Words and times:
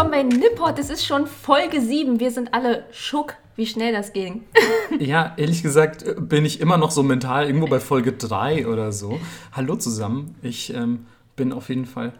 Willkommen 0.00 0.30
bei 0.30 0.34
Nipport. 0.38 0.78
Es 0.78 0.88
ist 0.88 1.04
schon 1.04 1.26
Folge 1.26 1.78
7. 1.78 2.20
Wir 2.20 2.30
sind 2.30 2.54
alle 2.54 2.86
schock, 2.90 3.34
wie 3.54 3.66
schnell 3.66 3.92
das 3.92 4.14
ging. 4.14 4.44
ja, 4.98 5.34
ehrlich 5.36 5.62
gesagt 5.62 6.02
äh, 6.04 6.14
bin 6.18 6.46
ich 6.46 6.62
immer 6.62 6.78
noch 6.78 6.90
so 6.90 7.02
mental 7.02 7.46
irgendwo 7.46 7.66
bei 7.66 7.80
Folge 7.80 8.14
3 8.14 8.66
oder 8.66 8.92
so. 8.92 9.20
Hallo 9.52 9.76
zusammen. 9.76 10.36
Ich 10.40 10.72
ähm, 10.72 11.04
bin 11.36 11.52
auf 11.52 11.68
jeden 11.68 11.84
Fall 11.84 12.14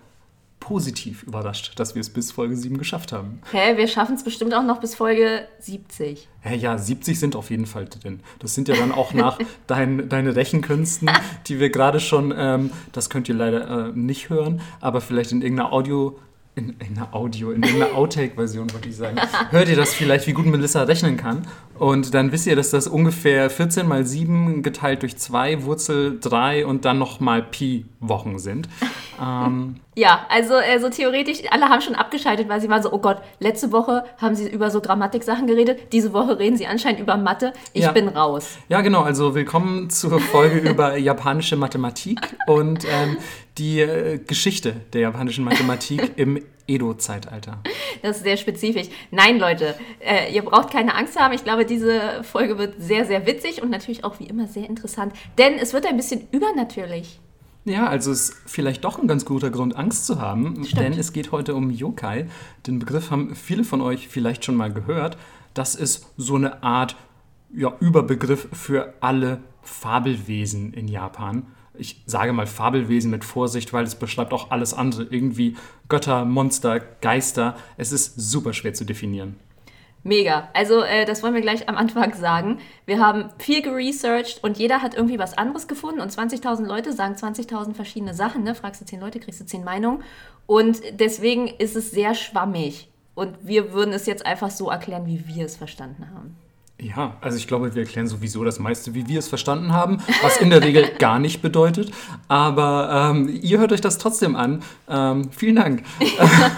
positiv 0.60 1.22
überrascht, 1.22 1.72
dass 1.76 1.94
wir 1.94 2.00
es 2.00 2.10
bis 2.10 2.32
Folge 2.32 2.54
7 2.54 2.76
geschafft 2.76 3.12
haben. 3.12 3.40
Hä, 3.50 3.78
wir 3.78 3.88
schaffen 3.88 4.14
es 4.14 4.24
bestimmt 4.24 4.52
auch 4.52 4.62
noch 4.62 4.80
bis 4.80 4.94
Folge 4.94 5.48
70. 5.60 6.28
Hä, 6.42 6.56
ja, 6.56 6.76
70 6.76 7.18
sind 7.18 7.34
auf 7.34 7.48
jeden 7.48 7.64
Fall 7.64 7.86
drin. 7.86 8.20
Das 8.40 8.54
sind 8.54 8.68
ja 8.68 8.76
dann 8.76 8.92
auch 8.92 9.14
nach 9.14 9.38
dein, 9.66 10.10
deine 10.10 10.36
Rechenkünsten, 10.36 11.10
die 11.46 11.58
wir 11.58 11.70
gerade 11.70 11.98
schon, 11.98 12.34
ähm, 12.36 12.72
das 12.92 13.08
könnt 13.08 13.30
ihr 13.30 13.34
leider 13.36 13.88
äh, 13.88 13.92
nicht 13.94 14.28
hören, 14.28 14.60
aber 14.82 15.00
vielleicht 15.00 15.32
in 15.32 15.40
irgendeiner 15.40 15.72
Audio- 15.72 16.18
in, 16.54 16.74
in 16.80 16.96
einer 16.96 17.14
Audio, 17.14 17.52
in 17.52 17.62
einer 17.64 17.94
Outtake-Version, 17.94 18.72
würde 18.72 18.88
ich 18.88 18.96
sagen, 18.96 19.18
hört 19.50 19.68
ihr 19.68 19.76
das 19.76 19.94
vielleicht, 19.94 20.26
wie 20.26 20.32
gut 20.32 20.46
Melissa 20.46 20.82
rechnen 20.82 21.16
kann. 21.16 21.46
Und 21.80 22.12
dann 22.12 22.30
wisst 22.30 22.46
ihr, 22.46 22.56
dass 22.56 22.68
das 22.68 22.86
ungefähr 22.86 23.48
14 23.48 23.88
mal 23.88 24.04
7 24.04 24.62
geteilt 24.62 25.00
durch 25.00 25.16
2, 25.16 25.64
Wurzel 25.64 26.20
3 26.20 26.66
und 26.66 26.84
dann 26.84 26.98
nochmal 26.98 27.42
Pi-Wochen 27.42 28.38
sind. 28.38 28.68
Ähm, 29.22 29.76
ja, 29.96 30.24
also, 30.30 30.54
also 30.54 30.88
theoretisch, 30.88 31.40
alle 31.50 31.68
haben 31.68 31.82
schon 31.82 31.94
abgeschaltet, 31.94 32.48
weil 32.48 32.58
sie 32.58 32.70
waren 32.70 32.82
so, 32.82 32.90
oh 32.90 33.00
Gott, 33.00 33.18
letzte 33.38 33.70
Woche 33.70 34.04
haben 34.16 34.34
sie 34.34 34.48
über 34.48 34.70
so 34.70 34.80
Grammatik-Sachen 34.80 35.46
geredet, 35.46 35.92
diese 35.92 36.14
Woche 36.14 36.38
reden 36.38 36.56
sie 36.56 36.66
anscheinend 36.66 37.00
über 37.00 37.18
Mathe, 37.18 37.52
ich 37.74 37.82
ja. 37.82 37.92
bin 37.92 38.08
raus. 38.08 38.56
Ja, 38.70 38.80
genau, 38.80 39.02
also 39.02 39.34
willkommen 39.34 39.90
zur 39.90 40.18
Folge 40.18 40.58
über 40.70 40.96
japanische 40.96 41.56
Mathematik 41.56 42.34
und 42.46 42.86
ähm, 42.86 43.18
die 43.58 43.80
äh, 43.80 44.18
Geschichte 44.26 44.76
der 44.94 45.02
japanischen 45.02 45.44
Mathematik 45.44 46.12
im 46.16 46.40
Edo-Zeitalter. 46.70 47.58
Das 48.02 48.18
ist 48.18 48.22
sehr 48.22 48.36
spezifisch. 48.36 48.88
Nein, 49.10 49.38
Leute, 49.38 49.74
äh, 50.00 50.32
ihr 50.32 50.42
braucht 50.42 50.70
keine 50.70 50.94
Angst 50.94 51.18
haben. 51.18 51.34
Ich 51.34 51.44
glaube, 51.44 51.66
diese 51.66 52.22
Folge 52.22 52.56
wird 52.56 52.74
sehr, 52.78 53.04
sehr 53.04 53.26
witzig 53.26 53.62
und 53.62 53.70
natürlich 53.70 54.04
auch 54.04 54.20
wie 54.20 54.24
immer 54.24 54.46
sehr 54.46 54.68
interessant, 54.68 55.12
denn 55.36 55.58
es 55.58 55.72
wird 55.72 55.86
ein 55.86 55.96
bisschen 55.96 56.28
übernatürlich. 56.30 57.20
Ja, 57.64 57.88
also 57.88 58.10
ist 58.10 58.34
vielleicht 58.46 58.84
doch 58.84 58.98
ein 58.98 59.06
ganz 59.06 59.24
guter 59.26 59.50
Grund, 59.50 59.76
Angst 59.76 60.06
zu 60.06 60.20
haben, 60.20 60.64
Stimmt. 60.64 60.82
denn 60.82 60.92
es 60.98 61.12
geht 61.12 61.30
heute 61.30 61.54
um 61.54 61.70
Yokai. 61.70 62.26
Den 62.66 62.78
Begriff 62.78 63.10
haben 63.10 63.36
viele 63.36 63.64
von 63.64 63.82
euch 63.82 64.08
vielleicht 64.08 64.44
schon 64.44 64.56
mal 64.56 64.72
gehört. 64.72 65.18
Das 65.52 65.74
ist 65.74 66.06
so 66.16 66.36
eine 66.36 66.62
Art 66.62 66.96
ja, 67.54 67.72
Überbegriff 67.80 68.48
für 68.52 68.94
alle 69.00 69.40
Fabelwesen 69.62 70.72
in 70.72 70.88
Japan. 70.88 71.46
Ich 71.80 72.02
sage 72.06 72.32
mal 72.32 72.46
Fabelwesen 72.46 73.10
mit 73.10 73.24
Vorsicht, 73.24 73.72
weil 73.72 73.84
es 73.84 73.94
beschreibt 73.94 74.32
auch 74.32 74.50
alles 74.50 74.74
andere. 74.74 75.04
Irgendwie 75.04 75.56
Götter, 75.88 76.24
Monster, 76.24 76.80
Geister. 77.00 77.56
Es 77.76 77.92
ist 77.92 78.14
super 78.20 78.52
schwer 78.52 78.74
zu 78.74 78.84
definieren. 78.84 79.36
Mega. 80.02 80.48
Also 80.54 80.82
äh, 80.82 81.04
das 81.04 81.22
wollen 81.22 81.34
wir 81.34 81.42
gleich 81.42 81.68
am 81.68 81.76
Anfang 81.76 82.14
sagen. 82.14 82.58
Wir 82.86 83.00
haben 83.00 83.28
viel 83.38 83.60
geresearched 83.60 84.42
und 84.42 84.56
jeder 84.58 84.80
hat 84.80 84.94
irgendwie 84.94 85.18
was 85.18 85.36
anderes 85.36 85.68
gefunden 85.68 86.00
und 86.00 86.10
20.000 86.10 86.64
Leute 86.64 86.92
sagen 86.92 87.14
20.000 87.14 87.74
verschiedene 87.74 88.14
Sachen. 88.14 88.42
Ne? 88.42 88.54
Fragst 88.54 88.80
du 88.80 88.86
10 88.86 89.00
Leute, 89.00 89.20
kriegst 89.20 89.40
du 89.40 89.46
10 89.46 89.62
Meinungen. 89.62 90.02
Und 90.46 90.80
deswegen 90.98 91.48
ist 91.48 91.76
es 91.76 91.90
sehr 91.90 92.14
schwammig. 92.14 92.88
Und 93.14 93.36
wir 93.42 93.72
würden 93.72 93.92
es 93.92 94.06
jetzt 94.06 94.24
einfach 94.24 94.50
so 94.50 94.70
erklären, 94.70 95.06
wie 95.06 95.26
wir 95.26 95.44
es 95.44 95.56
verstanden 95.56 96.08
haben. 96.14 96.36
Ja, 96.82 97.16
also 97.20 97.36
ich 97.36 97.46
glaube, 97.46 97.74
wir 97.74 97.82
erklären 97.82 98.06
sowieso 98.06 98.42
das 98.42 98.58
meiste, 98.58 98.94
wie 98.94 99.06
wir 99.06 99.18
es 99.18 99.28
verstanden 99.28 99.72
haben, 99.72 99.98
was 100.22 100.38
in 100.38 100.50
der 100.50 100.62
Regel 100.62 100.88
gar 100.98 101.18
nicht 101.18 101.42
bedeutet. 101.42 101.92
Aber 102.28 103.12
ähm, 103.12 103.28
ihr 103.42 103.58
hört 103.58 103.72
euch 103.72 103.82
das 103.82 103.98
trotzdem 103.98 104.34
an. 104.34 104.62
Ähm, 104.88 105.30
vielen 105.30 105.56
Dank. 105.56 105.82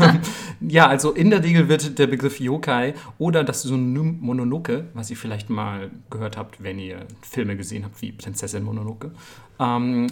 ja, 0.61 0.87
also 0.87 1.13
in 1.13 1.31
der 1.31 1.43
Regel 1.43 1.69
wird 1.69 1.99
der 1.99 2.07
Begriff 2.07 2.39
Yokai 2.39 2.95
oder 3.19 3.43
das 3.43 3.63
Synonym 3.63 4.19
Mononoke, 4.21 4.87
was 4.95 5.11
ihr 5.11 5.17
vielleicht 5.17 5.51
mal 5.51 5.91
gehört 6.11 6.37
habt, 6.37 6.63
wenn 6.63 6.79
ihr 6.79 7.07
Filme 7.23 7.57
gesehen 7.57 7.85
habt 7.85 8.01
wie 8.01 8.13
Prinzessin 8.13 8.63
Mononoke, 8.63 9.11
ähm, 9.59 10.07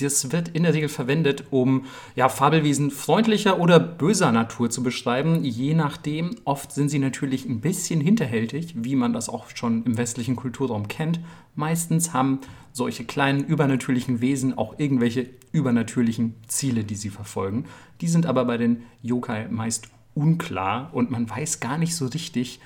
das 0.00 0.32
wird 0.32 0.48
in 0.48 0.62
der 0.62 0.74
Regel 0.74 0.88
verwendet, 0.88 1.44
um 1.50 1.84
ja, 2.16 2.28
Fabelwesen 2.28 2.90
freundlicher 2.90 3.58
oder 3.60 3.78
böser 3.78 4.32
Natur 4.32 4.70
zu 4.70 4.82
beschreiben. 4.82 5.44
Je 5.44 5.74
nachdem, 5.74 6.36
oft 6.44 6.72
sind 6.72 6.88
sie 6.88 6.98
natürlich 6.98 7.44
ein 7.44 7.60
bisschen 7.60 8.00
hinterhältig, 8.00 8.74
wie 8.76 8.96
man 8.96 9.12
das 9.12 9.28
auch 9.28 9.46
schon 9.54 9.84
im 9.84 9.96
westlichen 9.96 10.36
Kulturraum 10.36 10.88
kennt. 10.88 11.20
Meistens 11.54 12.12
haben 12.12 12.40
solche 12.72 13.04
kleinen 13.04 13.44
übernatürlichen 13.44 14.20
Wesen 14.20 14.56
auch 14.56 14.78
irgendwelche 14.78 15.28
übernatürlichen 15.52 16.34
Ziele, 16.46 16.84
die 16.84 16.94
sie 16.94 17.10
verfolgen. 17.10 17.64
Die 18.00 18.08
sind 18.08 18.26
aber 18.26 18.44
bei 18.44 18.56
den 18.56 18.82
Yokai 19.02 19.48
meist 19.48 19.88
unklar 20.14 20.90
und 20.92 21.10
man 21.10 21.28
weiß 21.28 21.60
gar 21.60 21.78
nicht 21.78 21.94
so 21.94 22.06
richtig, 22.06 22.60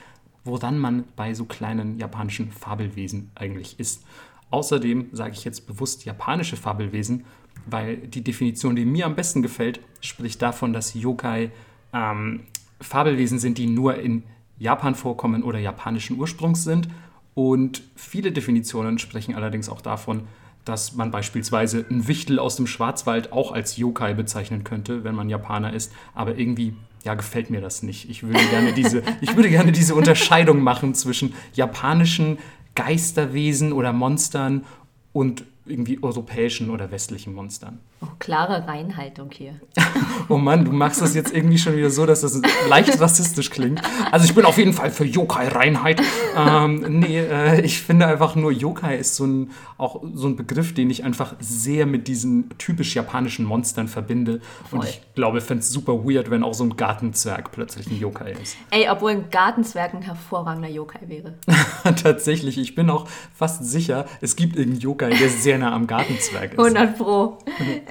woran 0.45 0.79
man 0.79 1.05
bei 1.17 1.35
so 1.35 1.45
kleinen 1.45 1.99
japanischen 1.99 2.51
Fabelwesen 2.51 3.31
eigentlich 3.35 3.79
ist. 3.79 4.05
Außerdem 4.53 5.09
sage 5.13 5.33
ich 5.33 5.45
jetzt 5.45 5.67
bewusst 5.67 6.05
japanische 6.05 6.57
Fabelwesen, 6.57 7.25
weil 7.67 7.97
die 7.97 8.23
Definition, 8.23 8.77
die 8.77 8.85
mir 8.85 9.07
am 9.07 9.17
besten 9.17 9.43
gefällt, 9.43 9.81
spricht 10.01 10.43
davon, 10.43 10.73
dass 10.73 10.95
Yokai 10.95 11.51
ähm, 11.93 12.41
Fabelwesen 12.81 13.39
sind, 13.39 13.59
die 13.59 13.67
nur 13.67 13.97
in 13.97 14.25
Japan 14.59 14.95
vorkommen 14.95 15.43
oder 15.43 15.59
japanischen 15.59 16.19
Ursprungs 16.19 16.65
sind. 16.65 16.89
Und 17.35 17.83
viele 17.97 18.31
Definitionen 18.31 18.99
sprechen 18.99 19.35
allerdings 19.35 19.69
auch 19.71 19.81
davon, 19.81 20.23
dass 20.65 20.95
man 20.95 21.11
beispielsweise 21.11 21.85
ein 21.91 22.07
Wichtel 22.07 22.39
aus 22.39 22.57
dem 22.57 22.67
Schwarzwald 22.67 23.33
auch 23.33 23.53
als 23.53 23.79
Yokai 23.79 24.15
bezeichnen 24.15 24.65
könnte, 24.65 25.03
wenn 25.03 25.15
man 25.15 25.31
Japaner 25.31 25.73
ist. 25.73 25.93
Aber 26.15 26.37
irgendwie, 26.37 26.77
ja, 27.05 27.15
gefällt 27.15 27.51
mir 27.51 27.61
das 27.61 27.83
nicht. 27.83 28.11
Ich 28.11 28.23
würde 28.23 28.45
gerne 28.51 28.73
diese, 28.75 29.03
ich 29.23 29.35
würde 29.35 29.49
gerne 29.49 29.73
diese 29.73 29.95
Unterscheidung 29.95 30.61
machen 30.63 30.95
zwischen 30.95 31.33
japanischen 31.55 32.39
Geisterwesen 32.75 33.73
oder 33.73 33.93
Monstern 33.93 34.65
und 35.13 35.45
irgendwie 35.67 36.03
europäischen 36.03 36.71
oder 36.71 36.91
westlichen 36.91 37.35
Monstern. 37.35 37.79
Oh, 38.03 38.07
klare 38.19 38.67
Reinhaltung 38.67 39.31
hier. 39.31 39.61
oh 40.29 40.37
Mann, 40.37 40.65
du 40.65 40.73
machst 40.73 41.01
das 41.01 41.15
jetzt 41.15 41.33
irgendwie 41.33 41.59
schon 41.59 41.77
wieder 41.77 41.91
so, 41.91 42.05
dass 42.05 42.23
das 42.23 42.41
leicht 42.69 43.01
rassistisch 43.01 43.51
klingt. 43.51 43.81
Also 44.11 44.25
ich 44.25 44.35
bin 44.35 44.45
auf 44.45 44.59
jeden 44.59 44.73
Fall 44.73 44.91
für 44.91 45.05
Yokai-Reinheit. 45.05 46.01
Ähm, 46.37 47.01
nee, 47.01 47.21
äh, 47.21 47.61
ich 47.61 47.81
finde 47.81 48.07
einfach 48.07 48.35
nur, 48.35 48.51
Yokai 48.51 48.97
ist 48.97 49.15
so 49.15 49.25
ein, 49.25 49.51
auch 49.79 50.03
so 50.15 50.27
ein 50.27 50.37
Begriff, 50.37 50.75
den 50.75 50.91
ich 50.91 51.05
einfach 51.05 51.35
sehr 51.39 51.87
mit 51.87 52.09
diesen 52.09 52.51
typisch 52.59 52.95
japanischen 52.95 53.45
Monstern 53.45 53.87
verbinde. 53.87 54.41
Voll. 54.69 54.81
Und 54.81 54.89
ich 54.89 55.01
glaube, 55.15 55.39
ich 55.39 55.45
fände 55.45 55.63
es 55.63 55.71
super 55.71 56.05
weird, 56.05 56.31
wenn 56.31 56.43
auch 56.43 56.55
so 56.55 56.65
ein 56.65 56.77
Gartenzwerg 56.77 57.53
plötzlich 57.53 57.87
ein 57.87 58.01
Yokai 58.01 58.33
ist. 58.33 58.57
Ey, 58.71 58.89
obwohl 58.91 59.13
ein 59.13 59.31
Gartenzwerg 59.31 59.95
ein 59.95 60.03
hervorragender 60.03 60.69
Yokai 60.69 61.09
wäre. 61.09 61.35
Tatsächlich, 62.03 62.59
ich 62.59 62.75
bin 62.75 62.91
auch 62.91 63.07
fast 63.33 63.65
sicher, 63.65 64.07
es 64.21 64.35
gibt 64.35 64.57
irgendeinen 64.57 64.81
Yokai, 64.81 65.11
der 65.11 65.29
sehr 65.29 65.59
nah 65.59 65.73
am 65.73 65.87
Gartenzwerg 65.87 66.55
ist. 66.55 66.59
100 66.59 66.99
Pro. 66.99 67.39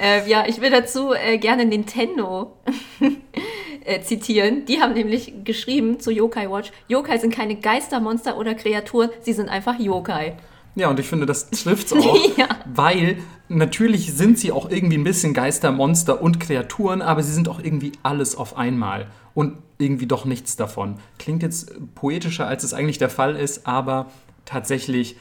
Äh, 0.02 0.28
ja, 0.28 0.46
ich 0.48 0.60
will 0.62 0.72
dazu 0.72 1.14
äh, 1.14 1.38
gerne 1.38 1.64
Nintendo 1.64 2.54
äh, 3.86 4.02
zitieren. 4.02 4.66
Die 4.66 4.82
haben 4.82 4.94
nämlich 4.94 5.34
geschrieben 5.44 6.00
zu 6.00 6.10
Yokai 6.12 6.50
Watch, 6.50 6.72
Yokai 6.88 7.20
sind 7.20 7.34
keine 7.34 7.56
Geistermonster 7.56 8.38
oder 8.38 8.56
Kreaturen, 8.56 9.12
sie 9.22 9.34
sind 9.34 9.48
einfach 9.48 9.80
Yokai. 9.80 10.38
Ja, 10.74 10.90
und 10.90 11.00
ich 11.00 11.06
finde, 11.06 11.28
das 11.28 11.52
trifft 11.52 11.88
es 11.88 11.94
auch, 12.06 12.38
ja. 12.38 12.48
weil 12.74 13.18
natürlich 13.48 14.14
sind 14.14 14.40
sie 14.40 14.52
auch 14.52 14.72
irgendwie 14.72 14.98
ein 14.98 15.04
bisschen 15.04 15.36
Geister, 15.36 15.72
Monster 15.72 16.22
und 16.22 16.40
Kreaturen, 16.40 17.04
aber 17.04 17.22
sie 17.22 17.34
sind 17.34 17.48
auch 17.48 17.60
irgendwie 17.60 17.92
alles 18.02 18.36
auf 18.36 18.58
einmal 18.58 19.08
und 19.36 19.58
irgendwie 19.78 20.08
doch 20.08 20.26
nichts 20.26 20.56
davon. 20.56 20.96
Klingt 21.20 21.44
jetzt 21.44 21.74
poetischer, 21.94 22.48
als 22.48 22.64
es 22.64 22.74
eigentlich 22.74 22.98
der 22.98 23.10
Fall 23.10 23.36
ist, 23.36 23.68
aber 23.68 24.10
tatsächlich 24.46 25.18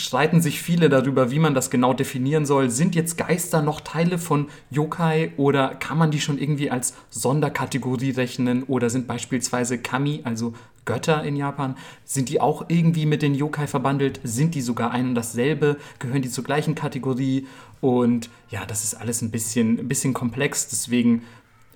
streiten 0.00 0.40
sich 0.40 0.60
viele 0.60 0.88
darüber, 0.88 1.30
wie 1.30 1.38
man 1.38 1.54
das 1.54 1.70
genau 1.70 1.92
definieren 1.92 2.46
soll. 2.46 2.70
Sind 2.70 2.94
jetzt 2.94 3.16
Geister 3.16 3.62
noch 3.62 3.80
Teile 3.80 4.18
von 4.18 4.48
Yokai 4.70 5.32
oder 5.36 5.74
kann 5.74 5.98
man 5.98 6.10
die 6.10 6.20
schon 6.20 6.38
irgendwie 6.38 6.70
als 6.70 6.94
Sonderkategorie 7.10 8.10
rechnen 8.10 8.64
oder 8.64 8.90
sind 8.90 9.06
beispielsweise 9.06 9.78
Kami, 9.78 10.20
also 10.24 10.54
Götter 10.84 11.22
in 11.22 11.36
Japan, 11.36 11.76
sind 12.04 12.28
die 12.28 12.40
auch 12.40 12.64
irgendwie 12.68 13.06
mit 13.06 13.22
den 13.22 13.34
Yokai 13.34 13.66
verbandelt? 13.66 14.20
Sind 14.24 14.54
die 14.54 14.62
sogar 14.62 14.90
ein 14.90 15.10
und 15.10 15.14
dasselbe? 15.14 15.76
Gehören 15.98 16.22
die 16.22 16.30
zur 16.30 16.44
gleichen 16.44 16.74
Kategorie? 16.74 17.46
Und 17.80 18.28
ja, 18.50 18.66
das 18.66 18.84
ist 18.84 18.94
alles 18.94 19.22
ein 19.22 19.30
bisschen, 19.30 19.78
ein 19.78 19.88
bisschen 19.88 20.14
komplex, 20.14 20.68
deswegen 20.68 21.22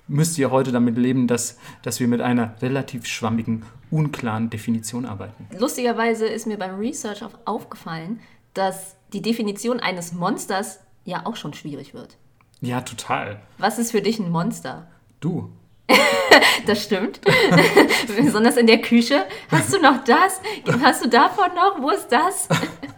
müsst 0.07 0.37
ihr 0.37 0.51
heute 0.51 0.71
damit 0.71 0.97
leben, 0.97 1.27
dass, 1.27 1.57
dass 1.81 1.99
wir 1.99 2.07
mit 2.07 2.21
einer 2.21 2.55
relativ 2.61 3.05
schwammigen, 3.05 3.63
unklaren 3.91 4.49
Definition 4.49 5.05
arbeiten. 5.05 5.47
Lustigerweise 5.57 6.25
ist 6.25 6.47
mir 6.47 6.57
beim 6.57 6.75
Research 6.75 7.21
aufgefallen, 7.45 8.19
dass 8.53 8.95
die 9.13 9.21
Definition 9.21 9.79
eines 9.79 10.13
Monsters 10.13 10.79
ja 11.03 11.25
auch 11.25 11.35
schon 11.35 11.53
schwierig 11.53 11.93
wird. 11.93 12.17
Ja, 12.61 12.81
total. 12.81 13.41
Was 13.57 13.79
ist 13.79 13.91
für 13.91 14.01
dich 14.01 14.19
ein 14.19 14.31
Monster? 14.31 14.87
Du. 15.19 15.51
das 16.65 16.83
stimmt. 16.83 17.21
Besonders 18.07 18.57
in 18.57 18.67
der 18.67 18.81
Küche. 18.81 19.25
Hast 19.51 19.73
du 19.73 19.79
noch 19.79 20.03
das? 20.03 20.41
Hast 20.81 21.05
du 21.05 21.09
davon 21.09 21.53
noch? 21.55 21.81
Wo 21.81 21.91
ist 21.91 22.07
das? 22.09 22.47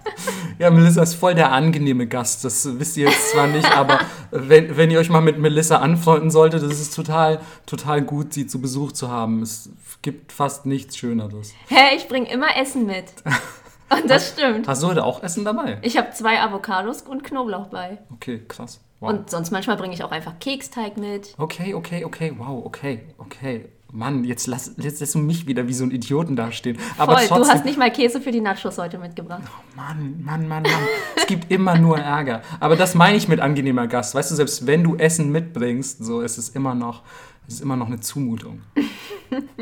Ja, 0.59 0.69
Melissa 0.71 1.03
ist 1.03 1.15
voll 1.15 1.35
der 1.35 1.51
angenehme 1.51 2.07
Gast. 2.07 2.43
Das 2.43 2.79
wisst 2.79 2.97
ihr 2.97 3.07
jetzt 3.07 3.31
zwar 3.31 3.47
nicht, 3.47 3.71
aber 3.77 3.99
wenn, 4.31 4.75
wenn 4.75 4.89
ihr 4.91 4.99
euch 4.99 5.09
mal 5.09 5.21
mit 5.21 5.37
Melissa 5.37 5.77
anfreunden 5.77 6.31
solltet, 6.31 6.63
das 6.63 6.79
ist 6.79 6.95
total, 6.95 7.39
total 7.65 8.01
gut, 8.01 8.33
sie 8.33 8.47
zu 8.47 8.59
Besuch 8.59 8.91
zu 8.91 9.09
haben. 9.09 9.41
Es 9.41 9.69
gibt 10.01 10.31
fast 10.31 10.65
nichts 10.65 10.97
Schöneres. 10.97 11.53
Hä, 11.67 11.75
hey, 11.75 11.97
ich 11.97 12.07
bringe 12.07 12.29
immer 12.31 12.57
Essen 12.57 12.85
mit. 12.85 13.05
Und 13.89 14.09
das 14.09 14.31
stimmt. 14.31 14.67
Hast 14.67 14.83
du 14.83 14.87
heute 14.87 15.03
auch 15.03 15.23
Essen 15.23 15.45
dabei? 15.45 15.77
Ich 15.81 15.97
habe 15.97 16.11
zwei 16.11 16.41
Avocados 16.41 17.03
und 17.03 17.23
Knoblauch 17.23 17.67
bei. 17.67 17.99
Okay, 18.11 18.41
krass. 18.45 18.81
Wow. 18.99 19.11
Und 19.11 19.29
sonst 19.29 19.51
manchmal 19.51 19.77
bringe 19.77 19.93
ich 19.93 20.03
auch 20.03 20.11
einfach 20.11 20.39
Keksteig 20.39 20.97
mit. 20.97 21.33
Okay, 21.37 21.73
okay, 21.73 22.03
okay, 22.03 22.33
wow, 22.37 22.65
okay, 22.65 23.03
okay. 23.17 23.69
Mann, 23.91 24.25
jetzt, 24.25 24.47
lass, 24.47 24.73
jetzt 24.77 24.99
lässt 24.99 25.15
du 25.15 25.19
mich 25.19 25.47
wieder 25.47 25.67
wie 25.67 25.73
so 25.73 25.85
ein 25.85 25.91
Idioten 25.91 26.35
dastehen. 26.35 26.77
Aber 26.97 27.13
Voll, 27.13 27.27
trotzdem, 27.27 27.43
du 27.43 27.49
hast 27.49 27.65
nicht 27.65 27.77
mal 27.77 27.91
Käse 27.91 28.19
für 28.19 28.31
die 28.31 28.41
Nachos 28.41 28.77
heute 28.77 28.97
mitgebracht. 28.97 29.43
Oh 29.45 29.75
Mann, 29.75 30.21
Mann, 30.23 30.47
Mann, 30.47 30.63
Mann. 30.63 30.71
es 31.15 31.25
gibt 31.25 31.51
immer 31.51 31.77
nur 31.77 31.97
Ärger. 31.97 32.41
Aber 32.59 32.75
das 32.75 32.95
meine 32.95 33.17
ich 33.17 33.27
mit 33.27 33.39
angenehmer 33.39 33.87
Gast. 33.87 34.13
Weißt 34.13 34.31
du, 34.31 34.35
selbst 34.35 34.67
wenn 34.67 34.83
du 34.83 34.95
Essen 34.97 35.31
mitbringst, 35.31 36.03
so 36.03 36.21
ist 36.21 36.37
es 36.37 36.49
immer 36.49 36.75
noch, 36.75 37.03
es 37.47 37.55
ist 37.55 37.61
immer 37.61 37.77
noch 37.77 37.87
eine 37.87 38.01
Zumutung. 38.01 38.61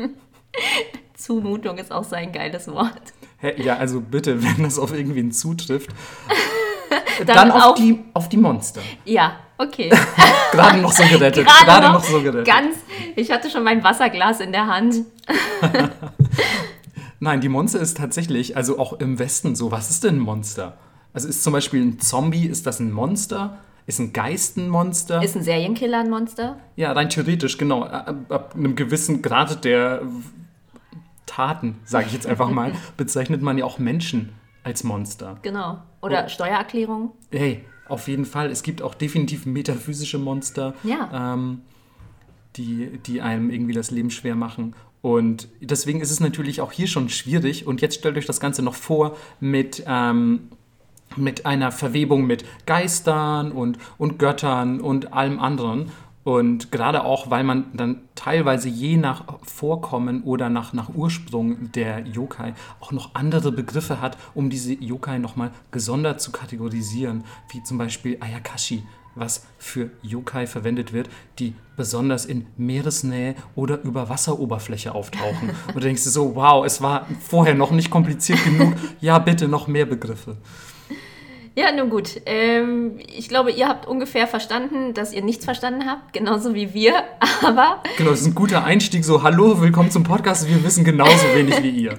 Zumutung 1.14 1.78
ist 1.78 1.92
auch 1.92 2.04
so 2.04 2.16
ein 2.16 2.32
geiles 2.32 2.68
Wort. 2.68 3.12
Hey, 3.38 3.62
ja, 3.62 3.76
also 3.76 4.00
bitte, 4.00 4.42
wenn 4.42 4.64
das 4.64 4.78
auf 4.78 4.92
irgendwen 4.92 5.30
zutrifft, 5.30 5.90
dann, 7.26 7.26
dann 7.26 7.50
auf, 7.52 7.74
die, 7.74 8.04
auf 8.14 8.28
die 8.28 8.36
Monster. 8.36 8.80
Ja, 9.04 9.36
okay. 9.58 9.90
Gerade 10.52 10.78
noch 10.78 10.92
so 10.92 11.02
gerettet. 11.04 11.46
Gerade, 11.46 11.64
Gerade 11.64 11.86
noch, 11.86 11.94
noch 11.94 12.04
so 12.04 12.20
gerettet. 12.20 12.46
Ganz, 12.46 12.76
ich 13.14 13.30
hatte 13.30 13.50
schon 13.50 13.64
mein 13.64 13.82
Wasserglas 13.82 14.40
in 14.40 14.52
der 14.52 14.66
Hand. 14.66 14.96
Nein, 17.20 17.40
die 17.40 17.48
Monster 17.48 17.80
ist 17.80 17.96
tatsächlich, 17.96 18.56
also 18.56 18.78
auch 18.78 18.94
im 18.94 19.18
Westen 19.18 19.56
so, 19.56 19.70
was 19.70 19.90
ist 19.90 20.04
denn 20.04 20.16
ein 20.16 20.20
Monster? 20.20 20.76
Also 21.12 21.28
ist 21.28 21.42
zum 21.42 21.52
Beispiel 21.52 21.82
ein 21.82 21.98
Zombie, 21.98 22.46
ist 22.46 22.66
das 22.66 22.78
ein 22.78 22.92
Monster? 22.92 23.58
Ist 23.86 24.00
ein 24.00 24.12
Geist 24.12 24.56
ein 24.56 24.68
Monster? 24.68 25.22
Ist 25.22 25.36
ein 25.36 25.42
Serienkiller 25.42 26.00
ein 26.00 26.10
Monster? 26.10 26.58
Ja, 26.74 26.92
rein 26.92 27.08
theoretisch, 27.08 27.56
genau. 27.56 27.84
Ab, 27.84 28.16
ab 28.28 28.54
einem 28.54 28.74
gewissen 28.74 29.22
Grad 29.22 29.64
der 29.64 30.02
Taten, 31.24 31.78
sage 31.84 32.06
ich 32.06 32.12
jetzt 32.12 32.26
einfach 32.26 32.50
mal, 32.50 32.72
bezeichnet 32.96 33.42
man 33.42 33.58
ja 33.58 33.64
auch 33.64 33.78
Menschen 33.78 34.32
als 34.66 34.82
Monster. 34.82 35.38
Genau. 35.42 35.78
Oder 36.02 36.24
oh. 36.26 36.28
Steuererklärung. 36.28 37.12
Hey, 37.30 37.64
auf 37.88 38.08
jeden 38.08 38.24
Fall. 38.24 38.50
Es 38.50 38.64
gibt 38.64 38.82
auch 38.82 38.94
definitiv 38.94 39.46
metaphysische 39.46 40.18
Monster, 40.18 40.74
ja. 40.82 41.34
ähm, 41.34 41.62
die, 42.56 42.98
die 43.06 43.20
einem 43.20 43.50
irgendwie 43.50 43.74
das 43.74 43.92
Leben 43.92 44.10
schwer 44.10 44.34
machen. 44.34 44.74
Und 45.02 45.48
deswegen 45.60 46.00
ist 46.00 46.10
es 46.10 46.18
natürlich 46.18 46.60
auch 46.60 46.72
hier 46.72 46.88
schon 46.88 47.08
schwierig. 47.08 47.68
Und 47.68 47.80
jetzt 47.80 47.94
stellt 48.00 48.18
euch 48.18 48.26
das 48.26 48.40
Ganze 48.40 48.62
noch 48.62 48.74
vor 48.74 49.16
mit, 49.38 49.84
ähm, 49.86 50.48
mit 51.14 51.46
einer 51.46 51.70
Verwebung 51.70 52.26
mit 52.26 52.44
Geistern 52.66 53.52
und, 53.52 53.78
und 53.98 54.18
Göttern 54.18 54.80
und 54.80 55.12
allem 55.12 55.38
anderen. 55.38 55.92
Und 56.26 56.72
gerade 56.72 57.04
auch, 57.04 57.30
weil 57.30 57.44
man 57.44 57.66
dann 57.72 58.00
teilweise 58.16 58.68
je 58.68 58.96
nach 58.96 59.22
Vorkommen 59.44 60.24
oder 60.24 60.48
nach, 60.48 60.72
nach 60.72 60.88
Ursprung 60.92 61.70
der 61.70 62.00
Yokai 62.04 62.52
auch 62.80 62.90
noch 62.90 63.14
andere 63.14 63.52
Begriffe 63.52 64.00
hat, 64.00 64.18
um 64.34 64.50
diese 64.50 64.72
Yokai 64.72 65.18
nochmal 65.18 65.52
gesondert 65.70 66.20
zu 66.20 66.32
kategorisieren, 66.32 67.22
wie 67.50 67.62
zum 67.62 67.78
Beispiel 67.78 68.16
Ayakashi, 68.18 68.82
was 69.14 69.46
für 69.58 69.90
Yokai 70.02 70.48
verwendet 70.48 70.92
wird, 70.92 71.08
die 71.38 71.54
besonders 71.76 72.24
in 72.24 72.48
Meeresnähe 72.56 73.36
oder 73.54 73.80
über 73.82 74.08
Wasseroberfläche 74.08 74.96
auftauchen. 74.96 75.50
Und 75.68 75.76
du 75.76 75.80
denkst 75.80 76.02
du 76.02 76.10
so, 76.10 76.34
wow, 76.34 76.66
es 76.66 76.82
war 76.82 77.06
vorher 77.20 77.54
noch 77.54 77.70
nicht 77.70 77.88
kompliziert 77.88 78.42
genug, 78.42 78.74
ja 79.00 79.20
bitte 79.20 79.46
noch 79.46 79.68
mehr 79.68 79.86
Begriffe. 79.86 80.36
Ja, 81.58 81.72
nun 81.72 81.88
gut. 81.88 82.20
Ähm, 82.26 82.98
ich 82.98 83.30
glaube, 83.30 83.50
ihr 83.50 83.66
habt 83.66 83.86
ungefähr 83.86 84.26
verstanden, 84.26 84.92
dass 84.92 85.14
ihr 85.14 85.24
nichts 85.24 85.46
verstanden 85.46 85.86
habt, 85.86 86.12
genauso 86.12 86.54
wie 86.54 86.74
wir, 86.74 86.92
aber. 87.42 87.82
Genau, 87.96 88.10
das 88.10 88.20
ist 88.20 88.26
ein 88.26 88.34
guter 88.34 88.62
Einstieg. 88.62 89.06
So, 89.06 89.22
hallo, 89.22 89.58
willkommen 89.58 89.90
zum 89.90 90.02
Podcast. 90.02 90.46
Wir 90.46 90.62
wissen 90.62 90.84
genauso 90.84 91.24
wenig 91.34 91.62
wie 91.62 91.70
ihr. 91.70 91.98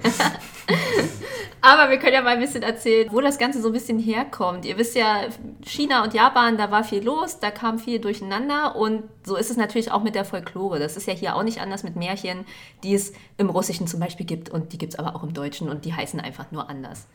aber 1.62 1.90
wir 1.90 1.98
können 1.98 2.14
ja 2.14 2.22
mal 2.22 2.36
ein 2.36 2.40
bisschen 2.40 2.62
erzählen, 2.62 3.10
wo 3.12 3.20
das 3.20 3.40
Ganze 3.40 3.60
so 3.60 3.70
ein 3.70 3.74
bisschen 3.74 3.98
herkommt. 3.98 4.64
Ihr 4.64 4.78
wisst 4.78 4.96
ja, 4.96 5.22
China 5.66 6.04
und 6.04 6.14
Japan, 6.14 6.56
da 6.60 6.70
war 6.70 6.84
viel 6.84 7.04
los, 7.04 7.40
da 7.40 7.50
kam 7.50 7.80
viel 7.80 7.98
durcheinander 7.98 8.76
und 8.76 9.06
so 9.26 9.38
ist 9.38 9.50
es 9.50 9.58
natürlich 9.58 9.92
auch 9.92 10.04
mit 10.04 10.14
der 10.14 10.24
Folklore. 10.24 10.78
Das 10.78 10.98
ist 10.98 11.08
ja 11.08 11.16
hier 11.16 11.36
auch 11.36 11.42
nicht 11.42 11.62
anders 11.62 11.82
mit 11.82 11.96
Märchen, 11.96 12.46
die 12.84 12.94
es 12.94 13.12
im 13.40 13.50
Russischen 13.50 13.88
zum 13.88 14.02
Beispiel 14.02 14.28
gibt 14.28 14.52
und 14.52 14.72
die 14.72 14.78
gibt 14.78 14.94
es 14.94 15.00
aber 15.00 15.16
auch 15.16 15.24
im 15.24 15.34
Deutschen 15.34 15.68
und 15.68 15.84
die 15.84 15.96
heißen 15.96 16.20
einfach 16.20 16.52
nur 16.52 16.70
anders. 16.70 17.08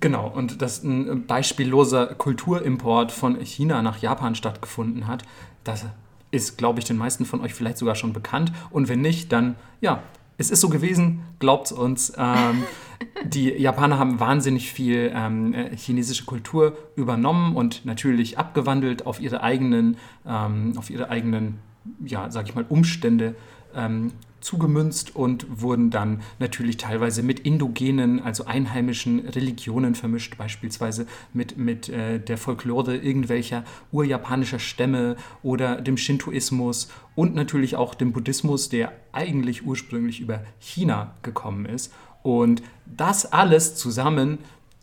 Genau, 0.00 0.28
und 0.28 0.62
dass 0.62 0.84
ein 0.84 1.26
beispielloser 1.26 2.06
Kulturimport 2.06 3.10
von 3.10 3.40
China 3.40 3.82
nach 3.82 3.98
Japan 3.98 4.34
stattgefunden 4.34 5.06
hat, 5.06 5.24
das 5.64 5.86
ist, 6.30 6.58
glaube 6.58 6.78
ich, 6.78 6.84
den 6.84 6.96
meisten 6.96 7.24
von 7.24 7.40
euch 7.40 7.54
vielleicht 7.54 7.78
sogar 7.78 7.94
schon 7.94 8.12
bekannt. 8.12 8.52
Und 8.70 8.88
wenn 8.88 9.00
nicht, 9.00 9.32
dann 9.32 9.56
ja, 9.80 10.02
es 10.36 10.50
ist 10.50 10.60
so 10.60 10.68
gewesen, 10.68 11.24
glaubt 11.40 11.72
uns. 11.72 12.12
Ähm, 12.16 12.64
die 13.24 13.50
Japaner 13.50 13.98
haben 13.98 14.20
wahnsinnig 14.20 14.72
viel 14.72 15.12
ähm, 15.14 15.52
äh, 15.52 15.76
chinesische 15.76 16.24
Kultur 16.24 16.76
übernommen 16.96 17.56
und 17.56 17.84
natürlich 17.84 18.38
abgewandelt 18.38 19.04
auf 19.04 19.20
ihre 19.20 19.42
eigenen, 19.42 19.96
ähm, 20.26 20.74
auf 20.76 20.90
ihre 20.90 21.10
eigenen, 21.10 21.58
ja, 22.04 22.30
sag 22.30 22.48
ich 22.48 22.54
mal, 22.54 22.64
Umstände 22.68 23.34
ähm, 23.74 24.12
zugemünzt 24.40 25.14
und 25.16 25.60
wurden 25.60 25.90
dann 25.90 26.22
natürlich 26.38 26.76
teilweise 26.76 27.22
mit 27.22 27.40
indogenen, 27.40 28.22
also 28.22 28.44
einheimischen 28.44 29.20
Religionen 29.20 29.94
vermischt, 29.94 30.36
beispielsweise 30.38 31.06
mit, 31.32 31.56
mit 31.56 31.88
äh, 31.88 32.20
der 32.20 32.38
Folklore 32.38 32.96
irgendwelcher 32.96 33.64
urjapanischer 33.92 34.58
Stämme 34.58 35.16
oder 35.42 35.80
dem 35.80 35.96
Shintoismus 35.96 36.88
und 37.14 37.34
natürlich 37.34 37.76
auch 37.76 37.94
dem 37.94 38.12
Buddhismus, 38.12 38.68
der 38.68 38.92
eigentlich 39.12 39.66
ursprünglich 39.66 40.20
über 40.20 40.42
China 40.58 41.14
gekommen 41.22 41.66
ist. 41.66 41.92
Und 42.22 42.62
das 42.86 43.32
alles 43.32 43.74
zusammen 43.74 44.38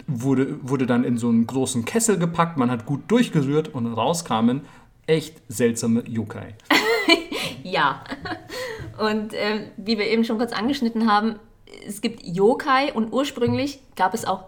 wurde, 0.07 0.57
wurde 0.61 0.85
dann 0.85 1.03
in 1.03 1.17
so 1.17 1.29
einen 1.29 1.47
großen 1.47 1.85
Kessel 1.85 2.17
gepackt, 2.17 2.57
man 2.57 2.71
hat 2.71 2.85
gut 2.85 3.01
durchgerührt 3.07 3.73
und 3.73 3.87
rauskamen 3.87 4.61
echt 5.07 5.41
seltsame 5.47 6.03
Yokai. 6.07 6.55
ja. 7.63 8.03
Und 8.97 9.33
äh, 9.33 9.67
wie 9.77 9.97
wir 9.97 10.07
eben 10.07 10.23
schon 10.23 10.37
kurz 10.37 10.51
angeschnitten 10.51 11.11
haben, 11.11 11.35
es 11.87 12.01
gibt 12.01 12.23
Yokai 12.25 12.93
und 12.93 13.11
ursprünglich 13.11 13.79
gab 13.95 14.13
es 14.13 14.25
auch 14.25 14.45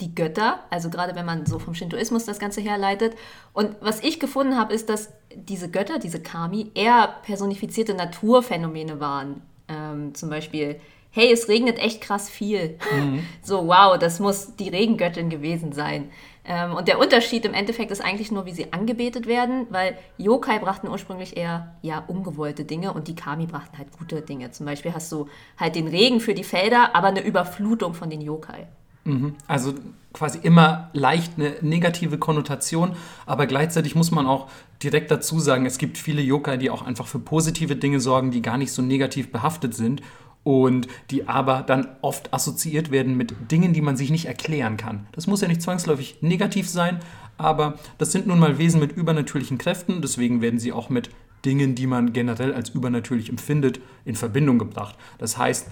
die 0.00 0.14
Götter, 0.14 0.60
also 0.70 0.90
gerade 0.90 1.16
wenn 1.16 1.26
man 1.26 1.44
so 1.44 1.58
vom 1.58 1.74
Shintoismus 1.74 2.24
das 2.24 2.38
Ganze 2.38 2.60
herleitet. 2.60 3.14
Und 3.52 3.76
was 3.80 4.00
ich 4.00 4.20
gefunden 4.20 4.56
habe, 4.56 4.72
ist, 4.72 4.88
dass 4.88 5.10
diese 5.34 5.70
Götter, 5.70 5.98
diese 5.98 6.20
Kami, 6.20 6.70
eher 6.74 7.16
personifizierte 7.24 7.94
Naturphänomene 7.94 9.00
waren. 9.00 9.42
Ähm, 9.66 10.14
zum 10.14 10.30
Beispiel, 10.30 10.80
hey, 11.10 11.32
es 11.32 11.48
regnet 11.48 11.78
echt 11.78 12.00
krass 12.00 12.30
viel. 12.30 12.78
Mhm. 12.94 13.26
So, 13.42 13.66
wow, 13.66 13.98
das 13.98 14.20
muss 14.20 14.54
die 14.56 14.68
Regengöttin 14.68 15.30
gewesen 15.30 15.72
sein. 15.72 16.10
Ähm, 16.48 16.72
und 16.74 16.88
der 16.88 16.98
Unterschied 16.98 17.44
im 17.44 17.52
Endeffekt 17.52 17.90
ist 17.90 18.02
eigentlich 18.02 18.32
nur, 18.32 18.46
wie 18.46 18.52
sie 18.52 18.72
angebetet 18.72 19.26
werden, 19.26 19.66
weil 19.68 19.96
Yokai 20.16 20.58
brachten 20.58 20.88
ursprünglich 20.88 21.36
eher 21.36 21.76
ja, 21.82 22.02
ungewollte 22.08 22.64
Dinge 22.64 22.94
und 22.94 23.06
die 23.06 23.14
Kami 23.14 23.44
brachten 23.44 23.76
halt 23.76 23.92
gute 23.92 24.22
Dinge. 24.22 24.50
Zum 24.50 24.64
Beispiel 24.64 24.94
hast 24.94 25.12
du 25.12 25.28
halt 25.58 25.74
den 25.74 25.86
Regen 25.86 26.20
für 26.20 26.32
die 26.32 26.44
Felder, 26.44 26.96
aber 26.96 27.08
eine 27.08 27.20
Überflutung 27.20 27.92
von 27.92 28.08
den 28.08 28.22
Yokai. 28.22 28.66
Mhm. 29.04 29.34
Also 29.46 29.74
quasi 30.14 30.38
immer 30.42 30.88
leicht 30.94 31.34
eine 31.36 31.56
negative 31.60 32.16
Konnotation, 32.16 32.96
aber 33.26 33.46
gleichzeitig 33.46 33.94
muss 33.94 34.10
man 34.10 34.26
auch 34.26 34.48
direkt 34.82 35.10
dazu 35.10 35.40
sagen, 35.40 35.66
es 35.66 35.76
gibt 35.76 35.98
viele 35.98 36.22
Yokai, 36.22 36.56
die 36.56 36.70
auch 36.70 36.80
einfach 36.80 37.06
für 37.06 37.18
positive 37.18 37.76
Dinge 37.76 38.00
sorgen, 38.00 38.30
die 38.30 38.40
gar 38.40 38.56
nicht 38.56 38.72
so 38.72 38.80
negativ 38.80 39.30
behaftet 39.30 39.74
sind 39.74 40.00
und 40.48 40.88
die 41.10 41.28
aber 41.28 41.60
dann 41.60 41.88
oft 42.00 42.32
assoziiert 42.32 42.90
werden 42.90 43.18
mit 43.18 43.34
Dingen, 43.50 43.74
die 43.74 43.82
man 43.82 43.98
sich 43.98 44.08
nicht 44.08 44.24
erklären 44.24 44.78
kann. 44.78 45.06
Das 45.12 45.26
muss 45.26 45.42
ja 45.42 45.48
nicht 45.48 45.60
zwangsläufig 45.60 46.22
negativ 46.22 46.70
sein, 46.70 47.00
aber 47.36 47.78
das 47.98 48.12
sind 48.12 48.26
nun 48.26 48.38
mal 48.38 48.56
Wesen 48.56 48.80
mit 48.80 48.92
übernatürlichen 48.92 49.58
Kräften, 49.58 50.00
deswegen 50.00 50.40
werden 50.40 50.58
sie 50.58 50.72
auch 50.72 50.88
mit 50.88 51.10
Dingen, 51.44 51.74
die 51.74 51.86
man 51.86 52.14
generell 52.14 52.54
als 52.54 52.70
übernatürlich 52.70 53.28
empfindet, 53.28 53.80
in 54.06 54.14
Verbindung 54.14 54.58
gebracht. 54.58 54.96
Das 55.18 55.36
heißt, 55.36 55.68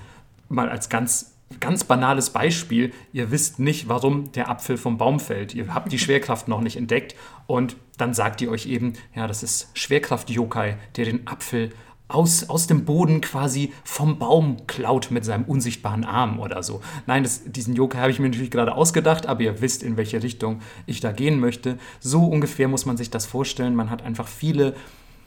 mal 0.51 0.69
als 0.69 0.91
ganz 0.91 1.33
Ganz 1.61 1.85
banales 1.85 2.31
Beispiel, 2.31 2.93
ihr 3.13 3.31
wisst 3.31 3.61
nicht, 3.61 3.89
warum 3.89 4.33
der 4.33 4.51
Apfel 4.51 4.77
vom 4.77 4.99
Baum 4.99 5.21
fällt. 5.21 5.55
Ihr 5.55 5.73
habt 5.73 5.93
die 5.93 5.99
Schwerkraft 6.01 6.49
noch 6.49 6.61
nicht 6.61 6.77
entdeckt 6.77 7.15
und 7.47 7.77
dann 7.99 8.15
sagt 8.15 8.41
ihr 8.41 8.51
euch 8.51 8.67
eben, 8.67 8.95
ja, 9.15 9.29
das 9.29 9.45
ist 9.45 9.71
Schwerkraft-Yokai, 9.75 10.77
der 10.97 11.05
den 11.05 11.29
Apfel 11.29 11.71
aus, 12.09 12.49
aus 12.49 12.67
dem 12.67 12.85
Boden 12.85 13.21
quasi 13.21 13.73
vom 13.85 14.19
Baum 14.19 14.67
klaut 14.67 15.11
mit 15.11 15.25
seinem 15.25 15.45
unsichtbaren 15.45 16.05
Arm 16.05 16.39
oder 16.39 16.63
so. 16.63 16.81
Nein, 17.07 17.25
das, 17.25 17.43
diesen 17.45 17.75
Joker 17.75 17.99
habe 17.99 18.11
ich 18.11 18.19
mir 18.19 18.29
natürlich 18.29 18.51
gerade 18.51 18.75
ausgedacht, 18.75 19.27
aber 19.27 19.41
ihr 19.43 19.61
wisst, 19.61 19.83
in 19.83 19.97
welche 19.97 20.23
Richtung 20.23 20.61
ich 20.87 21.01
da 21.01 21.13
gehen 21.13 21.41
möchte. 21.41 21.79
So 22.01 22.25
ungefähr 22.27 22.69
muss 22.69 22.87
man 22.87 22.97
sich 22.97 23.11
das 23.11 23.27
vorstellen. 23.27 23.75
Man 23.75 23.91
hat 23.91 24.03
einfach 24.03 24.29
viele, 24.29 24.75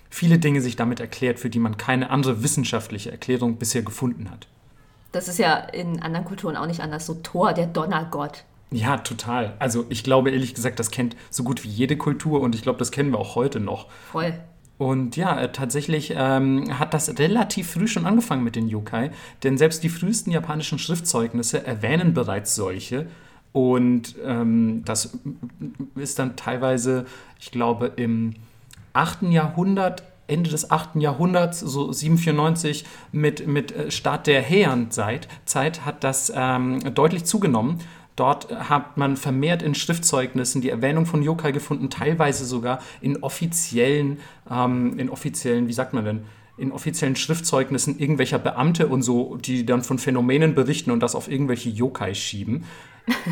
viele 0.10 0.40
Dinge 0.40 0.62
sich 0.62 0.78
damit 0.78 1.00
erklärt, 1.02 1.40
für 1.40 1.50
die 1.50 1.60
man 1.60 1.78
keine 1.78 2.10
andere 2.10 2.44
wissenschaftliche 2.44 3.12
Erklärung 3.12 3.58
bisher 3.58 3.82
gefunden 3.82 4.32
hat. 4.32 4.48
Das 5.12 5.28
ist 5.28 5.40
ja 5.40 5.58
in 5.58 6.02
anderen 6.02 6.26
Kulturen 6.26 6.56
auch 6.56 6.68
nicht 6.68 6.82
anders. 6.82 7.06
So 7.06 7.16
Thor, 7.16 7.54
der 7.54 7.66
Donnergott. 7.66 8.46
Ja, 8.72 8.98
total. 8.98 9.56
Also 9.60 9.86
ich 9.90 10.04
glaube 10.04 10.30
ehrlich 10.30 10.54
gesagt, 10.54 10.80
das 10.80 10.92
kennt 10.92 11.16
so 11.32 11.44
gut 11.44 11.64
wie 11.64 11.70
jede 11.70 11.98
Kultur 11.98 12.42
und 12.42 12.54
ich 12.54 12.62
glaube, 12.62 12.78
das 12.78 12.92
kennen 12.92 13.12
wir 13.12 13.18
auch 13.18 13.36
heute 13.36 13.60
noch. 13.60 13.88
Voll. 14.12 14.34
Und 14.80 15.18
ja, 15.18 15.38
äh, 15.38 15.52
tatsächlich 15.52 16.14
ähm, 16.16 16.80
hat 16.80 16.94
das 16.94 17.20
relativ 17.20 17.72
früh 17.72 17.86
schon 17.86 18.06
angefangen 18.06 18.46
mit 18.46 18.56
den 18.56 18.70
Yokai, 18.70 19.12
denn 19.44 19.58
selbst 19.58 19.84
die 19.84 19.90
frühesten 19.90 20.32
japanischen 20.32 20.80
Schriftzeugnisse 20.80 21.68
erwähnen 21.68 22.14
bereits 22.14 22.56
solche. 22.56 23.06
Und 23.52 24.16
ähm, 24.24 24.84
das 24.86 25.18
ist 25.96 26.18
dann 26.18 26.38
teilweise, 26.38 27.06
ich 27.42 27.52
glaube, 27.52 27.92
im 27.98 28.36
8. 28.94 29.24
Jahrhundert, 29.24 30.04
Ende 30.28 30.50
des 30.50 30.72
8. 30.72 30.96
Jahrhunderts, 30.96 31.60
so 31.60 31.92
794, 31.92 32.86
mit, 33.12 33.48
mit 33.48 33.74
äh, 33.74 33.92
Start 33.92 34.28
der 34.28 34.48
Heian-Zeit, 34.48 35.28
Zeit, 35.44 35.86
hat 35.86 36.06
das 36.06 36.32
ähm, 36.34 36.80
deutlich 36.94 37.26
zugenommen. 37.26 37.80
Dort 38.20 38.52
hat 38.52 38.98
man 38.98 39.16
vermehrt 39.16 39.62
in 39.62 39.76
Schriftzeugnissen 39.76 40.62
die 40.62 40.70
Erwähnung 40.70 41.06
von 41.06 41.24
Yokai 41.24 41.54
gefunden, 41.54 41.90
teilweise 41.90 42.44
sogar 42.44 42.80
in 43.00 43.24
offiziellen, 43.24 44.20
ähm, 44.52 45.00
in 45.00 45.10
offiziellen, 45.10 45.70
wie 45.70 45.74
sagt 45.74 45.94
man 45.94 46.04
denn, 46.04 46.22
in 46.58 46.74
offiziellen 46.74 47.16
Schriftzeugnissen 47.16 47.98
irgendwelcher 47.98 48.38
Beamte 48.38 48.88
und 48.88 49.04
so, 49.04 49.38
die 49.38 49.66
dann 49.66 49.84
von 49.84 50.00
Phänomenen 50.00 50.54
berichten 50.54 50.92
und 50.92 51.00
das 51.00 51.16
auf 51.16 51.32
irgendwelche 51.32 51.70
Yokai 51.70 52.14
schieben 52.14 52.66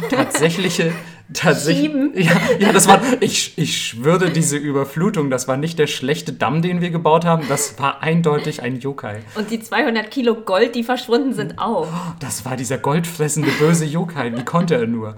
tatsächliche, 0.10 0.93
tatsächlich, 1.34 2.25
ja, 2.25 2.39
ja, 2.60 2.72
das 2.72 2.88
war, 2.88 3.01
ich, 3.19 3.57
ich 3.57 3.77
schwöre, 3.77 4.29
diese 4.29 4.57
Überflutung, 4.57 5.29
das 5.29 5.48
war 5.48 5.57
nicht 5.57 5.79
der 5.79 5.88
schlechte 5.88 6.34
Damm, 6.34 6.62
den 6.62 6.81
wir 6.81 6.89
gebaut 6.89 7.25
haben, 7.25 7.48
das 7.48 7.79
war 7.79 8.01
eindeutig 8.01 8.62
ein 8.62 8.79
Yokai. 8.79 9.19
Und 9.36 9.51
die 9.51 9.60
200 9.60 10.10
Kilo 10.10 10.36
Gold, 10.36 10.75
die 10.75 10.84
verschwunden 10.84 11.34
sind, 11.34 11.60
auch. 11.60 11.88
Das 12.19 12.46
war 12.46 12.55
dieser 12.55 12.77
goldfressende 12.77 13.50
böse 13.60 13.86
Yokai, 13.86 14.36
wie 14.36 14.46
konnte 14.46 14.75
er 14.75 14.88
nur? 14.88 15.15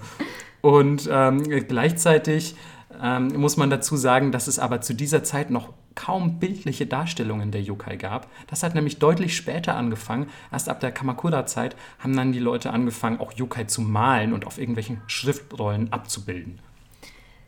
Und 0.62 1.10
ähm, 1.12 1.44
gleichzeitig 1.68 2.56
ähm, 3.01 3.28
muss 3.38 3.58
man 3.58 3.70
dazu 3.70 3.96
sagen, 3.96 4.32
dass 4.32 4.48
es 4.48 4.60
aber 4.60 4.82
zu 4.82 4.94
dieser 4.94 5.24
Zeit 5.24 5.51
noch 5.51 5.70
kaum 6.00 6.39
bildliche 6.39 6.86
Darstellungen 6.86 7.51
der 7.51 7.62
Yokai 7.62 7.98
gab. 7.98 8.27
Das 8.48 8.63
hat 8.63 8.74
nämlich 8.74 9.00
deutlich 9.00 9.36
später 9.36 9.75
angefangen. 9.75 10.29
Erst 10.50 10.70
ab 10.70 10.79
der 10.79 10.94
Kamakura-Zeit 10.94 11.75
haben 12.00 12.15
dann 12.15 12.32
die 12.32 12.39
Leute 12.39 12.72
angefangen, 12.72 13.20
auch 13.20 13.34
Yokai 13.34 13.65
zu 13.65 13.82
malen 13.82 14.32
und 14.32 14.48
auf 14.48 14.58
irgendwelchen 14.58 15.01
Schriftrollen 15.08 15.91
abzubilden. 15.91 16.60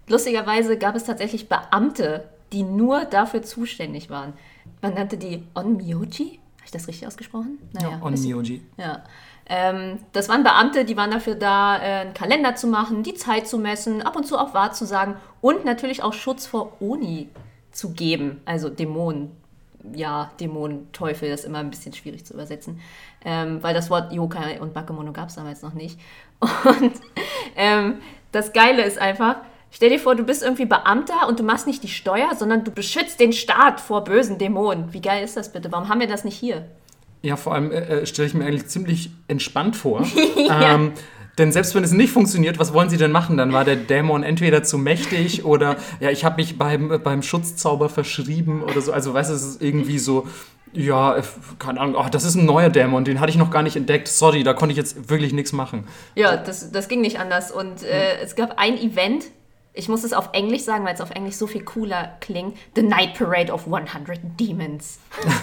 Lustigerweise 0.08 0.78
gab 0.78 0.96
es 0.96 1.06
tatsächlich 1.06 1.48
Beamte, 1.48 2.28
die 2.52 2.64
nur 2.64 3.06
dafür 3.06 3.42
zuständig 3.42 4.10
waren. 4.10 4.34
Man 4.82 4.96
nannte 4.96 5.18
die 5.18 5.44
Onmyoji. 5.56 6.40
Habe 6.58 6.66
ich 6.66 6.72
das 6.72 6.90
richtig 6.90 7.08
ausgesprochen? 7.08 7.58
Naja, 7.72 7.92
ja, 7.92 8.06
Onmyoji. 8.06 8.62
Ja. 8.76 9.04
Ähm, 9.46 10.00
das 10.12 10.28
waren 10.28 10.44
Beamte, 10.44 10.84
die 10.84 10.98
waren 10.98 11.12
dafür 11.12 11.36
da, 11.36 11.78
äh, 11.78 12.02
einen 12.02 12.14
Kalender 12.14 12.56
zu 12.56 12.68
machen, 12.68 13.04
die 13.04 13.14
Zeit 13.14 13.48
zu 13.48 13.58
messen, 13.58 14.02
ab 14.02 14.18
und 14.18 14.28
zu 14.28 14.38
auch 14.38 14.54
wahrzusagen 14.54 15.16
und 15.40 15.64
natürlich 15.64 16.04
auch 16.04 16.14
Schutz 16.14 16.46
vor 16.46 16.82
Oni 16.82 17.30
zu 17.72 17.92
geben, 17.92 18.42
also 18.46 18.70
Dämonen. 18.70 19.32
Ja, 19.96 20.32
Dämonen, 20.40 20.92
Teufel, 20.92 21.30
das 21.30 21.40
ist 21.40 21.46
immer 21.48 21.58
ein 21.58 21.72
bisschen 21.72 21.92
schwierig 21.94 22.24
zu 22.24 22.36
übersetzen, 22.36 22.80
ähm, 23.26 23.64
weil 23.64 23.74
das 23.74 23.90
Wort 23.90 24.14
Yokai 24.14 24.62
und 24.62 24.76
Bakemono 24.76 25.12
gab 25.12 25.30
es 25.30 25.36
damals 25.36 25.64
noch 25.64 25.74
nicht. 25.74 26.00
Und 26.40 26.94
ähm, 27.56 27.96
das 28.32 28.54
Geile 28.54 28.84
ist 28.84 29.00
einfach, 29.00 29.38
Stell 29.74 29.90
dir 29.90 30.00
vor, 30.00 30.16
du 30.16 30.24
bist 30.24 30.44
irgendwie 30.44 30.66
Beamter 30.66 31.30
und 31.30 31.40
du 31.40 31.44
machst 31.44 31.66
nicht 31.66 31.82
die 31.82 31.88
Steuer, 31.88 32.36
sondern 32.38 32.66
du 32.66 32.72
beschützt 32.72 33.22
den 33.22 33.32
Staat 33.32 33.80
vor 33.80 34.04
bösen 34.04 34.38
Dämonen. 34.38 34.92
Wie 34.94 35.02
geil 35.02 35.24
ist 35.24 35.38
das 35.38 35.54
bitte? 35.54 35.72
Warum 35.72 35.88
haben 35.88 36.02
wir 36.02 36.08
das 36.08 36.26
nicht 36.26 36.38
hier? 36.38 36.66
Ja, 37.22 37.38
vor 37.38 37.54
allem 37.54 37.72
äh, 37.72 37.78
äh 37.78 38.06
stelle 38.06 38.28
ich 38.28 38.34
mir 38.34 38.46
eigentlich 38.46 38.68
ziemlich 38.68 39.12
entspannt 39.30 39.78
vor. 39.78 40.06
ja. 40.36 40.76
ähm, 40.76 40.92
denn 41.38 41.52
selbst 41.52 41.76
wenn 41.76 41.84
es 41.84 41.92
nicht 41.92 42.12
funktioniert, 42.12 42.60
was 42.60 42.74
wollen 42.74 42.90
sie 42.90 42.98
denn 42.98 43.12
machen? 43.12 43.38
Dann 43.38 43.54
war 43.54 43.64
der 43.64 43.76
Dämon 43.76 44.24
entweder 44.24 44.64
zu 44.64 44.78
mächtig 44.78 45.46
oder 45.46 45.78
ja, 46.00 46.10
ich 46.10 46.26
habe 46.26 46.38
mich 46.38 46.58
beim, 46.58 47.02
beim 47.04 47.22
Schutzzauber 47.22 47.90
verschrieben 47.90 48.64
oder 48.64 48.82
so. 48.82 48.92
Also 48.92 49.14
weißt 49.14 49.30
du, 49.30 49.36
es 49.36 49.44
ist 49.44 49.62
irgendwie 49.62 49.98
so, 49.98 50.28
ja, 50.74 51.22
keine 51.60 51.80
Ahnung, 51.80 51.96
oh, 51.98 52.10
das 52.10 52.24
ist 52.24 52.36
ein 52.36 52.46
neuer 52.46 52.70
Dämon, 52.70 53.04
den 53.04 53.20
hatte 53.20 53.30
ich 53.30 53.38
noch 53.38 53.52
gar 53.52 53.64
nicht 53.64 53.76
entdeckt. 53.76 54.08
Sorry, 54.08 54.44
da 54.44 54.54
konnte 54.54 54.72
ich 54.72 54.78
jetzt 54.78 55.10
wirklich 55.10 55.34
nichts 55.34 55.54
machen. 55.54 55.88
Ja, 56.16 56.38
das, 56.38 56.72
das 56.72 56.88
ging 56.88 57.02
nicht 57.02 57.20
anders. 57.20 57.52
Und 57.52 57.84
äh, 57.84 58.20
es 58.22 58.36
gab 58.36 58.58
ein 58.58 58.78
Event, 58.78 59.26
ich 59.74 59.88
muss 59.88 60.04
es 60.04 60.14
auf 60.14 60.30
Englisch 60.34 60.64
sagen, 60.64 60.86
weil 60.86 60.94
es 60.94 61.02
auf 61.02 61.12
Englisch 61.12 61.36
so 61.36 61.48
viel 61.48 61.64
cooler 61.64 62.18
klingt. 62.20 62.58
The 62.76 62.84
Night 62.84 63.14
Parade 63.14 63.52
of 63.52 63.66
100 63.68 64.20
Demons. 64.40 65.00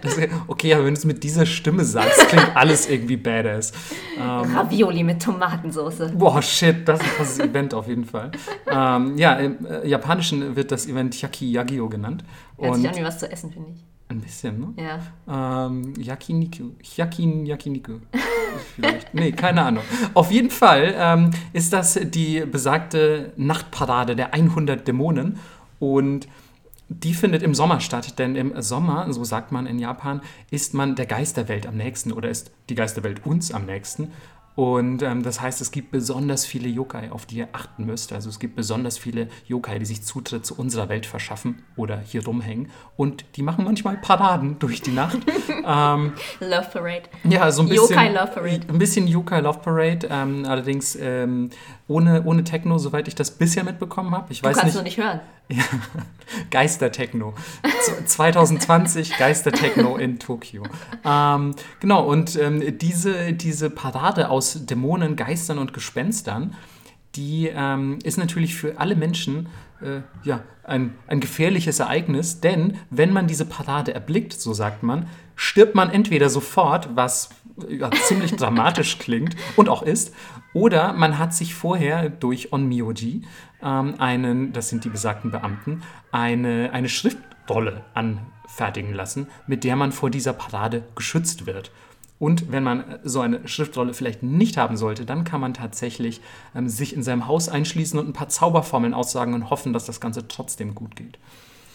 Das, 0.00 0.16
okay, 0.46 0.72
aber 0.72 0.84
wenn 0.84 0.94
du 0.94 0.98
es 0.98 1.04
mit 1.04 1.22
dieser 1.22 1.44
Stimme 1.44 1.84
sagst, 1.84 2.28
klingt 2.28 2.56
alles 2.56 2.88
irgendwie 2.88 3.16
badass. 3.16 3.72
Ähm, 4.16 4.56
Ravioli 4.56 5.02
mit 5.02 5.20
Tomatensauce. 5.20 6.12
Boah, 6.14 6.40
shit, 6.40 6.88
das 6.88 7.00
ist 7.00 7.18
das 7.18 7.38
Event 7.40 7.74
auf 7.74 7.86
jeden 7.88 8.04
Fall. 8.04 8.30
Ähm, 8.70 9.18
ja, 9.18 9.34
im 9.34 9.66
äh, 9.66 9.86
Japanischen 9.86 10.56
wird 10.56 10.70
das 10.72 10.86
Event 10.86 11.20
Yaki 11.20 11.50
Yagio 11.50 11.88
genannt. 11.88 12.24
Hört 12.58 12.76
sich 12.76 12.88
an 12.88 12.96
wie 12.96 13.04
was 13.04 13.18
zu 13.18 13.30
essen, 13.30 13.52
finde 13.52 13.72
ich. 13.72 13.84
Ein 14.08 14.20
bisschen, 14.20 14.60
ne? 14.60 15.00
Ja. 15.28 15.66
Ähm, 15.66 15.94
Yakiniku. 15.98 16.70
Yakin, 16.96 17.44
Yakiniku. 17.44 17.98
Vielleicht. 18.76 19.12
Nee, 19.12 19.32
keine 19.32 19.62
Ahnung. 19.62 19.82
Auf 20.14 20.30
jeden 20.30 20.50
Fall 20.50 20.94
ähm, 20.96 21.30
ist 21.52 21.72
das 21.72 21.98
die 22.00 22.40
besagte 22.40 23.32
Nachtparade 23.36 24.14
der 24.14 24.32
100 24.32 24.86
Dämonen. 24.86 25.38
Und 25.80 26.28
die 26.88 27.14
findet 27.14 27.42
im 27.42 27.54
Sommer 27.54 27.80
statt, 27.80 28.18
denn 28.20 28.36
im 28.36 28.62
Sommer, 28.62 29.12
so 29.12 29.24
sagt 29.24 29.50
man 29.50 29.66
in 29.66 29.80
Japan, 29.80 30.20
ist 30.50 30.72
man 30.72 30.94
der 30.94 31.06
Geisterwelt 31.06 31.66
am 31.66 31.76
nächsten 31.76 32.12
oder 32.12 32.28
ist 32.28 32.52
die 32.68 32.76
Geisterwelt 32.76 33.26
uns 33.26 33.52
am 33.52 33.66
nächsten. 33.66 34.12
Und 34.56 35.02
ähm, 35.02 35.22
das 35.22 35.42
heißt, 35.42 35.60
es 35.60 35.70
gibt 35.70 35.90
besonders 35.90 36.46
viele 36.46 36.66
Yokai, 36.68 37.10
auf 37.10 37.26
die 37.26 37.36
ihr 37.36 37.48
achten 37.52 37.84
müsst. 37.84 38.14
Also 38.14 38.30
es 38.30 38.38
gibt 38.38 38.56
besonders 38.56 38.96
viele 38.96 39.28
Yokai, 39.46 39.78
die 39.78 39.84
sich 39.84 40.02
Zutritt 40.02 40.46
zu 40.46 40.56
unserer 40.56 40.88
Welt 40.88 41.04
verschaffen 41.04 41.62
oder 41.76 41.98
hier 41.98 42.24
rumhängen. 42.24 42.70
Und 42.96 43.26
die 43.36 43.42
machen 43.42 43.66
manchmal 43.66 43.98
Paraden 43.98 44.58
durch 44.58 44.80
die 44.80 44.92
Nacht. 44.92 45.18
ähm, 45.66 46.14
Love 46.40 46.68
Parade. 46.72 47.02
Ja, 47.24 47.52
so 47.52 47.62
ein 47.62 47.68
bisschen. 47.68 47.90
Yokai 47.90 48.12
Love 48.12 48.32
Parade. 48.32 48.60
Ein 48.68 48.78
bisschen 48.78 49.06
Yokai 49.06 49.40
Love 49.40 49.58
Parade. 49.58 50.08
Ähm, 50.10 50.46
allerdings 50.46 50.96
ähm, 50.98 51.50
ohne, 51.88 52.24
ohne 52.24 52.42
Techno, 52.42 52.78
soweit 52.78 53.06
ich 53.06 53.14
das 53.14 53.30
bisher 53.30 53.62
mitbekommen 53.62 54.12
habe. 54.12 54.32
Ich 54.32 54.40
du 54.40 54.48
weiß 54.48 54.56
kannst 54.56 54.66
nicht. 54.66 54.74
nur 54.74 54.84
nicht 54.84 54.98
hören. 54.98 55.20
Ja, 55.48 55.62
Geistertechno. 56.50 57.34
2020 58.04 59.16
Geistertechno 59.18 59.96
in 59.96 60.18
Tokio. 60.18 60.64
Ähm, 61.04 61.54
genau, 61.78 62.04
und 62.04 62.34
ähm, 62.34 62.76
diese, 62.78 63.32
diese 63.32 63.70
Parade 63.70 64.28
aus 64.28 64.66
Dämonen, 64.66 65.14
Geistern 65.14 65.58
und 65.58 65.72
Gespenstern, 65.72 66.56
die 67.14 67.48
ähm, 67.54 68.00
ist 68.02 68.18
natürlich 68.18 68.56
für 68.56 68.80
alle 68.80 68.96
Menschen 68.96 69.48
äh, 69.80 70.00
ja, 70.24 70.42
ein, 70.64 70.94
ein 71.06 71.20
gefährliches 71.20 71.78
Ereignis, 71.78 72.40
denn 72.40 72.78
wenn 72.90 73.12
man 73.12 73.28
diese 73.28 73.44
Parade 73.44 73.94
erblickt, 73.94 74.32
so 74.32 74.52
sagt 74.52 74.82
man, 74.82 75.06
stirbt 75.36 75.76
man 75.76 75.90
entweder 75.90 76.28
sofort, 76.28 76.88
was 76.96 77.30
ja, 77.68 77.90
ziemlich 77.90 78.34
dramatisch 78.36 78.98
klingt 78.98 79.36
und 79.54 79.68
auch 79.68 79.82
ist, 79.82 80.14
oder 80.52 80.92
man 80.92 81.18
hat 81.18 81.34
sich 81.34 81.54
vorher 81.54 82.08
durch 82.08 82.52
Onmyoji 82.52 83.22
ähm, 83.62 83.94
einen, 83.98 84.52
das 84.52 84.68
sind 84.68 84.84
die 84.84 84.88
besagten 84.88 85.30
Beamten, 85.30 85.82
eine, 86.12 86.70
eine 86.72 86.88
Schriftrolle 86.88 87.84
anfertigen 87.94 88.94
lassen, 88.94 89.28
mit 89.46 89.64
der 89.64 89.76
man 89.76 89.92
vor 89.92 90.10
dieser 90.10 90.32
Parade 90.32 90.84
geschützt 90.94 91.46
wird. 91.46 91.70
Und 92.18 92.50
wenn 92.50 92.62
man 92.62 92.98
so 93.04 93.20
eine 93.20 93.46
Schriftrolle 93.46 93.92
vielleicht 93.92 94.22
nicht 94.22 94.56
haben 94.56 94.76
sollte, 94.78 95.04
dann 95.04 95.24
kann 95.24 95.40
man 95.40 95.52
tatsächlich 95.52 96.22
ähm, 96.54 96.68
sich 96.68 96.94
in 96.94 97.02
seinem 97.02 97.26
Haus 97.26 97.48
einschließen 97.48 97.98
und 97.98 98.08
ein 98.08 98.14
paar 98.14 98.30
Zauberformeln 98.30 98.94
aussagen 98.94 99.34
und 99.34 99.50
hoffen, 99.50 99.72
dass 99.72 99.84
das 99.84 100.00
Ganze 100.00 100.26
trotzdem 100.26 100.74
gut 100.74 100.96
geht. 100.96 101.18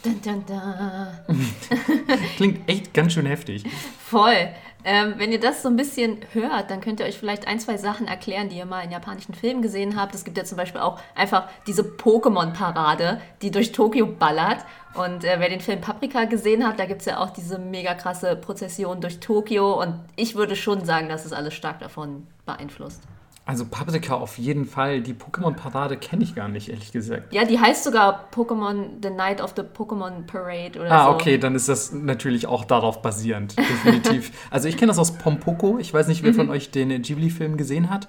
Dun, 0.03 0.19
dun, 0.23 0.43
dun. 0.47 1.37
Klingt 2.37 2.67
echt 2.67 2.91
ganz 2.91 3.13
schön 3.13 3.27
heftig. 3.27 3.65
Voll. 3.99 4.49
Ähm, 4.83 5.13
wenn 5.17 5.31
ihr 5.31 5.39
das 5.39 5.61
so 5.61 5.69
ein 5.69 5.75
bisschen 5.75 6.17
hört, 6.33 6.71
dann 6.71 6.81
könnt 6.81 6.99
ihr 6.99 7.05
euch 7.05 7.17
vielleicht 7.17 7.47
ein, 7.47 7.59
zwei 7.59 7.77
Sachen 7.77 8.07
erklären, 8.07 8.49
die 8.49 8.57
ihr 8.57 8.65
mal 8.65 8.83
in 8.83 8.91
japanischen 8.91 9.33
Filmen 9.33 9.61
gesehen 9.61 9.99
habt. 9.99 10.15
Es 10.15 10.23
gibt 10.23 10.37
ja 10.37 10.43
zum 10.43 10.57
Beispiel 10.57 10.81
auch 10.81 10.99
einfach 11.15 11.47
diese 11.67 11.83
Pokémon-Parade, 11.83 13.21
die 13.41 13.51
durch 13.51 13.71
Tokio 13.71 14.07
ballert. 14.07 14.65
Und 14.93 15.23
äh, 15.23 15.35
wer 15.39 15.49
den 15.49 15.61
Film 15.61 15.81
Paprika 15.81 16.25
gesehen 16.25 16.67
hat, 16.67 16.79
da 16.79 16.85
gibt 16.85 17.01
es 17.01 17.05
ja 17.05 17.19
auch 17.19 17.29
diese 17.29 17.59
mega 17.59 17.93
krasse 17.93 18.35
Prozession 18.35 19.01
durch 19.01 19.19
Tokio. 19.19 19.81
Und 19.81 19.99
ich 20.15 20.35
würde 20.35 20.55
schon 20.55 20.83
sagen, 20.83 21.09
dass 21.09 21.25
es 21.25 21.33
alles 21.33 21.53
stark 21.53 21.79
davon 21.79 22.27
beeinflusst. 22.45 23.01
Also 23.51 23.65
Paprika 23.65 24.13
auf 24.13 24.37
jeden 24.37 24.63
Fall. 24.63 25.01
Die 25.01 25.13
Pokémon-Parade 25.13 25.97
kenne 25.97 26.23
ich 26.23 26.35
gar 26.35 26.47
nicht, 26.47 26.69
ehrlich 26.69 26.93
gesagt. 26.93 27.33
Ja, 27.33 27.43
die 27.43 27.59
heißt 27.59 27.83
sogar 27.83 28.29
Pokémon 28.33 28.91
The 29.03 29.09
Night 29.09 29.41
of 29.41 29.55
the 29.57 29.63
Pokémon 29.63 30.25
Parade 30.25 30.79
oder 30.79 30.89
ah, 30.89 31.03
so. 31.03 31.09
Ah, 31.09 31.13
okay, 31.13 31.37
dann 31.37 31.53
ist 31.53 31.67
das 31.67 31.91
natürlich 31.91 32.47
auch 32.47 32.63
darauf 32.63 33.01
basierend, 33.01 33.57
definitiv. 33.59 34.31
also 34.49 34.69
ich 34.69 34.77
kenne 34.77 34.87
das 34.87 34.99
aus 34.99 35.17
Pompoko. 35.17 35.79
Ich 35.79 35.93
weiß 35.93 36.07
nicht, 36.07 36.23
wer 36.23 36.33
von 36.33 36.45
mhm. 36.45 36.53
euch 36.53 36.71
den 36.71 37.01
Ghibli-Film 37.01 37.57
gesehen 37.57 37.89
hat. 37.89 38.07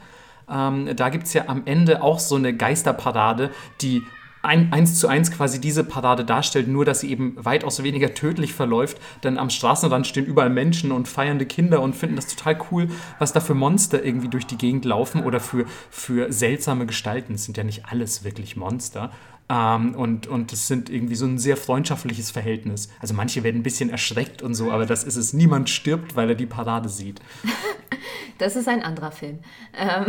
Ähm, 0.49 0.94
da 0.94 1.08
gibt 1.08 1.26
es 1.26 1.32
ja 1.32 1.49
am 1.49 1.62
Ende 1.64 2.04
auch 2.04 2.20
so 2.20 2.37
eine 2.37 2.54
Geisterparade, 2.56 3.50
die 3.80 4.04
ein, 4.42 4.72
eins 4.72 4.99
zu 4.99 5.08
eins 5.08 5.30
quasi 5.30 5.61
diese 5.61 5.84
Parade 5.84 6.25
darstellt, 6.25 6.68
nur 6.68 6.84
dass 6.84 7.00
sie 7.00 7.11
eben 7.11 7.37
weitaus 7.37 7.82
weniger 7.82 8.14
tödlich 8.14 8.52
verläuft. 8.52 8.99
Denn 9.22 9.38
am 9.38 9.50
Straßenrand 9.50 10.06
stehen 10.06 10.26
überall 10.26 10.50
Menschen 10.50 10.92
und 10.92 11.08
feiernde 11.08 11.46
Kinder 11.46 11.80
und 11.80 11.94
finden 11.94 12.16
das 12.16 12.26
total 12.26 12.58
cool, 12.70 12.88
was 13.18 13.32
da 13.32 13.40
für 13.40 13.54
Monster 13.54 14.04
irgendwie 14.04 14.28
durch 14.28 14.46
die 14.46 14.58
Gegend 14.58 14.84
laufen 14.84 15.25
oder 15.25 15.40
für, 15.40 15.66
für 15.90 16.32
seltsame 16.32 16.87
Gestalten. 16.87 17.34
Es 17.34 17.44
sind 17.44 17.56
ja 17.56 17.64
nicht 17.64 17.87
alles 17.87 18.25
wirklich 18.25 18.56
Monster. 18.56 19.11
Ähm, 19.49 19.94
und, 19.94 20.26
und 20.26 20.52
es 20.52 20.66
sind 20.66 20.88
irgendwie 20.90 21.14
so 21.14 21.26
ein 21.26 21.38
sehr 21.38 21.56
freundschaftliches 21.56 22.30
Verhältnis. 22.30 22.88
Also 23.00 23.14
manche 23.14 23.42
werden 23.42 23.61
ein 23.61 23.62
bisschen 23.62 23.90
erschreckt 23.90 24.42
und 24.42 24.54
so, 24.54 24.72
aber 24.72 24.87
das 24.87 25.04
ist 25.04 25.16
es. 25.16 25.32
Niemand 25.32 25.70
stirbt, 25.70 26.16
weil 26.16 26.30
er 26.30 26.34
die 26.34 26.46
Parade 26.46 26.88
sieht. 26.88 27.20
Das 28.38 28.56
ist 28.56 28.66
ein 28.66 28.82
anderer 28.82 29.12
Film. 29.12 29.38
Ähm 29.76 30.06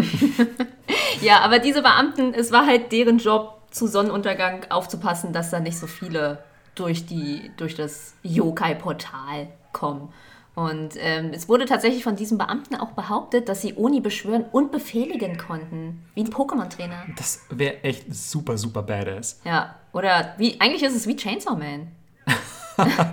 ja, 1.21 1.41
aber 1.41 1.59
diese 1.59 1.83
Beamten, 1.83 2.33
es 2.33 2.51
war 2.51 2.65
halt 2.65 2.91
deren 2.91 3.19
Job, 3.19 3.62
zu 3.73 3.87
Sonnenuntergang 3.87 4.67
aufzupassen, 4.69 5.33
dass 5.33 5.49
da 5.49 5.59
nicht 5.59 5.77
so 5.77 5.87
viele 5.87 6.43
durch, 6.75 7.05
die, 7.05 7.51
durch 7.57 7.75
das 7.75 8.13
Yokai-Portal 8.23 9.47
kommen. 9.73 10.13
Und 10.55 10.93
ähm, 10.99 11.31
es 11.33 11.49
wurde 11.49 11.65
tatsächlich 11.65 12.03
von 12.03 12.15
diesen 12.15 12.37
Beamten 12.37 12.75
auch 12.75 12.91
behauptet, 12.91 13.49
dass 13.49 13.61
sie 13.61 13.73
Oni 13.75 14.01
beschwören 14.01 14.45
und 14.51 14.71
befehligen 14.71 15.37
konnten. 15.37 16.05
Wie 16.13 16.21
ein 16.21 16.29
Pokémon-Trainer. 16.29 17.07
Das 17.17 17.41
wäre 17.49 17.83
echt 17.83 18.13
super, 18.13 18.57
super 18.57 18.83
badass. 18.83 19.41
Ja, 19.43 19.75
oder 19.93 20.35
wie, 20.37 20.61
eigentlich 20.61 20.83
ist 20.83 20.95
es 20.95 21.07
wie 21.07 21.15
Chainsaw 21.15 21.55
Man. 21.55 21.87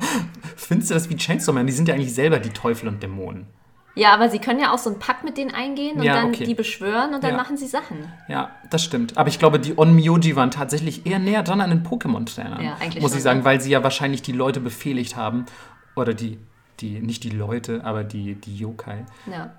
Findest 0.56 0.90
du 0.90 0.94
das 0.94 1.08
wie 1.08 1.16
Chainsaw 1.16 1.54
Man? 1.54 1.66
Die 1.66 1.72
sind 1.72 1.88
ja 1.88 1.94
eigentlich 1.94 2.14
selber 2.14 2.38
die 2.38 2.50
Teufel 2.50 2.88
und 2.88 3.02
Dämonen. 3.02 3.46
Ja, 4.00 4.14
aber 4.14 4.30
sie 4.30 4.38
können 4.38 4.60
ja 4.60 4.72
auch 4.72 4.78
so 4.78 4.88
einen 4.88 4.98
Pakt 4.98 5.24
mit 5.24 5.36
denen 5.36 5.50
eingehen 5.50 5.98
und 5.98 6.04
Ja, 6.04 6.14
dann 6.14 6.28
okay. 6.30 6.44
die 6.44 6.54
beschwören 6.54 7.12
und 7.14 7.22
dann 7.22 7.32
Ja. 7.32 7.36
machen 7.36 7.58
sie 7.58 7.66
Sachen. 7.66 7.98
Ja, 8.28 8.50
das 8.70 8.82
stimmt. 8.82 9.18
Aber 9.18 9.28
ich 9.28 9.38
glaube, 9.38 9.60
die 9.60 9.76
Onmyoji 9.76 10.36
waren 10.36 10.50
tatsächlich 10.50 11.04
eher 11.04 11.18
näher 11.18 11.42
dran 11.42 11.60
an 11.60 11.68
den 11.68 11.82
Pokémon-Trainern. 11.86 12.62
Ja, 12.64 12.76
eigentlich 12.80 13.02
Muss 13.02 13.14
ich 13.14 13.22
sagen, 13.22 13.44
weil 13.44 13.60
sie 13.60 13.70
ja 13.70 13.82
wahrscheinlich 13.82 14.22
die 14.22 14.32
Leute 14.32 14.60
befehligt 14.60 15.16
haben. 15.16 15.44
Oder 15.96 16.14
die, 16.14 16.38
die 16.80 16.98
nicht 17.00 17.24
die 17.24 17.30
Leute, 17.30 17.84
aber 17.84 18.02
die, 18.02 18.36
die 18.36 18.56
Yokai. 18.56 19.04
Ja. 19.30 19.50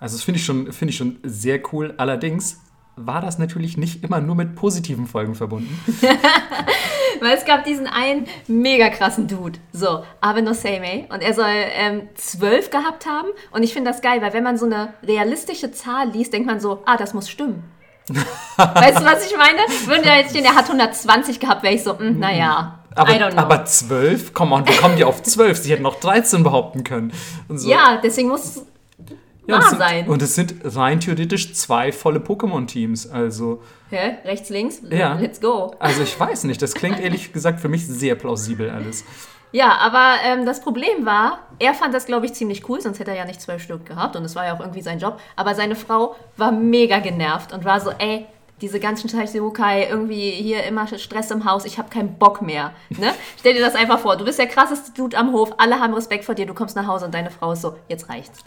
Also 0.00 0.16
das 0.16 0.22
finde 0.22 0.38
ich, 0.38 0.44
schon- 0.44 0.70
finde 0.70 0.90
ich 0.90 0.96
schon 0.98 1.16
sehr 1.22 1.58
cool. 1.72 1.94
Allerdings 1.96 2.60
war 3.06 3.20
das 3.20 3.38
natürlich 3.38 3.76
nicht 3.76 4.04
immer 4.04 4.20
nur 4.20 4.34
mit 4.34 4.54
positiven 4.54 5.06
Folgen 5.06 5.34
verbunden. 5.34 5.80
Weil 7.20 7.36
es 7.36 7.44
gab 7.44 7.64
diesen 7.64 7.86
einen 7.86 8.26
mega 8.46 8.90
krassen 8.90 9.26
Dude, 9.26 9.58
so, 9.72 10.04
Abe 10.20 10.42
no 10.42 10.52
Seimei, 10.52 11.08
und 11.12 11.20
er 11.20 11.34
soll 11.34 11.46
ähm, 11.48 12.08
zwölf 12.14 12.70
gehabt 12.70 13.06
haben. 13.06 13.28
Und 13.50 13.62
ich 13.62 13.72
finde 13.72 13.90
das 13.90 14.02
geil, 14.02 14.22
weil 14.22 14.32
wenn 14.32 14.44
man 14.44 14.56
so 14.56 14.66
eine 14.66 14.94
realistische 15.02 15.72
Zahl 15.72 16.10
liest, 16.10 16.32
denkt 16.32 16.46
man 16.46 16.60
so, 16.60 16.82
ah, 16.86 16.96
das 16.96 17.14
muss 17.14 17.28
stimmen. 17.28 17.64
weißt 18.08 19.00
du, 19.00 19.04
was 19.04 19.26
ich 19.26 19.36
meine? 19.36 19.58
Würde 19.86 20.02
da 20.02 20.16
jetzt 20.16 20.30
stehen, 20.30 20.44
er 20.44 20.54
hat 20.54 20.66
120 20.66 21.40
gehabt, 21.40 21.62
wäre 21.62 21.74
ich 21.74 21.82
so, 21.82 21.94
mm, 21.94 22.18
naja, 22.18 22.78
I 22.96 23.00
don't 23.00 23.22
Aber, 23.22 23.30
know. 23.30 23.42
aber 23.42 23.64
12? 23.64 24.32
Komm 24.32 24.52
on, 24.52 24.66
wie 24.66 24.76
kommen 24.76 24.96
die 24.96 25.04
auf 25.04 25.22
12? 25.22 25.58
Sie 25.58 25.72
hätten 25.72 25.86
auch 25.86 25.96
13 25.96 26.42
behaupten 26.42 26.84
können. 26.84 27.12
Und 27.48 27.58
so. 27.58 27.68
ja, 27.68 28.00
deswegen 28.02 28.28
muss 28.28 28.62
Ja, 29.48 29.54
wahr 29.54 29.68
sind, 29.70 29.78
sein. 29.78 30.08
Und 30.08 30.22
es 30.22 30.34
sind 30.34 30.54
rein 30.64 31.00
theoretisch 31.00 31.54
zwei 31.54 31.90
volle 31.90 32.20
Pokémon-Teams. 32.20 33.10
Also, 33.10 33.62
Hä? 33.90 34.18
Rechts, 34.24 34.50
links, 34.50 34.82
Ja. 34.88 35.14
let's 35.14 35.40
go. 35.40 35.74
also 35.78 36.02
ich 36.02 36.18
weiß 36.18 36.44
nicht. 36.44 36.60
Das 36.62 36.74
klingt 36.74 37.00
ehrlich 37.00 37.32
gesagt 37.32 37.58
für 37.60 37.68
mich 37.68 37.86
sehr 37.86 38.14
plausibel 38.14 38.70
alles. 38.70 39.04
Ja, 39.50 39.78
aber 39.78 40.16
ähm, 40.24 40.44
das 40.44 40.60
Problem 40.60 41.06
war, 41.06 41.38
er 41.58 41.72
fand 41.72 41.94
das, 41.94 42.04
glaube 42.04 42.26
ich, 42.26 42.34
ziemlich 42.34 42.68
cool, 42.68 42.82
sonst 42.82 42.98
hätte 42.98 43.12
er 43.12 43.16
ja 43.16 43.24
nicht 43.24 43.40
zwölf 43.40 43.62
Stück 43.62 43.86
gehabt 43.86 44.14
und 44.14 44.24
es 44.24 44.36
war 44.36 44.44
ja 44.44 44.54
auch 44.54 44.60
irgendwie 44.60 44.82
sein 44.82 44.98
Job. 44.98 45.18
Aber 45.36 45.54
seine 45.54 45.74
Frau 45.74 46.16
war 46.36 46.52
mega 46.52 46.98
genervt 46.98 47.54
und 47.54 47.64
war 47.64 47.80
so, 47.80 47.90
ey, 47.98 48.26
diese 48.60 48.78
ganzen 48.80 49.08
Yokai, 49.08 49.86
irgendwie 49.88 50.30
hier 50.32 50.64
immer 50.64 50.86
Stress 50.86 51.30
im 51.30 51.44
Haus, 51.46 51.64
ich 51.64 51.78
habe 51.78 51.88
keinen 51.88 52.18
Bock 52.18 52.42
mehr. 52.42 52.72
Ne? 52.90 53.14
Stell 53.38 53.54
dir 53.54 53.60
das 53.64 53.74
einfach 53.74 54.00
vor, 54.00 54.16
du 54.16 54.24
bist 54.26 54.38
der 54.38 54.48
krasseste 54.48 54.92
Dude 54.92 55.16
am 55.16 55.32
Hof, 55.32 55.54
alle 55.56 55.80
haben 55.80 55.94
Respekt 55.94 56.24
vor 56.26 56.34
dir, 56.34 56.44
du 56.44 56.52
kommst 56.54 56.76
nach 56.76 56.86
Hause 56.86 57.06
und 57.06 57.14
deine 57.14 57.30
Frau 57.30 57.52
ist 57.52 57.62
so, 57.62 57.76
jetzt 57.88 58.10
reicht's. 58.10 58.40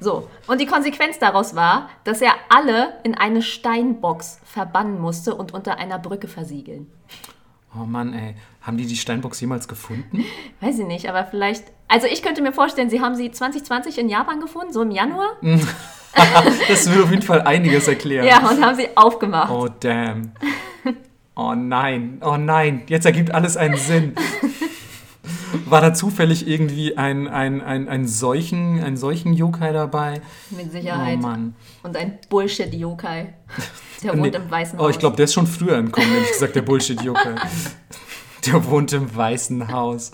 So, 0.00 0.28
und 0.46 0.60
die 0.60 0.66
Konsequenz 0.66 1.18
daraus 1.18 1.54
war, 1.54 1.90
dass 2.04 2.22
er 2.22 2.32
alle 2.48 2.94
in 3.04 3.14
eine 3.14 3.42
Steinbox 3.42 4.40
verbannen 4.44 4.98
musste 4.98 5.34
und 5.34 5.52
unter 5.52 5.76
einer 5.76 5.98
Brücke 5.98 6.26
versiegeln. 6.26 6.90
Oh 7.78 7.84
Mann, 7.84 8.14
ey. 8.14 8.34
Haben 8.62 8.78
die 8.78 8.86
die 8.86 8.96
Steinbox 8.96 9.40
jemals 9.40 9.68
gefunden? 9.68 10.24
Weiß 10.60 10.78
ich 10.78 10.86
nicht, 10.86 11.08
aber 11.08 11.24
vielleicht. 11.24 11.64
Also 11.86 12.06
ich 12.06 12.22
könnte 12.22 12.42
mir 12.42 12.52
vorstellen, 12.52 12.90
sie 12.90 13.00
haben 13.00 13.14
sie 13.14 13.30
2020 13.30 13.98
in 13.98 14.08
Japan 14.08 14.40
gefunden, 14.40 14.72
so 14.72 14.82
im 14.82 14.90
Januar. 14.90 15.36
Das 16.66 16.90
würde 16.90 17.04
auf 17.04 17.10
jeden 17.10 17.22
Fall 17.22 17.42
einiges 17.42 17.86
erklären. 17.86 18.26
Ja, 18.26 18.38
und 18.38 18.60
haben 18.60 18.74
sie 18.74 18.88
aufgemacht. 18.96 19.48
Oh, 19.48 19.68
damn. 19.78 20.32
Oh 21.36 21.54
nein, 21.54 22.20
oh 22.22 22.36
nein, 22.36 22.82
jetzt 22.88 23.06
ergibt 23.06 23.30
alles 23.32 23.56
einen 23.56 23.76
Sinn. 23.76 24.14
War 25.66 25.80
da 25.80 25.92
zufällig 25.94 26.46
irgendwie 26.48 26.96
ein, 26.96 27.28
ein, 27.28 27.60
ein, 27.60 27.88
ein 27.88 28.06
solchen, 28.08 28.82
ein 28.82 28.96
solchen 28.96 29.34
Yokai 29.34 29.72
dabei? 29.72 30.20
Mit 30.50 30.66
Oh 30.68 30.72
Sicherheit. 30.72 31.20
Mann. 31.20 31.54
und 31.82 31.96
ein 31.96 32.18
Bullshit-Yokai. 32.28 33.34
Der 34.02 34.12
wohnt 34.16 34.32
Nee. 34.32 34.38
im 34.38 34.50
Weißen 34.50 34.78
Haus. 34.78 34.86
Oh, 34.86 34.88
ich 34.88 34.98
glaube, 34.98 35.16
der 35.16 35.26
ist 35.26 35.34
schon 35.34 35.46
früher 35.46 35.76
entkommen, 35.76 36.10
ehrlich 36.10 36.30
gesagt, 36.32 36.56
der 36.56 36.62
Bullshit-Yokai. 36.62 37.34
Der 38.46 38.64
wohnt 38.64 38.94
im 38.94 39.14
Weißen 39.14 39.70
Haus. 39.70 40.12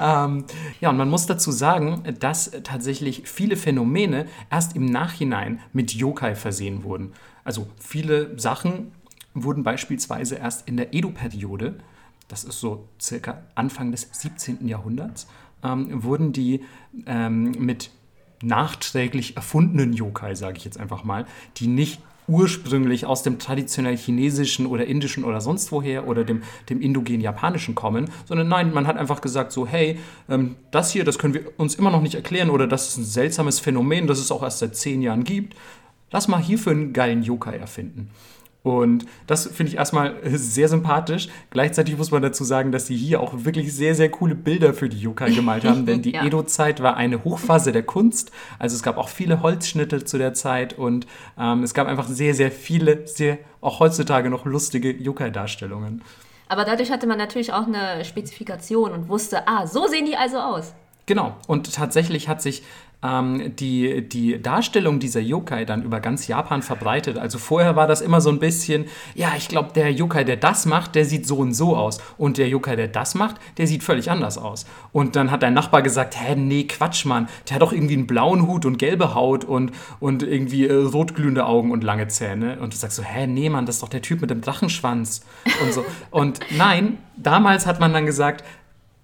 ähm, 0.00 0.44
ja, 0.80 0.90
und 0.90 0.96
man 0.96 1.10
muss 1.10 1.26
dazu 1.26 1.50
sagen, 1.52 2.02
dass 2.20 2.50
tatsächlich 2.64 3.28
viele 3.28 3.56
Phänomene 3.56 4.26
erst 4.50 4.74
im 4.76 4.86
Nachhinein 4.86 5.60
mit 5.74 5.92
Yokai 5.92 6.34
versehen 6.34 6.84
wurden. 6.84 7.12
Also 7.44 7.66
viele 7.78 8.38
Sachen 8.38 8.92
wurden 9.34 9.62
beispielsweise 9.62 10.36
erst 10.36 10.66
in 10.68 10.76
der 10.76 10.94
Edo-Periode, 10.94 11.74
das 12.32 12.44
ist 12.44 12.60
so 12.60 12.88
circa 12.98 13.42
Anfang 13.54 13.90
des 13.90 14.08
17. 14.10 14.66
Jahrhunderts, 14.66 15.26
ähm, 15.62 16.02
wurden 16.02 16.32
die 16.32 16.64
ähm, 17.04 17.50
mit 17.58 17.90
nachträglich 18.42 19.36
erfundenen 19.36 19.92
Yokai, 19.92 20.34
sage 20.34 20.56
ich 20.56 20.64
jetzt 20.64 20.80
einfach 20.80 21.04
mal, 21.04 21.26
die 21.58 21.66
nicht 21.66 22.00
ursprünglich 22.28 23.04
aus 23.04 23.22
dem 23.22 23.38
traditionell 23.38 23.98
chinesischen 23.98 24.64
oder 24.64 24.86
indischen 24.86 25.24
oder 25.24 25.42
sonst 25.42 25.72
woher 25.72 26.08
oder 26.08 26.24
dem, 26.24 26.42
dem 26.70 26.80
indogen 26.80 27.20
japanischen 27.20 27.74
kommen, 27.74 28.08
sondern 28.24 28.48
nein, 28.48 28.72
man 28.72 28.86
hat 28.86 28.96
einfach 28.96 29.20
gesagt 29.20 29.52
so, 29.52 29.66
hey, 29.66 29.98
ähm, 30.30 30.56
das 30.70 30.90
hier, 30.90 31.04
das 31.04 31.18
können 31.18 31.34
wir 31.34 31.52
uns 31.58 31.74
immer 31.74 31.90
noch 31.90 32.00
nicht 32.00 32.14
erklären 32.14 32.48
oder 32.48 32.66
das 32.66 32.88
ist 32.88 32.96
ein 32.96 33.04
seltsames 33.04 33.60
Phänomen, 33.60 34.06
das 34.06 34.18
es 34.18 34.32
auch 34.32 34.42
erst 34.42 34.60
seit 34.60 34.74
zehn 34.74 35.02
Jahren 35.02 35.24
gibt. 35.24 35.54
Lass 36.10 36.28
mal 36.28 36.40
hierfür 36.40 36.72
einen 36.72 36.94
geilen 36.94 37.22
Yokai 37.22 37.58
erfinden. 37.58 38.08
Und 38.62 39.06
das 39.26 39.46
finde 39.46 39.72
ich 39.72 39.78
erstmal 39.78 40.14
sehr 40.24 40.68
sympathisch. 40.68 41.28
Gleichzeitig 41.50 41.98
muss 41.98 42.12
man 42.12 42.22
dazu 42.22 42.44
sagen, 42.44 42.70
dass 42.70 42.86
sie 42.86 42.96
hier 42.96 43.20
auch 43.20 43.32
wirklich 43.44 43.74
sehr, 43.74 43.96
sehr 43.96 44.08
coole 44.08 44.36
Bilder 44.36 44.72
für 44.72 44.88
die 44.88 45.00
Yokai 45.00 45.32
gemalt 45.32 45.64
haben, 45.64 45.84
denn 45.84 46.00
die 46.00 46.12
Ja. 46.12 46.24
Edo-Zeit 46.24 46.82
war 46.82 46.96
eine 46.96 47.24
Hochphase 47.24 47.72
der 47.72 47.82
Kunst. 47.82 48.30
Also 48.58 48.76
es 48.76 48.82
gab 48.82 48.98
auch 48.98 49.08
viele 49.08 49.42
Holzschnitte 49.42 50.04
zu 50.04 50.18
der 50.18 50.34
Zeit 50.34 50.78
und 50.78 51.06
ähm, 51.38 51.62
es 51.62 51.74
gab 51.74 51.88
einfach 51.88 52.06
sehr, 52.06 52.34
sehr 52.34 52.50
viele, 52.52 53.06
sehr 53.08 53.38
auch 53.60 53.80
heutzutage 53.80 54.28
noch 54.28 54.44
lustige 54.44 54.90
Yokai-Darstellungen. 54.92 56.02
Aber 56.48 56.64
dadurch 56.64 56.90
hatte 56.90 57.06
man 57.06 57.16
natürlich 57.16 57.52
auch 57.52 57.66
eine 57.66 58.04
Spezifikation 58.04 58.92
und 58.92 59.08
wusste, 59.08 59.48
ah, 59.48 59.66
so 59.66 59.86
sehen 59.86 60.04
die 60.04 60.16
also 60.16 60.38
aus. 60.38 60.74
Genau, 61.06 61.34
und 61.46 61.74
tatsächlich 61.74 62.28
hat 62.28 62.42
sich 62.42 62.62
ähm, 63.02 63.54
die, 63.56 64.08
die 64.08 64.40
Darstellung 64.40 64.98
dieser 64.98 65.20
Yokai 65.20 65.64
dann 65.64 65.82
über 65.82 66.00
ganz 66.00 66.28
Japan 66.28 66.62
verbreitet. 66.62 67.18
Also 67.18 67.38
vorher 67.38 67.76
war 67.76 67.86
das 67.86 68.00
immer 68.00 68.20
so 68.20 68.30
ein 68.30 68.38
bisschen, 68.38 68.86
ja, 69.14 69.32
ich 69.36 69.48
glaube, 69.48 69.70
der 69.74 69.92
Yokai, 69.92 70.24
der 70.24 70.36
das 70.36 70.66
macht, 70.66 70.94
der 70.94 71.04
sieht 71.04 71.26
so 71.26 71.36
und 71.36 71.54
so 71.54 71.76
aus. 71.76 71.98
Und 72.16 72.38
der 72.38 72.48
Yokai, 72.48 72.76
der 72.76 72.88
das 72.88 73.14
macht, 73.14 73.36
der 73.58 73.66
sieht 73.66 73.82
völlig 73.82 74.10
anders 74.10 74.38
aus. 74.38 74.66
Und 74.92 75.16
dann 75.16 75.30
hat 75.30 75.42
dein 75.42 75.54
Nachbar 75.54 75.82
gesagt, 75.82 76.16
hä, 76.20 76.36
nee, 76.36 76.64
Quatsch, 76.64 77.04
Mann, 77.04 77.28
der 77.48 77.56
hat 77.56 77.62
doch 77.62 77.72
irgendwie 77.72 77.94
einen 77.94 78.06
blauen 78.06 78.46
Hut 78.46 78.64
und 78.64 78.78
gelbe 78.78 79.14
Haut 79.14 79.44
und, 79.44 79.72
und 80.00 80.22
irgendwie 80.22 80.66
äh, 80.66 80.72
rotglühende 80.72 81.44
Augen 81.44 81.72
und 81.72 81.82
lange 81.82 82.08
Zähne. 82.08 82.58
Und 82.60 82.72
du 82.72 82.76
sagst 82.76 82.96
so, 82.96 83.02
hä, 83.02 83.26
nee, 83.26 83.48
Mann, 83.48 83.66
das 83.66 83.76
ist 83.76 83.82
doch 83.82 83.88
der 83.88 84.02
Typ 84.02 84.20
mit 84.20 84.30
dem 84.30 84.40
Drachenschwanz. 84.40 85.24
Und 85.62 85.72
so. 85.72 85.84
Und 86.10 86.40
nein, 86.56 86.98
damals 87.16 87.66
hat 87.66 87.80
man 87.80 87.92
dann 87.92 88.06
gesagt, 88.06 88.44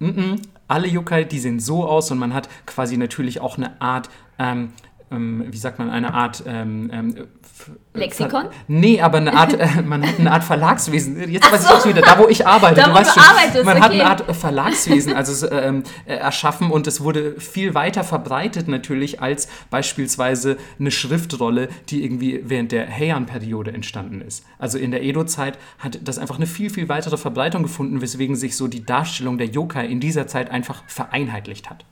Mm-mm, 0.00 0.40
alle 0.68 0.86
Yokai, 0.86 1.24
die 1.24 1.38
sehen 1.38 1.60
so 1.60 1.86
aus 1.86 2.10
und 2.10 2.18
man 2.18 2.34
hat 2.34 2.48
quasi 2.66 2.96
natürlich 2.96 3.40
auch 3.40 3.56
eine 3.56 3.80
Art, 3.80 4.10
ähm, 4.38 4.72
ähm, 5.10 5.44
wie 5.48 5.56
sagt 5.56 5.78
man, 5.78 5.90
eine 5.90 6.14
Art 6.14 6.42
ähm, 6.46 6.90
ähm, 6.92 7.14
f- 7.42 7.70
Lexikon? 7.94 8.42
Ver 8.42 8.50
nee, 8.68 9.00
aber 9.00 9.18
eine 9.18 9.32
Art, 9.34 9.54
äh, 9.58 9.82
man 9.82 10.06
hat 10.06 10.18
eine 10.18 10.30
Art 10.32 10.44
Verlagswesen. 10.44 11.30
Jetzt 11.30 11.50
weiß 11.50 11.64
ich 11.64 11.70
auch 11.70 11.86
wieder, 11.86 12.02
da 12.02 12.18
wo 12.18 12.28
ich 12.28 12.46
arbeite, 12.46 12.76
Da, 12.76 12.88
du 12.88 12.94
weißt 12.94 13.16
du 13.16 13.20
schon, 13.20 13.30
arbeitest, 13.30 13.64
man 13.64 13.80
hat 13.80 13.90
okay. 13.90 14.00
eine 14.00 14.10
Art 14.10 14.36
Verlagswesen 14.36 15.14
also 15.14 15.50
ähm, 15.50 15.82
äh, 16.06 16.14
erschaffen 16.14 16.70
und 16.70 16.86
es 16.86 17.00
wurde 17.00 17.40
viel 17.40 17.74
weiter 17.74 18.04
verbreitet 18.04 18.68
natürlich 18.68 19.20
als 19.20 19.48
beispielsweise 19.70 20.56
eine 20.78 20.90
Schriftrolle, 20.90 21.68
die 21.88 22.04
irgendwie 22.04 22.42
während 22.44 22.72
der 22.72 22.88
Heian-Periode 22.88 23.72
entstanden 23.72 24.20
ist. 24.20 24.44
Also 24.58 24.78
in 24.78 24.90
der 24.90 25.02
Edo-Zeit 25.02 25.58
hat 25.78 25.98
das 26.02 26.18
einfach 26.18 26.36
eine 26.36 26.46
viel, 26.46 26.70
viel 26.70 26.88
weitere 26.88 27.16
Verbreitung 27.16 27.62
gefunden, 27.62 28.00
weswegen 28.00 28.36
sich 28.36 28.56
so 28.56 28.68
die 28.68 28.84
Darstellung 28.84 29.38
der 29.38 29.48
Yokai 29.48 29.86
in 29.86 30.00
dieser 30.00 30.26
Zeit 30.26 30.50
einfach 30.50 30.82
vereinheitlicht 30.86 31.70
hat. 31.70 31.84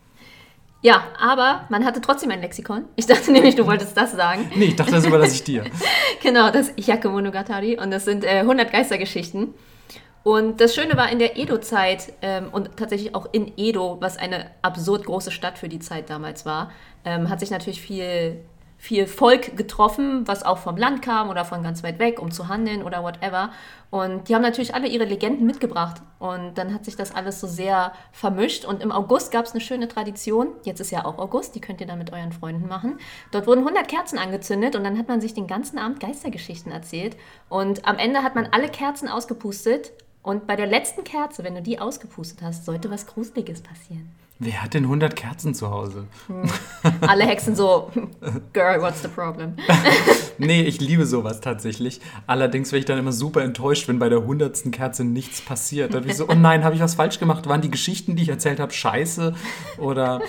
Ja, 0.87 1.03
aber 1.19 1.65
man 1.69 1.85
hatte 1.85 2.01
trotzdem 2.01 2.31
ein 2.31 2.41
Lexikon. 2.41 2.85
Ich 2.95 3.07
dachte 3.07 3.33
nämlich, 3.33 3.57
du 3.57 3.67
wolltest 3.67 3.97
das 3.97 4.13
sagen. 4.13 4.49
Nee, 4.55 4.67
ich 4.67 4.77
dachte, 4.77 4.93
das 4.93 5.05
überlasse 5.05 5.35
ich 5.35 5.43
dir. 5.43 5.65
genau, 6.23 6.53
das 6.53 6.73
Hyake 6.77 7.09
Monogatari. 7.09 7.77
Und 7.77 7.91
das 7.91 8.05
sind 8.05 8.23
äh, 8.23 8.39
100 8.39 8.71
Geistergeschichten. 8.71 9.53
Und 10.23 10.61
das 10.61 10.77
Schöne 10.77 10.97
war 10.97 11.11
in 11.11 11.19
der 11.19 11.37
Edo-Zeit 11.37 12.13
ähm, 12.23 12.51
und 12.53 12.77
tatsächlich 12.77 13.17
auch 13.17 13.27
in 13.33 13.53
Edo, 13.57 13.97
was 14.01 14.17
eine 14.17 14.47
absurd 14.63 15.07
große 15.07 15.33
Stadt 15.33 15.59
für 15.59 15.69
die 15.69 15.81
Zeit 15.81 16.09
damals 16.09 16.47
war, 16.47 16.71
ähm, 17.05 17.31
hat 17.31 17.41
sich 17.41 17.51
natürlich 17.51 17.81
viel, 17.81 18.45
viel 18.79 19.07
Volk 19.07 19.57
getroffen, 19.57 20.27
was 20.29 20.43
auch 20.43 20.59
vom 20.59 20.77
Land 20.77 21.03
kam 21.03 21.31
oder 21.31 21.45
von 21.45 21.63
ganz 21.63 21.83
weit 21.83 21.99
weg, 21.99 22.21
um 22.21 22.31
zu 22.31 22.49
handeln 22.49 22.83
oder 22.83 23.03
whatever. 23.03 23.51
Und 23.91 24.29
die 24.29 24.35
haben 24.35 24.43
natürlich 24.43 24.75
alle 24.75 24.89
ihre 24.89 25.05
Legenden 25.05 25.47
mitgebracht. 25.47 26.03
Und 26.19 26.59
dann 26.59 26.75
hat 26.75 26.85
sich 26.85 26.97
das 26.97 27.15
alles 27.15 27.41
so 27.41 27.47
sehr 27.47 27.93
vermischt. 28.13 28.65
Und 28.65 28.83
im 28.83 28.93
August 28.93 29.33
gab 29.33 29.47
es 29.47 29.53
eine 29.53 29.61
schöne 29.61 29.89
Tradition. 29.89 30.49
Jetzt 30.65 30.81
ist 30.81 30.91
ja 30.91 31.05
auch 31.05 31.19
August, 31.19 31.55
die 31.55 31.61
könnt 31.61 31.81
ihr 31.81 31.87
dann 31.87 31.99
mit 31.99 32.13
euren 32.13 32.33
Freunden 32.33 32.69
machen. 32.69 32.99
Dort 33.33 33.47
wurden 33.47 33.61
100 33.61 33.89
Kerzen 33.89 34.19
angezündet 34.19 34.77
und 34.77 34.85
dann 34.85 34.99
hat 34.99 35.09
man 35.09 35.21
sich 35.21 35.35
den 35.35 35.47
ganzen 35.47 35.79
Abend 35.79 36.01
Geistergeschichten 36.01 36.73
erzählt. 36.73 37.17
Und 37.49 37.87
am 37.87 37.99
Ende 37.99 38.23
hat 38.23 38.35
man 38.35 38.49
alle 38.51 38.69
Kerzen 38.69 39.09
ausgepustet 39.09 39.93
und 40.27 40.49
bei 40.49 40.57
der 40.57 40.67
letzten 40.67 41.05
Kerze, 41.05 41.45
wenn 41.45 41.55
du 41.55 41.63
die 41.63 41.79
ausgepustet 41.79 42.43
hast, 42.43 42.65
sollte 42.65 42.91
was 42.91 43.07
Gruseliges 43.07 43.63
passieren. 43.63 44.11
Wer 44.39 44.63
hat 44.63 44.75
denn 44.75 44.85
100 44.85 45.17
Kerzen 45.17 45.55
zu 45.55 45.71
Hause? 45.71 46.05
Hm. 46.27 46.43
Alle 47.01 47.25
Hexen 47.25 47.57
so, 47.57 47.91
Girl, 48.53 48.83
what's 48.83 49.01
the 49.01 49.09
problem? 49.09 49.57
nee, 50.39 50.63
ich 50.63 50.79
liebe 50.79 51.07
sowas 51.07 51.41
tatsächlich. 51.41 52.03
Allerdings 52.27 52.71
werde 52.71 52.81
ich 52.81 52.85
dann 52.85 52.99
immer 52.99 53.13
super 53.13 53.43
enttäuscht, 53.43 53.89
wenn 53.89 53.99
bei 53.99 54.11
der 54.11 54.19
100. 54.19 54.71
Kerze 54.73 55.05
nichts 55.05 55.41
passiert. 55.41 55.95
Dann 55.95 56.03
bin 56.03 56.11
ich 56.11 56.19
so, 56.19 56.29
oh 56.29 56.35
nein, 56.35 56.65
habe 56.65 56.75
ich 56.75 56.83
was 56.83 56.97
falsch 56.97 57.19
gemacht? 57.19 57.49
Waren 57.49 57.63
die 57.63 57.71
Geschichten, 57.71 58.15
die 58.15 58.25
ich 58.25 58.29
erzählt 58.29 58.61
habe, 58.61 58.73
scheiße? 58.73 59.35
Oder... 59.79 60.21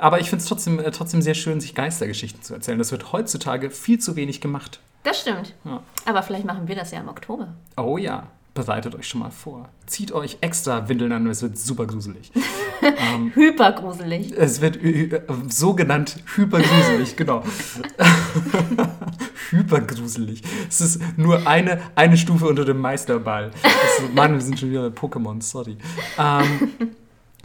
Aber 0.00 0.20
ich 0.20 0.30
finde 0.30 0.44
es 0.44 0.48
trotzdem, 0.48 0.78
äh, 0.78 0.92
trotzdem 0.92 1.22
sehr 1.22 1.34
schön, 1.34 1.60
sich 1.60 1.74
Geistergeschichten 1.74 2.40
zu 2.40 2.54
erzählen. 2.54 2.78
Das 2.78 2.92
wird 2.92 3.12
heutzutage 3.12 3.70
viel 3.70 3.98
zu 3.98 4.14
wenig 4.14 4.40
gemacht. 4.40 4.78
Das 5.02 5.22
stimmt. 5.22 5.56
Ja. 5.64 5.82
Aber 6.04 6.22
vielleicht 6.22 6.44
machen 6.44 6.68
wir 6.68 6.76
das 6.76 6.92
ja 6.92 7.00
im 7.00 7.08
Oktober. 7.08 7.48
Oh 7.76 7.98
ja 7.98 8.28
bereitet 8.58 8.94
euch 8.96 9.06
schon 9.06 9.20
mal 9.20 9.30
vor. 9.30 9.68
Zieht 9.86 10.10
euch 10.10 10.38
extra 10.40 10.88
Windeln 10.88 11.12
an, 11.12 11.26
es 11.28 11.42
wird 11.42 11.56
super 11.56 11.86
gruselig. 11.86 12.32
ähm, 12.82 13.30
hypergruselig. 13.34 14.32
Es 14.36 14.60
wird 14.60 14.82
äh, 14.82 15.22
so 15.48 15.74
genannt 15.74 16.16
hypergruselig, 16.34 17.16
genau. 17.16 17.44
hypergruselig. 19.50 20.42
Es 20.68 20.80
ist 20.80 21.00
nur 21.16 21.46
eine, 21.46 21.80
eine 21.94 22.16
Stufe 22.16 22.46
unter 22.46 22.64
dem 22.64 22.78
Meisterball. 22.78 23.52
Ist, 23.62 24.14
Mann, 24.14 24.34
wir 24.34 24.40
sind 24.40 24.58
schon 24.58 24.70
wieder 24.70 24.90
bei 24.90 25.00
Pokémon, 25.00 25.40
sorry. 25.40 25.76
Ähm, 26.18 26.72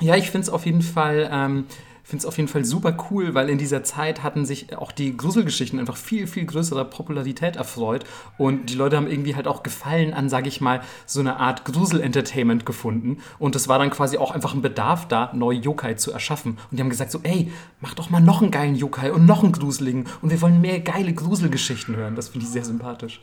ja, 0.02 0.16
ich 0.16 0.32
finde 0.32 0.46
es 0.46 0.50
auf 0.50 0.66
jeden 0.66 0.82
Fall. 0.82 1.30
Ähm, 1.32 1.66
finde 2.14 2.22
es 2.22 2.26
auf 2.28 2.38
jeden 2.38 2.48
Fall 2.48 2.64
super 2.64 2.96
cool, 3.10 3.34
weil 3.34 3.50
in 3.50 3.58
dieser 3.58 3.84
Zeit 3.84 4.22
hatten 4.22 4.46
sich 4.46 4.78
auch 4.78 4.92
die 4.92 5.18
Gruselgeschichten 5.18 5.80
einfach 5.80 5.98
viel, 5.98 6.28
viel 6.28 6.46
größerer 6.46 6.86
Popularität 6.86 7.56
erfreut. 7.56 8.04
Und 8.38 8.70
die 8.70 8.76
Leute 8.76 8.98
haben 8.98 9.08
irgendwie 9.08 9.36
halt 9.36 9.48
auch 9.48 9.64
Gefallen 9.64 10.14
an, 10.14 10.30
sage 10.30 10.48
ich 10.48 10.62
mal, 10.62 10.82
so 11.08 11.22
eine 11.22 11.38
Art 11.38 11.66
Grusel-Entertainment 11.66 12.68
gefunden. 12.68 13.18
Und 13.40 13.56
es 13.56 13.68
war 13.68 13.80
dann 13.80 13.90
quasi 13.90 14.20
auch 14.20 14.30
einfach 14.30 14.54
ein 14.54 14.62
Bedarf 14.62 15.08
da, 15.08 15.32
neue 15.34 15.58
Yokai 15.58 15.96
zu 15.96 16.12
erschaffen. 16.12 16.60
Und 16.70 16.78
die 16.78 16.84
haben 16.84 16.92
gesagt 16.92 17.10
so, 17.10 17.20
ey, 17.24 17.52
mach 17.82 17.96
doch 17.96 18.12
mal 18.12 18.22
noch 18.22 18.44
einen 18.44 18.52
geilen 18.52 18.76
Yokai 18.76 19.12
und 19.12 19.26
noch 19.26 19.42
einen 19.42 19.52
gruseligen. 19.52 20.06
Und 20.22 20.30
wir 20.30 20.40
wollen 20.42 20.62
mehr 20.62 20.82
geile 20.82 21.14
Gruselgeschichten 21.14 21.96
hören. 21.96 22.16
Das 22.16 22.30
finde 22.30 22.46
ich 22.46 22.52
sehr 22.52 22.64
sympathisch. 22.64 23.22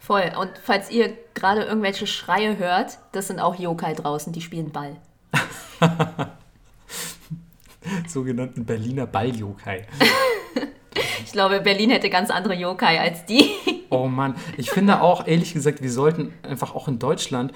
Voll. 0.00 0.32
Und 0.36 0.50
falls 0.64 0.90
ihr 0.90 1.16
gerade 1.34 1.62
irgendwelche 1.62 2.08
Schreie 2.08 2.58
hört, 2.58 2.98
das 3.12 3.28
sind 3.28 3.38
auch 3.38 3.54
Yokai 3.54 3.94
draußen, 3.94 4.32
die 4.32 4.40
spielen 4.40 4.72
Ball. 4.72 4.96
sogenannten 8.16 8.64
Berliner 8.64 9.06
Ball-Yokai. 9.06 9.86
Ich 11.26 11.32
glaube, 11.32 11.60
Berlin 11.60 11.90
hätte 11.90 12.08
ganz 12.08 12.30
andere 12.30 12.54
Yokai 12.54 12.98
als 12.98 13.26
die. 13.26 13.50
Oh 13.90 14.08
Mann, 14.08 14.34
ich 14.56 14.70
finde 14.70 15.00
auch, 15.00 15.28
ehrlich 15.28 15.52
gesagt, 15.52 15.80
wir 15.80 15.92
sollten 15.92 16.32
einfach 16.42 16.74
auch 16.74 16.88
in 16.88 16.98
Deutschland 16.98 17.52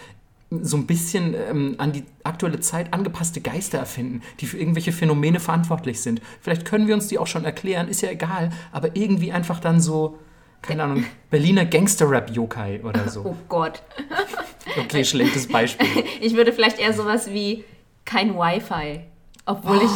so 0.50 0.76
ein 0.76 0.86
bisschen 0.86 1.34
ähm, 1.34 1.74
an 1.78 1.92
die 1.92 2.04
aktuelle 2.22 2.60
Zeit 2.60 2.94
angepasste 2.94 3.40
Geister 3.40 3.78
erfinden, 3.78 4.22
die 4.38 4.46
für 4.46 4.56
irgendwelche 4.56 4.92
Phänomene 4.92 5.40
verantwortlich 5.40 6.00
sind. 6.02 6.20
Vielleicht 6.40 6.64
können 6.64 6.86
wir 6.86 6.94
uns 6.94 7.08
die 7.08 7.18
auch 7.18 7.26
schon 7.26 7.44
erklären, 7.44 7.88
ist 7.88 8.02
ja 8.02 8.10
egal, 8.10 8.50
aber 8.70 8.94
irgendwie 8.94 9.32
einfach 9.32 9.58
dann 9.58 9.80
so, 9.80 10.18
keine 10.62 10.84
Ahnung, 10.84 11.04
Berliner 11.30 11.64
Gangster-Rap-Yokai 11.64 12.82
oder 12.84 13.08
so. 13.08 13.24
Oh 13.24 13.36
Gott. 13.48 13.82
Okay, 14.78 15.04
schlechtes 15.04 15.48
Beispiel. 15.48 16.04
Ich 16.20 16.34
würde 16.34 16.52
vielleicht 16.52 16.78
eher 16.78 16.92
sowas 16.92 17.32
wie 17.32 17.64
kein 18.04 18.36
Wi-Fi. 18.36 19.09
Obwohl 19.46 19.78
oh. 19.78 19.84
ich 19.84 19.90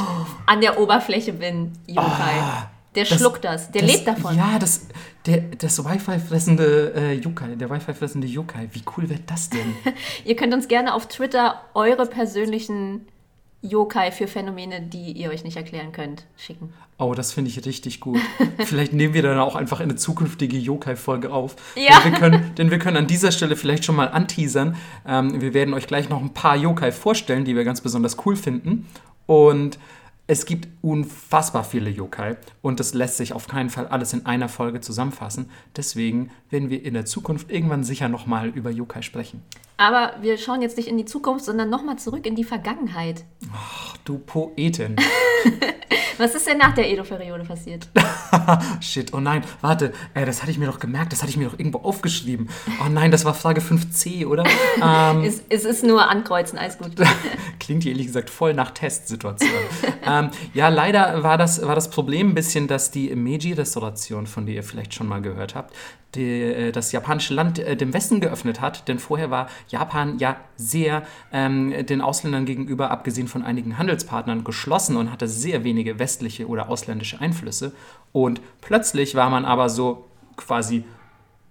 an 0.46 0.60
der 0.60 0.78
Oberfläche 0.78 1.32
bin, 1.32 1.72
Yokai. 1.86 2.40
Oh, 2.40 2.66
der 2.94 3.04
das, 3.04 3.18
schluckt 3.18 3.44
das, 3.44 3.70
der 3.70 3.82
das, 3.82 3.92
lebt 3.92 4.06
davon. 4.06 4.36
Ja, 4.36 4.58
das, 4.58 4.86
der, 5.26 5.38
das 5.58 5.84
Wi-Fi-fressende 5.84 6.92
äh, 6.94 7.12
Yokai, 7.14 7.56
der 7.56 7.68
Wi-Fi-fressende 7.70 8.26
Yokai. 8.26 8.68
Wie 8.72 8.82
cool 8.96 9.08
wird 9.08 9.22
das 9.26 9.50
denn? 9.50 9.74
ihr 10.24 10.36
könnt 10.36 10.54
uns 10.54 10.68
gerne 10.68 10.94
auf 10.94 11.08
Twitter 11.08 11.60
eure 11.74 12.06
persönlichen 12.06 13.06
Yokai 13.62 14.12
für 14.12 14.28
Phänomene, 14.28 14.82
die 14.82 15.12
ihr 15.12 15.30
euch 15.30 15.42
nicht 15.42 15.56
erklären 15.56 15.92
könnt, 15.92 16.24
schicken. 16.36 16.72
Oh, 16.98 17.14
das 17.14 17.32
finde 17.32 17.50
ich 17.50 17.64
richtig 17.64 17.98
gut. 17.98 18.20
vielleicht 18.58 18.92
nehmen 18.92 19.14
wir 19.14 19.22
dann 19.22 19.38
auch 19.38 19.56
einfach 19.56 19.80
eine 19.80 19.96
zukünftige 19.96 20.58
Yokai-Folge 20.58 21.32
auf. 21.32 21.56
Ja. 21.74 22.00
Denn 22.00 22.12
wir, 22.12 22.18
können, 22.20 22.54
denn 22.56 22.70
wir 22.70 22.78
können 22.78 22.98
an 22.98 23.06
dieser 23.06 23.32
Stelle 23.32 23.56
vielleicht 23.56 23.84
schon 23.84 23.96
mal 23.96 24.08
anteasern. 24.08 24.76
Ähm, 25.06 25.40
wir 25.40 25.54
werden 25.54 25.74
euch 25.74 25.86
gleich 25.86 26.08
noch 26.08 26.20
ein 26.20 26.34
paar 26.34 26.56
Yokai 26.56 26.92
vorstellen, 26.92 27.44
die 27.44 27.56
wir 27.56 27.64
ganz 27.64 27.80
besonders 27.80 28.18
cool 28.26 28.36
finden. 28.36 28.86
Und 29.26 29.78
es 30.26 30.46
gibt 30.46 30.68
unfassbar 30.80 31.64
viele 31.64 31.90
Yokai 31.90 32.36
und 32.62 32.80
das 32.80 32.94
lässt 32.94 33.18
sich 33.18 33.34
auf 33.34 33.46
keinen 33.46 33.68
Fall 33.68 33.88
alles 33.88 34.14
in 34.14 34.24
einer 34.24 34.48
Folge 34.48 34.80
zusammenfassen. 34.80 35.50
Deswegen 35.76 36.30
werden 36.48 36.70
wir 36.70 36.82
in 36.82 36.94
der 36.94 37.04
Zukunft 37.04 37.50
irgendwann 37.50 37.84
sicher 37.84 38.08
nochmal 38.08 38.48
über 38.48 38.70
Yokai 38.70 39.02
sprechen. 39.02 39.42
Aber 39.76 40.14
wir 40.20 40.38
schauen 40.38 40.62
jetzt 40.62 40.76
nicht 40.76 40.88
in 40.88 40.96
die 40.96 41.04
Zukunft, 41.04 41.44
sondern 41.44 41.68
nochmal 41.68 41.96
zurück 41.98 42.26
in 42.26 42.36
die 42.36 42.44
Vergangenheit. 42.44 43.24
Ach, 43.52 43.96
du 44.04 44.18
Poetin. 44.18 44.96
Was 46.18 46.34
ist 46.36 46.46
denn 46.46 46.58
nach 46.58 46.74
der 46.74 46.88
Edo-Periode 46.88 47.42
passiert? 47.42 47.88
Shit, 48.80 49.12
oh 49.12 49.20
nein, 49.20 49.42
warte, 49.60 49.92
äh, 50.14 50.24
das 50.24 50.42
hatte 50.42 50.52
ich 50.52 50.58
mir 50.58 50.66
doch 50.66 50.78
gemerkt, 50.78 51.12
das 51.12 51.22
hatte 51.22 51.30
ich 51.30 51.36
mir 51.36 51.48
doch 51.48 51.58
irgendwo 51.58 51.78
aufgeschrieben. 51.78 52.48
Oh 52.84 52.88
nein, 52.88 53.10
das 53.10 53.24
war 53.24 53.34
Frage 53.34 53.60
5c, 53.60 54.26
oder? 54.26 54.44
Ähm, 54.82 55.24
es, 55.24 55.42
es, 55.48 55.64
ist 55.64 55.84
nur 55.84 56.08
ankreuzen, 56.08 56.58
alles 56.58 56.78
gut. 56.78 56.92
Klingt 57.60 57.84
hier 57.84 57.92
ehrlich 57.92 58.06
gesagt 58.06 58.28
voll 58.28 58.54
nach 58.54 58.70
Testsituation. 58.72 59.50
ähm, 60.04 60.30
ja, 60.52 60.68
leider 60.68 61.22
war 61.22 61.38
das, 61.38 61.66
war 61.66 61.74
das 61.74 61.90
Problem 61.90 62.30
ein 62.30 62.34
bisschen, 62.34 62.66
dass 62.66 62.90
die 62.90 63.14
Meiji-Restauration, 63.14 64.26
von 64.26 64.46
der 64.46 64.56
ihr 64.56 64.62
vielleicht 64.62 64.94
schon 64.94 65.06
mal 65.06 65.22
gehört 65.22 65.54
habt, 65.54 65.74
die, 66.14 66.42
äh, 66.42 66.72
das 66.72 66.92
japanische 66.92 67.34
Land 67.34 67.58
äh, 67.58 67.76
dem 67.76 67.92
Westen 67.92 68.20
geöffnet 68.20 68.60
hat. 68.60 68.88
Denn 68.88 68.98
vorher 68.98 69.30
war 69.30 69.48
Japan 69.68 70.18
ja 70.18 70.36
sehr 70.56 71.02
ähm, 71.32 71.86
den 71.86 72.00
Ausländern 72.00 72.44
gegenüber, 72.44 72.90
abgesehen 72.90 73.28
von 73.28 73.42
einigen 73.42 73.78
Handelspartnern, 73.78 74.44
geschlossen 74.44 74.96
und 74.96 75.10
hatte 75.10 75.28
sehr 75.28 75.64
wenige 75.64 75.98
westliche 75.98 76.46
oder 76.46 76.68
ausländische 76.68 77.20
Einflüsse. 77.20 77.72
Und 78.12 78.40
plötzlich 78.60 79.14
war 79.14 79.30
man 79.30 79.44
aber 79.44 79.68
so 79.68 80.06
quasi 80.36 80.84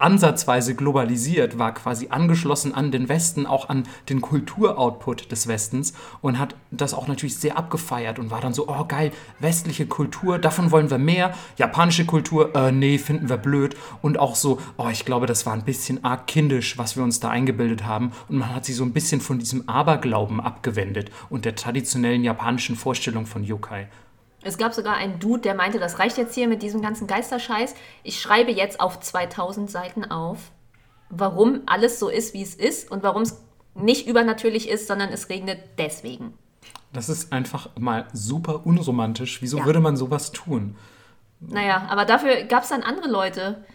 ansatzweise 0.03 0.75
globalisiert, 0.75 1.57
war 1.57 1.73
quasi 1.73 2.07
angeschlossen 2.09 2.75
an 2.75 2.91
den 2.91 3.09
Westen, 3.09 3.45
auch 3.45 3.69
an 3.69 3.83
den 4.09 4.21
Kulturoutput 4.21 5.31
des 5.31 5.47
Westens 5.47 5.93
und 6.21 6.39
hat 6.39 6.55
das 6.71 6.93
auch 6.93 7.07
natürlich 7.07 7.37
sehr 7.37 7.57
abgefeiert 7.57 8.19
und 8.19 8.29
war 8.29 8.41
dann 8.41 8.53
so, 8.53 8.67
oh 8.67 8.85
geil, 8.85 9.11
westliche 9.39 9.87
Kultur, 9.87 10.39
davon 10.39 10.71
wollen 10.71 10.89
wir 10.89 10.97
mehr, 10.97 11.33
japanische 11.57 12.05
Kultur, 12.05 12.53
äh, 12.55 12.71
nee, 12.71 12.97
finden 12.97 13.29
wir 13.29 13.37
blöd. 13.37 13.75
Und 14.01 14.19
auch 14.19 14.35
so, 14.35 14.59
oh, 14.77 14.89
ich 14.91 15.05
glaube, 15.05 15.25
das 15.25 15.45
war 15.45 15.53
ein 15.53 15.63
bisschen 15.63 16.03
arg 16.03 16.27
kindisch, 16.27 16.77
was 16.77 16.97
wir 16.97 17.03
uns 17.03 17.19
da 17.19 17.29
eingebildet 17.29 17.85
haben. 17.85 18.11
Und 18.27 18.37
man 18.37 18.53
hat 18.53 18.65
sich 18.65 18.75
so 18.75 18.83
ein 18.83 18.93
bisschen 18.93 19.21
von 19.21 19.39
diesem 19.39 19.69
Aberglauben 19.69 20.41
abgewendet 20.41 21.11
und 21.29 21.45
der 21.45 21.55
traditionellen 21.55 22.23
japanischen 22.23 22.75
Vorstellung 22.75 23.25
von 23.25 23.43
Yokai. 23.43 23.87
Es 24.43 24.57
gab 24.57 24.73
sogar 24.73 24.95
einen 24.95 25.19
Dude, 25.19 25.41
der 25.41 25.55
meinte, 25.55 25.79
das 25.79 25.99
reicht 25.99 26.17
jetzt 26.17 26.35
hier 26.35 26.47
mit 26.47 26.61
diesem 26.61 26.81
ganzen 26.81 27.07
Geisterscheiß. 27.07 27.75
Ich 28.03 28.19
schreibe 28.19 28.51
jetzt 28.51 28.79
auf 28.79 28.99
2000 28.99 29.69
Seiten 29.69 30.05
auf, 30.05 30.51
warum 31.09 31.61
alles 31.65 31.99
so 31.99 32.09
ist, 32.09 32.33
wie 32.33 32.41
es 32.41 32.55
ist 32.55 32.91
und 32.91 33.03
warum 33.03 33.21
es 33.21 33.41
nicht 33.75 34.07
übernatürlich 34.07 34.69
ist, 34.69 34.87
sondern 34.87 35.09
es 35.09 35.29
regnet 35.29 35.59
deswegen. 35.77 36.33
Das 36.91 37.09
ist 37.09 37.33
einfach 37.33 37.69
mal 37.79 38.07
super 38.13 38.65
unromantisch. 38.65 39.41
Wieso 39.41 39.59
ja. 39.59 39.65
würde 39.65 39.79
man 39.79 39.97
sowas 39.97 40.31
tun? 40.31 40.75
Naja, 41.39 41.87
aber 41.89 42.05
dafür 42.05 42.43
gab 42.43 42.63
es 42.63 42.69
dann 42.69 42.83
andere 42.83 43.09
Leute, 43.09 43.65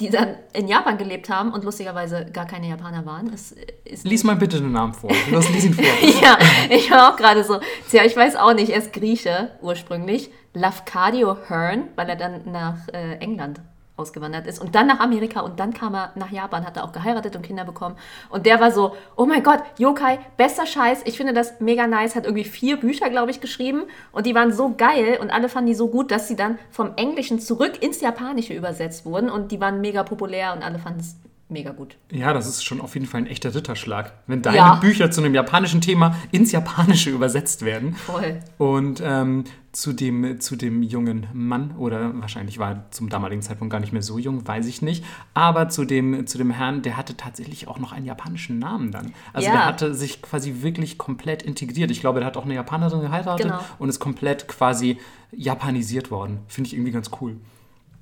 die 0.00 0.10
dann 0.10 0.34
in 0.52 0.66
Japan 0.66 0.98
gelebt 0.98 1.30
haben 1.30 1.52
und 1.52 1.62
lustigerweise 1.62 2.26
gar 2.32 2.46
keine 2.46 2.68
Japaner 2.68 3.06
waren. 3.06 3.32
Es, 3.32 3.54
es 3.84 4.02
lies 4.02 4.24
mal 4.24 4.34
bitte 4.34 4.60
den 4.60 4.72
Namen 4.72 4.92
vor. 4.92 5.10
Los, 5.30 5.48
lies 5.50 5.66
ihn 5.66 5.74
vor. 5.74 5.84
ja, 6.22 6.36
ich 6.68 6.90
war 6.90 7.12
auch 7.12 7.16
gerade 7.16 7.44
so. 7.44 7.60
Tja, 7.88 8.04
ich 8.04 8.16
weiß 8.16 8.34
auch 8.34 8.54
nicht, 8.54 8.70
er 8.70 8.78
ist 8.78 8.92
Grieche 8.92 9.52
ursprünglich. 9.62 10.30
Lafcadio 10.52 11.36
Hearn, 11.48 11.84
weil 11.94 12.08
er 12.08 12.16
dann 12.16 12.50
nach 12.50 12.88
äh, 12.88 13.18
England 13.18 13.60
ausgewandert 14.00 14.46
ist 14.46 14.58
und 14.60 14.74
dann 14.74 14.86
nach 14.86 15.00
Amerika 15.00 15.40
und 15.40 15.60
dann 15.60 15.72
kam 15.72 15.94
er 15.94 16.12
nach 16.14 16.30
Japan, 16.30 16.66
hat 16.66 16.76
er 16.76 16.84
auch 16.84 16.92
geheiratet 16.92 17.36
und 17.36 17.42
Kinder 17.42 17.64
bekommen. 17.64 17.96
Und 18.30 18.46
der 18.46 18.60
war 18.60 18.72
so, 18.72 18.96
oh 19.16 19.26
mein 19.26 19.42
Gott, 19.42 19.60
Yokai, 19.78 20.18
bester 20.36 20.66
Scheiß. 20.66 21.02
Ich 21.04 21.16
finde 21.16 21.32
das 21.32 21.60
mega 21.60 21.86
nice. 21.86 22.16
Hat 22.16 22.24
irgendwie 22.24 22.44
vier 22.44 22.78
Bücher, 22.78 23.10
glaube 23.10 23.30
ich, 23.30 23.40
geschrieben 23.40 23.84
und 24.12 24.26
die 24.26 24.34
waren 24.34 24.52
so 24.52 24.74
geil 24.76 25.18
und 25.20 25.30
alle 25.30 25.48
fanden 25.48 25.68
die 25.68 25.74
so 25.74 25.88
gut, 25.88 26.10
dass 26.10 26.28
sie 26.28 26.36
dann 26.36 26.58
vom 26.70 26.92
Englischen 26.96 27.40
zurück 27.40 27.82
ins 27.82 28.00
Japanische 28.00 28.54
übersetzt 28.54 29.04
wurden 29.04 29.30
und 29.30 29.52
die 29.52 29.60
waren 29.60 29.80
mega 29.80 30.02
populär 30.02 30.52
und 30.54 30.62
alle 30.62 30.78
fanden 30.78 31.00
es 31.00 31.16
mega 31.50 31.72
gut. 31.72 31.96
Ja, 32.10 32.32
das 32.32 32.46
ist 32.48 32.64
schon 32.64 32.80
auf 32.80 32.94
jeden 32.94 33.06
Fall 33.06 33.22
ein 33.22 33.26
echter 33.26 33.54
Ritterschlag, 33.54 34.12
wenn 34.26 34.42
deine 34.42 34.56
Ja. 34.56 34.74
Bücher 34.76 35.10
zu 35.10 35.20
einem 35.20 35.34
japanischen 35.34 35.80
Thema 35.80 36.16
ins 36.32 36.52
Japanische 36.52 37.10
übersetzt 37.10 37.64
werden. 37.64 37.94
Voll. 37.94 38.40
Und 38.58 39.02
ähm, 39.04 39.44
zu, 39.72 39.92
dem, 39.92 40.40
zu 40.40 40.56
dem 40.56 40.82
jungen 40.82 41.26
Mann, 41.32 41.76
oder 41.76 42.12
wahrscheinlich 42.20 42.58
war 42.58 42.70
er 42.70 42.84
zum 42.90 43.08
damaligen 43.08 43.40
Zeitpunkt 43.42 43.70
gar 43.70 43.78
nicht 43.80 43.92
mehr 43.92 44.02
so 44.02 44.18
jung, 44.18 44.46
weiß 44.46 44.66
ich 44.66 44.82
nicht, 44.82 45.04
aber 45.34 45.68
zu 45.68 45.84
dem, 45.84 46.26
zu 46.26 46.38
dem 46.38 46.50
Herrn, 46.50 46.82
der 46.82 46.96
hatte 46.96 47.16
tatsächlich 47.16 47.68
auch 47.68 47.78
noch 47.78 47.92
einen 47.92 48.04
japanischen 48.06 48.58
Namen 48.58 48.90
dann. 48.90 49.12
Also 49.32 49.46
Ja. 49.46 49.52
der 49.54 49.66
hatte 49.66 49.94
sich 49.94 50.22
quasi 50.22 50.62
wirklich 50.62 50.98
komplett 50.98 51.42
integriert. 51.42 51.90
Ich 51.92 52.00
glaube, 52.00 52.18
der 52.20 52.26
hat 52.26 52.36
auch 52.36 52.44
eine 52.44 52.54
Japanerin 52.54 53.00
geheiratet 53.00 53.46
Genau. 53.46 53.60
und 53.78 53.88
ist 53.88 54.00
komplett 54.00 54.48
quasi 54.48 54.98
japanisiert 55.30 56.10
worden. 56.10 56.38
Finde 56.48 56.68
ich 56.68 56.74
irgendwie 56.74 56.92
ganz 56.92 57.10
cool. 57.20 57.36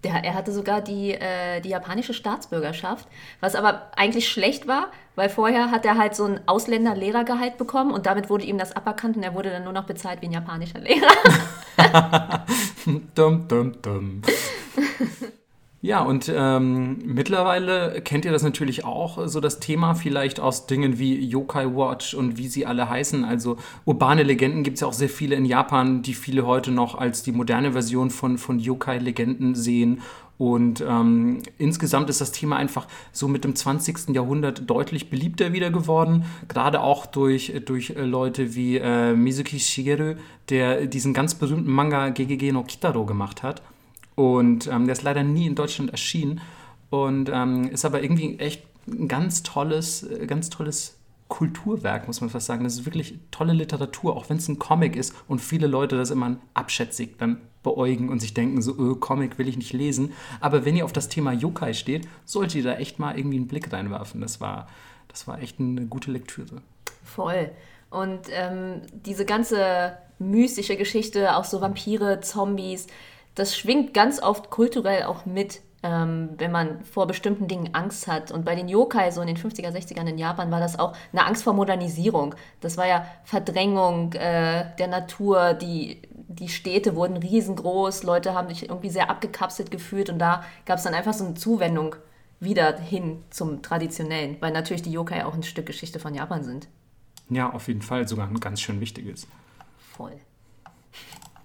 Der, 0.05 0.25
er 0.25 0.35
hatte 0.35 0.53
sogar 0.53 0.81
die, 0.81 1.13
äh, 1.13 1.61
die 1.61 1.71
japanische 1.71 2.15
Staatsbürgerschaft, 2.15 3.09
was 3.41 3.57
aber 3.57 3.91
eigentlich 3.97 4.29
schlecht 4.29 4.69
war, 4.69 4.93
weil 5.17 5.29
vorher 5.29 5.73
hat 5.73 5.85
er 5.85 5.99
halt 5.99 6.15
so 6.15 6.25
ein 6.25 6.41
Ausländer-Lehrergehalt 6.47 7.59
bekommen 7.59 7.91
und 7.91 8.07
damit 8.07 8.31
wurde 8.31 8.45
ihm 8.45 8.59
das 8.59 8.77
aberkannt 8.77 9.17
und 9.17 9.25
er 9.25 9.35
wurde 9.35 9.51
dann 9.51 9.65
nur 9.65 9.73
noch 9.73 9.87
bezahlt 9.87 10.23
wie 10.23 10.27
ein 10.27 10.33
japanischer 10.33 10.79
Lehrer. 10.79 11.09
Dum, 13.15 13.47
dum, 13.49 13.83
dum. 13.83 14.23
Ja, 15.81 16.03
und 16.03 16.33
ähm, 16.35 16.99
mittlerweile 17.05 18.01
kennt 18.01 18.25
ihr 18.25 18.33
das 18.33 18.43
natürlich 18.43 18.85
auch, 18.85 19.29
so 19.29 19.39
das 19.39 19.61
Thema 19.61 19.95
vielleicht 19.95 20.41
aus 20.41 20.67
Dingen 20.67 20.99
wie 20.99 21.25
Yokai 21.25 21.67
Watch 21.67 22.15
und 22.15 22.37
wie 22.37 22.49
sie 22.49 22.67
alle 22.67 22.89
heißen. 22.89 23.25
Also 23.25 23.59
urbane 23.85 24.25
Legenden 24.25 24.65
gibt 24.65 24.75
es 24.75 24.81
ja 24.81 24.89
auch 24.89 24.93
sehr 24.93 25.09
viele 25.09 25.37
in 25.37 25.45
Japan, 25.45 26.03
die 26.03 26.15
viele 26.15 26.47
heute 26.47 26.73
noch 26.73 26.97
als 26.97 27.23
die 27.23 27.31
moderne 27.31 27.73
Version 27.73 28.11
von, 28.11 28.39
von 28.39 28.59
Yokai-Legenden 28.59 29.55
sehen. 29.55 30.03
Und 30.37 30.81
ähm, 30.81 31.43
insgesamt 31.59 32.11
ist 32.11 32.21
das 32.21 32.33
Thema 32.33 32.57
einfach 32.57 32.89
so 33.13 33.29
mit 33.29 33.45
dem 33.45 33.55
20. 33.55 34.11
Jahrhundert 34.11 34.69
deutlich 34.69 35.11
beliebter 35.11 35.53
wieder 35.53 35.71
geworden. 35.71 36.25
Gerade 36.49 36.81
auch 36.81 37.07
durch, 37.07 37.53
durch 37.67 37.91
äh, 37.91 38.03
Leute 38.03 38.57
wie 38.57 38.79
äh, 38.79 39.15
Mizuki 39.15 39.61
Shigeru, 39.61 40.15
der 40.49 40.87
diesen 40.87 41.15
ganz 41.15 41.37
berühmten 41.37 41.71
Manga 41.71 42.09
GGG 42.09 42.51
no 42.51 42.65
Kitaro 42.65 43.05
gemacht 43.05 43.45
hat. 43.45 43.63
Und 44.19 44.67
ähm, 44.67 44.87
der 44.87 44.95
ist 44.95 45.05
leider 45.05 45.23
nie 45.23 45.47
in 45.47 45.55
Deutschland 45.55 45.93
erschienen. 45.93 46.41
Und 46.91 47.31
ähm, 47.33 47.71
ist 47.71 47.85
aber 47.85 48.03
irgendwie 48.03 48.37
echt 48.41 48.65
ein 48.89 49.07
ganz 49.07 49.45
tolles, 49.45 50.03
äh, 50.03 50.27
ganz 50.27 50.51
tolles 50.51 50.99
Kulturwerk, 51.29 52.09
muss 52.09 52.21
man 52.21 52.29
fast 52.29 52.47
sagen. 52.47 52.65
Das 52.65 52.73
ist 52.73 52.85
wirklich 52.85 53.17
tolle 53.31 53.53
Literatur, 53.53 54.17
auch 54.17 54.29
wenn 54.29 54.39
es 54.39 54.49
ein 54.49 54.59
Comic 54.59 54.97
ist 54.97 55.15
und 55.29 55.39
viele 55.39 55.69
Leute 55.69 55.97
das 55.97 56.11
immer 56.11 56.37
abschätzig 56.53 57.17
dann 57.19 57.41
beäugen 57.63 58.09
und 58.09 58.19
sich 58.19 58.35
denken, 58.35 58.61
so, 58.61 58.77
öh, 58.77 58.97
Comic 58.97 59.39
will 59.39 59.47
ich 59.47 59.57
nicht 59.57 59.73
lesen. 59.73 60.13
Aber 60.41 60.65
wenn 60.65 60.75
ihr 60.75 60.85
auf 60.85 60.93
das 60.93 61.09
Thema 61.09 61.33
Yokai 61.33 61.73
steht, 61.73 62.09
solltet 62.25 62.57
ihr 62.57 62.65
da 62.65 62.75
echt 62.75 62.99
mal 62.99 63.17
irgendwie 63.17 63.37
einen 63.37 63.47
Blick 63.47 63.73
reinwerfen. 63.73 64.21
Das 64.21 64.41
war, 64.41 64.67
das 65.07 65.29
war 65.29 65.41
echt 65.41 65.61
eine 65.61 65.87
gute 65.87 66.11
Lektüre. 66.11 66.61
Voll. 67.05 67.53
Und 67.91 68.23
ähm, 68.33 68.83
diese 68.93 69.25
ganze 69.25 69.97
mystische 70.19 70.77
Geschichte, 70.77 71.37
auch 71.37 71.45
so 71.45 71.61
Vampire, 71.61 72.21
Zombies, 72.21 72.89
das 73.39 73.57
schwingt 73.57 73.95
ganz 73.95 74.21
oft 74.21 74.51
kulturell 74.51 75.05
auch 75.05 75.27
mit, 75.27 75.61
ähm, 75.83 76.31
wenn 76.39 76.51
man 76.51 76.83
vor 76.85 77.07
bestimmten 77.07 77.47
Dingen 77.47 77.75
Angst 77.75 78.09
hat. 78.09 78.33
Und 78.33 78.45
bei 78.45 78.55
den 78.55 78.69
Yokai, 78.69 79.11
so 79.11 79.21
in 79.21 79.29
den 79.29 79.37
50er, 79.37 79.71
60ern 79.71 80.07
in 80.07 80.19
Japan, 80.19 80.51
war 80.51 80.61
das 80.61 80.79
auch 80.79 80.95
eine 81.13 81.25
Angst 81.25 81.45
vor 81.45 81.53
Modernisierung. 81.53 82.35
Das 82.61 82.77
war 82.77 82.87
ja 82.87 83.07
Verdrängung 83.25 84.13
äh, 84.15 84.67
der 84.79 84.89
Natur, 84.89 85.55
die, 85.55 86.03
die 86.13 86.49
Städte 86.49 86.97
wurden 86.97 87.17
riesengroß, 87.17 88.03
Leute 88.03 88.35
haben 88.35 88.49
sich 88.49 88.69
irgendwie 88.69 88.91
sehr 88.91 89.11
abgekapselt 89.11 89.71
gefühlt 89.71 90.11
und 90.11 90.19
da 90.19 90.45
gab 90.67 90.79
es 90.79 90.85
dann 90.85 90.95
einfach 90.95 91.15
so 91.15 91.25
eine 91.25 91.35
Zuwendung 91.35 91.97
wieder 92.41 92.79
hin 92.79 93.25
zum 93.31 93.63
Traditionellen, 93.63 94.37
weil 94.41 94.53
natürlich 94.53 94.83
die 94.83 94.93
Yokai 94.93 95.25
auch 95.25 95.35
ein 95.35 95.43
Stück 95.43 95.67
Geschichte 95.67 95.99
von 95.99 96.15
Japan 96.15 96.45
sind. 96.45 96.69
Ja, 97.31 97.51
auf 97.51 97.69
jeden 97.69 97.83
Fall 97.83 98.07
sogar 98.07 98.29
ein 98.29 98.41
ganz 98.41 98.61
schön 98.61 98.81
wichtiges. 98.81 99.27
Voll. 99.79 100.19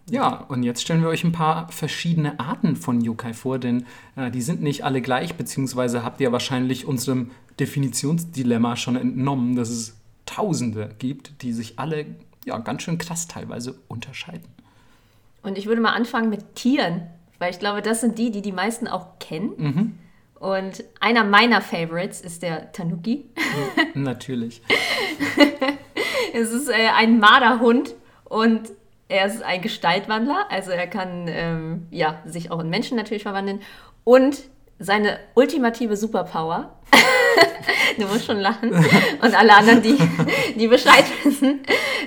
Ja, 0.09 0.45
und 0.49 0.63
jetzt 0.63 0.81
stellen 0.81 1.01
wir 1.01 1.07
euch 1.09 1.23
ein 1.23 1.31
paar 1.31 1.69
verschiedene 1.71 2.39
Arten 2.39 2.75
von 2.75 3.01
Yokai 3.01 3.33
vor, 3.33 3.57
denn 3.57 3.85
äh, 4.15 4.31
die 4.31 4.41
sind 4.41 4.61
nicht 4.61 4.83
alle 4.83 5.01
gleich, 5.01 5.35
beziehungsweise 5.35 6.03
habt 6.03 6.19
ihr 6.19 6.31
wahrscheinlich 6.31 6.85
unserem 6.85 7.31
Definitionsdilemma 7.59 8.75
schon 8.75 8.95
entnommen, 8.95 9.55
dass 9.55 9.69
es 9.69 9.97
Tausende 10.25 10.95
gibt, 10.99 11.41
die 11.41 11.53
sich 11.53 11.79
alle 11.79 12.05
ja 12.45 12.57
ganz 12.57 12.83
schön 12.83 12.97
krass 12.97 13.27
teilweise 13.27 13.75
unterscheiden. 13.87 14.47
Und 15.41 15.57
ich 15.57 15.65
würde 15.65 15.81
mal 15.81 15.91
anfangen 15.91 16.29
mit 16.29 16.55
Tieren, 16.55 17.03
weil 17.39 17.51
ich 17.51 17.59
glaube, 17.59 17.81
das 17.81 18.01
sind 18.01 18.17
die, 18.17 18.31
die 18.31 18.41
die 18.41 18.53
meisten 18.53 18.87
auch 18.87 19.19
kennen. 19.19 19.99
Und 20.39 20.83
einer 20.99 21.23
meiner 21.23 21.61
Favorites 21.61 22.21
ist 22.21 22.41
der 22.41 22.71
Tanuki. 22.71 23.25
Natürlich. 23.93 24.61
Es 26.35 26.51
ist 26.51 26.67
äh, 26.67 26.87
ein 26.95 27.19
Marderhund 27.19 27.93
und 28.23 28.71
er 29.13 29.27
ist 29.27 29.43
ein 29.43 29.61
Gestaltwandler, 29.61 30.47
also 30.49 30.71
er 30.71 30.87
kann 30.87 31.27
ähm, 31.27 31.87
ja, 31.91 32.19
sich 32.25 32.51
auch 32.51 32.59
in 32.59 32.69
Menschen 32.69 32.97
natürlich 32.97 33.23
verwandeln. 33.23 33.61
Und 34.03 34.41
seine 34.79 35.19
ultimative 35.35 35.95
Superpower, 35.95 36.73
du 37.97 38.07
musst 38.07 38.25
schon 38.25 38.39
lachen, 38.39 38.73
und 39.21 39.39
alle 39.39 39.55
anderen, 39.55 39.83
die, 39.83 39.97
die 40.55 40.67
Bescheid 40.67 41.05
wissen, 41.23 41.61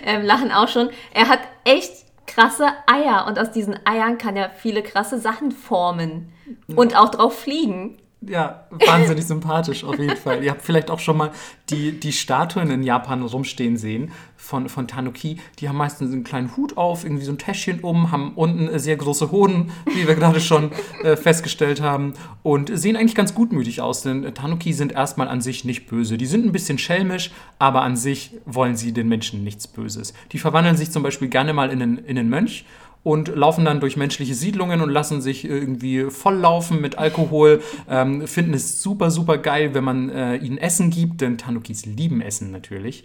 ähm, 0.05 0.25
lachen 0.25 0.51
auch 0.51 0.69
schon. 0.69 0.91
Er 1.15 1.29
hat 1.29 1.41
echt 1.65 1.93
krasse 2.27 2.67
Eier 2.87 3.27
und 3.29 3.39
aus 3.39 3.53
diesen 3.53 3.79
Eiern 3.87 4.19
kann 4.19 4.37
er 4.37 4.51
viele 4.51 4.83
krasse 4.83 5.21
Sachen 5.21 5.53
formen 5.53 6.33
und 6.75 6.97
auch 6.97 7.11
drauf 7.11 7.39
fliegen. 7.39 7.99
Ja, 8.23 8.67
wahnsinnig 8.71 9.27
sympathisch 9.27 9.85
auf 9.85 9.99
jeden 9.99 10.17
Fall. 10.17 10.43
Ihr 10.43 10.51
habt 10.51 10.63
vielleicht 10.63 10.91
auch 10.91 10.99
schon 10.99 11.19
mal 11.19 11.33
die, 11.69 11.93
die 12.01 12.13
Statuen 12.13 12.71
in 12.71 12.83
Japan 12.83 13.23
rumstehen 13.23 13.77
sehen 13.77 14.11
von, 14.37 14.69
von 14.71 14.89
Tanuki. 14.89 15.39
Die 15.59 15.69
haben 15.69 15.77
meistens 15.77 16.13
einen 16.13 16.25
kleinen 16.25 16.57
Hut 16.57 16.77
auf, 16.79 17.05
irgendwie 17.05 17.25
so 17.25 17.33
ein 17.33 17.39
Täschchen 17.39 17.81
um, 17.81 18.11
haben 18.13 18.33
unten 18.35 18.77
sehr 18.79 18.97
große 18.97 19.31
Hoden, 19.31 19.71
wie 19.95 20.09
wir 20.09 20.15
gerade 20.15 20.41
schon 20.41 20.73
äh, 21.05 21.17
festgestellt 21.17 21.83
haben, 21.83 22.15
und 22.43 22.77
sehen 22.77 22.97
eigentlich 22.97 23.15
ganz 23.15 23.35
gutmütig 23.35 23.83
aus, 23.83 24.03
denn 24.03 24.35
Tanuki 24.35 24.73
sind 24.73 24.93
erstmal 24.93 25.29
an 25.29 25.43
sich 25.43 25.65
nicht 25.65 25.87
böse. 25.87 26.17
Die 26.17 26.27
sind 26.27 26.47
ein 26.47 26.53
bisschen 26.53 26.79
schelmisch, 26.79 27.31
aber 27.59 27.83
an 27.83 27.97
sich 27.97 28.33
wollen 28.47 28.77
sie 28.77 28.93
den 28.93 29.09
Menschen 29.09 29.45
nichts 29.45 29.69
Böses. 29.69 30.15
Die 30.33 30.39
verwandeln 30.39 30.77
sich 30.77 30.91
zum 30.91 31.03
Beispiel 31.03 31.29
gerne 31.29 31.53
mal 31.53 31.71
in 31.71 31.83
einen, 31.83 31.99
in 31.99 32.19
einen 32.19 32.31
Mönch 32.31 32.65
und 33.07 33.29
laufen 33.37 33.65
dann 33.65 33.79
durch 33.79 33.97
menschliche 33.97 34.35
Siedlungen 34.35 34.81
und 34.81 34.91
lassen 34.91 35.23
sich 35.23 35.45
irgendwie 35.45 36.11
volllaufen 36.11 36.81
mit 36.81 36.99
Alkohol, 36.99 37.63
ähm, 37.89 38.27
finden 38.27 38.53
es 38.53 38.83
super, 38.83 39.13
super 39.13 39.39
geil, 39.39 39.75
wenn 39.75 39.85
man 39.85 40.11
äh, 40.11 40.35
ihnen 40.39 40.59
Essen 40.59 40.91
gibt, 40.91 41.21
denn 41.21 41.39
Tanukis 41.39 41.87
lieben 41.87 42.21
Essen 42.21 42.51
natürlich. 42.51 43.05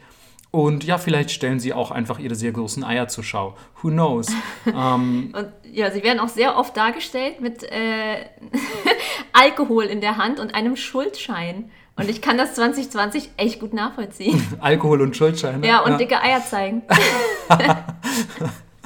Und 0.50 0.84
ja, 0.84 0.98
vielleicht 0.98 1.30
stellen 1.30 1.60
sie 1.60 1.72
auch 1.72 1.92
einfach 1.92 2.18
ihre 2.18 2.34
sehr 2.34 2.52
großen 2.52 2.84
Eier 2.84 3.10
zur 3.10 3.24
Schau. 3.24 3.56
Who 3.84 3.90
knows? 3.90 4.30
ähm, 4.66 5.36
Und 5.38 5.52
ja, 5.72 5.92
sie 5.92 6.02
werden 6.02 6.20
auch 6.20 6.30
sehr 6.30 6.58
oft 6.58 6.76
dargestellt 6.76 7.40
mit 7.40 7.62
äh, 7.62 8.26
Alkohol 9.34 9.84
in 9.84 10.02
der 10.02 10.18
Hand 10.18 10.40
und 10.40 10.56
einem 10.56 10.78
Schuldschein. 10.78 11.70
Und 11.96 12.10
ich 12.10 12.24
kann 12.24 12.40
das 12.40 12.56
2020 12.56 13.30
echt 13.38 13.60
gut 13.60 13.76
nachvollziehen. 13.76 14.44
Alkohol 14.62 15.04
und 15.04 15.16
Schuldscheine. 15.16 15.68
Ja, 15.68 15.82
und 15.82 16.00
dicke 16.00 16.20
Eier 16.20 16.44
zeigen. 16.44 16.82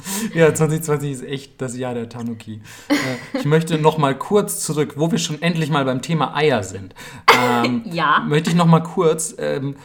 Ja, 0.33 0.53
2020 0.53 1.11
ist 1.11 1.23
echt 1.23 1.61
das 1.61 1.77
Jahr 1.77 1.93
der 1.93 2.09
Tanuki. 2.09 2.61
Äh, 2.89 3.39
ich 3.39 3.45
möchte 3.45 3.77
noch 3.77 3.97
mal 3.97 4.17
kurz 4.17 4.63
zurück, 4.63 4.93
wo 4.97 5.11
wir 5.11 5.17
schon 5.17 5.41
endlich 5.41 5.69
mal 5.69 5.85
beim 5.85 6.01
Thema 6.01 6.35
Eier 6.35 6.63
sind. 6.63 6.93
Ähm, 7.33 7.83
Ja. 7.91 8.25
Möchte 8.27 8.49
ich 8.49 8.55
noch 8.55 8.65
mal 8.67 8.81
kurz 8.81 9.35
ähm, 9.37 9.75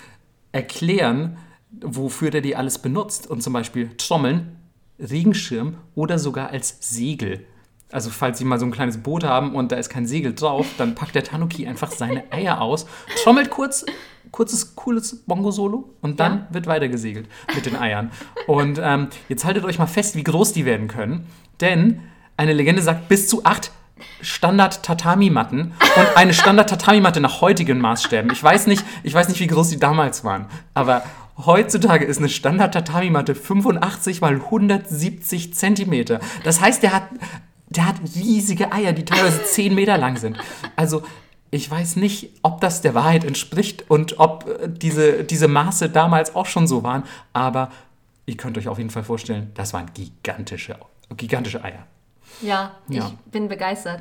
erklären, 0.52 1.36
wofür 1.80 2.30
der 2.30 2.40
die 2.40 2.56
alles 2.56 2.78
benutzt. 2.78 3.28
Und 3.28 3.42
zum 3.42 3.52
Beispiel 3.52 3.90
Trommeln, 3.96 4.56
Regenschirm 4.98 5.76
oder 5.94 6.18
sogar 6.18 6.50
als 6.50 6.76
Segel. 6.80 7.46
Also 7.92 8.10
falls 8.10 8.38
Sie 8.38 8.44
mal 8.44 8.58
so 8.60 8.66
ein 8.66 8.70
kleines 8.70 8.98
Boot 8.98 9.24
haben 9.24 9.54
und 9.54 9.72
da 9.72 9.76
ist 9.76 9.88
kein 9.90 10.06
Segel 10.06 10.34
drauf, 10.34 10.66
dann 10.78 10.94
packt 10.94 11.14
der 11.14 11.24
Tanuki 11.24 11.66
einfach 11.66 11.90
seine 11.90 12.24
Eier 12.32 12.60
aus, 12.60 12.86
trommelt 13.22 13.50
kurz, 13.50 13.84
kurzes, 14.30 14.76
cooles 14.76 15.22
Bongo-Solo 15.26 15.90
und 16.00 16.20
dann 16.20 16.32
Ja. 16.32 16.46
wird 16.50 16.66
weiter 16.68 16.88
gesegelt 16.88 17.28
mit 17.54 17.66
den 17.66 17.74
Eiern. 17.76 18.10
Und 18.46 18.80
ähm, 18.82 19.08
jetzt 19.28 19.44
haltet 19.44 19.64
euch 19.64 19.78
mal 19.78 19.86
fest, 19.86 20.14
wie 20.14 20.22
groß 20.22 20.52
die 20.52 20.64
werden 20.64 20.86
können. 20.86 21.26
Denn 21.60 22.00
eine 22.36 22.52
Legende 22.52 22.80
sagt, 22.82 23.08
bis 23.08 23.26
zu 23.28 23.44
acht 23.44 23.72
Standard-Tatami-Matten 24.22 25.60
und 25.96 26.16
eine 26.16 26.32
Standard-Tatami-Matte 26.32 27.20
nach 27.20 27.40
heutigen 27.40 27.78
Maßstäben. 27.80 28.30
Ich 28.32 28.42
weiß, 28.42 28.66
nicht, 28.66 28.84
ich 29.02 29.14
weiß 29.14 29.28
nicht, 29.28 29.40
wie 29.40 29.46
groß 29.46 29.68
die 29.70 29.78
damals 29.78 30.24
waren, 30.24 30.46
aber 30.74 31.02
heutzutage 31.44 32.04
ist 32.04 32.18
eine 32.18 32.28
Standard-Tatami-Matte 32.28 33.34
85 33.34 34.20
mal 34.20 34.34
170 34.34 35.54
Zentimeter. 35.54 36.20
Das 36.44 36.60
heißt, 36.60 36.82
der 36.82 36.92
hat 36.92 37.04
der 37.70 37.86
hat 37.86 37.96
riesige 38.14 38.72
Eier, 38.72 38.92
die 38.92 39.04
teilweise 39.04 39.42
10 39.44 39.74
Meter 39.74 39.96
lang 39.98 40.16
sind. 40.16 40.36
Also 40.76 41.02
ich 41.52 41.68
weiß 41.70 41.96
nicht, 41.96 42.30
ob 42.42 42.60
das 42.60 42.80
der 42.80 42.94
Wahrheit 42.94 43.24
entspricht 43.24 43.90
und 43.90 44.18
ob 44.20 44.46
äh, 44.48 44.68
diese, 44.68 45.24
diese 45.24 45.48
Maße 45.48 45.88
damals 45.88 46.34
auch 46.36 46.46
schon 46.46 46.66
so 46.68 46.82
waren, 46.82 47.02
aber 47.32 47.70
ihr 48.26 48.36
könnt 48.36 48.56
euch 48.58 48.68
auf 48.68 48.78
jeden 48.78 48.90
Fall 48.90 49.02
vorstellen, 49.04 49.50
das 49.54 49.72
waren 49.72 49.86
gigantische, 49.94 50.76
gigantische 51.16 51.64
Eier. 51.64 51.86
Ja, 52.42 52.72
ich 52.88 52.96
Ja. 52.96 53.10
bin 53.32 53.48
begeistert. 53.48 54.00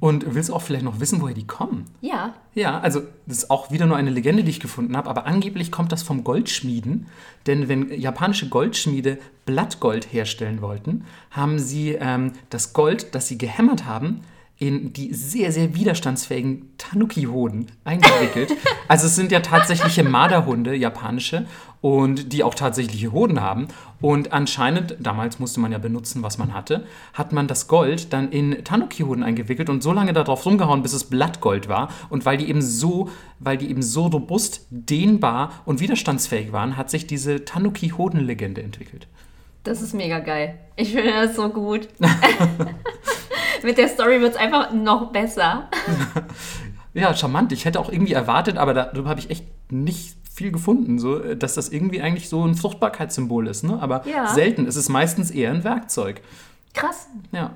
Und 0.00 0.34
willst 0.34 0.48
du 0.48 0.54
auch 0.54 0.62
vielleicht 0.62 0.84
noch 0.84 1.00
wissen, 1.00 1.20
woher 1.20 1.34
die 1.34 1.46
kommen? 1.46 1.86
Ja. 2.00 2.34
Ja, 2.54 2.78
also 2.78 3.02
das 3.26 3.38
ist 3.38 3.50
auch 3.50 3.72
wieder 3.72 3.86
nur 3.86 3.96
eine 3.96 4.10
Legende, 4.10 4.44
die 4.44 4.50
ich 4.50 4.60
gefunden 4.60 4.96
habe, 4.96 5.10
aber 5.10 5.26
angeblich 5.26 5.72
kommt 5.72 5.90
das 5.90 6.04
vom 6.04 6.22
Goldschmieden. 6.22 7.06
Denn 7.46 7.68
wenn 7.68 7.90
japanische 7.90 8.48
Goldschmiede 8.48 9.18
Blattgold 9.44 10.12
herstellen 10.12 10.62
wollten, 10.62 11.04
haben 11.32 11.58
sie 11.58 11.96
ähm, 12.00 12.32
das 12.50 12.72
Gold, 12.72 13.14
das 13.14 13.26
sie 13.26 13.38
gehämmert 13.38 13.86
haben, 13.86 14.20
in 14.58 14.92
die 14.92 15.14
sehr, 15.14 15.52
sehr 15.52 15.74
widerstandsfähigen 15.76 16.72
Tanuki-Hoden 16.78 17.66
eingewickelt. 17.84 18.56
also 18.88 19.06
es 19.06 19.14
sind 19.14 19.30
ja 19.30 19.40
tatsächliche 19.40 20.02
Marderhunde, 20.02 20.74
japanische, 20.74 21.46
und 21.80 22.32
die 22.32 22.42
auch 22.42 22.56
tatsächliche 22.56 23.12
Hoden 23.12 23.40
haben. 23.40 23.68
Und 24.00 24.32
anscheinend, 24.32 24.96
damals 25.00 25.38
musste 25.38 25.60
man 25.60 25.72
ja 25.72 25.78
benutzen, 25.78 26.22
was 26.22 26.38
man 26.38 26.54
hatte, 26.54 26.86
hat 27.14 27.32
man 27.32 27.48
das 27.48 27.66
Gold 27.66 28.12
dann 28.12 28.30
in 28.30 28.64
Tanuki-Hoden 28.64 29.22
eingewickelt 29.22 29.68
und 29.70 29.82
so 29.82 29.92
lange 29.92 30.12
darauf 30.12 30.46
rumgehauen, 30.46 30.82
bis 30.82 30.92
es 30.92 31.04
Blattgold 31.04 31.68
war. 31.68 31.88
Und 32.08 32.24
weil 32.24 32.36
die 32.36 32.48
eben 32.48 32.62
so, 32.62 33.10
weil 33.40 33.56
die 33.56 33.70
eben 33.70 33.82
so 33.82 34.06
robust, 34.06 34.66
dehnbar 34.70 35.52
und 35.64 35.80
widerstandsfähig 35.80 36.52
waren, 36.52 36.76
hat 36.76 36.90
sich 36.90 37.06
diese 37.06 37.44
Tanuki-Hoden-Legende 37.44 38.62
entwickelt. 38.62 39.08
Das 39.64 39.82
ist 39.82 39.94
mega 39.94 40.20
geil. 40.20 40.58
Ich 40.76 40.92
finde 40.92 41.12
das 41.12 41.34
so 41.34 41.48
gut. 41.48 41.88
Mit 43.64 43.76
der 43.76 43.88
Story 43.88 44.20
wird 44.20 44.34
es 44.34 44.38
einfach 44.38 44.72
noch 44.72 45.10
besser. 45.12 45.68
Ja, 46.94 47.14
charmant. 47.14 47.52
Ich 47.52 47.64
hätte 47.64 47.78
auch 47.78 47.90
irgendwie 47.92 48.14
erwartet, 48.14 48.56
aber 48.56 48.74
darüber 48.74 49.10
habe 49.10 49.20
ich 49.20 49.30
echt 49.30 49.44
nicht 49.70 50.16
viel 50.38 50.52
gefunden, 50.52 50.98
so, 50.98 51.20
äh, 51.20 51.36
dass 51.36 51.54
das 51.54 51.68
irgendwie 51.68 52.00
eigentlich 52.00 52.28
so 52.28 52.44
ein 52.46 52.54
Fruchtbarkeitssymbol 52.54 53.46
ist. 53.48 53.64
Ne? 53.64 53.78
Aber 53.82 54.06
Ja. 54.06 54.28
selten. 54.28 54.66
Es 54.66 54.76
ist 54.76 54.88
meistens 54.88 55.30
eher 55.30 55.50
ein 55.50 55.64
Werkzeug. 55.64 56.22
Krass. 56.74 57.08
Ja. 57.32 57.52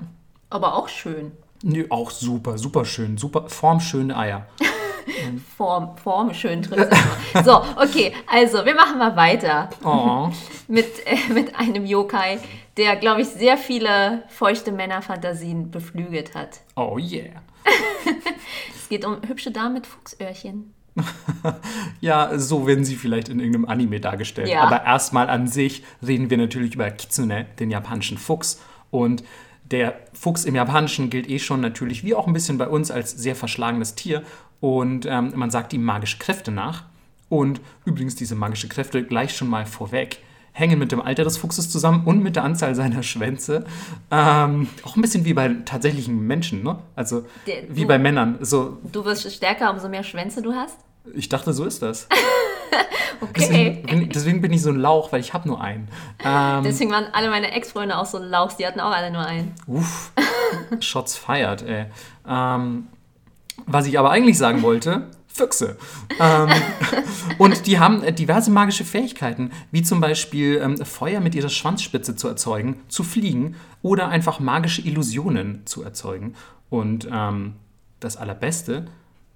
Aber 0.49 0.75
auch 0.75 0.87
schön. 0.89 1.31
Nö, 1.63 1.85
auch 1.89 2.11
super, 2.11 2.57
super 2.57 2.83
schön. 2.85 3.17
Super 3.17 3.49
formschöne 3.49 4.15
Eier. 4.17 4.45
Form, 5.57 5.97
Form 5.97 6.33
schön 6.33 6.61
drin. 6.61 6.85
so, 7.43 7.61
okay, 7.77 8.13
also 8.27 8.65
wir 8.65 8.73
machen 8.75 8.97
mal 8.99 9.15
weiter 9.15 9.69
Oh. 9.83 10.29
mit, 10.67 10.85
äh, 11.05 11.33
mit 11.33 11.55
einem 11.59 11.85
Yokai, 11.85 12.39
der, 12.77 12.95
glaube 12.95 13.21
ich, 13.21 13.27
sehr 13.29 13.57
viele 13.57 14.23
feuchte 14.29 14.71
Männerfantasien 14.71 15.71
beflügelt 15.71 16.35
hat. 16.35 16.61
Oh 16.75 16.97
yeah. 16.97 17.41
Es 18.75 18.89
geht 18.89 19.05
um 19.05 19.17
hübsche 19.27 19.51
Damen 19.51 19.73
mit 19.75 19.87
Fuchsöhrchen. 19.87 20.73
Ja, 22.01 22.37
so 22.37 22.67
werden 22.67 22.83
sie 22.83 22.95
vielleicht 22.95 23.29
in 23.29 23.39
irgendeinem 23.39 23.65
Anime 23.65 23.99
dargestellt. 23.99 24.49
Ja. 24.49 24.61
Aber 24.63 24.83
erstmal 24.83 25.29
an 25.29 25.47
sich 25.47 25.83
reden 26.05 26.29
wir 26.29 26.37
natürlich 26.37 26.75
über 26.75 26.89
Kitsune, 26.91 27.45
den 27.59 27.71
japanischen 27.71 28.17
Fuchs. 28.17 28.61
Und 28.91 29.23
der 29.71 29.95
Fuchs 30.13 30.45
im 30.45 30.55
Japanischen 30.55 31.09
gilt 31.09 31.29
eh 31.29 31.39
schon 31.39 31.61
natürlich, 31.61 32.03
wie 32.03 32.13
auch 32.13 32.27
ein 32.27 32.33
bisschen 32.33 32.57
bei 32.57 32.67
uns, 32.67 32.91
als 32.91 33.11
sehr 33.11 33.35
verschlagenes 33.35 33.95
Tier. 33.95 34.23
Und 34.59 35.05
ähm, 35.05 35.31
man 35.35 35.49
sagt 35.49 35.73
ihm 35.73 35.83
magische 35.83 36.17
Kräfte 36.17 36.51
nach. 36.51 36.83
Und 37.29 37.61
übrigens, 37.85 38.15
diese 38.15 38.35
magische 38.35 38.67
Kräfte 38.67 39.03
gleich 39.03 39.35
schon 39.35 39.49
mal 39.49 39.65
vorweg 39.65 40.19
hängen 40.53 40.79
mit 40.79 40.91
dem 40.91 41.01
Alter 41.01 41.23
des 41.23 41.37
Fuchses 41.37 41.69
zusammen 41.69 42.05
und 42.05 42.21
mit 42.23 42.35
der 42.35 42.43
Anzahl 42.43 42.75
seiner 42.75 43.03
Schwänze. 43.03 43.65
Ähm, 44.11 44.69
auch 44.83 44.95
ein 44.95 45.01
bisschen 45.01 45.25
wie 45.25 45.33
bei 45.33 45.49
tatsächlichen 45.65 46.25
Menschen, 46.25 46.63
ne? 46.63 46.77
Also 46.95 47.25
Der- 47.47 47.63
wie 47.75 47.81
du- 47.81 47.87
bei 47.87 47.97
Männern. 47.99 48.37
So, 48.41 48.77
Du 48.91 49.03
wirst 49.03 49.31
stärker, 49.33 49.71
umso 49.71 49.89
mehr 49.89 50.03
Schwänze 50.03 50.41
du 50.41 50.53
hast. 50.53 50.77
ich 51.15 51.27
dachte, 51.27 51.51
so 51.53 51.65
ist 51.65 51.81
das. 51.81 52.07
Okay. 53.21 53.31
Deswegen 53.37 53.83
bin, 53.85 54.09
deswegen 54.09 54.41
bin 54.41 54.51
ich 54.51 54.61
so 54.61 54.69
ein 54.69 54.75
Lauch, 54.75 55.11
weil 55.13 55.21
ich 55.21 55.33
habe 55.33 55.47
nur 55.47 55.61
einen. 55.61 55.87
Ähm, 56.25 56.63
Deswegen 56.63 56.91
waren 56.91 57.05
alle 57.13 57.29
meine 57.29 57.51
Ex-Freunde 57.51 57.97
auch 57.97 58.05
so 58.05 58.17
Lauchs, 58.17 58.57
die 58.57 58.65
hatten 58.67 58.81
auch 58.81 58.91
alle 58.91 59.11
nur 59.11 59.21
einen. 59.25 59.53
uff, 59.65 60.11
Shots 60.81 61.15
feiert, 61.15 61.61
ey. 61.61 61.85
Ähm, 62.27 62.87
was 63.65 63.85
ich 63.87 63.97
aber 63.97 64.09
eigentlich 64.11 64.37
sagen 64.37 64.61
wollte, 64.61 65.07
Füchse. 65.33 65.77
Ähm, 66.19 66.49
und 67.39 67.65
die 67.65 67.79
haben 67.79 68.03
äh, 68.03 68.13
diverse 68.13 68.51
magische 68.51 68.85
Fähigkeiten, 68.85 69.51
wie 69.71 69.81
zum 69.81 69.99
Beispiel 69.99 70.59
ähm, 70.63 70.77
Feuer 70.77 71.19
mit 71.19 71.33
ihrer 71.33 71.49
Schwanzspitze 71.49 72.15
zu 72.15 72.27
erzeugen, 72.27 72.79
zu 72.87 73.03
fliegen 73.03 73.55
oder 73.81 74.09
einfach 74.09 74.39
magische 74.39 74.81
Illusionen 74.83 75.65
zu 75.65 75.83
erzeugen. 75.83 76.35
Und 76.69 77.07
ähm, 77.11 77.55
das 77.99 78.17
Allerbeste, 78.17 78.85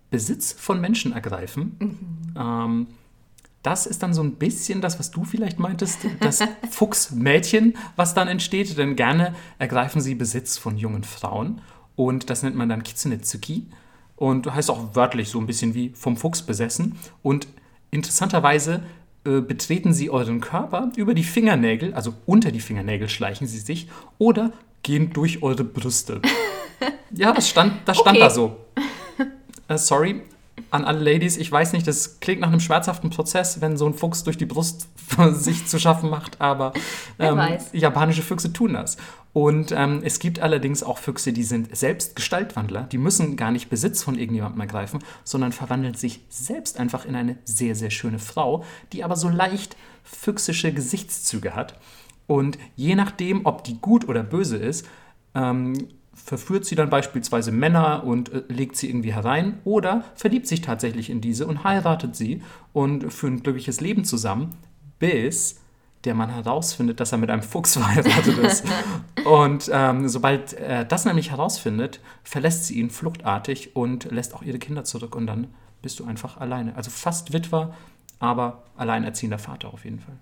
Besitz 0.10 0.54
von 0.54 0.80
Menschen 0.80 1.12
ergreifen. 1.12 1.76
Ähm, 2.38 2.88
das 3.64 3.86
ist 3.86 4.04
dann 4.04 4.14
so 4.14 4.24
ein 4.24 4.36
bisschen 4.36 4.80
das, 4.80 5.00
was 5.00 5.12
du 5.12 5.26
vielleicht 5.26 5.60
meintest, 5.60 6.00
das 6.22 6.42
Fuchsmädchen, 6.70 7.76
was 7.96 8.14
dann 8.14 8.28
entsteht. 8.28 8.78
Denn 8.78 8.96
gerne 8.96 9.36
ergreifen 9.60 10.00
sie 10.00 10.16
Besitz 10.16 10.58
von 10.58 10.78
jungen 10.78 11.04
Frauen. 11.04 11.62
Und 11.96 12.30
das 12.30 12.44
nennt 12.44 12.56
man 12.56 12.70
dann 12.70 12.84
Kitsunetsuki. 12.84 13.66
Und 14.18 14.54
heißt 14.54 14.70
auch 14.70 14.96
wörtlich 14.96 15.30
so 15.30 15.40
ein 15.40 15.48
bisschen 15.48 15.74
wie 15.74 15.90
vom 15.96 16.18
Fuchs 16.18 16.42
besessen. 16.42 16.98
Und 17.24 17.48
interessanterweise 17.92 18.84
äh, 19.24 19.42
betreten 19.42 19.94
sie 19.94 20.10
euren 20.10 20.42
Körper 20.42 20.92
über 20.98 21.14
die 21.14 21.24
Fingernägel, 21.24 21.94
also 21.94 22.14
unter 22.26 22.52
die 22.52 22.60
Fingernägel 22.60 23.08
schleichen 23.10 23.48
sie 23.48 23.60
sich 23.60 23.88
oder 24.18 24.52
gehen 24.84 25.14
durch 25.14 25.44
eure 25.44 25.64
Brüste. 25.64 26.22
ja, 27.12 27.32
das 27.32 27.48
stand, 27.50 27.74
das 27.86 27.98
stand 27.98 28.18
Okay. 28.18 28.28
da 28.28 28.30
so. 28.30 28.58
Äh, 29.68 29.78
sorry 29.78 30.22
an 30.72 30.86
alle 30.86 31.00
Ladies, 31.00 31.38
ich 31.38 31.52
weiß 31.52 31.74
nicht, 31.74 31.88
das 31.88 32.20
klingt 32.20 32.42
nach 32.42 32.50
einem 32.50 32.60
schmerzhaften 32.60 33.10
Prozess, 33.10 33.62
wenn 33.62 33.78
so 33.78 33.88
ein 33.88 33.94
Fuchs 33.94 34.24
durch 34.24 34.38
die 34.38 34.46
Brust 34.46 34.88
sich 35.32 35.68
zu 35.68 35.80
schaffen 35.80 36.10
macht, 36.10 36.42
aber 36.42 36.74
ähm, 37.20 37.40
japanische 37.74 38.22
Füchse 38.22 38.52
tun 38.54 38.74
das. 38.74 38.98
Und 39.34 39.72
ähm, 39.72 40.02
es 40.04 40.20
gibt 40.20 40.40
allerdings 40.40 40.82
auch 40.82 40.98
Füchse, 40.98 41.32
die 41.32 41.44
sind 41.44 41.76
selbst 41.76 42.16
Gestaltwandler, 42.16 42.84
die 42.84 42.98
müssen 42.98 43.36
gar 43.36 43.52
nicht 43.52 43.70
Besitz 43.70 44.02
von 44.02 44.18
irgendjemandem 44.18 44.62
ergreifen, 44.62 45.00
sondern 45.24 45.52
verwandeln 45.52 45.94
sich 45.94 46.22
selbst 46.30 46.80
einfach 46.80 47.06
in 47.06 47.16
eine 47.16 47.38
sehr, 47.46 47.76
sehr 47.76 47.92
schöne 47.92 48.20
Frau, 48.20 48.64
die 48.94 49.04
aber 49.04 49.16
so 49.16 49.30
leicht 49.30 49.78
füchsische 50.04 50.74
Gesichtszüge 50.74 51.56
hat. 51.56 51.80
Und 52.26 52.58
je 52.76 52.96
nachdem, 52.96 53.46
ob 53.46 53.64
die 53.64 53.80
gut 53.80 54.10
oder 54.10 54.24
böse 54.24 54.58
ist, 54.58 54.88
ähm, 55.36 55.88
verführt 56.28 56.66
sie 56.66 56.76
dann 56.76 56.90
beispielsweise 56.90 57.54
Männer 57.54 58.04
und 58.04 58.34
äh, 58.34 58.44
legt 58.50 58.76
sie 58.76 58.90
irgendwie 58.90 59.14
herein 59.14 59.60
oder 59.64 60.04
verliebt 60.14 60.46
sich 60.46 60.60
tatsächlich 60.60 61.10
in 61.10 61.22
diese 61.22 61.48
und 61.48 61.64
heiratet 61.64 62.18
sie 62.18 62.42
und 62.74 63.12
führt 63.14 63.34
ein 63.34 63.44
glückliches 63.44 63.80
Leben 63.80 64.04
zusammen, 64.04 64.50
bis 65.00 65.62
der 66.04 66.16
Mann 66.16 66.30
herausfindet, 66.30 67.00
dass 67.00 67.14
er 67.14 67.18
mit 67.18 67.30
einem 67.30 67.44
Fuchs 67.44 67.74
verheiratet 67.78 68.38
ist. 68.40 68.66
und 69.24 69.70
ähm, 69.72 70.10
sobald 70.10 70.52
er 70.52 70.84
das 70.84 71.06
nämlich 71.06 71.32
herausfindet, 71.32 72.02
verlässt 72.24 72.66
sie 72.66 72.78
ihn 72.78 72.90
fluchtartig 72.90 73.78
und 73.78 74.12
lässt 74.12 74.36
auch 74.36 74.44
ihre 74.44 74.60
Kinder 74.60 74.84
zurück 74.84 75.16
und 75.16 75.28
dann 75.28 75.48
bist 75.82 75.98
du 76.02 76.06
einfach 76.06 76.42
alleine. 76.42 76.76
Also 76.76 76.92
fast 76.92 77.32
Witwer, 77.32 77.74
aber 78.20 78.64
alleinerziehender 78.76 79.40
Vater 79.40 79.74
auf 79.74 79.86
jeden 79.86 80.02
Fall. 80.02 80.18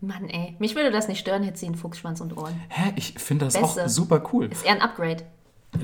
Mann, 0.00 0.28
ey. 0.28 0.54
Mich 0.58 0.74
würde 0.74 0.90
das 0.90 1.08
nicht 1.08 1.20
stören, 1.20 1.42
hätte 1.42 1.58
sie 1.58 1.66
einen 1.66 1.76
Fuchsschwanz 1.76 2.20
und 2.20 2.36
Ohren. 2.36 2.60
Hä, 2.68 2.92
ich 2.96 3.14
finde 3.18 3.46
das 3.46 3.54
Beste. 3.54 3.84
auch 3.84 3.88
super 3.88 4.22
cool. 4.32 4.46
Ist 4.46 4.64
eher 4.64 4.72
ein 4.72 4.82
Upgrade. 4.82 5.24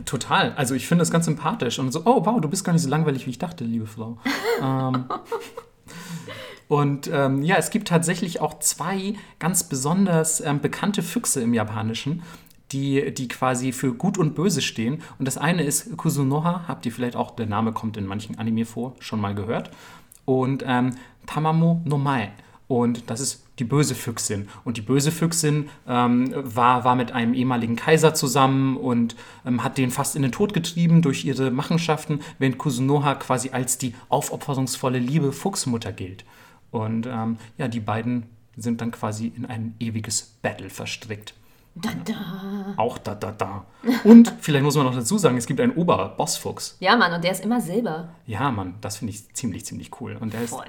Total. 0.05 0.53
Also 0.57 0.75
ich 0.75 0.87
finde 0.87 1.03
das 1.03 1.11
ganz 1.11 1.25
sympathisch 1.25 1.79
und 1.79 1.91
so, 1.93 2.03
oh 2.05 2.25
wow, 2.25 2.41
du 2.41 2.49
bist 2.49 2.65
gar 2.65 2.73
nicht 2.73 2.83
so 2.83 2.89
langweilig, 2.89 3.27
wie 3.27 3.31
ich 3.31 3.39
dachte, 3.39 3.65
liebe 3.65 3.87
Frau. 3.87 4.19
ähm, 4.63 5.07
und 6.69 7.11
ähm, 7.13 7.43
ja, 7.43 7.57
es 7.57 7.71
gibt 7.71 7.89
tatsächlich 7.89 8.41
auch 8.41 8.61
zwei 8.61 9.15
ganz 9.39 9.65
besonders 9.65 10.41
ähm, 10.41 10.61
bekannte 10.61 11.03
Füchse 11.03 11.41
im 11.41 11.55
Japanischen, 11.55 12.23
die, 12.71 13.13
die 13.13 13.27
quasi 13.27 13.73
für 13.73 13.93
Gut 13.93 14.19
und 14.19 14.37
Böse 14.37 14.63
stehen. 14.63 15.03
Und 15.19 15.27
das 15.27 15.37
eine 15.37 15.65
ist 15.65 15.97
Kusunoha, 15.97 16.67
habt 16.69 16.87
ihr 16.87 16.93
vielleicht 16.93 17.17
auch, 17.17 17.33
der 17.33 17.47
Name 17.47 17.73
kommt 17.73 17.97
in 17.97 18.07
manchen 18.07 18.39
Anime 18.39 18.67
vor, 18.67 18.95
schon 19.01 19.21
mal 19.21 19.35
gehört. 19.35 19.71
Und 20.25 20.63
ähm, 20.65 20.95
Tamamo 21.27 21.83
no 21.85 21.99
Mae. 21.99 22.31
Und 22.71 23.11
das 23.11 23.19
ist 23.19 23.43
die 23.59 23.65
böse 23.65 23.97
Füchsin. 23.97 24.49
Und 24.63 24.77
die 24.77 24.81
böse 24.81 25.11
Füchsin 25.11 25.69
ähm, 25.89 26.33
war, 26.37 26.85
war 26.85 26.95
mit 26.95 27.11
einem 27.11 27.35
ehemaligen 27.35 27.75
Kaiser 27.75 28.15
zusammen 28.15 28.77
und 28.77 29.17
ähm, 29.45 29.65
hat 29.65 29.77
den 29.77 29.91
fast 29.91 30.15
in 30.15 30.23
den 30.23 30.31
Tod 30.31 30.55
getrieben 30.55 31.03
durch 31.03 31.25
ihre 31.25 31.51
Machenschaften, 31.51 32.21
während 32.39 32.59
Kusunoha 32.59 33.17
quasi 33.17 33.51
als 33.51 33.79
die 33.79 33.97
aufopferungsvolle 34.09 35.01
liebe 35.01 35.33
Fuchsmutter 35.33 35.91
gilt. 35.91 36.25
Und 36.71 37.09
ähm, 37.09 37.39
ja, 37.59 37.67
die 37.67 37.81
beiden 37.81 38.27
sind 38.57 38.81
dann 38.81 38.93
quasi 38.93 39.33
in 39.37 39.47
ein 39.47 39.75
ewiges 39.81 40.37
Battle 40.41 40.71
verstrickt. 40.71 41.35
Da, 41.75 41.91
da. 42.05 42.75
Auch 42.77 42.99
da, 42.99 43.17
da, 43.17 43.33
da. 43.33 43.67
Und 44.05 44.33
vielleicht 44.41 44.63
muss 44.63 44.77
man 44.77 44.87
noch 44.87 44.95
dazu 44.95 45.19
sagen, 45.19 45.37
es 45.37 45.47
gibt 45.47 45.61
einen 45.61 45.73
Oberbossfuchs. 45.73 46.77
Ja, 46.79 46.95
Mann, 46.95 47.13
und 47.13 47.25
der 47.25 47.33
ist 47.33 47.45
immer 47.45 47.61
Silber. 47.61 48.11
Ja, 48.27 48.53
Mann, 48.53 48.75
das 48.81 48.99
finde 48.99 49.13
ich 49.13 49.35
ziemlich, 49.35 49.65
ziemlich 49.65 50.01
cool. 50.01 50.17
Und 50.21 50.35
der 50.35 50.43
ist 50.43 50.51
Voll. 50.51 50.67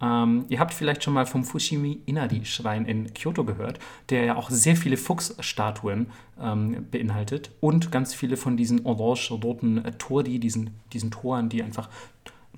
Ähm, 0.00 0.46
ihr 0.48 0.60
habt 0.60 0.72
vielleicht 0.72 1.04
schon 1.04 1.14
mal 1.14 1.26
vom 1.26 1.44
Fushimi 1.44 2.00
Inari-Schrein 2.06 2.86
in 2.86 3.12
Kyoto 3.12 3.44
gehört, 3.44 3.78
der 4.08 4.24
ja 4.24 4.36
auch 4.36 4.50
sehr 4.50 4.76
viele 4.76 4.96
Fuchsstatuen 4.96 6.06
ähm, 6.40 6.86
beinhaltet 6.90 7.50
und 7.60 7.92
ganz 7.92 8.14
viele 8.14 8.36
von 8.36 8.56
diesen 8.56 8.86
orange-roten 8.86 9.84
äh, 9.84 9.92
Tori, 9.92 10.38
diesen, 10.38 10.70
diesen 10.92 11.10
Toren, 11.10 11.48
die 11.48 11.62
einfach 11.62 11.90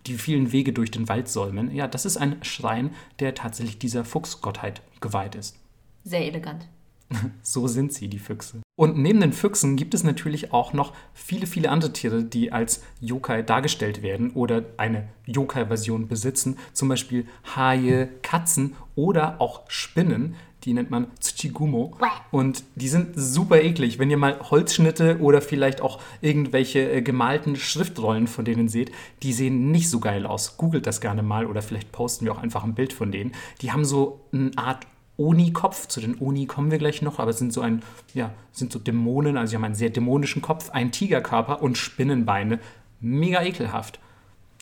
die 0.06 0.14
vielen 0.14 0.52
Wege 0.52 0.72
durch 0.72 0.90
den 0.90 1.08
Wald 1.08 1.28
säumen. 1.28 1.74
Ja, 1.74 1.86
das 1.86 2.04
ist 2.04 2.16
ein 2.16 2.42
Schrein, 2.42 2.90
der 3.18 3.34
tatsächlich 3.34 3.78
dieser 3.78 4.04
Fuchsgottheit 4.04 4.82
geweiht 5.00 5.34
ist. 5.34 5.56
Sehr 6.04 6.26
elegant. 6.26 6.66
So 7.42 7.66
sind 7.66 7.92
sie, 7.92 8.08
die 8.08 8.18
Füchse. 8.18 8.62
Und 8.76 8.96
neben 8.96 9.20
den 9.20 9.32
Füchsen 9.32 9.76
gibt 9.76 9.94
es 9.94 10.02
natürlich 10.02 10.52
auch 10.52 10.72
noch 10.72 10.92
viele, 11.12 11.46
viele 11.46 11.70
andere 11.70 11.92
Tiere, 11.92 12.24
die 12.24 12.52
als 12.52 12.82
Yokai 13.00 13.42
dargestellt 13.42 14.02
werden 14.02 14.30
oder 14.30 14.64
eine 14.76 15.08
Yokai-Version 15.26 16.08
besitzen. 16.08 16.58
Zum 16.72 16.88
Beispiel 16.88 17.26
Haie, 17.54 18.08
Katzen 18.22 18.74
oder 18.94 19.40
auch 19.40 19.62
Spinnen. 19.68 20.34
Die 20.64 20.74
nennt 20.74 20.90
man 20.90 21.08
Tsuchigumo. 21.18 21.96
Und 22.30 22.62
die 22.76 22.88
sind 22.88 23.14
super 23.16 23.60
eklig. 23.60 23.98
Wenn 23.98 24.10
ihr 24.10 24.16
mal 24.16 24.38
Holzschnitte 24.50 25.18
oder 25.20 25.42
vielleicht 25.42 25.80
auch 25.80 26.00
irgendwelche 26.20 26.90
äh, 26.90 27.02
gemalten 27.02 27.56
Schriftrollen 27.56 28.28
von 28.28 28.44
denen 28.44 28.68
seht, 28.68 28.92
die 29.22 29.32
sehen 29.32 29.70
nicht 29.70 29.90
so 29.90 29.98
geil 29.98 30.24
aus. 30.24 30.56
Googelt 30.56 30.86
das 30.86 31.00
gerne 31.00 31.22
mal 31.22 31.46
oder 31.46 31.62
vielleicht 31.62 31.90
posten 31.90 32.24
wir 32.24 32.32
auch 32.32 32.42
einfach 32.42 32.62
ein 32.64 32.74
Bild 32.74 32.92
von 32.92 33.10
denen. 33.10 33.32
Die 33.60 33.72
haben 33.72 33.84
so 33.84 34.20
eine 34.32 34.52
Art 34.56 34.86
Oni-Kopf. 35.22 35.86
Zu 35.88 36.00
den 36.00 36.18
Oni 36.20 36.46
kommen 36.46 36.70
wir 36.70 36.78
gleich 36.78 37.02
noch, 37.02 37.18
aber 37.18 37.30
es 37.30 37.38
sind 37.38 37.52
so 37.52 37.60
ein, 37.60 37.82
ja, 38.14 38.30
sind 38.52 38.72
so 38.72 38.78
Dämonen, 38.78 39.36
also 39.36 39.50
sie 39.50 39.56
haben 39.56 39.64
einen 39.64 39.74
sehr 39.74 39.90
dämonischen 39.90 40.42
Kopf, 40.42 40.70
einen 40.70 40.90
Tigerkörper 40.90 41.62
und 41.62 41.78
Spinnenbeine. 41.78 42.58
Mega 43.00 43.42
ekelhaft. 43.42 43.98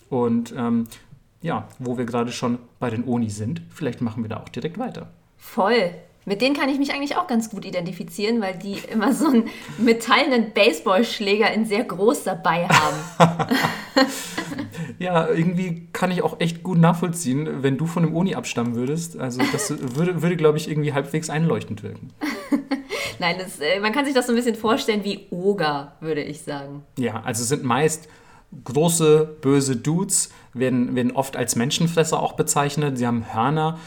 Und 0.08 0.54
ähm, 0.56 0.86
ja, 1.42 1.68
wo 1.78 1.96
wir 1.96 2.04
gerade 2.04 2.32
schon 2.32 2.58
bei 2.78 2.90
den 2.90 3.04
Oni 3.06 3.30
sind, 3.30 3.62
vielleicht 3.70 4.00
machen 4.00 4.22
wir 4.22 4.28
da 4.28 4.38
auch 4.38 4.48
direkt 4.48 4.78
weiter. 4.78 5.08
Voll. 5.36 5.94
Mit 6.26 6.42
denen 6.42 6.54
kann 6.54 6.68
ich 6.68 6.78
mich 6.78 6.92
eigentlich 6.92 7.16
auch 7.16 7.26
ganz 7.26 7.50
gut 7.50 7.64
identifizieren, 7.64 8.40
weil 8.42 8.54
die 8.56 8.76
immer 8.92 9.14
so 9.14 9.26
einen 9.26 9.48
metallenen 9.78 10.52
Baseballschläger 10.52 11.50
in 11.52 11.64
sehr 11.64 11.84
groß 11.84 12.24
dabei 12.24 12.68
haben. 12.68 13.56
ja, 14.98 15.28
irgendwie 15.28 15.88
kann 15.92 16.10
ich 16.10 16.22
auch 16.22 16.38
echt 16.38 16.62
gut 16.62 16.78
nachvollziehen, 16.78 17.62
wenn 17.62 17.78
du 17.78 17.86
von 17.86 18.04
einem 18.04 18.14
Oni 18.14 18.34
abstammen 18.34 18.74
würdest. 18.74 19.18
Also 19.18 19.40
das 19.50 19.70
würde, 19.96 20.20
würde 20.20 20.36
glaube 20.36 20.58
ich, 20.58 20.68
irgendwie 20.68 20.92
halbwegs 20.92 21.30
einleuchtend 21.30 21.82
wirken. 21.82 22.12
Nein, 23.18 23.36
das, 23.38 23.58
äh, 23.60 23.80
man 23.80 23.92
kann 23.92 24.04
sich 24.04 24.14
das 24.14 24.26
so 24.26 24.32
ein 24.32 24.36
bisschen 24.36 24.56
vorstellen 24.56 25.04
wie 25.04 25.26
Oger, 25.30 25.96
würde 26.00 26.22
ich 26.22 26.42
sagen. 26.42 26.84
Ja, 26.98 27.22
also 27.22 27.44
sind 27.44 27.64
meist 27.64 28.08
große, 28.64 29.36
böse 29.40 29.76
Dudes, 29.76 30.30
werden, 30.52 30.94
werden 30.94 31.12
oft 31.12 31.36
als 31.36 31.56
Menschenfresser 31.56 32.20
auch 32.20 32.32
bezeichnet. 32.32 32.98
Sie 32.98 33.06
haben 33.06 33.32
Hörner, 33.32 33.78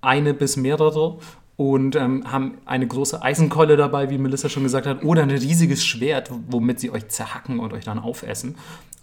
eine 0.00 0.34
bis 0.34 0.56
mehrere 0.56 1.18
und 1.58 1.96
ähm, 1.96 2.22
haben 2.30 2.58
eine 2.66 2.86
große 2.86 3.20
Eisenkeule 3.20 3.76
dabei, 3.76 4.10
wie 4.10 4.16
Melissa 4.16 4.48
schon 4.48 4.62
gesagt 4.62 4.86
hat, 4.86 5.02
oder 5.02 5.24
ein 5.24 5.30
riesiges 5.30 5.84
Schwert, 5.84 6.30
womit 6.46 6.78
sie 6.78 6.92
euch 6.92 7.08
zerhacken 7.08 7.58
und 7.58 7.72
euch 7.72 7.84
dann 7.84 7.98
aufessen. 7.98 8.54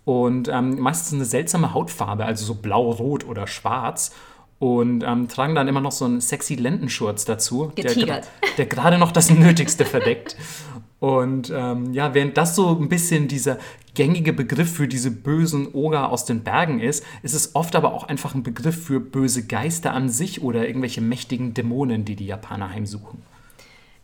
Und 0.05 0.47
ähm, 0.47 0.79
meistens 0.79 1.13
eine 1.13 1.25
seltsame 1.25 1.73
Hautfarbe, 1.73 2.25
also 2.25 2.45
so 2.45 2.55
blau-rot 2.55 3.27
oder 3.27 3.45
schwarz. 3.45 4.15
Und 4.57 5.03
ähm, 5.03 5.27
tragen 5.27 5.53
dann 5.53 5.67
immer 5.67 5.81
noch 5.81 5.91
so 5.91 6.05
einen 6.05 6.21
sexy 6.21 6.55
Lendenschurz 6.55 7.25
dazu, 7.25 7.73
Getigert. 7.75 8.29
der, 8.41 8.49
der 8.57 8.65
gerade 8.67 8.97
noch 8.97 9.11
das 9.11 9.29
Nötigste 9.29 9.83
verdeckt. 9.83 10.37
Und 10.99 11.51
ähm, 11.53 11.93
ja, 11.93 12.13
während 12.13 12.37
das 12.37 12.55
so 12.55 12.77
ein 12.77 12.89
bisschen 12.89 13.27
dieser 13.27 13.57
gängige 13.95 14.33
Begriff 14.33 14.73
für 14.73 14.87
diese 14.87 15.11
bösen 15.11 15.73
Oger 15.73 16.11
aus 16.11 16.25
den 16.25 16.43
Bergen 16.43 16.79
ist, 16.79 17.03
ist 17.23 17.33
es 17.33 17.55
oft 17.55 17.75
aber 17.75 17.93
auch 17.93 18.05
einfach 18.05 18.35
ein 18.35 18.43
Begriff 18.43 18.85
für 18.85 18.99
böse 18.99 19.45
Geister 19.45 19.93
an 19.93 20.09
sich 20.09 20.41
oder 20.41 20.67
irgendwelche 20.67 21.01
mächtigen 21.01 21.53
Dämonen, 21.53 22.05
die 22.05 22.15
die 22.15 22.27
Japaner 22.27 22.69
heimsuchen. 22.69 23.23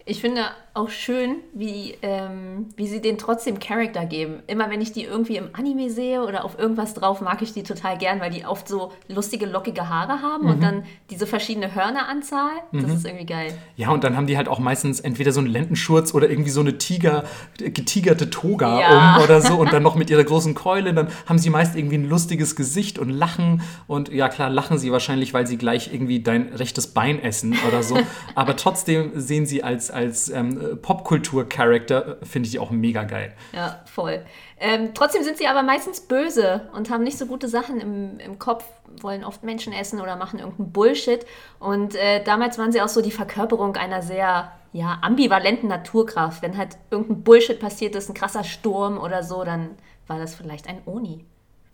Ich 0.05 0.19
finde 0.19 0.45
auch 0.73 0.89
schön, 0.89 1.37
wie, 1.53 1.95
ähm, 2.01 2.67
wie 2.77 2.87
sie 2.87 3.01
denen 3.01 3.17
trotzdem 3.17 3.59
Charakter 3.59 4.05
geben. 4.05 4.41
Immer 4.47 4.69
wenn 4.69 4.79
ich 4.79 4.93
die 4.93 5.03
irgendwie 5.03 5.35
im 5.35 5.49
Anime 5.51 5.89
sehe 5.89 6.23
oder 6.23 6.45
auf 6.45 6.57
irgendwas 6.57 6.93
drauf, 6.93 7.19
mag 7.19 7.41
ich 7.41 7.53
die 7.53 7.63
total 7.63 7.97
gern, 7.97 8.21
weil 8.21 8.31
die 8.31 8.45
oft 8.45 8.69
so 8.69 8.93
lustige, 9.09 9.45
lockige 9.45 9.89
Haare 9.89 10.21
haben 10.21 10.45
mhm. 10.45 10.51
und 10.51 10.63
dann 10.63 10.83
diese 11.09 11.27
verschiedene 11.27 11.75
Hörneranzahl. 11.75 12.51
Das 12.71 12.83
mhm. 12.83 12.93
ist 12.93 13.05
irgendwie 13.05 13.25
geil. 13.25 13.53
Ja, 13.75 13.89
und 13.89 14.05
dann 14.05 14.15
haben 14.15 14.27
die 14.27 14.37
halt 14.37 14.47
auch 14.47 14.59
meistens 14.59 15.01
entweder 15.01 15.33
so 15.33 15.41
einen 15.41 15.49
Lendenschurz 15.49 16.13
oder 16.13 16.29
irgendwie 16.29 16.51
so 16.51 16.61
eine 16.61 16.77
Tiger, 16.77 17.25
getigerte 17.57 18.29
Toga 18.29 18.79
ja. 18.79 19.17
um 19.17 19.23
oder 19.23 19.41
so 19.41 19.57
und 19.57 19.73
dann 19.73 19.83
noch 19.83 19.95
mit 19.95 20.09
ihrer 20.09 20.23
großen 20.23 20.55
Keule. 20.55 20.93
Dann 20.93 21.09
haben 21.25 21.37
sie 21.37 21.49
meist 21.49 21.75
irgendwie 21.75 21.97
ein 21.97 22.07
lustiges 22.07 22.55
Gesicht 22.55 22.97
und 22.97 23.09
lachen. 23.09 23.61
Und 23.87 24.07
ja, 24.07 24.29
klar, 24.29 24.49
lachen 24.49 24.77
sie 24.77 24.93
wahrscheinlich, 24.93 25.33
weil 25.33 25.47
sie 25.47 25.57
gleich 25.57 25.93
irgendwie 25.93 26.21
dein 26.21 26.53
rechtes 26.53 26.87
Bein 26.87 27.21
essen 27.21 27.57
oder 27.67 27.83
so. 27.83 27.97
Aber 28.35 28.55
trotzdem 28.55 29.11
sehen 29.15 29.45
sie 29.45 29.63
als, 29.63 29.91
als 29.91 30.29
ähm, 30.29 30.60
Popkultur-Charakter 30.75 32.17
finde 32.23 32.49
ich 32.49 32.59
auch 32.59 32.71
mega 32.71 33.03
geil. 33.03 33.33
Ja, 33.53 33.81
voll. 33.85 34.23
Ähm, 34.59 34.91
trotzdem 34.93 35.23
sind 35.23 35.37
sie 35.37 35.47
aber 35.47 35.63
meistens 35.63 36.01
böse 36.01 36.69
und 36.73 36.89
haben 36.89 37.03
nicht 37.03 37.17
so 37.17 37.25
gute 37.25 37.47
Sachen 37.47 37.79
im, 37.79 38.19
im 38.19 38.39
Kopf, 38.39 38.65
wollen 39.01 39.23
oft 39.23 39.43
Menschen 39.43 39.73
essen 39.73 39.99
oder 40.01 40.15
machen 40.15 40.39
irgendeinen 40.39 40.71
Bullshit. 40.71 41.25
Und 41.59 41.95
äh, 41.95 42.23
damals 42.23 42.57
waren 42.57 42.71
sie 42.71 42.81
auch 42.81 42.89
so 42.89 43.01
die 43.01 43.11
Verkörperung 43.11 43.75
einer 43.75 44.01
sehr 44.01 44.51
ja, 44.73 44.99
ambivalenten 45.01 45.69
Naturkraft. 45.69 46.41
Wenn 46.41 46.57
halt 46.57 46.77
irgendein 46.89 47.23
Bullshit 47.23 47.59
passiert 47.59 47.95
ist, 47.95 48.09
ein 48.09 48.13
krasser 48.13 48.43
Sturm 48.43 48.97
oder 48.97 49.23
so, 49.23 49.43
dann 49.43 49.71
war 50.07 50.19
das 50.19 50.35
vielleicht 50.35 50.67
ein 50.67 50.81
Oni. 50.85 51.25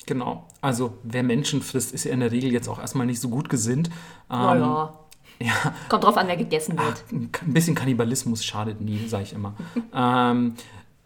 Genau. 0.06 0.46
Also 0.62 0.94
wer 1.04 1.24
Menschen 1.24 1.62
frisst, 1.62 1.94
ist 1.94 2.06
ja 2.06 2.14
in 2.14 2.22
der 2.22 2.32
Regel 2.32 2.52
jetzt 2.52 2.68
auch 2.68 2.80
erstmal 2.80 3.06
nicht 3.06 3.20
so 3.20 3.30
gut 3.30 3.50
gesinnt. 3.50 3.90
Ähm, 4.32 4.62
ja. 4.62 4.94
Ja. 5.40 5.74
Kommt 5.90 6.04
drauf 6.04 6.18
an, 6.18 6.28
wer 6.28 6.38
gegessen 6.38 6.78
wird. 6.78 7.04
Ach, 7.08 7.42
ein 7.42 7.54
bisschen 7.54 7.76
Kannibalismus 7.76 8.44
schadet 8.44 8.82
nie, 8.82 9.08
sage 9.08 9.24
ich 9.24 9.34
immer. 9.34 9.56
ähm, 9.94 10.56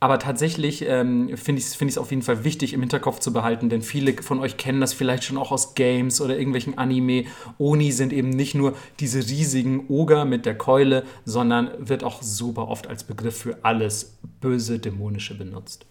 aber 0.03 0.17
tatsächlich 0.17 0.83
ähm, 0.87 1.37
finde 1.37 1.59
ich 1.59 1.67
es 1.67 1.75
find 1.75 1.95
auf 1.99 2.09
jeden 2.09 2.23
Fall 2.23 2.43
wichtig 2.43 2.73
im 2.73 2.79
Hinterkopf 2.79 3.19
zu 3.19 3.31
behalten, 3.31 3.69
denn 3.69 3.83
viele 3.83 4.13
von 4.23 4.39
euch 4.39 4.57
kennen 4.57 4.81
das 4.81 4.93
vielleicht 4.93 5.23
schon 5.23 5.37
auch 5.37 5.51
aus 5.51 5.75
Games 5.75 6.21
oder 6.21 6.35
irgendwelchen 6.35 6.75
Anime. 6.79 7.25
Oni 7.59 7.91
sind 7.91 8.11
eben 8.11 8.31
nicht 8.31 8.55
nur 8.55 8.73
diese 8.99 9.19
riesigen 9.19 9.85
Oger 9.89 10.25
mit 10.25 10.47
der 10.47 10.57
Keule, 10.57 11.03
sondern 11.23 11.69
wird 11.77 12.03
auch 12.03 12.23
super 12.23 12.67
oft 12.67 12.87
als 12.87 13.03
Begriff 13.03 13.37
für 13.37 13.59
alles 13.61 14.17
böse, 14.39 14.79
dämonische 14.79 15.37
benutzt. 15.37 15.85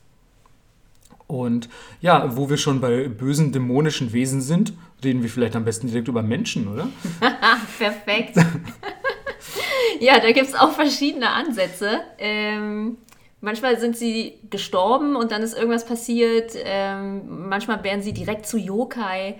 Und 1.28 1.68
ja, 2.00 2.36
wo 2.36 2.50
wir 2.50 2.56
schon 2.56 2.80
bei 2.80 3.06
bösen, 3.06 3.52
dämonischen 3.52 4.12
Wesen 4.12 4.40
sind, 4.40 4.72
reden 5.04 5.22
wir 5.22 5.30
vielleicht 5.30 5.56
am 5.56 5.64
besten 5.64 5.86
direkt 5.86 6.08
über 6.08 6.22
Menschen, 6.22 6.68
oder? 6.68 6.88
Perfekt. 7.78 8.36
ja, 10.00 10.20
da 10.20 10.32
gibt 10.32 10.48
es 10.48 10.54
auch 10.54 10.72
verschiedene 10.72 11.30
Ansätze. 11.30 12.00
Ähm, 12.18 12.98
manchmal 13.40 13.78
sind 13.78 13.96
sie 13.96 14.34
gestorben 14.50 15.16
und 15.16 15.32
dann 15.32 15.42
ist 15.42 15.56
irgendwas 15.56 15.84
passiert. 15.84 16.52
Ähm, 16.56 17.48
manchmal 17.48 17.82
werden 17.84 18.02
sie 18.02 18.12
direkt 18.12 18.46
zu 18.46 18.58
Yokai. 18.58 19.36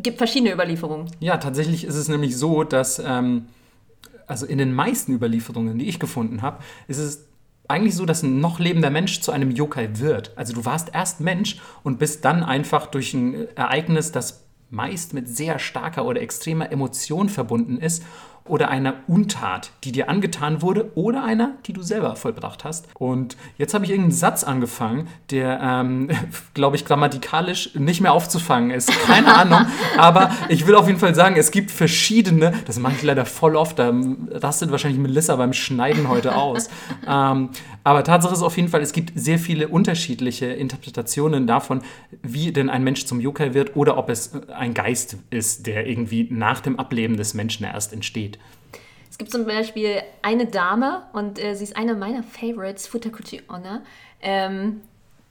Gibt 0.00 0.18
verschiedene 0.18 0.52
Überlieferungen. 0.52 1.10
Ja, 1.20 1.38
tatsächlich 1.38 1.84
ist 1.84 1.96
es 1.96 2.08
nämlich 2.08 2.36
so, 2.36 2.62
dass 2.64 3.00
ähm, 3.00 3.46
also 4.28 4.46
in 4.46 4.58
den 4.58 4.72
meisten 4.72 5.12
Überlieferungen, 5.12 5.78
die 5.78 5.88
ich 5.88 5.98
gefunden 5.98 6.42
habe, 6.42 6.62
ist 6.86 6.98
es 6.98 7.27
eigentlich 7.68 7.94
so, 7.94 8.06
dass 8.06 8.22
ein 8.22 8.40
noch 8.40 8.58
lebender 8.58 8.90
Mensch 8.90 9.20
zu 9.20 9.30
einem 9.30 9.50
Yokai 9.50 9.90
wird. 9.94 10.32
Also 10.36 10.54
du 10.54 10.64
warst 10.64 10.90
erst 10.94 11.20
Mensch 11.20 11.60
und 11.82 11.98
bist 11.98 12.24
dann 12.24 12.42
einfach 12.42 12.86
durch 12.86 13.14
ein 13.14 13.46
Ereignis, 13.56 14.10
das 14.10 14.44
meist 14.70 15.14
mit 15.14 15.28
sehr 15.28 15.58
starker 15.58 16.04
oder 16.04 16.20
extremer 16.20 16.70
Emotion 16.70 17.28
verbunden 17.28 17.78
ist 17.78 18.02
oder 18.50 18.68
einer 18.68 18.94
Untat, 19.06 19.70
die 19.84 19.92
dir 19.92 20.08
angetan 20.08 20.62
wurde 20.62 20.90
oder 20.94 21.24
einer, 21.24 21.52
die 21.66 21.72
du 21.72 21.82
selber 21.82 22.16
vollbracht 22.16 22.64
hast. 22.64 22.88
Und 22.94 23.36
jetzt 23.56 23.74
habe 23.74 23.84
ich 23.84 23.90
irgendeinen 23.90 24.12
Satz 24.12 24.44
angefangen, 24.44 25.08
der, 25.30 25.60
ähm, 25.62 26.08
glaube 26.54 26.76
ich, 26.76 26.84
grammatikalisch 26.84 27.74
nicht 27.74 28.00
mehr 28.00 28.12
aufzufangen 28.12 28.70
ist. 28.70 28.90
Keine 29.06 29.34
Ahnung. 29.36 29.66
Aber 29.96 30.30
ich 30.48 30.66
will 30.66 30.74
auf 30.74 30.86
jeden 30.86 30.98
Fall 30.98 31.14
sagen, 31.14 31.36
es 31.36 31.50
gibt 31.50 31.70
verschiedene, 31.70 32.52
das 32.66 32.78
mache 32.78 32.94
ich 32.94 33.02
leider 33.02 33.24
voll 33.24 33.56
oft, 33.56 33.78
da 33.78 33.92
rastet 34.32 34.70
wahrscheinlich 34.70 35.00
Melissa 35.00 35.36
beim 35.36 35.52
Schneiden 35.52 36.08
heute 36.08 36.34
aus. 36.34 36.68
ähm, 37.06 37.50
aber 37.88 38.04
Tatsache 38.04 38.34
ist 38.34 38.42
auf 38.42 38.54
jeden 38.58 38.68
Fall, 38.68 38.82
es 38.82 38.92
gibt 38.92 39.12
sehr 39.14 39.38
viele 39.38 39.68
unterschiedliche 39.68 40.44
Interpretationen 40.44 41.46
davon, 41.46 41.80
wie 42.22 42.52
denn 42.52 42.68
ein 42.68 42.84
Mensch 42.84 43.06
zum 43.06 43.18
Yokai 43.18 43.54
wird 43.54 43.76
oder 43.76 43.96
ob 43.96 44.10
es 44.10 44.32
ein 44.50 44.74
Geist 44.74 45.16
ist, 45.30 45.66
der 45.66 45.86
irgendwie 45.86 46.28
nach 46.30 46.60
dem 46.60 46.78
Ableben 46.78 47.16
des 47.16 47.32
Menschen 47.32 47.64
erst 47.64 47.94
entsteht. 47.94 48.38
Es 49.10 49.16
gibt 49.16 49.30
zum 49.30 49.46
Beispiel 49.46 50.02
eine 50.20 50.44
Dame 50.44 51.04
und 51.14 51.42
äh, 51.42 51.54
sie 51.54 51.64
ist 51.64 51.78
eine 51.78 51.94
meiner 51.94 52.22
Favorites, 52.22 52.86
Futakuchi 52.86 53.40
Onna. 53.48 53.82
Ähm, 54.20 54.82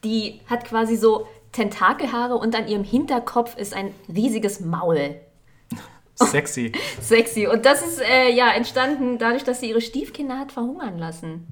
die 0.03 0.41
hat 0.47 0.65
quasi 0.65 0.95
so 0.95 1.27
Tentakelhaare 1.51 2.37
und 2.37 2.55
an 2.55 2.67
ihrem 2.67 2.83
Hinterkopf 2.83 3.55
ist 3.55 3.75
ein 3.75 3.93
riesiges 4.13 4.61
Maul. 4.61 5.15
Sexy. 6.15 6.71
Sexy. 7.01 7.45
Und 7.45 7.67
das 7.67 7.85
ist 7.85 8.01
äh, 8.01 8.31
ja 8.31 8.49
entstanden 8.49 9.19
dadurch, 9.19 9.43
dass 9.43 9.59
sie 9.59 9.69
ihre 9.69 9.81
Stiefkinder 9.81 10.39
hat 10.39 10.51
verhungern 10.51 10.97
lassen. 10.97 11.45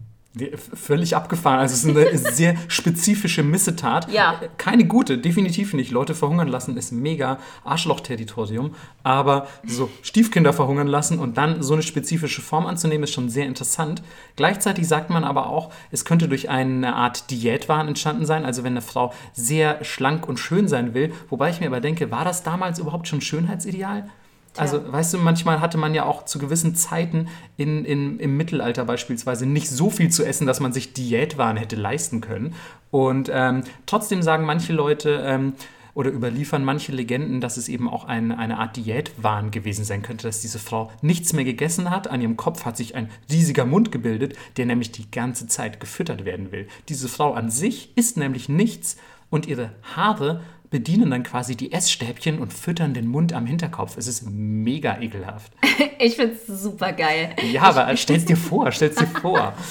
Völlig 0.73 1.15
abgefahren. 1.15 1.59
Also 1.59 1.73
es 1.73 1.83
ist 1.86 1.89
eine 1.89 2.17
sehr 2.33 2.55
spezifische 2.67 3.41
Missetat. 3.43 4.11
Ja. 4.11 4.41
Keine 4.57 4.86
gute, 4.86 5.17
definitiv 5.17 5.73
nicht. 5.73 5.91
Leute 5.91 6.13
verhungern 6.13 6.49
lassen 6.49 6.75
ist 6.75 6.91
mega 6.91 7.39
Arschloch-Territorium. 7.63 8.75
Aber 9.03 9.47
so 9.65 9.89
Stiefkinder 10.01 10.51
verhungern 10.51 10.88
lassen 10.88 11.19
und 11.19 11.38
dann 11.38 11.63
so 11.63 11.73
eine 11.73 11.83
spezifische 11.83 12.41
Form 12.41 12.65
anzunehmen, 12.65 13.03
ist 13.03 13.13
schon 13.13 13.29
sehr 13.29 13.45
interessant. 13.45 14.03
Gleichzeitig 14.36 14.88
sagt 14.88 15.09
man 15.09 15.23
aber 15.23 15.47
auch, 15.47 15.71
es 15.91 16.03
könnte 16.03 16.27
durch 16.27 16.49
eine 16.49 16.95
Art 16.95 17.31
Diätwahn 17.31 17.88
entstanden 17.88 18.25
sein. 18.25 18.43
Also 18.43 18.63
wenn 18.63 18.73
eine 18.73 18.81
Frau 18.81 19.13
sehr 19.33 19.83
schlank 19.83 20.27
und 20.27 20.39
schön 20.39 20.67
sein 20.67 20.93
will. 20.93 21.13
Wobei 21.29 21.49
ich 21.49 21.61
mir 21.61 21.67
aber 21.67 21.79
denke, 21.79 22.11
war 22.11 22.25
das 22.25 22.43
damals 22.43 22.79
überhaupt 22.79 23.07
schon 23.07 23.21
Schönheitsideal? 23.21 24.09
Also, 24.58 24.91
weißt 24.91 25.14
du, 25.14 25.18
manchmal 25.18 25.60
hatte 25.60 25.78
man 25.78 25.93
ja 25.93 26.06
auch 26.06 26.26
zu 26.26 26.39
gewissen 26.39 26.76
Zeiten 26.76 27.28
in, 27.58 27.84
in, 27.84 28.20
im 28.20 28.38
Mittelalter 28.38 28.86
beispielsweise 28.86 29.45
nicht 29.45 29.70
so 29.70 29.89
viel 29.89 30.10
zu 30.10 30.24
essen, 30.24 30.47
dass 30.47 30.60
man 30.60 30.72
sich 30.72 30.93
Diätwaren 30.93 31.58
hätte 31.58 31.76
leisten 31.76 32.22
können. 32.22 32.56
Und 32.91 33.30
ähm, 33.34 33.64
trotzdem 33.86 34.22
sagen 34.22 34.45
manche 34.45 34.72
Leute 34.72 35.22
ähm, 35.26 35.53
oder 35.95 36.12
überliefern 36.12 36.64
manche 36.64 36.91
Legenden, 36.91 37.41
dass 37.41 37.58
es 37.58 37.70
eben 37.70 37.89
auch 37.89 38.06
ein, 38.06 38.32
eine 38.32 38.58
Art 38.58 38.76
Diätwahn 38.76 39.49
gewesen 39.49 39.86
sein 39.86 40.01
könnte, 40.01 40.28
dass 40.28 40.41
diese 40.41 40.60
Frau 40.60 40.91
nichts 41.01 41.34
mehr 41.34 41.45
gegessen 41.45 41.89
hat. 41.89 42.10
An 42.10 42.22
ihrem 42.22 42.38
Kopf 42.38 42.66
hat 42.66 42.78
sich 42.78 42.95
ein 42.95 43.10
riesiger 43.32 43.66
Mund 43.66 43.91
gebildet, 43.91 44.36
der 44.58 44.66
nämlich 44.66 44.91
die 44.91 45.10
ganze 45.10 45.47
Zeit 45.47 45.80
gefüttert 45.80 46.26
werden 46.26 46.51
will. 46.51 46.68
Diese 46.89 47.08
Frau 47.08 47.34
an 47.34 47.49
sich 47.49 47.97
isst 47.97 48.18
nämlich 48.18 48.49
nichts 48.49 48.97
und 49.30 49.47
ihre 49.47 49.72
Haare 49.95 50.41
bedienen 50.76 51.09
dann 51.09 51.23
quasi 51.23 51.55
die 51.55 51.71
Essstäbchen 51.71 52.38
und 52.38 52.51
füttern 52.51 52.93
den 52.93 53.07
Mund 53.07 53.32
am 53.32 53.45
Hinterkopf. 53.45 53.95
Es 53.95 54.07
ist 54.07 54.30
mega 54.30 54.99
ekelhaft. 54.99 55.53
Ich 55.97 56.17
finde 56.17 56.36
es 56.36 56.61
super 56.61 56.91
geil. 56.91 57.30
Ja, 57.53 57.63
aber 57.63 57.95
stell's 57.95 58.26
dir 58.26 58.36
vor, 58.36 58.71
stell's 58.73 58.95
dir 58.95 59.07
vor. 59.07 59.53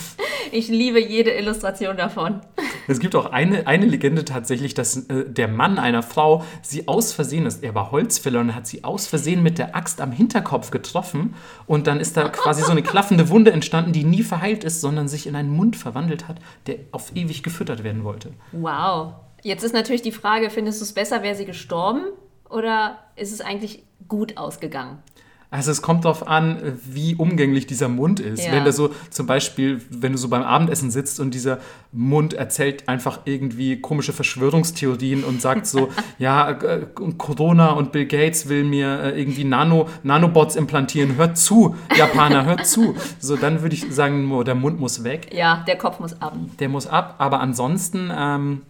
Ich 0.52 0.68
liebe 0.68 1.02
jede 1.02 1.32
Illustration 1.32 1.96
davon. 1.96 2.40
Es 2.86 3.00
gibt 3.00 3.16
auch 3.16 3.32
eine, 3.32 3.66
eine 3.66 3.86
Legende 3.86 4.24
tatsächlich, 4.24 4.74
dass 4.74 5.09
äh, 5.09 5.24
der 5.28 5.48
Mann 5.48 5.78
einer 5.78 6.02
Frau 6.02 6.44
sie 6.62 6.86
aus 6.86 7.12
Versehen 7.12 7.46
ist. 7.46 7.64
Er 7.64 7.74
war 7.74 7.90
Holzfäller 7.90 8.40
und 8.40 8.55
hat 8.55 8.66
sie 8.66 8.84
aus 8.84 9.07
Versehen 9.07 9.42
mit 9.42 9.59
der 9.59 9.74
Axt 9.74 10.00
am 10.00 10.12
Hinterkopf 10.12 10.70
getroffen. 10.70 11.34
Und 11.66 11.86
dann 11.88 11.98
ist 11.98 12.16
da 12.16 12.28
quasi 12.28 12.62
so 12.62 12.70
eine 12.70 12.82
klaffende 12.82 13.30
Wunde 13.30 13.52
entstanden, 13.52 13.92
die 13.92 14.05
nie 14.05 14.22
verheilt 14.22 14.62
ist, 14.62 14.80
sondern 14.80 15.09
sich 15.09 15.26
in 15.26 15.34
einen 15.34 15.50
Mund 15.50 15.76
verwandelt 15.76 16.28
hat, 16.28 16.36
der 16.66 16.76
auf 16.92 17.16
ewig 17.16 17.42
gefüttert 17.42 17.82
werden 17.82 18.05
wollte. 18.05 18.32
Wow. 18.52 19.14
Jetzt 19.45 19.62
ist 19.62 19.74
natürlich 19.74 20.01
die 20.01 20.11
Frage, 20.11 20.49
findest 20.49 20.80
du 20.80 20.84
es 20.84 20.95
besser, 20.95 21.22
wäre 21.22 21.34
sie 21.34 21.45
gestorben 21.45 22.01
oder 22.49 22.99
ist 23.14 23.30
es 23.30 23.42
eigentlich 23.42 23.84
gut 24.09 24.38
ausgegangen? 24.38 25.03
Also 25.51 25.70
es 25.70 25.82
kommt 25.82 26.07
darauf 26.07 26.26
an, 26.26 26.80
wie 26.82 27.14
umgänglich 27.14 27.66
dieser 27.66 27.88
Mund 27.88 28.20
ist. 28.20 28.42
Ja. 28.42 28.53
Wenn 28.53 28.64
der 28.64 28.72
so 28.72 28.90
zum 29.11 29.26
Beispiel, 29.26 29.82
wenn 29.90 30.12
du 30.12 30.18
so 30.18 30.28
beim 30.28 30.42
Abendessen 30.42 30.90
sitzt 30.90 31.20
und 31.20 31.34
dieser 31.34 31.59
Mund 31.92 32.32
erzählt 32.32 32.88
einfach 32.88 33.20
irgendwie 33.26 33.80
komische 33.80 34.14
Verschwörungstheorien 34.14 35.22
und 35.22 35.42
sagt 35.42 35.66
so, 35.66 35.90
ja, 36.18 36.51
äh, 36.51 36.86
Corona 37.18 37.72
und 37.72 37.92
Bill 37.92 38.07
Gates 38.07 38.49
will 38.49 38.64
mir 38.64 38.99
äh, 38.99 39.20
irgendwie 39.20 39.45
Nano, 39.45 39.90
Nanobots 40.03 40.57
implantieren. 40.57 41.16
Hört 41.16 41.36
zu, 41.36 41.76
Japaner, 41.95 42.47
hört 42.47 42.66
zu. 42.66 42.97
So, 43.20 43.36
dann 43.36 43.62
würde 43.62 43.74
ich 43.74 43.95
sagen, 43.95 44.45
der 44.45 44.55
Mund 44.55 44.80
muss 44.80 45.05
weg. 45.05 45.28
Ja, 45.32 45.62
der 45.66 45.76
Kopf 45.76 46.01
muss 46.01 46.20
ab. 46.20 46.34
Der 46.59 46.68
muss 46.68 46.86
ab. 46.86 47.16
Aber 47.18 47.40
ansonsten, 47.40 48.11
ähm, 48.14 48.62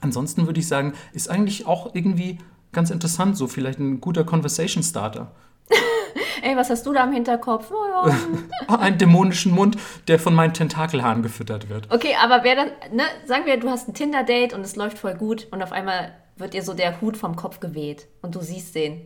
ansonsten 0.00 0.46
würde 0.46 0.60
ich 0.60 0.68
sagen, 0.68 0.94
ist 1.12 1.30
eigentlich 1.30 1.66
auch 1.66 1.94
irgendwie 1.94 2.38
ganz 2.72 2.90
interessant, 2.90 3.36
so 3.36 3.46
vielleicht 3.46 3.78
ein 3.78 4.00
guter 4.00 4.24
Conversation 4.24 4.82
Starter. 4.82 5.32
Ey, 6.42 6.56
was 6.56 6.70
hast 6.70 6.86
du 6.86 6.92
da 6.92 7.04
am 7.04 7.12
Hinterkopf? 7.12 7.70
Oh, 7.70 8.08
ja. 8.08 8.76
einen 8.78 8.98
dämonischen 8.98 9.52
Mund, 9.52 9.76
der 10.08 10.18
von 10.18 10.34
meinen 10.34 10.54
Tentakelhaaren 10.54 11.22
gefüttert 11.22 11.68
wird. 11.68 11.90
Okay, 11.90 12.14
aber 12.20 12.44
wer 12.44 12.56
das, 12.56 12.66
ne, 12.92 13.02
sagen 13.26 13.46
wir, 13.46 13.58
du 13.58 13.68
hast 13.68 13.88
ein 13.88 13.94
Tinder-Date 13.94 14.54
und 14.54 14.62
es 14.62 14.76
läuft 14.76 14.98
voll 14.98 15.14
gut 15.14 15.48
und 15.50 15.62
auf 15.62 15.72
einmal 15.72 16.12
wird 16.36 16.54
dir 16.54 16.62
so 16.62 16.74
der 16.74 17.00
Hut 17.00 17.16
vom 17.16 17.36
Kopf 17.36 17.60
geweht 17.60 18.06
und 18.22 18.34
du 18.34 18.40
siehst 18.40 18.74
den. 18.74 19.02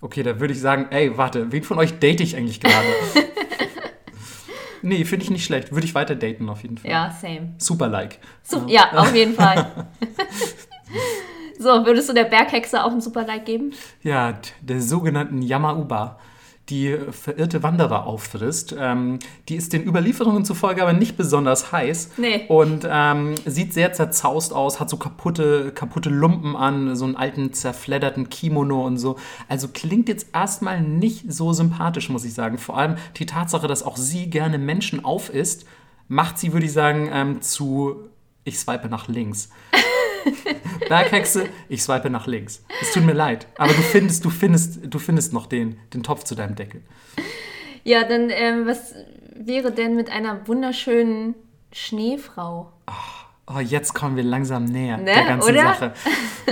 Okay, 0.00 0.22
da 0.22 0.40
würde 0.40 0.52
ich 0.52 0.60
sagen, 0.60 0.88
ey, 0.90 1.16
warte, 1.16 1.52
wen 1.52 1.62
von 1.62 1.78
euch 1.78 1.98
date 1.98 2.20
ich 2.20 2.36
eigentlich 2.36 2.60
gerade? 2.60 2.86
nee, 4.82 5.04
finde 5.04 5.24
ich 5.24 5.30
nicht 5.30 5.44
schlecht. 5.44 5.72
Würde 5.72 5.86
ich 5.86 5.94
weiter 5.94 6.14
daten 6.14 6.48
auf 6.48 6.62
jeden 6.62 6.78
Fall. 6.78 6.90
Ja, 6.90 7.10
same. 7.10 7.54
Super 7.58 7.88
like. 7.88 8.18
So, 8.42 8.64
ja, 8.68 8.92
auf 8.92 9.14
jeden 9.14 9.34
Fall. 9.34 9.70
so, 11.58 11.86
würdest 11.86 12.08
du 12.08 12.12
der 12.12 12.24
Berghexe 12.24 12.82
auch 12.84 12.92
ein 12.92 13.00
super 13.00 13.24
Like 13.24 13.46
geben? 13.46 13.72
Ja, 14.02 14.38
der 14.60 14.80
sogenannten 14.80 15.42
Yamauba, 15.42 16.18
die 16.72 16.96
verirrte 17.10 17.62
Wanderer 17.62 18.06
auffrisst. 18.06 18.74
Ähm, 18.78 19.18
die 19.48 19.56
ist 19.56 19.74
den 19.74 19.86
Überlieferungen 19.86 20.44
zufolge 20.44 20.82
aber 20.82 20.94
nicht 20.94 21.18
besonders 21.18 21.70
heiß. 21.70 22.12
Nee. 22.16 22.46
Und 22.48 22.86
ähm, 22.90 23.34
sieht 23.44 23.74
sehr 23.74 23.92
zerzaust 23.92 24.54
aus, 24.54 24.80
hat 24.80 24.88
so 24.88 24.96
kaputte, 24.96 25.70
kaputte 25.72 26.08
Lumpen 26.08 26.56
an, 26.56 26.96
so 26.96 27.04
einen 27.04 27.14
alten 27.14 27.52
zerfledderten 27.52 28.30
Kimono 28.30 28.86
und 28.86 28.96
so. 28.96 29.16
Also 29.48 29.68
klingt 29.68 30.08
jetzt 30.08 30.28
erstmal 30.32 30.80
nicht 30.80 31.30
so 31.30 31.52
sympathisch, 31.52 32.08
muss 32.08 32.24
ich 32.24 32.32
sagen. 32.32 32.56
Vor 32.56 32.78
allem 32.78 32.96
die 33.16 33.26
Tatsache, 33.26 33.66
dass 33.66 33.82
auch 33.82 33.98
sie 33.98 34.30
gerne 34.30 34.56
Menschen 34.56 35.04
aufisst, 35.04 35.66
macht 36.08 36.38
sie, 36.38 36.54
würde 36.54 36.66
ich 36.66 36.72
sagen, 36.72 37.10
ähm, 37.12 37.42
zu 37.42 38.08
ich 38.44 38.58
swipe 38.58 38.88
nach 38.88 39.08
links. 39.08 39.50
Berghexe, 40.88 41.48
ich 41.68 41.82
swipe 41.82 42.10
nach 42.10 42.26
links. 42.26 42.64
Es 42.80 42.92
tut 42.92 43.04
mir 43.04 43.12
leid, 43.12 43.46
aber 43.56 43.72
du 43.72 43.82
findest, 43.82 44.24
du 44.24 44.30
findest, 44.30 44.80
du 44.82 44.98
findest 44.98 45.32
noch 45.32 45.46
den, 45.46 45.78
den 45.94 46.02
Topf 46.02 46.24
zu 46.24 46.34
deinem 46.34 46.54
Deckel. 46.54 46.82
Ja, 47.84 48.04
dann 48.04 48.30
ähm, 48.30 48.66
was 48.66 48.94
wäre 49.34 49.72
denn 49.72 49.96
mit 49.96 50.10
einer 50.10 50.46
wunderschönen 50.46 51.34
Schneefrau? 51.72 52.72
Oh, 53.46 53.58
jetzt 53.58 53.92
kommen 53.92 54.16
wir 54.16 54.22
langsam 54.22 54.64
näher 54.64 54.98
Ne, 54.98 55.06
der 55.06 55.24
ganzen 55.24 55.50
oder? 55.50 55.62
Sache. 55.62 55.92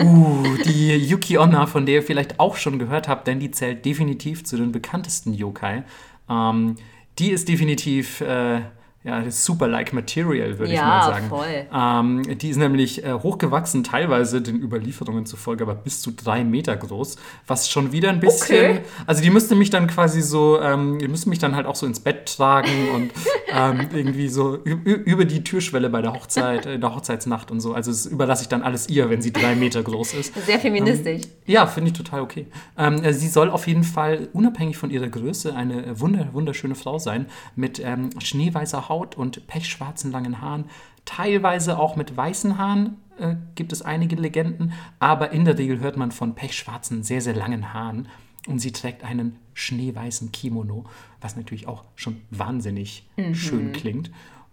Uh, 0.03 0.57
die 0.65 0.97
Yuki 0.97 1.39
Onna, 1.39 1.67
von 1.67 1.87
der 1.87 1.97
ihr 1.97 2.03
vielleicht 2.03 2.41
auch 2.41 2.57
schon 2.57 2.79
gehört 2.79 3.09
habt, 3.09 3.27
denn 3.27 3.39
die 3.39 3.51
zählt 3.51 3.85
definitiv 3.85 4.45
zu 4.45 4.57
den 4.57 4.73
bekanntesten 4.73 5.33
Yokai. 5.33 5.85
Ähm, 6.29 6.77
die 7.19 7.31
ist 7.31 7.49
definitiv 7.49 8.21
äh, 8.23 8.63
ja, 9.03 9.31
super 9.31 9.67
like 9.67 9.95
Material, 9.95 10.59
würde 10.59 10.73
ich 10.75 10.79
Ja, 10.79 10.85
mal 10.87 11.07
sagen. 11.07 11.29
voll. 11.29 11.67
Ähm, 11.75 12.39
die 12.39 12.51
ist 12.51 12.59
nämlich 12.59 13.03
äh, 13.03 13.15
hochgewachsen, 13.15 13.83
teilweise 13.83 14.43
den 14.43 14.57
Überlieferungen 14.61 15.25
zufolge, 15.25 15.65
aber 15.65 15.75
bis 15.75 16.03
zu 16.03 16.11
drei 16.11 16.45
Meter 16.45 16.77
groß, 16.77 17.17
was 17.47 17.71
schon 17.71 17.93
wieder 17.93 18.11
ein 18.11 18.21
bisschen. 18.21 18.73
Okay. 18.73 18.81
Also 19.07 19.23
die 19.23 19.31
müsste 19.31 19.55
mich 19.55 19.71
dann 19.71 19.87
quasi 19.87 20.21
so, 20.21 20.61
ähm, 20.61 20.99
die 20.99 21.09
müsste 21.09 21.31
mich 21.31 21.39
dann 21.39 21.57
halt 21.57 21.65
auch 21.65 21.77
so 21.77 21.87
ins 21.87 21.99
Bett 22.01 22.37
tragen 22.37 22.69
und 22.95 23.11
ähm, 23.55 23.89
irgendwie 23.95 24.29
so 24.29 24.57
über 24.57 25.25
die 25.25 25.45
Türschwelle 25.45 25.89
bei 25.89 26.03
der 26.03 26.13
Hochzeit, 26.13 26.67
äh, 26.67 26.75
in 26.75 26.83
der 26.83 26.95
Hochzeitsnacht 26.95 27.51
und 27.51 27.61
so. 27.61 27.73
Also 27.73 27.91
das 27.91 28.05
überlasse 28.05 28.43
ich 28.43 28.49
dann 28.49 28.61
alles 28.63 28.91
ihr, 28.91 29.09
wenn 29.09 29.23
sie 29.23 29.33
drei 29.33 29.55
Meter 29.55 29.83
groß 29.83 30.13
ist. 30.13 30.35
Sehr 30.45 30.59
feministisch. 30.61 31.23
Ja, 31.47 31.67
finde 31.67 31.91
ich 31.91 31.97
total 31.97 32.21
okay. 32.21 32.49
Ähm, 32.77 33.03
äh, 33.03 33.15
sie 33.15 33.29
soll 33.29 33.49
auf 33.49 33.67
jeden 33.67 33.83
Fall 33.85 34.29
unabhängig 34.35 34.77
von 34.77 34.91
ihrer 34.91 35.09
Größe 35.09 35.57
eine 35.57 35.99
wunder, 35.99 36.29
wunderschöne 36.33 36.75
Frau 36.75 36.99
sein 36.99 37.25
mit 37.57 37.81
ähm, 37.83 38.11
schneeweißer 38.21 38.89
Haut 38.89 38.90
und 38.91 39.47
pechschwarzen 39.47 40.13
langen 40.13 40.41
Haaren. 40.41 40.65
Teilweise 41.05 41.79
auch 41.79 41.97
mit 41.97 42.17
weißen 42.17 42.59
Haaren 42.59 42.97
äh, 43.19 43.37
gibt 43.55 43.73
es 43.73 43.83
einige 43.83 44.17
Legenden, 44.17 44.73
aber 44.99 45.31
in 45.31 45.45
der 45.45 45.59
Regel 45.59 45.81
hört 45.81 45.97
man 45.97 46.13
von 46.13 46.35
pechschwarzen, 46.35 47.03
sehr, 47.03 47.21
sehr 47.21 47.35
langen 47.35 47.73
Haaren. 47.73 48.09
Und 48.47 48.59
sie 48.59 48.73
trägt 48.73 49.05
einen 49.05 49.37
schneeweißen 49.55 50.33
Kimono, 50.33 50.85
was 51.21 51.37
natürlich 51.37 51.69
auch 51.69 51.85
schon 51.95 52.23
wahnsinnig 52.31 53.07
schön 53.35 53.73
klingt. 53.73 54.11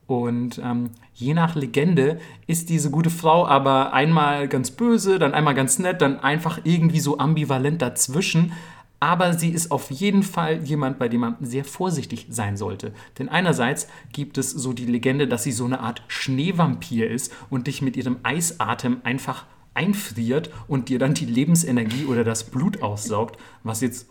Und 0.08 0.62
ähm, 0.64 0.92
je 1.14 1.34
nach 1.34 1.56
Legende 1.56 2.20
ist 2.48 2.70
diese 2.70 2.90
gute 2.90 3.10
Frau 3.10 3.46
aber 3.46 3.94
einmal 3.94 4.48
ganz 4.48 4.72
böse, 4.72 5.20
dann 5.20 5.34
einmal 5.34 5.54
ganz 5.54 5.80
nett, 5.80 6.02
dann 6.02 6.20
einfach 6.20 6.62
irgendwie 6.64 7.02
so 7.02 7.18
ambivalent 7.18 7.82
dazwischen. 7.82 8.54
Aber 9.00 9.34
sie 9.34 9.50
ist 9.50 9.72
auf 9.72 9.92
jeden 9.92 10.24
Fall 10.24 10.64
jemand, 10.64 10.98
bei 10.98 11.08
dem 11.08 11.22
man 11.22 11.36
sehr 11.40 11.64
vorsichtig 11.64 12.28
sein 12.30 12.58
sollte. 12.58 12.94
Denn 13.20 13.30
einerseits 13.30 13.88
gibt 14.12 14.38
es 14.40 14.50
so 14.50 14.74
die 14.74 14.86
Legende, 14.86 15.28
dass 15.28 15.44
sie 15.44 15.52
so 15.52 15.66
eine 15.66 15.82
Art 15.82 16.02
Schneevampir 16.08 17.10
ist 17.10 17.32
und 17.50 17.68
dich 17.68 17.82
mit 17.82 17.96
ihrem 17.96 18.18
Eisatem 18.24 19.02
einfach 19.04 19.46
einfriert 19.76 20.50
und 20.68 20.90
dir 20.90 20.98
dann 20.98 21.14
die 21.14 21.26
Lebensenergie 21.26 22.06
oder 22.06 22.24
das 22.24 22.46
Blut 22.46 22.82
aussaugt, 22.82 23.40
was 23.64 23.82
jetzt 23.82 24.08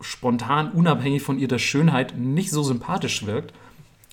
spontan, 0.00 0.72
unabhängig 0.72 1.22
von 1.22 1.38
ihrer 1.38 1.58
Schönheit, 1.58 2.16
nicht 2.16 2.50
so 2.50 2.62
sympathisch 2.62 3.26
wirkt. 3.26 3.52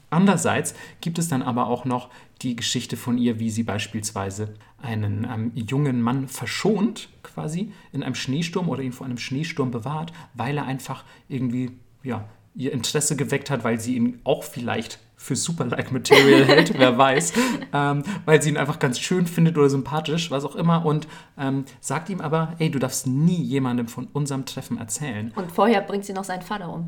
Andererseits 0.10 0.74
gibt 1.02 1.20
es 1.20 1.30
dann 1.30 1.42
aber 1.42 1.68
auch 1.68 1.86
noch 1.86 2.10
die 2.42 2.56
Geschichte 2.56 2.98
von 2.98 3.18
ihr, 3.18 3.40
wie 3.40 3.50
sie 3.50 3.64
beispielsweise 3.64 4.54
einen 4.82 5.28
ähm, 5.30 5.52
jungen 5.56 6.02
Mann 6.02 6.28
verschont, 6.28 7.10
quasi 7.38 7.72
in 7.94 8.02
einem 8.02 8.16
Schneesturm 8.16 8.68
oder 8.68 8.82
ihn 8.82 8.92
vor 8.92 9.06
einem 9.06 9.20
Schneesturm 9.20 9.70
bewahrt, 9.70 10.12
weil 10.34 10.58
er 10.58 10.66
einfach 10.66 11.04
irgendwie 11.30 11.70
ja, 12.02 12.28
ihr 12.56 12.74
Interesse 12.74 13.16
geweckt 13.16 13.52
hat, 13.52 13.64
weil 13.64 13.80
sie 13.80 13.96
ihn 13.96 14.20
auch 14.24 14.44
vielleicht 14.44 14.98
für 15.16 15.36
super-like 15.36 15.92
Material 15.92 16.46
hält, 16.48 16.74
wer 16.80 16.98
weiß, 16.98 17.34
ähm, 17.74 18.02
weil 18.26 18.42
sie 18.42 18.50
ihn 18.50 18.58
einfach 18.58 18.80
ganz 18.80 19.00
schön 19.00 19.28
findet 19.28 19.56
oder 19.56 19.70
sympathisch, 19.70 20.32
was 20.32 20.46
auch 20.46 20.56
immer, 20.56 20.84
und 20.84 21.08
ähm, 21.38 21.66
sagt 21.80 22.10
ihm 22.10 22.22
aber, 22.22 22.56
ey, 22.58 22.72
du 22.72 22.80
darfst 22.80 23.06
nie 23.06 23.44
jemandem 23.44 23.88
von 23.88 24.08
unserem 24.14 24.46
Treffen 24.46 24.80
erzählen. 24.80 25.32
Und 25.36 25.52
vorher 25.52 25.82
bringt 25.82 26.06
sie 26.06 26.14
noch 26.14 26.24
seinen 26.24 26.42
Vater 26.42 26.74
um. 26.74 26.88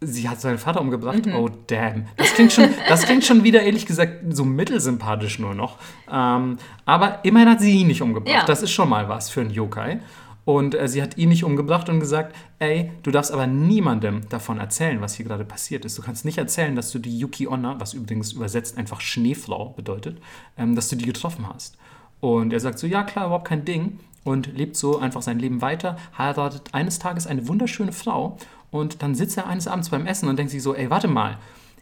Sie 0.00 0.28
hat 0.28 0.40
seinen 0.40 0.58
Vater 0.58 0.80
umgebracht. 0.80 1.26
Oh, 1.34 1.48
damn. 1.66 2.06
Das 2.16 2.32
klingt, 2.34 2.52
schon, 2.52 2.68
das 2.88 3.02
klingt 3.02 3.24
schon 3.24 3.42
wieder, 3.42 3.62
ehrlich 3.62 3.84
gesagt, 3.84 4.18
so 4.30 4.44
mittelsympathisch 4.44 5.40
nur 5.40 5.54
noch. 5.54 5.78
Ähm, 6.10 6.58
aber 6.84 7.24
immerhin 7.24 7.48
hat 7.48 7.60
sie 7.60 7.80
ihn 7.80 7.88
nicht 7.88 8.00
umgebracht. 8.00 8.32
Ja. 8.32 8.44
Das 8.44 8.62
ist 8.62 8.70
schon 8.70 8.88
mal 8.88 9.08
was 9.08 9.28
für 9.28 9.40
einen 9.40 9.50
Yokai. 9.50 10.00
Und 10.44 10.74
äh, 10.74 10.88
sie 10.88 11.02
hat 11.02 11.18
ihn 11.18 11.28
nicht 11.28 11.44
umgebracht 11.44 11.90
und 11.90 12.00
gesagt, 12.00 12.34
ey, 12.58 12.90
du 13.02 13.10
darfst 13.10 13.32
aber 13.32 13.46
niemandem 13.46 14.26
davon 14.30 14.58
erzählen, 14.58 15.00
was 15.02 15.14
hier 15.14 15.26
gerade 15.26 15.44
passiert 15.44 15.84
ist. 15.84 15.98
Du 15.98 16.02
kannst 16.02 16.24
nicht 16.24 16.38
erzählen, 16.38 16.74
dass 16.74 16.90
du 16.90 16.98
die 16.98 17.18
Yuki 17.18 17.46
Onna, 17.48 17.78
was 17.80 17.92
übrigens 17.92 18.32
übersetzt 18.32 18.78
einfach 18.78 19.02
Schneeflau 19.02 19.74
bedeutet, 19.76 20.22
ähm, 20.56 20.74
dass 20.74 20.88
du 20.88 20.96
die 20.96 21.04
getroffen 21.04 21.46
hast. 21.52 21.76
Und 22.20 22.52
er 22.52 22.60
sagt 22.60 22.78
so, 22.78 22.86
ja 22.86 23.02
klar, 23.02 23.26
überhaupt 23.26 23.48
kein 23.48 23.64
Ding. 23.64 23.98
Und 24.24 24.56
lebt 24.56 24.76
so 24.76 24.98
einfach 24.98 25.22
sein 25.22 25.38
Leben 25.38 25.60
weiter, 25.60 25.96
heiratet 26.16 26.72
eines 26.72 26.98
Tages 26.98 27.26
eine 27.26 27.46
wunderschöne 27.48 27.92
Frau 27.92 28.36
und 28.70 29.02
dann 29.02 29.14
sitzt 29.14 29.36
er 29.36 29.46
eines 29.46 29.68
Abends 29.68 29.88
beim 29.90 30.06
Essen 30.06 30.28
und 30.28 30.38
denkt 30.38 30.52
sich 30.52 30.62
so, 30.62 30.74
ey, 30.74 30.90
warte 30.90 31.08
mal, 31.08 31.38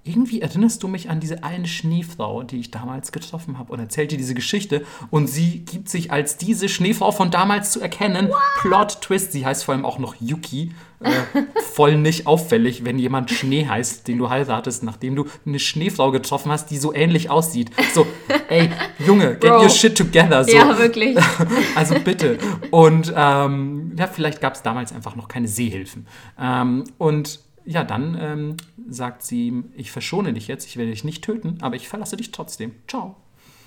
irgendwie 0.07 0.41
erinnerst 0.41 0.83
du 0.83 0.89
mich 0.89 1.11
an 1.11 1.19
diese 1.19 1.43
eine 1.43 1.67
Schneefrau, 1.67 2.45
die 2.45 2.61
ich 2.61 2.71
damals 2.71 3.11
getroffen 3.11 3.59
habe 3.59 3.73
und 3.73 3.81
erzählt 3.81 4.13
dir 4.13 4.19
diese 4.19 4.35
Geschichte 4.35 4.85
und 5.11 5.27
sie 5.27 5.65
gibt 5.65 5.89
sich 5.89 6.13
als 6.13 6.37
diese 6.37 6.69
Schneefrau 6.69 7.11
von 7.11 7.31
damals 7.31 7.73
zu 7.73 7.81
erkennen. 7.81 8.31
Plot 8.61 9.01
Twist, 9.01 9.33
sie 9.33 9.45
heißt 9.45 9.65
vor 9.65 9.75
allem 9.75 9.85
auch 9.85 9.99
noch 9.99 10.15
Yuki. 10.21 10.73
Äh, 11.01 11.43
voll 11.63 11.97
nicht 11.97 12.27
auffällig, 12.27 12.85
wenn 12.85 12.99
jemand 12.99 13.31
Schnee 13.31 13.67
heißt, 13.67 14.09
den 14.09 14.19
du 14.19 14.31
heiratest, 14.31 14.83
nachdem 14.83 15.15
du 15.17 15.27
eine 15.45 15.59
Schneefrau 15.59 16.11
getroffen 16.11 16.51
hast, 16.51 16.71
die 16.71 16.79
so 16.79 16.95
ähnlich 16.95 17.31
aussieht. 17.31 17.71
So, 17.95 18.07
ey, 18.49 18.71
Junge, 19.07 19.33
get 19.35 19.51
Bro. 19.51 19.63
your 19.63 19.69
shit 19.69 19.97
together. 19.97 20.45
So. 20.45 20.57
Ja, 20.57 20.79
wirklich. 20.79 21.17
Also 21.75 21.97
bitte. 21.99 22.39
Und 22.71 23.13
ähm, 23.15 23.93
ja, 23.99 24.07
vielleicht 24.07 24.41
gab 24.41 24.55
es 24.55 24.63
damals 24.63 24.93
einfach 24.93 25.15
noch 25.17 25.29
keine 25.29 25.49
Seehilfen. 25.49 26.07
Ähm, 26.41 26.85
und 26.97 27.41
ja, 27.67 27.85
dann 27.85 28.17
ähm, 28.21 28.57
sagt 28.89 29.23
sie 29.23 29.49
ihm, 29.49 29.73
ich 29.77 29.91
verschone 29.91 30.33
dich 30.33 30.49
jetzt, 30.49 30.67
ich 30.67 30.77
werde 30.77 30.91
dich 30.91 31.05
nicht 31.05 31.23
töten, 31.23 31.59
aber 31.61 31.77
ich 31.77 31.89
verlasse 31.89 32.17
dich 32.17 32.31
trotzdem. 32.31 32.73
Ciao. 32.89 33.17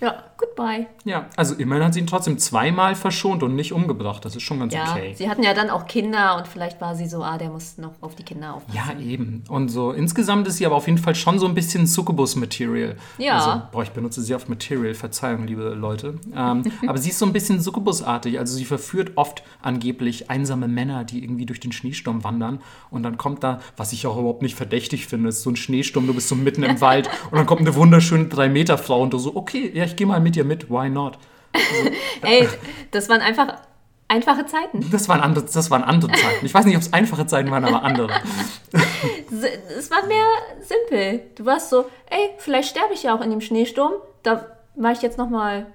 Ja, 0.01 0.23
goodbye. 0.37 0.87
Ja, 1.03 1.25
also 1.35 1.55
immerhin 1.55 1.83
hat 1.83 1.93
sie 1.93 1.99
ihn 1.99 2.07
trotzdem 2.07 2.37
zweimal 2.37 2.95
verschont 2.95 3.43
und 3.43 3.55
nicht 3.55 3.73
umgebracht. 3.73 4.23
Das 4.23 4.35
ist 4.35 4.43
schon 4.43 4.59
ganz 4.59 4.73
Ja, 4.73 4.93
okay. 4.93 5.13
sie 5.15 5.29
hatten 5.29 5.43
ja 5.43 5.53
dann 5.53 5.69
auch 5.69 5.87
Kinder 5.87 6.37
und 6.37 6.47
vielleicht 6.47 6.79
war 6.79 6.95
sie 6.95 7.07
so, 7.07 7.23
ah, 7.23 7.37
der 7.37 7.49
muss 7.49 7.77
noch 7.77 7.91
auf 8.01 8.15
die 8.15 8.23
Kinder 8.23 8.55
aufpassen. 8.55 8.77
Ja, 8.77 8.99
eben. 8.99 9.43
Und 9.49 9.69
so 9.69 9.91
insgesamt 9.91 10.47
ist 10.47 10.57
sie 10.57 10.65
aber 10.65 10.75
auf 10.75 10.87
jeden 10.87 10.99
Fall 10.99 11.15
schon 11.15 11.39
so 11.39 11.47
ein 11.47 11.53
bisschen 11.53 11.85
Succubus-Material. 11.87 12.95
Ja. 13.17 13.37
Also, 13.37 13.61
boah, 13.71 13.83
ich 13.83 13.91
benutze 13.91 14.21
sehr 14.21 14.37
oft 14.37 14.47
Material, 14.49 14.93
Verzeihung, 14.93 15.45
liebe 15.47 15.69
Leute. 15.69 16.15
Ähm, 16.35 16.63
aber 16.87 16.97
sie 16.97 17.09
ist 17.09 17.19
so 17.19 17.25
ein 17.25 17.33
bisschen 17.33 17.59
Succubus-artig. 17.59 18.39
Also 18.39 18.55
sie 18.55 18.65
verführt 18.65 19.11
oft 19.15 19.43
angeblich 19.61 20.29
einsame 20.29 20.67
Männer, 20.67 21.03
die 21.03 21.23
irgendwie 21.23 21.45
durch 21.45 21.59
den 21.59 21.71
Schneesturm 21.71 22.23
wandern. 22.23 22.59
Und 22.89 23.03
dann 23.03 23.17
kommt 23.17 23.43
da, 23.43 23.59
was 23.75 23.91
ich 23.91 24.07
auch 24.07 24.17
überhaupt 24.17 24.41
nicht 24.41 24.55
verdächtig 24.55 25.07
finde, 25.07 25.29
ist 25.29 25.41
so 25.41 25.49
ein 25.49 25.55
Schneesturm, 25.55 26.07
du 26.07 26.13
bist 26.13 26.29
so 26.29 26.35
mitten 26.35 26.63
im 26.63 26.79
Wald 26.81 27.09
und 27.31 27.37
dann 27.37 27.45
kommt 27.45 27.61
eine 27.61 27.75
wunderschöne 27.75 28.25
3-Meter-Frau 28.25 29.01
und 29.01 29.13
du 29.13 29.17
so, 29.17 29.35
okay, 29.35 29.71
ja, 29.73 29.88
ich 29.89 29.95
gehe 29.95 30.07
mal 30.07 30.19
mit 30.19 30.35
ihr 30.35 30.45
mit, 30.45 30.69
why 30.69 30.89
not? 30.89 31.17
Ey, 32.21 32.47
das 32.91 33.09
waren 33.09 33.21
einfach 33.21 33.57
einfache 34.07 34.45
Zeiten. 34.45 34.89
Das 34.91 35.07
waren 35.07 35.21
andere, 35.21 35.45
das 35.45 35.71
waren 35.71 35.83
andere 35.83 36.11
Zeiten. 36.11 36.45
Ich 36.45 36.53
weiß 36.53 36.65
nicht, 36.65 36.75
ob 36.75 36.81
es 36.81 36.93
einfache 36.93 37.25
Zeiten 37.25 37.51
waren, 37.51 37.63
aber 37.63 37.83
andere. 37.83 38.09
Es 39.77 39.89
war 39.91 40.05
mehr 40.07 40.25
simpel. 40.61 41.21
Du 41.35 41.45
warst 41.45 41.69
so, 41.69 41.85
ey, 42.09 42.31
vielleicht 42.37 42.69
sterbe 42.69 42.93
ich 42.93 43.03
ja 43.03 43.15
auch 43.15 43.21
in 43.21 43.29
dem 43.29 43.41
Schneesturm. 43.41 43.93
Da 44.23 44.45
war 44.75 44.91
ich 44.91 45.01
jetzt 45.01 45.17
noch 45.17 45.29
mal 45.29 45.67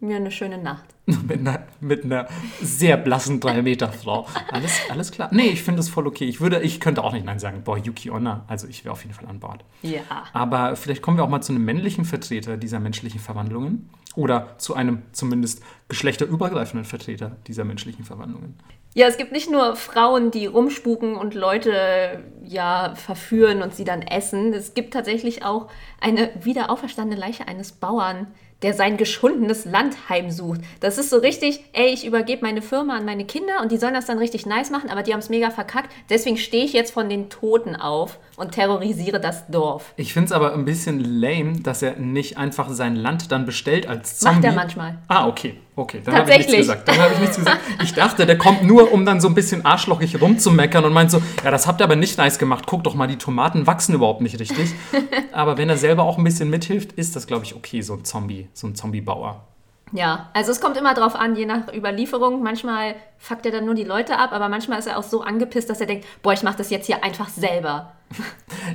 mir 0.00 0.16
eine 0.16 0.30
schöne 0.30 0.58
Nacht. 0.58 0.93
mit, 1.28 1.40
einer, 1.40 1.66
mit 1.80 2.04
einer 2.04 2.28
sehr 2.62 2.96
blassen 2.96 3.40
3-Meter-Frau. 3.40 4.26
Alles, 4.50 4.72
alles 4.88 5.12
klar. 5.12 5.28
Nee, 5.32 5.48
ich 5.48 5.62
finde 5.62 5.78
das 5.78 5.90
voll 5.90 6.06
okay. 6.06 6.24
Ich, 6.24 6.40
würde, 6.40 6.62
ich 6.62 6.80
könnte 6.80 7.04
auch 7.04 7.12
nicht 7.12 7.26
Nein 7.26 7.38
sagen. 7.38 7.62
Boah, 7.62 7.76
Yuki 7.76 8.10
Onna. 8.10 8.44
Also 8.46 8.66
ich 8.68 8.84
wäre 8.84 8.92
auf 8.92 9.02
jeden 9.02 9.14
Fall 9.14 9.26
an 9.28 9.38
Bord. 9.38 9.64
Ja. 9.82 10.00
Aber 10.32 10.76
vielleicht 10.76 11.02
kommen 11.02 11.18
wir 11.18 11.24
auch 11.24 11.28
mal 11.28 11.42
zu 11.42 11.52
einem 11.52 11.64
männlichen 11.64 12.06
Vertreter 12.06 12.56
dieser 12.56 12.80
menschlichen 12.80 13.20
Verwandlungen. 13.20 13.90
Oder 14.16 14.56
zu 14.58 14.74
einem 14.74 15.02
zumindest 15.12 15.62
geschlechterübergreifenden 15.88 16.84
Vertreter 16.84 17.36
dieser 17.46 17.64
menschlichen 17.64 18.04
Verwandlungen. 18.04 18.56
Ja, 18.94 19.08
es 19.08 19.16
gibt 19.16 19.32
nicht 19.32 19.50
nur 19.50 19.74
Frauen, 19.74 20.30
die 20.30 20.46
rumspuken 20.46 21.16
und 21.16 21.34
Leute 21.34 22.22
ja 22.44 22.94
verführen 22.94 23.60
und 23.60 23.74
sie 23.74 23.82
dann 23.82 24.02
essen. 24.02 24.54
Es 24.54 24.74
gibt 24.74 24.94
tatsächlich 24.94 25.44
auch 25.44 25.68
eine 26.00 26.30
wieder 26.40 26.70
auferstandene 26.70 27.20
Leiche 27.20 27.48
eines 27.48 27.72
Bauern, 27.72 28.28
der 28.62 28.74
sein 28.74 28.96
geschundenes 28.96 29.64
Land 29.64 30.08
heimsucht. 30.08 30.60
Das 30.80 30.98
ist 30.98 31.10
so 31.10 31.18
richtig, 31.18 31.60
ey, 31.72 31.88
ich 31.92 32.06
übergebe 32.06 32.42
meine 32.42 32.62
Firma 32.62 32.96
an 32.96 33.04
meine 33.04 33.24
Kinder 33.24 33.60
und 33.60 33.72
die 33.72 33.76
sollen 33.76 33.94
das 33.94 34.06
dann 34.06 34.18
richtig 34.18 34.46
nice 34.46 34.70
machen, 34.70 34.90
aber 34.90 35.02
die 35.02 35.12
haben 35.12 35.20
es 35.20 35.28
mega 35.28 35.50
verkackt. 35.50 35.90
Deswegen 36.08 36.36
stehe 36.36 36.64
ich 36.64 36.72
jetzt 36.72 36.92
von 36.92 37.08
den 37.08 37.30
Toten 37.30 37.76
auf 37.76 38.18
und 38.36 38.52
terrorisiere 38.52 39.20
das 39.20 39.46
Dorf. 39.48 39.92
Ich 39.96 40.12
finde 40.12 40.26
es 40.26 40.32
aber 40.32 40.54
ein 40.54 40.64
bisschen 40.64 41.00
lame, 41.20 41.60
dass 41.60 41.82
er 41.82 41.96
nicht 41.96 42.36
einfach 42.38 42.68
sein 42.70 42.96
Land 42.96 43.30
dann 43.32 43.46
bestellt 43.46 43.86
als 43.86 44.18
Zombie. 44.18 44.36
Macht 44.36 44.44
er 44.44 44.52
manchmal. 44.52 44.98
Ah, 45.08 45.28
okay. 45.28 45.56
Okay, 45.76 46.00
dann 46.04 46.14
habe 46.14 46.30
ich 46.30 46.38
nichts 46.38 46.52
gesagt. 46.52 46.86
Dann 46.86 46.98
habe 46.98 47.14
ich 47.14 47.20
nichts 47.20 47.36
gesagt. 47.36 47.60
Ich 47.82 47.94
dachte, 47.94 48.26
der 48.26 48.38
kommt 48.38 48.62
nur, 48.62 48.92
um 48.92 49.04
dann 49.04 49.20
so 49.20 49.26
ein 49.26 49.34
bisschen 49.34 49.66
arschlochig 49.66 50.20
rumzumeckern 50.20 50.84
und 50.84 50.92
meint 50.92 51.10
so, 51.10 51.20
ja, 51.42 51.50
das 51.50 51.66
habt 51.66 51.80
ihr 51.80 51.84
aber 51.84 51.96
nicht 51.96 52.16
nice 52.16 52.38
gemacht. 52.38 52.64
Guck 52.66 52.84
doch 52.84 52.94
mal, 52.94 53.08
die 53.08 53.18
Tomaten 53.18 53.66
wachsen 53.66 53.94
überhaupt 53.94 54.20
nicht 54.20 54.38
richtig. 54.38 54.72
Aber 55.32 55.58
wenn 55.58 55.68
er 55.68 55.76
selber 55.76 56.04
auch 56.04 56.16
ein 56.16 56.22
bisschen 56.22 56.48
mithilft, 56.48 56.92
ist 56.92 57.16
das, 57.16 57.26
glaube 57.26 57.44
ich, 57.44 57.56
okay, 57.56 57.80
so 57.80 57.94
ein 57.94 58.04
Zombie, 58.04 58.48
so 58.52 58.68
ein 58.68 58.76
Zombie-Bauer. 58.76 59.44
Ja, 59.92 60.30
also 60.32 60.50
es 60.50 60.60
kommt 60.60 60.76
immer 60.76 60.94
drauf 60.94 61.14
an, 61.14 61.36
je 61.36 61.46
nach 61.46 61.72
Überlieferung. 61.72 62.42
Manchmal 62.42 62.96
fuckt 63.18 63.46
er 63.46 63.52
dann 63.52 63.64
nur 63.64 63.74
die 63.74 63.84
Leute 63.84 64.18
ab, 64.18 64.32
aber 64.32 64.48
manchmal 64.48 64.78
ist 64.78 64.86
er 64.86 64.98
auch 64.98 65.04
so 65.04 65.22
angepisst, 65.22 65.70
dass 65.70 65.80
er 65.80 65.86
denkt, 65.86 66.06
boah, 66.22 66.32
ich 66.32 66.42
mache 66.42 66.58
das 66.58 66.70
jetzt 66.70 66.86
hier 66.86 67.04
einfach 67.04 67.28
selber. 67.28 67.92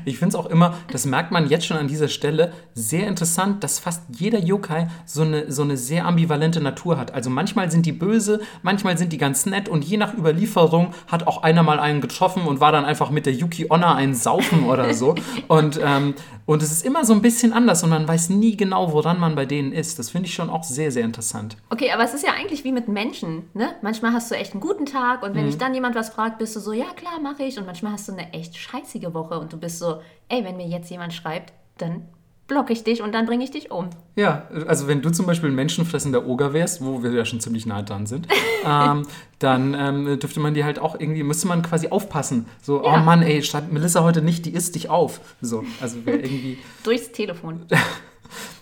Ich 0.05 0.17
finde 0.17 0.29
es 0.29 0.35
auch 0.35 0.45
immer, 0.45 0.75
das 0.91 1.05
merkt 1.05 1.31
man 1.31 1.49
jetzt 1.49 1.65
schon 1.65 1.77
an 1.77 1.87
dieser 1.87 2.07
Stelle, 2.07 2.53
sehr 2.73 3.07
interessant, 3.07 3.63
dass 3.63 3.79
fast 3.79 4.03
jeder 4.09 4.39
Yokai 4.39 4.87
so 5.05 5.21
eine, 5.21 5.51
so 5.51 5.63
eine 5.63 5.77
sehr 5.77 6.05
ambivalente 6.05 6.61
Natur 6.61 6.97
hat. 6.97 7.13
Also 7.13 7.29
manchmal 7.29 7.71
sind 7.71 7.85
die 7.85 7.91
böse, 7.91 8.41
manchmal 8.61 8.97
sind 8.97 9.13
die 9.13 9.17
ganz 9.17 9.45
nett 9.45 9.69
und 9.69 9.83
je 9.83 9.97
nach 9.97 10.13
Überlieferung 10.13 10.93
hat 11.07 11.27
auch 11.27 11.43
einer 11.43 11.63
mal 11.63 11.79
einen 11.79 12.01
getroffen 12.01 12.43
und 12.43 12.59
war 12.59 12.71
dann 12.71 12.85
einfach 12.85 13.09
mit 13.09 13.25
der 13.25 13.33
Yuki 13.33 13.67
Onna 13.69 13.95
einen 13.95 14.15
Saufen 14.15 14.65
oder 14.65 14.93
so. 14.93 15.15
Und, 15.47 15.79
ähm, 15.83 16.15
und 16.45 16.63
es 16.63 16.71
ist 16.71 16.85
immer 16.85 17.05
so 17.05 17.13
ein 17.13 17.21
bisschen 17.21 17.53
anders 17.53 17.83
und 17.83 17.89
man 17.89 18.07
weiß 18.07 18.29
nie 18.29 18.57
genau, 18.57 18.91
woran 18.91 19.19
man 19.19 19.35
bei 19.35 19.45
denen 19.45 19.71
ist. 19.71 19.99
Das 19.99 20.09
finde 20.09 20.27
ich 20.27 20.33
schon 20.33 20.49
auch 20.49 20.63
sehr, 20.63 20.91
sehr 20.91 21.03
interessant. 21.03 21.57
Okay, 21.69 21.91
aber 21.91 22.03
es 22.03 22.13
ist 22.13 22.25
ja 22.25 22.33
eigentlich 22.33 22.63
wie 22.63 22.71
mit 22.71 22.87
Menschen, 22.87 23.43
ne? 23.53 23.69
Manchmal 23.81 24.13
hast 24.13 24.31
du 24.31 24.35
echt 24.35 24.53
einen 24.53 24.61
guten 24.61 24.85
Tag 24.85 25.23
und 25.23 25.35
wenn 25.35 25.45
dich 25.45 25.57
dann 25.57 25.73
jemand 25.73 25.95
was 25.95 26.09
fragt, 26.09 26.39
bist 26.39 26.55
du 26.55 26.59
so, 26.59 26.73
ja 26.73 26.85
klar, 26.95 27.19
mache 27.21 27.43
ich. 27.43 27.57
Und 27.59 27.65
manchmal 27.65 27.93
hast 27.93 28.07
du 28.07 28.13
eine 28.13 28.33
echt 28.33 28.57
scheißige 28.57 29.13
Woche 29.13 29.28
und 29.37 29.51
du 29.53 29.57
bist 29.57 29.79
so, 29.79 30.01
ey, 30.29 30.43
wenn 30.43 30.57
mir 30.57 30.67
jetzt 30.67 30.89
jemand 30.89 31.13
schreibt, 31.13 31.53
dann 31.77 32.03
blocke 32.47 32.73
ich 32.73 32.83
dich 32.83 33.03
und 33.03 33.13
dann 33.13 33.27
bringe 33.27 33.43
ich 33.43 33.51
dich 33.51 33.69
um. 33.69 33.89
Ja, 34.15 34.47
also 34.65 34.87
wenn 34.87 35.03
du 35.03 35.11
zum 35.11 35.27
Beispiel 35.27 35.49
ein 35.49 35.55
menschenfressender 35.55 36.25
Oger 36.25 36.51
wärst, 36.51 36.83
wo 36.83 37.03
wir 37.03 37.11
ja 37.11 37.23
schon 37.23 37.39
ziemlich 37.39 37.67
nahe 37.67 37.83
dran 37.83 38.07
sind, 38.07 38.27
ähm, 38.65 39.05
dann 39.37 39.75
ähm, 39.75 40.19
dürfte 40.19 40.39
man 40.39 40.55
dir 40.55 40.65
halt 40.65 40.79
auch 40.79 40.99
irgendwie, 40.99 41.21
müsste 41.21 41.47
man 41.47 41.61
quasi 41.61 41.89
aufpassen. 41.89 42.47
So, 42.61 42.83
Ja. 42.83 42.95
oh 42.95 43.03
Mann, 43.03 43.21
ey, 43.21 43.43
schreibt 43.43 43.71
Melissa 43.71 44.03
heute 44.03 44.23
nicht, 44.23 44.47
die 44.47 44.53
isst 44.53 44.73
dich 44.73 44.89
auf. 44.89 45.21
So, 45.41 45.63
also 45.79 46.03
wäre 46.07 46.17
irgendwie. 46.23 46.57
Durchs 46.83 47.11
Telefon. 47.11 47.65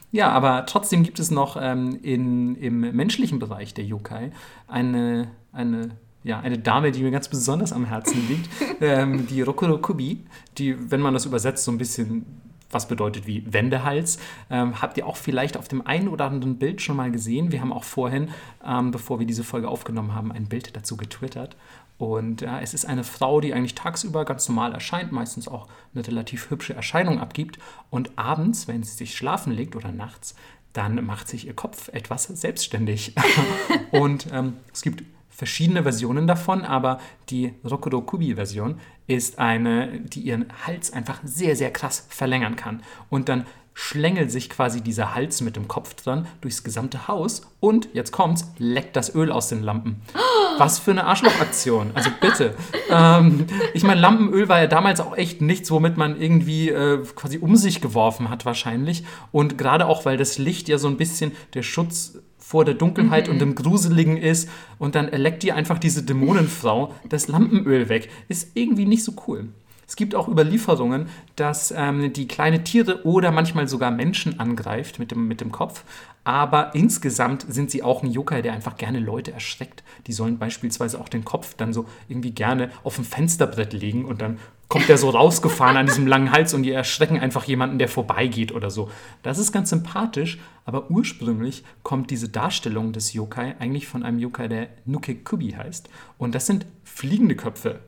Ja, 0.09 0.29
aber 0.31 0.65
trotzdem 0.65 1.03
gibt 1.03 1.19
es 1.19 1.31
noch 1.31 1.57
ähm, 1.61 1.99
in, 2.01 2.55
im 2.55 2.79
menschlichen 2.79 3.39
Bereich 3.39 3.73
der 3.73 3.83
Yokai 3.83 4.31
eine, 4.65 5.27
eine, 5.51 5.97
ja, 6.27 6.39
eine 6.39 6.59
Dame, 6.59 6.91
die 6.91 7.01
mir 7.01 7.11
ganz 7.11 7.27
besonders 7.27 7.71
am 7.71 7.85
Herzen 7.85 8.27
liegt, 8.27 8.49
ähm, 8.81 9.27
die 9.27 9.41
Rokurokubi, 9.41 10.25
die, 10.57 10.91
wenn 10.91 11.01
man 11.01 11.13
das 11.13 11.25
übersetzt, 11.25 11.63
so 11.63 11.71
ein 11.71 11.77
bisschen 11.77 12.25
was 12.69 12.89
bedeutet 12.89 13.27
wie 13.27 13.43
Wendehals. 13.51 14.19
Ähm, 14.49 14.81
habt 14.81 14.97
ihr 14.97 15.07
auch 15.07 15.15
vielleicht 15.15 15.55
auf 15.55 15.69
dem 15.69 15.87
einen 15.87 16.09
oder 16.09 16.25
anderen 16.25 16.57
Bild 16.57 16.81
schon 16.81 16.97
mal 16.97 17.09
gesehen. 17.11 17.53
Wir 17.53 17.61
haben 17.61 17.71
auch 17.71 17.85
vorhin, 17.85 18.29
ähm, 18.65 18.91
bevor 18.91 19.19
wir 19.19 19.25
diese 19.25 19.45
Folge 19.45 19.69
aufgenommen 19.69 20.13
haben, 20.13 20.33
ein 20.33 20.47
Bild 20.47 20.75
dazu 20.75 20.97
getwittert. 20.97 21.55
Und 21.97 22.41
ja, 22.41 22.59
es 22.59 22.73
ist 22.73 22.85
eine 22.85 23.05
Frau, 23.05 23.39
die 23.39 23.53
eigentlich 23.53 23.73
tagsüber 23.73 24.25
ganz 24.25 24.47
normal 24.49 24.73
erscheint, 24.73 25.13
meistens 25.13 25.47
auch 25.47 25.67
eine 25.95 26.05
relativ 26.05 26.49
hübsche 26.49 26.73
Erscheinung 26.73 27.19
abgibt. 27.19 27.57
Und 27.89 28.11
abends, 28.17 28.67
wenn 28.67 28.83
sie 28.83 28.91
sich 28.91 29.15
schlafen 29.15 29.53
legt 29.53 29.77
oder 29.77 29.93
nachts, 29.93 30.35
dann 30.73 31.03
macht 31.05 31.29
sich 31.29 31.47
ihr 31.47 31.55
Kopf 31.55 31.87
etwas 31.93 32.25
selbstständig. 32.25 33.15
und 33.91 34.27
ähm, 34.31 34.57
es 34.73 34.81
gibt 34.81 35.03
verschiedene 35.37 35.83
Versionen 35.83 36.25
davon, 36.25 36.65
aber 36.65 36.99
die 37.29 37.53
Rokudo 37.63 38.01
Kubi-Version 38.01 38.79
ist 39.05 39.37
eine, 39.37 39.99
die 39.99 40.21
ihren 40.21 40.47
Hals 40.65 40.91
einfach 40.91 41.19
sehr, 41.23 41.55
sehr 41.55 41.71
krass 41.71 42.07
verlängern 42.09 42.55
kann. 42.55 42.81
Und 43.11 43.29
dann 43.29 43.45
schlängelt 43.75 44.31
sich 44.31 44.49
quasi 44.49 44.81
dieser 44.81 45.13
Hals 45.13 45.41
mit 45.41 45.55
dem 45.55 45.67
Kopf 45.67 45.93
dran 45.93 46.25
durchs 46.41 46.63
gesamte 46.63 47.07
Haus 47.07 47.43
und, 47.59 47.89
jetzt 47.93 48.11
kommt's, 48.11 48.51
leckt 48.57 48.95
das 48.95 49.13
Öl 49.13 49.31
aus 49.31 49.49
den 49.49 49.61
Lampen. 49.61 50.01
Was 50.57 50.79
für 50.79 50.89
eine 50.89 51.03
Arschlochaktion. 51.03 51.91
Also 51.93 52.09
bitte. 52.19 52.55
ähm, 52.89 53.45
ich 53.75 53.83
meine, 53.83 54.01
Lampenöl 54.01 54.49
war 54.49 54.59
ja 54.59 54.65
damals 54.65 54.99
auch 54.99 55.15
echt 55.15 55.41
nichts, 55.41 55.69
womit 55.69 55.97
man 55.97 56.19
irgendwie 56.19 56.69
äh, 56.69 56.97
quasi 57.13 57.37
um 57.37 57.55
sich 57.55 57.79
geworfen 57.79 58.31
hat 58.31 58.43
wahrscheinlich. 58.47 59.03
Und 59.31 59.59
gerade 59.59 59.85
auch, 59.85 60.03
weil 60.05 60.17
das 60.17 60.39
Licht 60.39 60.67
ja 60.67 60.79
so 60.79 60.87
ein 60.87 60.97
bisschen 60.97 61.33
der 61.53 61.61
Schutz 61.61 62.17
vor 62.47 62.63
der 62.63 62.75
Dunkelheit 62.75 63.27
und 63.27 63.39
dem 63.39 63.55
Gruseligen 63.55 64.15
ist 64.15 64.47
und 64.79 64.95
dann 64.95 65.09
leckt 65.09 65.43
ihr 65.43 65.53
einfach 65.53 65.77
diese 65.79 66.03
Dämonenfrau 66.03 66.93
das 67.09 67.27
Lampenöl 67.27 67.89
weg. 67.89 68.07
Ist 68.29 68.51
irgendwie 68.53 68.85
nicht 68.85 69.03
so 69.03 69.11
cool. 69.27 69.49
Es 69.85 69.97
gibt 69.97 70.15
auch 70.15 70.29
Überlieferungen, 70.29 71.07
dass 71.35 71.73
ähm, 71.75 72.13
die 72.13 72.25
kleine 72.25 72.63
Tiere 72.63 73.05
oder 73.05 73.31
manchmal 73.31 73.67
sogar 73.67 73.91
Menschen 73.91 74.39
angreift 74.39 74.97
mit 74.97 75.11
dem, 75.11 75.27
mit 75.27 75.41
dem 75.41 75.51
Kopf. 75.51 75.83
Aber 76.23 76.73
insgesamt 76.73 77.45
sind 77.49 77.69
sie 77.69 77.83
auch 77.83 78.01
ein 78.01 78.11
Yokai, 78.11 78.41
der 78.41 78.53
einfach 78.53 78.77
gerne 78.77 78.99
Leute 78.99 79.33
erschreckt. 79.33 79.83
Die 80.07 80.13
sollen 80.13 80.37
beispielsweise 80.37 81.01
auch 81.01 81.09
den 81.09 81.25
Kopf 81.25 81.53
dann 81.55 81.73
so 81.73 81.85
irgendwie 82.07 82.31
gerne 82.31 82.69
auf 82.85 82.95
dem 82.95 83.03
Fensterbrett 83.03 83.73
legen 83.73 84.05
und 84.05 84.21
dann 84.21 84.39
kommt 84.67 84.89
der 84.89 84.97
so 84.97 85.09
rausgefahren 85.09 85.77
an 85.77 85.85
diesem 85.85 86.07
langen 86.07 86.31
Hals 86.31 86.53
und 86.53 86.63
die 86.63 86.71
erschrecken 86.71 87.19
einfach 87.19 87.45
jemanden, 87.45 87.79
der 87.79 87.87
vorbeigeht 87.87 88.51
oder 88.51 88.69
so. 88.69 88.89
Das 89.23 89.39
ist 89.39 89.51
ganz 89.51 89.69
sympathisch, 89.69 90.39
aber 90.65 90.91
ursprünglich 90.91 91.63
kommt 91.83 92.11
diese 92.11 92.29
Darstellung 92.29 92.91
des 92.91 93.13
Yokai 93.13 93.55
eigentlich 93.59 93.87
von 93.87 94.03
einem 94.03 94.19
Yokai, 94.19 94.47
der 94.47 94.67
Nukekubi 94.85 95.51
heißt. 95.51 95.89
Und 96.17 96.35
das 96.35 96.45
sind 96.45 96.65
fliegende 96.83 97.35
Köpfe. 97.35 97.79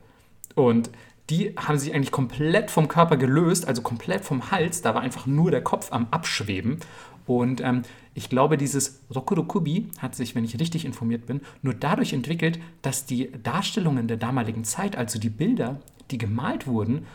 Und 0.54 0.90
die 1.28 1.54
haben 1.56 1.78
sich 1.78 1.94
eigentlich 1.94 2.10
komplett 2.10 2.70
vom 2.70 2.88
Körper 2.88 3.16
gelöst, 3.16 3.68
also 3.68 3.82
komplett 3.82 4.24
vom 4.24 4.50
Hals. 4.50 4.82
Da 4.82 4.94
war 4.94 5.02
einfach 5.02 5.26
nur 5.26 5.50
der 5.50 5.62
Kopf 5.62 5.92
am 5.92 6.08
Abschweben. 6.10 6.78
Und 7.26 7.60
ähm, 7.60 7.82
ich 8.14 8.28
glaube, 8.28 8.56
dieses 8.56 9.02
Rokurokubi 9.14 9.90
hat 9.98 10.16
sich, 10.16 10.34
wenn 10.34 10.44
ich 10.44 10.58
richtig 10.58 10.84
informiert 10.84 11.26
bin, 11.26 11.42
nur 11.62 11.74
dadurch 11.74 12.12
entwickelt, 12.12 12.58
dass 12.82 13.06
die 13.06 13.30
Darstellungen 13.42 14.08
der 14.08 14.16
damaligen 14.16 14.64
Zeit, 14.64 14.96
also 14.96 15.20
die 15.20 15.30
Bilder, 15.30 15.80
die 16.10 16.18
gemalt 16.18 16.66
wurden, 16.66 17.06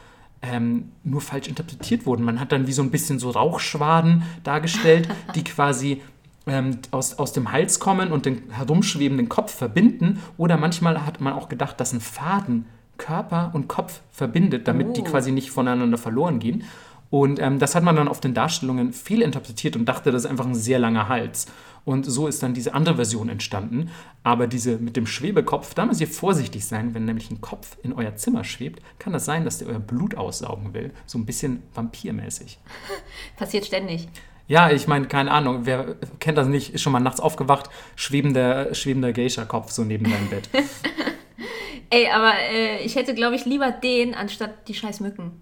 ähm, 0.42 0.92
nur 1.04 1.22
falsch 1.22 1.48
interpretiert 1.48 2.06
wurden. 2.06 2.24
Man 2.24 2.40
hat 2.40 2.52
dann 2.52 2.68
wie 2.68 2.74
so 2.74 2.82
ein 2.82 2.92
bisschen 2.92 3.20
so 3.20 3.30
Rauchschwaden 3.32 4.24
dargestellt, 4.44 5.08
die 5.36 5.44
quasi 5.44 6.02
ähm, 6.48 6.80
aus, 6.92 7.18
aus 7.18 7.34
dem 7.34 7.52
Hals 7.52 7.80
kommen 7.80 8.12
und 8.12 8.26
den 8.26 8.44
herumschwebenden 8.52 9.30
Kopf 9.30 9.54
verbinden. 9.54 10.22
Oder 10.38 10.58
manchmal 10.58 11.06
hat 11.06 11.22
man 11.22 11.34
auch 11.34 11.50
gedacht, 11.50 11.80
dass 11.80 11.94
ein 11.94 12.02
Faden 12.02 12.66
Körper 12.98 13.52
und 13.54 13.68
Kopf 13.68 14.02
verbindet, 14.12 14.68
damit 14.68 14.88
oh. 14.90 14.94
die 14.94 15.04
quasi 15.04 15.32
nicht 15.32 15.52
voneinander 15.52 15.98
verloren 15.98 16.40
gehen. 16.40 16.64
Und 17.10 17.40
ähm, 17.40 17.60
das 17.60 17.76
hat 17.76 17.84
man 17.84 17.96
dann 17.96 18.08
auf 18.08 18.20
den 18.20 18.34
Darstellungen 18.34 18.94
fehlinterpretiert 18.94 19.76
und 19.76 19.86
dachte, 19.86 20.12
das 20.12 20.26
ist 20.26 20.30
einfach 20.30 20.46
ein 20.46 20.56
sehr 20.56 20.80
langer 20.80 21.08
Hals. 21.08 21.48
Und 21.86 22.04
so 22.04 22.28
ist 22.28 22.42
dann 22.42 22.56
diese 22.56 22.74
andere 22.74 22.96
Version 22.96 23.30
entstanden. 23.30 23.92
Aber 24.24 24.48
diese 24.48 24.78
mit 24.78 24.98
dem 24.98 25.06
Schwebekopf, 25.06 25.76
da 25.76 25.86
müsst 25.86 26.02
ihr 26.02 26.08
vorsichtig 26.08 26.66
sein, 26.66 26.94
wenn 26.96 27.06
nämlich 27.06 27.30
ein 27.30 27.42
Kopf 27.42 27.78
in 27.84 27.94
euer 27.94 28.16
Zimmer 28.16 28.44
schwebt, 28.44 28.82
kann 28.98 29.14
das 29.14 29.26
sein, 29.26 29.46
dass 29.46 29.60
der 29.60 29.68
euer 29.68 29.80
Blut 29.80 30.16
aussaugen 30.16 30.74
will. 30.74 30.92
So 31.06 31.20
ein 31.20 31.26
bisschen 31.26 31.62
vampirmäßig. 31.76 32.60
Passiert 33.38 33.66
ständig. 33.66 34.08
Ja, 34.48 34.72
ich 34.72 34.88
meine, 34.88 35.08
keine 35.08 35.32
Ahnung, 35.32 35.66
wer 35.66 35.96
kennt 36.20 36.38
das 36.38 36.48
nicht, 36.48 36.74
ist 36.74 36.82
schon 36.82 36.94
mal 36.94 37.00
nachts 37.00 37.20
aufgewacht, 37.20 37.70
schwebender, 37.96 38.76
schwebender 38.76 39.12
Geisha-Kopf 39.12 39.72
so 39.72 39.84
neben 39.84 40.06
deinem 40.06 40.30
Bett. 40.30 40.50
Ey, 41.90 42.10
aber 42.10 42.34
äh, 42.52 42.84
ich 42.84 42.96
hätte, 42.96 43.16
glaube 43.16 43.36
ich, 43.36 43.46
lieber 43.46 43.72
den 43.72 44.14
anstatt 44.14 44.68
die 44.68 44.74
scheiß 44.74 45.00
Mücken. 45.00 45.42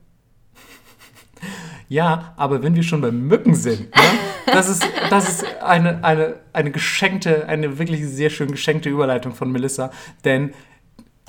Ja, 1.90 2.34
aber 2.38 2.64
wenn 2.64 2.76
wir 2.76 2.84
schon 2.84 3.02
bei 3.02 3.12
Mücken 3.12 3.56
sind, 3.56 3.96
ne? 3.96 4.04
das 4.46 4.70
ist, 4.70 4.84
das 5.10 5.30
ist 5.30 5.46
eine, 5.62 6.04
eine, 6.04 6.36
eine 6.54 6.72
geschenkte, 6.72 7.48
eine 7.48 7.78
wirklich 7.80 8.06
sehr 8.08 8.30
schön 8.30 8.52
geschenkte 8.52 8.90
Überleitung 8.90 9.34
von 9.34 9.52
Melissa, 9.52 9.92
denn 10.24 10.54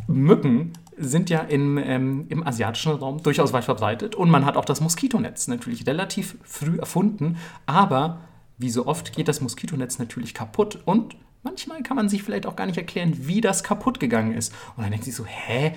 Mücken 0.07 0.73
sind 0.97 1.31
ja 1.31 1.41
im, 1.41 1.79
ähm, 1.79 2.27
im 2.29 2.47
asiatischen 2.47 2.93
Raum 2.93 3.23
durchaus 3.23 3.53
weit 3.53 3.65
verbreitet 3.65 4.15
und 4.15 4.31
man 4.31 4.45
hat 4.45 4.57
auch 4.57 4.65
das 4.65 4.81
Moskitonetz 4.81 5.49
natürlich 5.49 5.87
relativ 5.87 6.37
früh 6.45 6.79
erfunden, 6.79 7.37
aber 7.67 8.21
wie 8.59 8.71
so 8.71 8.87
oft 8.87 9.13
geht 9.13 9.29
das 9.29 9.41
Moskitonetz 9.41 9.99
natürlich 9.99 10.35
kaputt 10.35 10.79
und 10.85 11.17
manchmal 11.43 11.83
kann 11.83 11.97
man 11.97 12.09
sich 12.09 12.23
vielleicht 12.23 12.47
auch 12.47 12.57
gar 12.57 12.67
nicht 12.67 12.79
erklären, 12.79 13.13
wie 13.19 13.41
das 13.41 13.63
kaputt 13.63 14.01
gegangen 14.01 14.33
ist. 14.35 14.53
Und 14.77 14.83
dann 14.83 14.91
denkt 14.91 15.05
sich 15.05 15.15
so, 15.15 15.25
hä, 15.27 15.75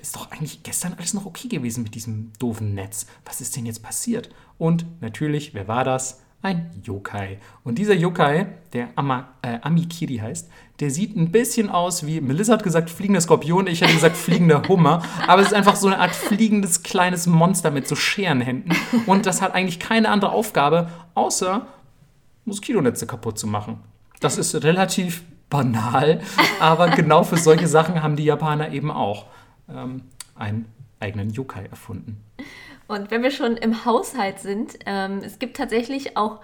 ist 0.00 0.16
doch 0.16 0.30
eigentlich 0.30 0.62
gestern 0.62 0.94
alles 0.94 1.14
noch 1.14 1.26
okay 1.26 1.48
gewesen 1.48 1.82
mit 1.84 1.94
diesem 1.94 2.32
doofen 2.38 2.74
Netz. 2.74 3.06
Was 3.24 3.40
ist 3.40 3.56
denn 3.56 3.66
jetzt 3.66 3.82
passiert? 3.82 4.30
Und 4.58 4.84
natürlich, 5.00 5.54
wer 5.54 5.68
war 5.68 5.84
das? 5.84 6.22
Ein 6.44 6.70
Yokai. 6.82 7.38
Und 7.62 7.78
dieser 7.78 7.94
Yokai, 7.94 8.46
der 8.72 8.88
Ama, 8.96 9.28
äh, 9.42 9.58
Amikiri 9.62 10.16
heißt, 10.16 10.50
der 10.80 10.90
sieht 10.90 11.16
ein 11.16 11.30
bisschen 11.30 11.70
aus 11.70 12.04
wie, 12.04 12.20
Melissa 12.20 12.54
hat 12.54 12.64
gesagt, 12.64 12.90
fliegender 12.90 13.20
Skorpion, 13.20 13.68
ich 13.68 13.80
hätte 13.80 13.92
gesagt 13.92 14.16
fliegender 14.16 14.66
Hummer, 14.66 15.04
aber 15.28 15.42
es 15.42 15.48
ist 15.48 15.54
einfach 15.54 15.76
so 15.76 15.86
eine 15.86 16.00
Art 16.00 16.10
fliegendes 16.10 16.82
kleines 16.82 17.28
Monster 17.28 17.70
mit 17.70 17.86
so 17.86 17.94
Scherenhänden. 17.94 18.76
Und 19.06 19.26
das 19.26 19.40
hat 19.40 19.54
eigentlich 19.54 19.78
keine 19.78 20.08
andere 20.08 20.32
Aufgabe, 20.32 20.90
außer 21.14 21.66
Moskitonetze 22.44 23.06
kaputt 23.06 23.38
zu 23.38 23.46
machen. 23.46 23.78
Das 24.18 24.36
ist 24.36 24.52
relativ 24.64 25.22
banal, 25.48 26.20
aber 26.58 26.88
genau 26.88 27.22
für 27.22 27.36
solche 27.36 27.68
Sachen 27.68 28.02
haben 28.02 28.16
die 28.16 28.24
Japaner 28.24 28.72
eben 28.72 28.90
auch 28.90 29.26
ähm, 29.68 30.02
einen 30.34 30.66
eigenen 31.00 31.30
Yokai 31.30 31.66
erfunden. 31.66 32.22
Und 32.88 33.10
wenn 33.10 33.22
wir 33.22 33.30
schon 33.30 33.56
im 33.56 33.84
Haushalt 33.84 34.38
sind, 34.38 34.78
ähm, 34.86 35.20
es 35.24 35.38
gibt 35.38 35.56
tatsächlich 35.56 36.16
auch 36.16 36.40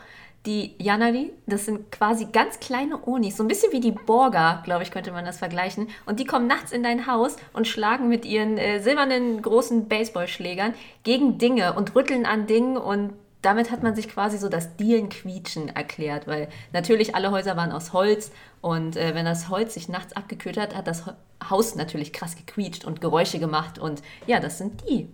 die 0.47 0.75
Yanari, 0.79 1.33
das 1.47 1.67
sind 1.67 1.91
quasi 1.93 2.27
ganz 2.27 2.61
kleine 2.61 3.07
Onis, 3.07 3.37
so 3.37 3.45
ein 3.45 3.49
bisschen 3.49 3.73
wie 3.73 3.81
die 3.81 3.93
Borga, 3.93 4.63
glaube 4.65 4.83
ich, 4.83 4.91
könnte 4.91 5.13
man 5.13 5.25
das 5.25 5.39
vergleichen. 5.39 5.89
Und 6.07 6.21
die 6.21 6.25
kommen 6.25 6.47
nachts 6.47 6.73
in 6.73 6.83
dein 6.83 7.07
Haus 7.07 7.37
und 7.53 7.67
schlagen 7.67 8.09
mit 8.09 8.25
ihren 8.25 8.57
äh, 8.57 8.81
silbernen 8.81 9.43
großen 9.43 9.89
Baseballschlägern 9.89 10.75
gegen 11.03 11.39
Dinge 11.39 11.75
und 11.75 11.95
rütteln 11.95 12.25
an 12.25 12.47
Dingen 12.47 12.77
und 12.77 13.13
damit 13.43 13.71
hat 13.71 13.83
man 13.83 13.95
sich 13.95 14.09
quasi 14.09 14.39
so 14.39 14.49
das 14.49 14.77
Dielenquietschen 14.77 15.69
erklärt, 15.69 16.27
weil 16.27 16.49
natürlich 16.73 17.15
alle 17.15 17.31
Häuser 17.31 17.57
waren 17.57 17.73
aus 17.73 17.93
Holz 17.93 18.33
und 18.61 18.97
äh, 18.97 19.15
wenn 19.15 19.25
das 19.25 19.49
Holz 19.49 19.75
sich 19.75 19.89
nachts 19.89 20.13
abgekühlt 20.15 20.59
hat, 20.59 20.75
hat 20.75 20.87
das 20.87 21.05
Haus 21.49 21.77
natürlich 21.77 22.13
krass 22.13 22.37
gequietscht 22.37 22.85
und 22.85 23.01
Geräusche 23.01 23.39
gemacht 23.39 23.79
und 23.79 24.03
ja, 24.27 24.41
das 24.41 24.59
sind 24.59 24.83
die. 24.89 25.09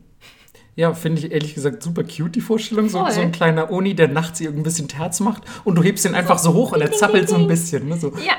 Ja, 0.76 0.92
finde 0.92 1.20
ich 1.20 1.30
ehrlich 1.30 1.54
gesagt 1.54 1.82
super 1.84 2.02
cute, 2.02 2.34
die 2.34 2.40
Vorstellung. 2.40 2.88
So, 2.88 3.06
so, 3.08 3.20
ein 3.20 3.30
kleiner 3.30 3.70
Oni, 3.70 3.94
der 3.94 4.08
nachts 4.08 4.40
irgendwie 4.40 4.60
ein 4.60 4.64
bisschen 4.64 4.88
Terz 4.88 5.20
macht 5.20 5.44
und 5.62 5.76
du 5.76 5.82
hebst 5.84 6.04
ihn 6.04 6.16
einfach 6.16 6.38
so, 6.38 6.50
so 6.50 6.56
hoch 6.56 6.72
und 6.72 6.80
er 6.80 6.90
zappelt 6.90 7.28
so 7.28 7.36
ein 7.36 7.46
bisschen. 7.46 7.88
Ne? 7.88 7.96
So. 7.96 8.08
Ja. 8.16 8.32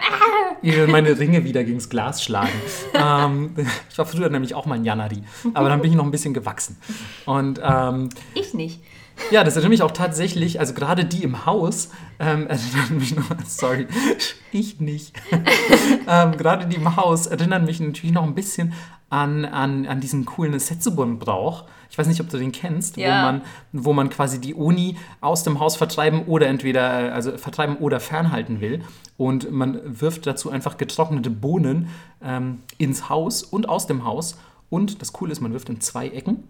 Ich 0.62 0.88
meine 0.88 1.18
Ringe 1.18 1.44
wieder 1.44 1.64
gegen 1.64 1.78
das 1.78 1.90
Glas 1.90 2.24
schlagen. 2.24 2.52
ähm, 2.94 3.54
ich 3.90 3.98
war 3.98 4.06
früher 4.06 4.30
nämlich 4.30 4.54
auch 4.54 4.66
mal 4.66 4.76
ein 4.76 4.84
Janari, 4.84 5.22
aber 5.54 5.70
dann 5.70 5.82
bin 5.82 5.92
ich 5.92 5.96
noch 5.96 6.04
ein 6.04 6.12
bisschen 6.12 6.34
gewachsen. 6.34 6.78
Und, 7.26 7.62
ähm, 7.64 8.10
ich 8.34 8.54
nicht. 8.54 8.82
Ja, 9.32 9.44
das 9.44 9.56
erinnert 9.56 9.72
mich 9.72 9.82
auch 9.82 9.92
tatsächlich, 9.92 10.60
also 10.60 10.74
gerade 10.74 11.06
die 11.06 11.24
im 11.24 11.46
Haus 11.46 11.90
ähm, 12.20 12.48
erinnern 12.48 12.98
mich 12.98 13.16
noch, 13.16 13.26
sorry, 13.46 13.88
ich 14.52 14.80
nicht. 14.80 15.14
ähm, 16.08 16.38
gerade 16.38 16.68
die 16.68 16.76
im 16.76 16.96
Haus 16.96 17.28
erinnern 17.28 17.66
mich 17.66 17.80
natürlich 17.80 18.14
noch 18.14 18.24
ein 18.24 18.36
bisschen 18.36 18.74
an, 19.10 19.46
an, 19.46 19.86
an 19.86 20.00
diesen 20.00 20.26
coolen 20.26 20.60
Setsubun-Brauch. 20.60 21.66
Ich 21.90 21.98
weiß 21.98 22.08
nicht, 22.08 22.20
ob 22.20 22.30
du 22.30 22.38
den 22.38 22.52
kennst, 22.52 22.98
ja. 22.98 23.08
wo, 23.08 23.26
man, 23.26 23.42
wo 23.72 23.94
man 23.94 24.10
quasi 24.10 24.42
die 24.42 24.54
Uni 24.54 24.98
aus 25.22 25.44
dem 25.44 25.60
Haus 25.60 25.76
vertreiben 25.76 26.24
oder 26.26 26.48
entweder, 26.48 27.14
also 27.14 27.38
vertreiben 27.38 27.78
oder 27.78 28.00
fernhalten 28.00 28.60
will. 28.60 28.84
Und 29.18 29.52
man 29.52 29.80
wirft 29.84 30.28
dazu 30.28 30.50
einfach 30.50 30.78
getrocknete 30.78 31.30
Bohnen 31.30 31.88
ähm, 32.22 32.64
ins 32.78 33.08
Haus 33.08 33.44
und 33.44 33.70
aus 33.70 33.88
dem 33.88 34.04
Haus. 34.04 34.38
Und 34.70 35.02
das 35.02 35.14
Coole 35.14 35.32
ist, 35.32 35.40
man 35.40 35.54
wirft 35.54 35.70
in 35.70 35.80
zwei 35.80 36.10
Ecken 36.10 36.44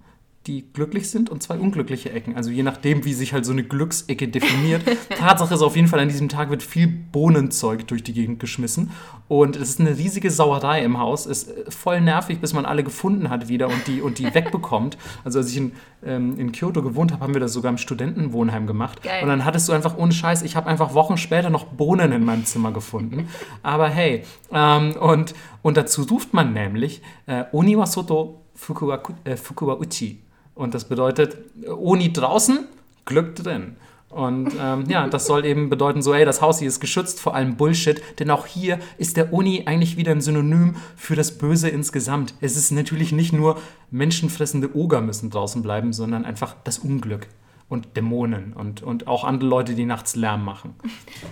die 0.48 0.64
glücklich 0.74 1.10
sind 1.10 1.30
und 1.30 1.42
zwei 1.42 1.58
unglückliche 1.58 2.12
Ecken. 2.12 2.36
Also 2.36 2.52
je 2.52 2.62
nachdem, 2.62 3.04
wie 3.04 3.14
sich 3.14 3.34
halt 3.34 3.46
so 3.46 3.52
eine 3.52 3.64
Glücksecke 3.64 4.28
definiert. 4.28 4.84
Tatsache 5.18 5.56
ist 5.56 5.62
auf 5.62 5.76
jeden 5.76 5.88
Fall, 5.88 6.00
an 6.00 6.08
diesem 6.08 6.30
Tag 6.30 6.52
wird 6.52 6.62
viel 6.62 6.88
Bohnenzeug 6.88 7.88
durch 7.88 8.04
die 8.04 8.14
Gegend 8.14 8.40
geschmissen. 8.40 8.92
Und 9.28 9.56
es 9.56 9.70
ist 9.70 9.80
eine 9.80 9.98
riesige 9.98 10.30
Sauerei 10.30 10.84
im 10.84 11.00
Haus. 11.00 11.26
Ist 11.26 11.50
äh, 11.50 11.72
voll 11.72 12.00
nervig, 12.00 12.40
bis 12.42 12.54
man 12.54 12.66
alle 12.66 12.84
gefunden 12.84 13.30
hat 13.30 13.48
wieder 13.48 13.68
und 13.68 13.88
die, 13.88 14.02
und 14.02 14.20
die 14.20 14.26
wegbekommt. 14.36 14.98
Also 15.24 15.40
als 15.40 15.50
ich 15.50 15.58
in, 15.58 15.72
ähm, 16.06 16.38
in 16.38 16.52
Kyoto 16.52 16.84
gewohnt 16.84 17.12
habe, 17.12 17.24
haben 17.24 17.34
wir 17.34 17.42
das 17.42 17.54
sogar 17.54 17.72
im 17.72 17.80
Studentenwohnheim 17.80 18.68
gemacht. 18.68 19.02
Geil. 19.02 19.24
Und 19.24 19.30
dann 19.30 19.46
hattest 19.46 19.68
du 19.68 19.74
einfach 19.74 19.98
ohne 19.98 20.12
Scheiß, 20.12 20.44
ich 20.44 20.56
habe 20.56 20.68
einfach 20.68 20.94
Wochen 20.94 21.18
später 21.18 21.50
noch 21.50 21.66
Bohnen 21.66 22.12
in 22.12 22.24
meinem 22.24 22.46
Zimmer 22.46 22.72
gefunden. 22.72 23.30
Aber 23.64 23.90
hey, 23.90 24.24
ähm, 24.52 24.96
und, 24.98 25.34
und 25.64 25.76
dazu 25.76 26.04
ruft 26.04 26.36
man 26.36 26.54
nämlich 26.54 27.02
äh, 27.26 27.46
Oniwa 27.52 27.88
Soto 27.88 28.42
Fukuwa, 28.54 29.02
äh, 29.24 29.36
Fukuwa 29.36 29.74
Uchi. 29.74 30.25
Und 30.56 30.74
das 30.74 30.86
bedeutet, 30.86 31.38
Uni 31.68 32.12
draußen, 32.12 32.66
Glück 33.06 33.36
drin. 33.36 33.76
Und 34.10 34.54
ähm, 34.58 34.86
ja, 34.88 35.08
das 35.08 35.28
soll 35.28 35.46
eben 35.46 35.70
bedeuten, 35.70 36.02
so, 36.02 36.14
ey, 36.14 36.24
das 36.24 36.42
Haus 36.42 36.60
hier 36.60 36.70
ist 36.70 36.80
geschützt 36.80 37.20
vor 37.20 37.36
allem 37.36 37.58
Bullshit, 37.58 38.02
denn 38.20 38.32
auch 38.32 38.46
hier 38.46 38.80
ist 38.98 39.18
der 39.18 39.34
Uni 39.34 39.64
eigentlich 39.66 39.98
wieder 39.98 40.14
ein 40.14 40.22
Synonym 40.22 40.78
für 40.96 41.18
das 41.18 41.38
Böse 41.38 41.68
insgesamt. 41.68 42.34
Es 42.40 42.56
ist 42.56 42.72
natürlich 42.72 43.12
nicht 43.12 43.34
nur 43.34 43.58
menschenfressende 43.92 44.74
Oger 44.74 45.02
müssen 45.02 45.32
draußen 45.32 45.62
bleiben, 45.62 45.92
sondern 45.92 46.24
einfach 46.24 46.56
das 46.64 46.80
Unglück 46.80 47.28
und 47.68 47.98
Dämonen 47.98 48.54
und, 48.54 48.84
und 48.84 49.08
auch 49.08 49.26
andere 49.26 49.50
Leute, 49.50 49.76
die 49.76 49.86
nachts 49.86 50.16
Lärm 50.16 50.46
machen. 50.46 50.76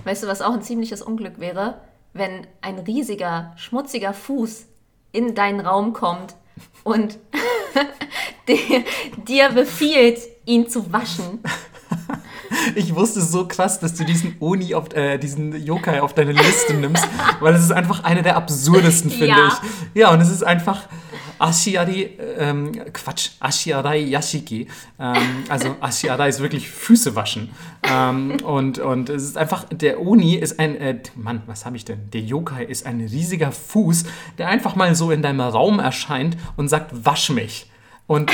Weißt 0.04 0.24
du, 0.24 0.28
was 0.28 0.42
auch 0.42 0.54
ein 0.54 0.62
ziemliches 0.62 1.02
Unglück 1.02 1.40
wäre? 1.40 1.78
Wenn 2.12 2.46
ein 2.62 2.80
riesiger, 2.80 3.54
schmutziger 3.56 4.14
Fuß 4.14 4.66
in 5.14 5.36
deinen 5.36 5.62
Raum 5.62 5.94
kommt 5.94 6.36
und 6.84 7.18
dir 9.28 9.50
befiehlt, 9.50 10.20
ihn 10.46 10.70
zu 10.70 10.92
waschen. 10.92 11.40
Ich 12.76 12.94
wusste 12.96 13.22
so 13.22 13.48
krass, 13.48 13.80
dass 13.80 13.94
du 13.96 14.04
diesen 14.06 14.36
Oni 14.40 14.74
auf 14.76 14.94
äh, 14.94 15.18
diesen 15.18 15.64
Yokai 15.66 16.02
auf 16.02 16.14
deine 16.14 16.32
Liste 16.32 16.74
nimmst, 16.74 17.08
weil 17.40 17.54
es 17.56 17.62
ist 17.64 17.72
einfach 17.72 18.04
einer 18.04 18.22
der 18.22 18.36
absurdesten, 18.36 19.10
finde 19.12 19.28
Ja. 19.28 19.48
ich. 19.48 20.00
Ja, 20.02 20.12
und 20.12 20.22
es 20.22 20.30
ist 20.30 20.44
einfach 20.44 20.82
Ashiari, 21.40 22.18
ähm, 22.38 22.72
Quatsch, 22.94 23.32
Ashiarai 23.40 24.00
Yashiki. 24.00 24.68
Ähm, 25.00 25.16
also 25.50 25.76
Ashiarai 25.82 26.30
ist 26.30 26.40
wirklich 26.40 26.70
Füße 26.70 27.16
waschen. 27.16 27.50
Ähm, 27.84 28.38
und, 28.44 28.80
und 28.80 29.10
es 29.10 29.24
ist 29.24 29.38
einfach, 29.38 29.66
der 29.72 30.00
Oni 30.02 30.36
ist 30.36 30.60
ein, 30.60 30.76
äh, 30.78 31.00
Mann, 31.16 31.42
was 31.48 31.66
habe 31.66 31.76
ich 31.76 31.86
denn? 31.86 32.10
Der 32.12 32.22
Yokai 32.22 32.64
ist 32.64 32.86
ein 32.86 33.02
riesiger 33.02 33.52
Fuß, 33.52 34.06
der 34.38 34.48
einfach 34.48 34.76
mal 34.76 34.96
so 34.96 35.12
in 35.12 35.22
deinem 35.22 35.42
Raum 35.42 35.80
erscheint 35.80 36.38
und 36.56 36.70
sagt, 36.70 36.92
wasch 37.06 37.30
mich. 37.30 37.70
Und 38.08 38.32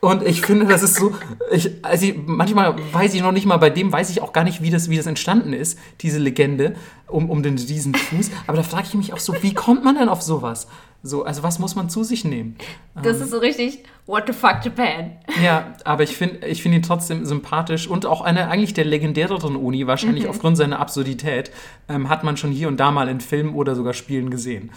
und 0.00 0.22
ich 0.22 0.42
finde, 0.42 0.66
das 0.66 0.82
ist 0.82 0.96
so, 0.96 1.14
ich, 1.50 1.84
also 1.84 2.06
ich, 2.06 2.14
manchmal 2.26 2.76
weiß 2.92 3.14
ich 3.14 3.22
noch 3.22 3.32
nicht 3.32 3.46
mal, 3.46 3.56
bei 3.56 3.70
dem 3.70 3.92
weiß 3.92 4.10
ich 4.10 4.22
auch 4.22 4.32
gar 4.32 4.44
nicht, 4.44 4.62
wie 4.62 4.70
das, 4.70 4.88
wie 4.90 4.96
das 4.96 5.06
entstanden 5.06 5.52
ist, 5.52 5.78
diese 6.00 6.18
Legende 6.18 6.76
um, 7.06 7.30
um 7.30 7.42
den 7.42 7.58
Riesenfuß. 7.58 8.30
Aber 8.46 8.56
da 8.56 8.62
frage 8.62 8.86
ich 8.88 8.94
mich 8.94 9.12
auch 9.12 9.18
so, 9.18 9.34
wie 9.42 9.54
kommt 9.54 9.84
man 9.84 9.96
denn 9.96 10.08
auf 10.08 10.22
sowas? 10.22 10.68
So, 11.02 11.24
also 11.24 11.42
was 11.42 11.58
muss 11.58 11.76
man 11.76 11.88
zu 11.88 12.02
sich 12.02 12.24
nehmen? 12.24 12.56
Das 13.00 13.20
ist 13.20 13.30
so 13.30 13.38
richtig, 13.38 13.84
what 14.06 14.24
the 14.26 14.32
fuck, 14.32 14.64
Japan. 14.64 15.12
Ja, 15.42 15.74
aber 15.84 16.02
ich 16.02 16.16
finde 16.16 16.46
ich 16.46 16.62
find 16.62 16.74
ihn 16.74 16.82
trotzdem 16.82 17.24
sympathisch 17.24 17.86
und 17.86 18.04
auch 18.04 18.20
eine 18.20 18.48
eigentlich 18.48 18.74
der 18.74 18.84
legendäreren 18.84 19.54
Uni, 19.54 19.86
wahrscheinlich 19.86 20.26
aufgrund 20.26 20.56
seiner 20.56 20.80
Absurdität, 20.80 21.52
ähm, 21.88 22.08
hat 22.08 22.24
man 22.24 22.36
schon 22.36 22.50
hier 22.50 22.66
und 22.66 22.78
da 22.78 22.90
mal 22.90 23.08
in 23.08 23.20
Filmen 23.20 23.54
oder 23.54 23.76
sogar 23.76 23.94
Spielen 23.94 24.30
gesehen. 24.30 24.72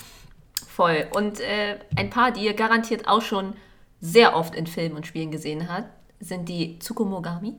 Voll. 0.68 1.08
Und 1.16 1.40
äh, 1.40 1.80
ein 1.96 2.12
paar, 2.12 2.32
die 2.32 2.46
ihr 2.46 2.54
garantiert 2.54 3.08
auch 3.08 3.22
schon 3.22 3.54
sehr 4.02 4.36
oft 4.36 4.56
in 4.56 4.68
Filmen 4.68 4.98
und 4.98 5.08
Spielen 5.08 5.32
gesehen 5.32 5.72
habt, 5.72 5.90
sind 6.20 6.50
die 6.50 6.80
Tsukumogami. 6.80 7.56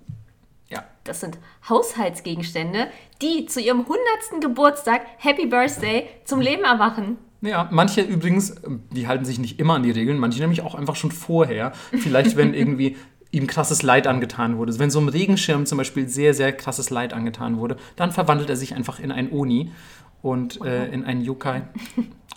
Ja. 0.68 0.84
Das 1.04 1.20
sind 1.20 1.38
Haushaltsgegenstände, 1.68 2.88
die 3.20 3.46
zu 3.46 3.60
ihrem 3.60 3.80
100. 3.80 4.00
Geburtstag, 4.40 5.02
Happy 5.18 5.46
Birthday, 5.46 6.08
zum 6.24 6.40
Leben 6.40 6.64
erwachen. 6.64 7.18
Ja, 7.42 7.68
manche 7.72 8.02
übrigens, 8.02 8.54
die 8.92 9.08
halten 9.08 9.24
sich 9.24 9.40
nicht 9.40 9.58
immer 9.58 9.74
an 9.74 9.82
die 9.82 9.90
Regeln, 9.90 10.18
manche 10.18 10.40
nämlich 10.40 10.62
auch 10.62 10.76
einfach 10.76 10.94
schon 10.94 11.10
vorher. 11.10 11.72
Vielleicht, 11.90 12.36
wenn 12.36 12.54
irgendwie 12.54 12.96
ihm 13.32 13.46
krasses 13.46 13.82
Leid 13.82 14.06
angetan 14.06 14.58
wurde. 14.58 14.78
Wenn 14.78 14.90
so 14.90 15.00
einem 15.00 15.08
Regenschirm 15.08 15.66
zum 15.66 15.78
Beispiel 15.78 16.08
sehr, 16.08 16.34
sehr 16.34 16.52
krasses 16.52 16.90
Leid 16.90 17.12
angetan 17.12 17.58
wurde, 17.58 17.76
dann 17.96 18.12
verwandelt 18.12 18.48
er 18.50 18.56
sich 18.56 18.74
einfach 18.74 19.00
in 19.00 19.10
ein 19.10 19.32
Oni 19.32 19.72
und 20.22 20.64
äh, 20.64 20.86
in 20.92 21.04
einen 21.04 21.22
Yokai. 21.22 21.62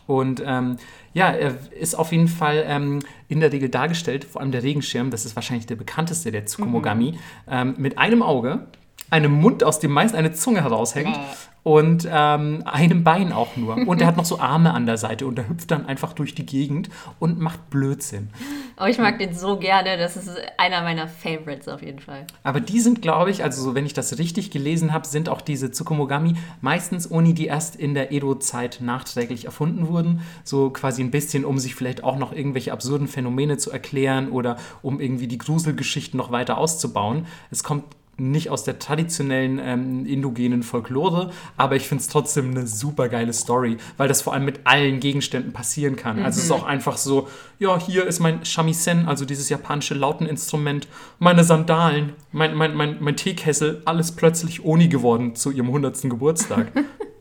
Und 0.07 0.41
ähm, 0.45 0.77
ja, 1.13 1.31
er 1.31 1.55
ist 1.71 1.95
auf 1.95 2.11
jeden 2.11 2.27
Fall 2.27 2.63
ähm, 2.67 2.99
in 3.27 3.39
der 3.39 3.51
Regel 3.51 3.69
dargestellt, 3.69 4.23
vor 4.23 4.41
allem 4.41 4.51
der 4.51 4.61
Regenschirm, 4.61 5.09
das 5.09 5.25
ist 5.25 5.35
wahrscheinlich 5.35 5.65
der 5.65 5.77
bekannteste 5.77 6.31
der 6.31 6.45
Tsukumogami, 6.45 7.17
ähm, 7.47 7.73
mit 7.77 7.97
einem 7.97 8.21
Auge, 8.21 8.67
einem 9.09 9.31
Mund, 9.31 9.63
aus 9.63 9.79
dem 9.79 9.91
meist 9.91 10.15
eine 10.15 10.33
Zunge 10.33 10.61
heraushängt 10.63 11.17
und 11.65 12.07
ähm, 12.11 12.61
einem 12.65 13.03
Bein 13.03 13.31
auch 13.31 13.55
nur. 13.55 13.75
Und 13.87 13.99
er 13.99 14.05
hat 14.05 14.17
noch 14.17 14.25
so 14.25 14.39
Arme 14.39 14.71
an 14.71 14.85
der 14.85 14.97
Seite 14.97 15.25
und 15.25 15.39
er 15.39 15.49
hüpft 15.49 15.71
dann 15.71 15.87
einfach 15.87 16.13
durch 16.13 16.35
die 16.35 16.45
Gegend 16.45 16.89
und 17.17 17.39
macht 17.39 17.71
Blödsinn. 17.71 18.29
Aber 18.75 18.87
ich 18.87 18.99
mag 18.99 19.17
den 19.17 19.33
so 19.33 19.57
gerne, 19.57 19.97
das 19.97 20.15
ist 20.15 20.29
einer 20.59 20.83
meiner 20.83 21.07
Favorites 21.07 21.67
auf 21.67 21.81
jeden 21.81 21.97
Fall. 21.97 22.27
Aber 22.43 22.59
die 22.59 22.79
sind, 22.79 23.01
glaube 23.01 23.31
ich, 23.31 23.43
also 23.43 23.63
so, 23.63 23.73
wenn 23.73 23.87
ich 23.87 23.93
das 23.93 24.19
richtig 24.19 24.51
gelesen 24.51 24.93
habe, 24.93 25.07
sind 25.07 25.27
auch 25.27 25.41
diese 25.41 25.71
Tsukumogami 25.71 26.35
meistens 26.61 27.09
Oni, 27.09 27.33
die 27.33 27.47
erst 27.47 27.75
in 27.75 27.95
der 27.95 28.11
Edo-Zeit 28.11 28.77
nachträglich 28.81 29.45
erfunden 29.45 29.87
wurden. 29.87 30.21
So 30.43 30.69
quasi 30.69 31.01
ein 31.01 31.09
bisschen, 31.09 31.45
um 31.45 31.57
sich 31.57 31.73
vielleicht 31.73 32.03
auch 32.03 32.17
noch 32.17 32.31
irgendwelche 32.31 32.73
absurden 32.73 33.07
Phänomene 33.07 33.57
zu 33.57 33.71
erklären 33.71 34.29
oder 34.29 34.57
um 34.83 34.99
irgendwie 34.99 35.27
die 35.27 35.39
Gruselgeschichten 35.39 36.15
noch 36.15 36.31
weiter 36.31 36.59
auszubauen. 36.59 37.25
Es 37.49 37.63
kommt 37.63 37.85
nicht 38.17 38.49
aus 38.49 38.63
der 38.63 38.79
traditionellen 38.79 39.59
ähm, 39.61 40.05
indogenen 40.05 40.63
Folklore, 40.63 41.31
aber 41.57 41.75
ich 41.75 41.87
finde 41.87 42.01
es 42.01 42.07
trotzdem 42.07 42.51
eine 42.51 42.65
super 42.65 43.09
geile 43.09 43.33
Story, 43.33 43.77
weil 43.97 44.07
das 44.07 44.21
vor 44.21 44.33
allem 44.33 44.45
mit 44.45 44.61
allen 44.63 44.99
Gegenständen 44.99 45.51
passieren 45.51 45.95
kann. 45.95 46.19
Also 46.23 46.39
es 46.39 46.45
ist 46.45 46.51
auch 46.51 46.63
einfach 46.63 46.97
so, 46.97 47.27
ja, 47.59 47.79
hier 47.79 48.05
ist 48.05 48.19
mein 48.19 48.45
Shamisen, 48.45 49.07
also 49.07 49.25
dieses 49.25 49.49
japanische 49.49 49.95
Lauteninstrument, 49.95 50.87
meine 51.19 51.43
Sandalen, 51.43 52.13
mein, 52.31 52.55
mein, 52.55 52.75
mein, 52.75 52.97
mein 53.01 53.17
Teekessel, 53.17 53.81
alles 53.85 54.13
plötzlich 54.13 54.63
Oni 54.63 54.87
geworden 54.87 55.35
zu 55.35 55.51
ihrem 55.51 55.67
100. 55.67 56.03
Geburtstag. 56.03 56.71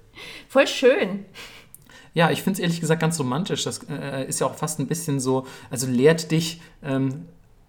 Voll 0.49 0.66
schön. 0.66 1.24
Ja, 2.14 2.30
ich 2.30 2.42
finde 2.42 2.59
es 2.59 2.61
ehrlich 2.61 2.80
gesagt 2.80 3.01
ganz 3.01 3.18
romantisch. 3.18 3.64
Das 3.64 3.80
äh, 3.90 4.26
ist 4.28 4.40
ja 4.40 4.47
auch 4.47 4.55
fast 4.55 4.78
ein 4.78 4.86
bisschen 4.86 5.18
so, 5.18 5.47
also 5.70 5.88
lehrt 5.88 6.30
dich, 6.30 6.61
ähm, 6.82 7.26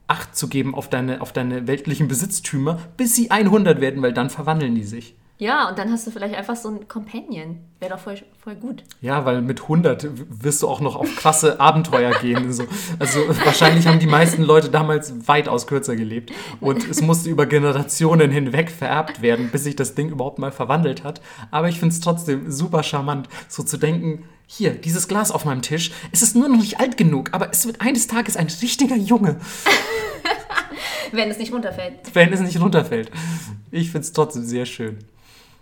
Acht 0.07 0.35
zu 0.35 0.47
geben 0.47 0.75
auf 0.75 0.89
deine, 0.89 1.21
auf 1.21 1.33
deine 1.33 1.67
weltlichen 1.67 2.07
Besitztümer, 2.07 2.79
bis 2.97 3.15
sie 3.15 3.31
100 3.31 3.81
werden, 3.81 4.01
weil 4.01 4.13
dann 4.13 4.29
verwandeln 4.29 4.75
die 4.75 4.83
sich. 4.83 5.15
Ja, 5.37 5.67
und 5.67 5.77
dann 5.77 5.91
hast 5.91 6.07
du 6.07 6.11
vielleicht 6.11 6.33
einfach 6.33 6.55
so 6.55 6.69
einen 6.69 6.87
Companion. 6.87 7.59
Wäre 7.79 7.91
doch 7.91 7.99
voll, 7.99 8.15
voll 8.41 8.55
gut. 8.55 8.83
Ja, 9.01 9.25
weil 9.25 9.41
mit 9.41 9.63
100 9.63 10.07
wirst 10.43 10.63
du 10.63 10.69
auch 10.69 10.79
noch 10.79 10.95
auf 10.95 11.13
krasse 11.17 11.59
Abenteuer 11.59 12.11
gehen. 12.21 12.53
So. 12.53 12.63
Also 12.99 13.19
wahrscheinlich 13.43 13.85
haben 13.85 13.99
die 13.99 14.07
meisten 14.07 14.43
Leute 14.43 14.69
damals 14.69 15.27
weitaus 15.27 15.67
kürzer 15.67 15.97
gelebt. 15.97 16.31
Und 16.61 16.87
es 16.89 17.01
musste 17.01 17.29
über 17.29 17.47
Generationen 17.47 18.31
hinweg 18.31 18.71
vererbt 18.71 19.21
werden, 19.21 19.49
bis 19.51 19.65
sich 19.65 19.75
das 19.75 19.93
Ding 19.93 20.09
überhaupt 20.09 20.39
mal 20.39 20.53
verwandelt 20.53 21.03
hat. 21.03 21.19
Aber 21.51 21.67
ich 21.67 21.79
finde 21.79 21.93
es 21.93 21.99
trotzdem 21.99 22.49
super 22.49 22.81
charmant, 22.83 23.27
so 23.49 23.61
zu 23.61 23.75
denken, 23.75 24.23
hier, 24.47 24.71
dieses 24.71 25.07
Glas 25.07 25.31
auf 25.31 25.45
meinem 25.45 25.61
Tisch, 25.61 25.91
es 26.11 26.21
ist 26.21 26.35
nur 26.35 26.47
noch 26.47 26.57
nicht 26.59 26.79
alt 26.79 26.97
genug, 26.97 27.29
aber 27.33 27.51
es 27.51 27.65
wird 27.65 27.81
eines 27.81 28.07
Tages 28.07 28.37
ein 28.37 28.47
richtiger 28.61 28.95
Junge, 28.95 29.39
Wenn 31.11 31.29
es 31.29 31.37
nicht 31.37 31.53
runterfällt. 31.53 32.13
wenn 32.13 32.33
es 32.33 32.41
nicht 32.41 32.59
runterfällt. 32.59 33.11
Ich 33.71 33.91
finde 33.91 34.05
es 34.05 34.11
trotzdem 34.11 34.43
sehr 34.43 34.65
schön. 34.65 34.97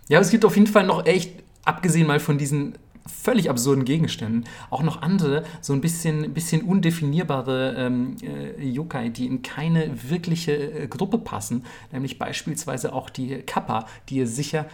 Ja, 0.08 0.18
aber 0.18 0.24
es 0.24 0.30
gibt 0.30 0.44
auf 0.44 0.56
jeden 0.56 0.66
Fall 0.66 0.86
noch 0.86 1.06
echt, 1.06 1.32
abgesehen 1.64 2.06
mal 2.06 2.20
von 2.20 2.38
diesen 2.38 2.74
völlig 3.06 3.50
absurden 3.50 3.84
Gegenständen, 3.84 4.44
auch 4.70 4.82
noch 4.82 5.02
andere, 5.02 5.44
so 5.60 5.74
ein 5.74 5.80
bisschen, 5.82 6.32
bisschen 6.32 6.62
undefinierbare 6.62 7.74
ähm, 7.76 8.16
äh, 8.22 8.66
Yokai, 8.66 9.10
die 9.10 9.26
in 9.26 9.42
keine 9.42 9.90
wirkliche 10.08 10.52
äh, 10.52 10.86
Gruppe 10.88 11.18
passen, 11.18 11.64
nämlich 11.92 12.18
beispielsweise 12.18 12.94
auch 12.94 13.10
die 13.10 13.42
Kappa, 13.42 13.86
die 14.08 14.16
ihr 14.16 14.26
sicher 14.26 14.66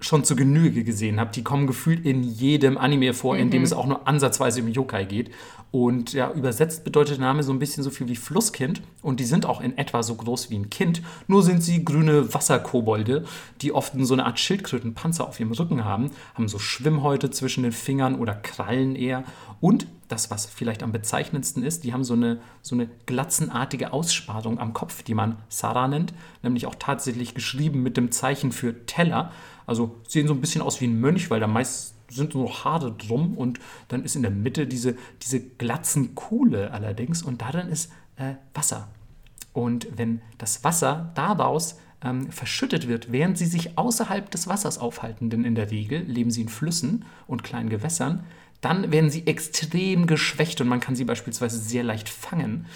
schon 0.00 0.24
zu 0.24 0.34
Genüge 0.34 0.82
gesehen 0.82 1.20
habt. 1.20 1.36
Die 1.36 1.44
kommen 1.44 1.66
gefühlt 1.66 2.04
in 2.04 2.22
jedem 2.22 2.78
Anime 2.78 3.12
vor, 3.14 3.36
in 3.36 3.50
dem 3.50 3.62
es 3.62 3.72
auch 3.72 3.86
nur 3.86 4.08
ansatzweise 4.08 4.62
um 4.62 4.68
Yokai 4.68 5.04
geht. 5.04 5.30
Und 5.72 6.14
ja, 6.14 6.32
übersetzt 6.32 6.82
bedeutet 6.82 7.18
der 7.18 7.26
Name 7.26 7.44
so 7.44 7.52
ein 7.52 7.60
bisschen 7.60 7.84
so 7.84 7.90
viel 7.90 8.08
wie 8.08 8.16
Flusskind. 8.16 8.82
Und 9.02 9.20
die 9.20 9.24
sind 9.24 9.46
auch 9.46 9.60
in 9.60 9.78
etwa 9.78 10.02
so 10.02 10.16
groß 10.16 10.50
wie 10.50 10.56
ein 10.56 10.68
Kind. 10.68 11.00
Nur 11.28 11.42
sind 11.42 11.62
sie 11.62 11.84
grüne 11.84 12.34
Wasserkobolde, 12.34 13.24
die 13.60 13.72
oft 13.72 13.92
so 14.00 14.14
eine 14.14 14.26
Art 14.26 14.40
Schildkrötenpanzer 14.40 15.28
auf 15.28 15.38
ihrem 15.38 15.52
Rücken 15.52 15.84
haben, 15.84 16.10
haben 16.34 16.48
so 16.48 16.58
Schwimmhäute 16.58 17.30
zwischen 17.30 17.62
den 17.62 17.72
Fingern 17.72 18.16
oder 18.16 18.34
Krallen 18.34 18.96
eher. 18.96 19.22
Und 19.60 19.86
das, 20.08 20.30
was 20.30 20.46
vielleicht 20.46 20.82
am 20.82 20.90
bezeichnendsten 20.90 21.62
ist, 21.62 21.84
die 21.84 21.92
haben 21.92 22.02
so 22.02 22.14
eine, 22.14 22.40
so 22.62 22.74
eine 22.74 22.88
glatzenartige 23.06 23.92
Aussparung 23.92 24.58
am 24.58 24.72
Kopf, 24.72 25.04
die 25.04 25.14
man 25.14 25.36
Sara 25.48 25.86
nennt, 25.86 26.12
nämlich 26.42 26.66
auch 26.66 26.74
tatsächlich 26.74 27.34
geschrieben 27.34 27.82
mit 27.82 27.96
dem 27.96 28.10
Zeichen 28.10 28.50
für 28.50 28.86
Teller. 28.86 29.30
Also 29.66 29.94
sehen 30.08 30.26
so 30.26 30.34
ein 30.34 30.40
bisschen 30.40 30.62
aus 30.62 30.80
wie 30.80 30.86
ein 30.86 31.00
Mönch, 31.00 31.30
weil 31.30 31.38
da 31.38 31.46
meist 31.46 31.94
sind 32.10 32.32
so 32.32 32.52
Haare 32.52 32.92
drum 32.92 33.36
und 33.36 33.60
dann 33.88 34.04
ist 34.04 34.16
in 34.16 34.22
der 34.22 34.30
Mitte 34.30 34.66
diese, 34.66 34.96
diese 35.22 35.40
glatzen 35.40 36.14
Kuhle 36.14 36.72
allerdings 36.72 37.22
und 37.22 37.42
darin 37.42 37.68
ist 37.68 37.90
äh, 38.16 38.34
Wasser. 38.54 38.88
Und 39.52 39.88
wenn 39.96 40.20
das 40.38 40.62
Wasser 40.62 41.10
daraus 41.14 41.78
ähm, 42.02 42.30
verschüttet 42.30 42.88
wird, 42.88 43.12
während 43.12 43.38
sie 43.38 43.46
sich 43.46 43.76
außerhalb 43.78 44.30
des 44.30 44.46
Wassers 44.46 44.78
aufhalten, 44.78 45.30
denn 45.30 45.44
in 45.44 45.54
der 45.54 45.70
Regel 45.70 46.02
leben 46.02 46.30
sie 46.30 46.42
in 46.42 46.48
Flüssen 46.48 47.04
und 47.26 47.42
kleinen 47.42 47.68
Gewässern, 47.68 48.24
dann 48.60 48.92
werden 48.92 49.10
sie 49.10 49.26
extrem 49.26 50.06
geschwächt 50.06 50.60
und 50.60 50.68
man 50.68 50.80
kann 50.80 50.94
sie 50.94 51.04
beispielsweise 51.04 51.58
sehr 51.58 51.82
leicht 51.82 52.08
fangen. 52.08 52.66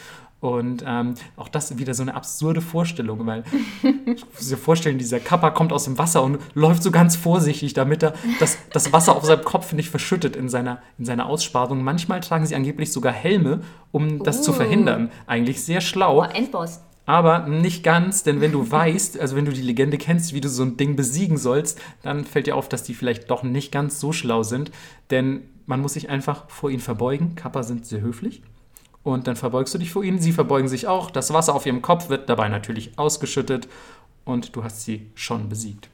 Und 0.44 0.84
ähm, 0.86 1.14
auch 1.38 1.48
das 1.48 1.78
wieder 1.78 1.94
so 1.94 2.02
eine 2.02 2.14
absurde 2.14 2.60
Vorstellung, 2.60 3.24
weil 3.24 3.44
ich 4.04 4.26
muss 4.30 4.46
dir 4.46 4.58
vorstellen, 4.58 4.98
dieser 4.98 5.18
Kappa 5.18 5.48
kommt 5.48 5.72
aus 5.72 5.84
dem 5.84 5.96
Wasser 5.96 6.22
und 6.22 6.36
läuft 6.52 6.82
so 6.82 6.90
ganz 6.90 7.16
vorsichtig, 7.16 7.72
damit 7.72 8.02
er 8.02 8.12
das, 8.40 8.58
das 8.70 8.92
Wasser 8.92 9.16
auf 9.16 9.24
seinem 9.24 9.42
Kopf 9.42 9.72
nicht 9.72 9.88
verschüttet 9.88 10.36
in 10.36 10.50
seiner, 10.50 10.82
in 10.98 11.06
seiner 11.06 11.24
Aussparung. 11.30 11.82
Manchmal 11.82 12.20
tragen 12.20 12.44
sie 12.44 12.54
angeblich 12.54 12.92
sogar 12.92 13.14
Helme, 13.14 13.62
um 13.90 14.22
das 14.22 14.42
zu 14.42 14.50
Uh. 14.50 14.56
verhindern. 14.56 15.10
Eigentlich 15.26 15.64
sehr 15.64 15.80
schlau. 15.80 16.20
Oh, 16.20 16.24
Endboss. 16.24 16.82
Aber 17.06 17.46
nicht 17.48 17.82
ganz, 17.82 18.22
denn 18.22 18.42
wenn 18.42 18.52
du 18.52 18.70
weißt, 18.70 19.18
also 19.18 19.36
wenn 19.36 19.46
du 19.46 19.52
die 19.52 19.62
Legende 19.62 19.96
kennst, 19.96 20.34
wie 20.34 20.42
du 20.42 20.50
so 20.50 20.62
ein 20.62 20.76
Ding 20.76 20.94
besiegen 20.94 21.38
sollst, 21.38 21.80
dann 22.02 22.26
fällt 22.26 22.48
dir 22.48 22.56
auf, 22.56 22.68
dass 22.68 22.82
die 22.82 22.92
vielleicht 22.92 23.30
doch 23.30 23.44
nicht 23.44 23.72
ganz 23.72 23.98
so 23.98 24.12
schlau 24.12 24.42
sind. 24.42 24.72
Denn 25.10 25.44
man 25.64 25.80
muss 25.80 25.94
sich 25.94 26.10
einfach 26.10 26.50
vor 26.50 26.68
ihnen 26.68 26.80
verbeugen. 26.80 27.34
Kappa 27.34 27.62
sind 27.62 27.86
sehr 27.86 28.02
höflich. 28.02 28.42
Und 29.04 29.26
dann 29.26 29.36
verbeugst 29.36 29.72
du 29.74 29.78
dich 29.78 29.92
vor 29.92 30.02
ihnen, 30.02 30.18
sie 30.18 30.32
verbeugen 30.32 30.66
sich 30.68 30.86
auch. 30.88 31.10
Das 31.10 31.32
Wasser 31.32 31.54
auf 31.54 31.66
ihrem 31.66 31.82
Kopf 31.82 32.08
wird 32.08 32.28
dabei 32.28 32.48
natürlich 32.48 32.98
ausgeschüttet 32.98 33.68
und 34.24 34.56
du 34.56 34.64
hast 34.64 34.82
sie 34.82 35.10
schon 35.14 35.48
besiegt. 35.48 35.88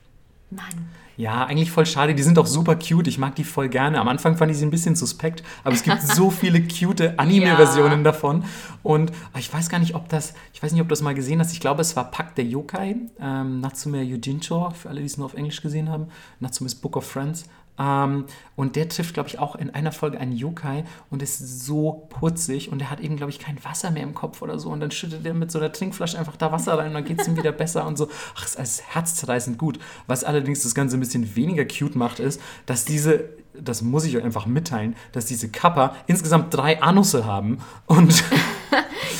Mann. 0.51 0.89
Ja, 1.17 1.45
eigentlich 1.45 1.71
voll 1.71 1.85
schade. 1.85 2.15
Die 2.15 2.23
sind 2.23 2.39
auch 2.39 2.47
super 2.47 2.77
cute. 2.77 3.07
Ich 3.09 3.19
mag 3.19 3.35
die 3.35 3.45
voll 3.45 3.69
gerne. 3.69 4.01
Am 4.01 4.09
Anfang 4.09 4.37
fand 4.39 4.51
ich 4.51 4.57
sie 4.57 4.65
ein 4.65 4.71
bisschen 4.71 4.97
suspekt, 4.97 5.43
aber 5.65 5.75
es 5.75 5.83
gibt 5.83 6.01
so 6.17 6.31
viele 6.31 6.63
cute 6.63 7.19
Anime-Versionen 7.19 7.99
Ja. 7.99 8.05
davon. 8.05 8.45
Und 8.83 9.13
ah, 9.35 9.39
ich 9.39 9.53
weiß 9.53 9.69
gar 9.69 9.81
nicht, 9.81 9.95
ob 9.95 10.09
das, 10.09 10.33
ich 10.55 10.63
weiß 10.63 10.73
nicht, 10.73 10.81
ob 10.81 10.89
du 10.89 10.93
das 10.93 11.03
mal 11.03 11.15
gesehen 11.15 11.39
hast. 11.41 11.53
Ich 11.53 11.61
glaube, 11.61 11.83
es 11.83 11.95
war 11.95 12.11
Pack 12.11 12.37
der 12.37 12.47
Yokai, 12.47 12.97
ähm, 13.21 13.61
Natsume 13.61 14.03
Yujincho, 14.03 14.71
für 14.71 14.89
alle, 14.89 15.01
die 15.01 15.07
es 15.07 15.19
nur 15.19 15.27
auf 15.27 15.35
Englisch 15.35 15.61
gesehen 15.61 15.91
haben. 15.91 16.07
Natsume's 16.39 16.75
Book 16.75 16.97
of 16.97 17.05
Friends. 17.05 17.45
Ähm, 17.79 18.27
und 18.57 18.77
der 18.77 18.89
trifft, 18.89 19.15
glaube 19.15 19.29
ich, 19.29 19.39
auch 19.39 19.57
in 19.57 19.71
einer 19.71 19.93
Folge 19.93 20.19
einen 20.19 20.33
Yokai 20.33 20.85
und 21.09 21.23
ist 21.23 21.65
so 21.65 22.07
putzig 22.11 22.71
und 22.71 22.81
er 22.81 22.91
hat 22.91 23.01
eben, 23.01 23.17
glaube 23.17 23.31
ich, 23.31 23.39
kein 23.39 23.63
Wasser 23.65 23.91
mehr 23.91 24.03
im 24.03 24.15
Kopf 24.15 24.43
oder 24.43 24.59
so. 24.59 24.71
Und 24.71 24.81
dann 24.81 24.91
schüttet 24.91 25.25
er 25.25 25.35
mit 25.35 25.51
so 25.51 25.59
einer 25.59 25.73
Trinkflasche 25.73 26.19
einfach 26.19 26.37
da 26.37 26.53
Wasser 26.53 26.79
rein 26.79 26.89
und 26.89 26.95
dann 26.95 27.05
geht 27.05 27.21
es 27.21 27.29
ihm 27.29 27.37
wieder 27.37 27.53
besser 27.53 27.87
und 27.87 27.97
so. 27.97 28.09
Ach, 28.37 28.45
es 28.45 28.55
ist 28.55 28.95
herzzerreißend 28.95 29.59
gut. 29.59 29.79
Was 30.07 30.25
allerdings 30.25 30.63
das 30.63 30.75
Ganze 30.75 30.97
ein 30.97 31.01
bisschen 31.01 31.37
weniger 31.37 31.65
cute 31.65 31.97
macht, 31.97 32.21
ist, 32.21 32.41
dass 32.67 32.85
diese, 32.85 33.31
das 33.55 33.83
muss 33.83 34.05
ich 34.05 34.17
euch 34.17 34.25
einfach 34.25 34.47
mitteilen, 34.47 34.97
dass 35.13 35.27
diese 35.27 35.51
Kappa 35.51 35.95
insgesamt 36.07 36.55
drei 36.55 36.83
Anusse 36.83 37.25
haben 37.25 37.59
und 37.87 38.25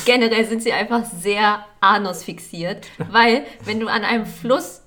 Generell 0.05 0.45
sind 0.47 0.63
sie 0.63 0.73
einfach 0.73 1.05
sehr 1.05 1.65
anusfixiert, 1.79 2.87
weil 3.11 3.45
wenn 3.65 3.79
du 3.79 3.87
an 3.87 4.03
einem 4.03 4.25
Fluss 4.25 4.81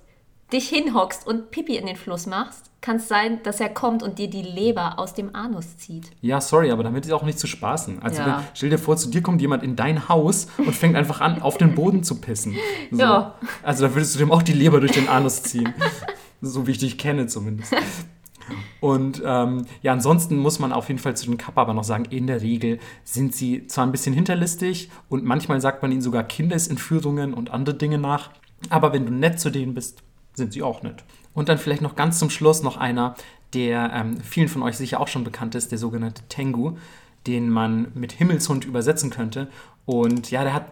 dich 0.53 0.69
hinhockst 0.69 1.27
und 1.27 1.51
Pipi 1.51 1.77
in 1.77 1.87
den 1.87 1.97
Fluss 1.97 2.27
machst, 2.27 2.71
kann 2.85 2.97
es 2.97 3.09
sein, 3.09 3.43
dass 3.45 3.61
er 3.61 3.71
kommt 3.71 4.03
und 4.03 4.19
dir 4.19 4.29
die 4.29 4.43
Leber 4.43 4.99
aus 4.99 5.15
dem 5.15 5.35
Anus 5.35 5.79
zieht. 5.79 6.11
Ja, 6.21 6.39
sorry, 6.43 6.71
aber 6.71 6.83
damit 6.83 7.07
ist 7.07 7.13
auch 7.13 7.23
nicht 7.23 7.39
zu 7.39 7.47
spaßen. 7.47 8.03
Also 8.03 8.21
Ja. 8.21 8.27
wenn, 8.27 8.45
stell 8.53 8.69
dir 8.69 8.77
vor, 8.79 8.99
zu 8.99 9.09
dir 9.09 9.23
kommt 9.23 9.41
jemand 9.41 9.63
in 9.63 9.75
dein 9.75 10.07
Haus 10.11 10.49
und 10.59 10.75
fängt 10.77 10.95
einfach 10.95 11.23
an, 11.23 11.41
auf 11.41 11.57
den 11.57 11.75
Boden 11.75 12.05
zu 12.05 12.21
pissen. 12.21 12.55
So. 12.91 12.99
Ja. 12.99 13.37
Also 13.63 13.87
da 13.89 13.95
würdest 13.95 14.15
du 14.15 14.19
dem 14.19 14.31
auch 14.31 14.43
die 14.43 14.53
Leber 14.53 14.81
durch 14.81 14.93
den 14.93 15.09
Anus 15.09 15.43
ziehen. 15.43 15.73
so 16.43 16.67
wie 16.67 16.73
ich 16.73 16.79
dich 16.79 16.99
kenne 16.99 17.27
zumindest. 17.27 17.75
Und 18.81 19.23
ähm, 19.25 19.65
ja, 19.81 19.93
ansonsten 19.95 20.37
muss 20.37 20.59
man 20.59 20.71
auf 20.71 20.89
jeden 20.89 21.01
Fall 21.01 21.17
zu 21.17 21.25
den 21.25 21.39
Kappa 21.39 21.63
aber 21.63 21.73
noch 21.73 21.85
sagen, 21.85 22.05
in 22.11 22.27
der 22.27 22.43
Regel 22.43 22.81
sind 23.03 23.35
sie 23.35 23.67
zwar 23.67 23.87
ein 23.87 23.93
bisschen 23.93 24.13
hinterlistig 24.13 24.91
und 25.09 25.25
manchmal 25.25 25.59
sagt 25.63 25.81
man 25.81 25.91
ihnen 25.91 26.03
sogar 26.03 26.23
Kindesentführungen 26.25 27.33
und 27.33 27.51
andere 27.51 27.77
Dinge 27.77 27.97
nach, 27.97 28.29
aber 28.69 28.93
wenn 28.93 29.07
du 29.07 29.13
nett 29.13 29.41
zu 29.41 29.49
denen 29.49 29.73
bist, 29.73 30.03
sind 30.35 30.53
sie 30.53 30.63
auch 30.63 30.83
nett. 30.83 31.03
Und 31.35 31.49
dann 31.49 31.59
vielleicht 31.59 31.83
noch 31.83 31.97
ganz 31.97 32.19
zum 32.19 32.31
Schluss 32.31 32.63
noch 32.63 32.77
einer, 32.77 33.17
der 33.53 33.93
ähm, 33.93 34.21
vielen 34.21 34.49
von 34.49 34.63
euch 34.63 34.77
sicher 34.77 35.01
auch 35.01 35.09
schon 35.09 35.25
bekannt 35.25 35.55
ist, 35.55 35.71
der 35.71 35.79
sogenannte 35.79 36.23
Tengu, 36.29 36.77
den 37.27 37.51
man 37.51 37.89
mit 37.95 38.13
Himmelshund 38.13 38.65
übersetzen 38.65 39.11
könnte. 39.11 39.49
Und 39.87 40.31
ja, 40.31 40.45
der 40.45 40.55
hat 40.55 40.67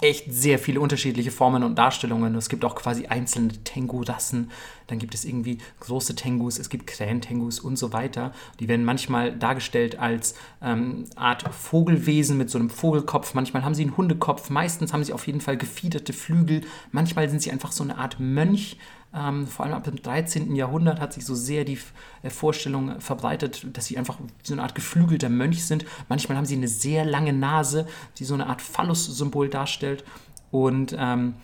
echt 0.00 0.32
sehr 0.32 0.58
viele 0.58 0.80
unterschiedliche 0.80 1.30
Formen 1.30 1.62
und 1.62 1.76
Darstellungen. 1.76 2.34
Es 2.34 2.48
gibt 2.48 2.64
auch 2.64 2.74
quasi 2.74 3.06
einzelne 3.06 3.52
Tengu-Rassen. 3.64 4.50
Dann 4.88 4.98
gibt 4.98 5.14
es 5.14 5.24
irgendwie 5.24 5.58
große 5.80 6.14
Tengus, 6.14 6.58
es 6.58 6.68
gibt 6.68 6.86
Krähen-Tengus 6.86 7.60
und 7.60 7.78
so 7.78 7.92
weiter. 7.92 8.32
Die 8.60 8.68
werden 8.68 8.84
manchmal 8.84 9.34
dargestellt 9.36 9.98
als 9.98 10.34
ähm, 10.60 11.04
Art 11.14 11.44
Vogelwesen 11.54 12.36
mit 12.36 12.50
so 12.50 12.58
einem 12.58 12.70
Vogelkopf. 12.70 13.34
Manchmal 13.34 13.64
haben 13.64 13.74
sie 13.74 13.82
einen 13.82 13.96
Hundekopf. 13.96 14.50
Meistens 14.50 14.92
haben 14.92 15.04
sie 15.04 15.12
auf 15.12 15.26
jeden 15.26 15.40
Fall 15.40 15.56
gefiederte 15.56 16.12
Flügel. 16.12 16.62
Manchmal 16.90 17.28
sind 17.30 17.40
sie 17.40 17.52
einfach 17.52 17.72
so 17.72 17.84
eine 17.84 17.96
Art 17.96 18.18
Mönch. 18.18 18.76
Ähm, 19.14 19.46
vor 19.46 19.64
allem 19.64 19.74
ab 19.74 19.84
dem 19.84 19.96
13. 19.96 20.56
Jahrhundert 20.56 21.00
hat 21.00 21.12
sich 21.12 21.24
so 21.24 21.34
sehr 21.34 21.64
die 21.64 21.78
äh, 22.22 22.30
Vorstellung 22.30 23.00
verbreitet, 23.00 23.66
dass 23.72 23.86
sie 23.86 23.96
einfach 23.96 24.18
so 24.42 24.54
eine 24.54 24.62
Art 24.62 24.74
geflügelter 24.74 25.28
Mönch 25.28 25.64
sind. 25.64 25.84
Manchmal 26.08 26.36
haben 26.36 26.46
sie 26.46 26.56
eine 26.56 26.68
sehr 26.68 27.04
lange 27.04 27.32
Nase, 27.32 27.86
die 28.18 28.24
so 28.24 28.34
eine 28.34 28.48
Art 28.48 28.60
Phallus-Symbol 28.60 29.48
darstellt. 29.48 30.04
Und 30.50 30.96
ähm, 30.98 31.34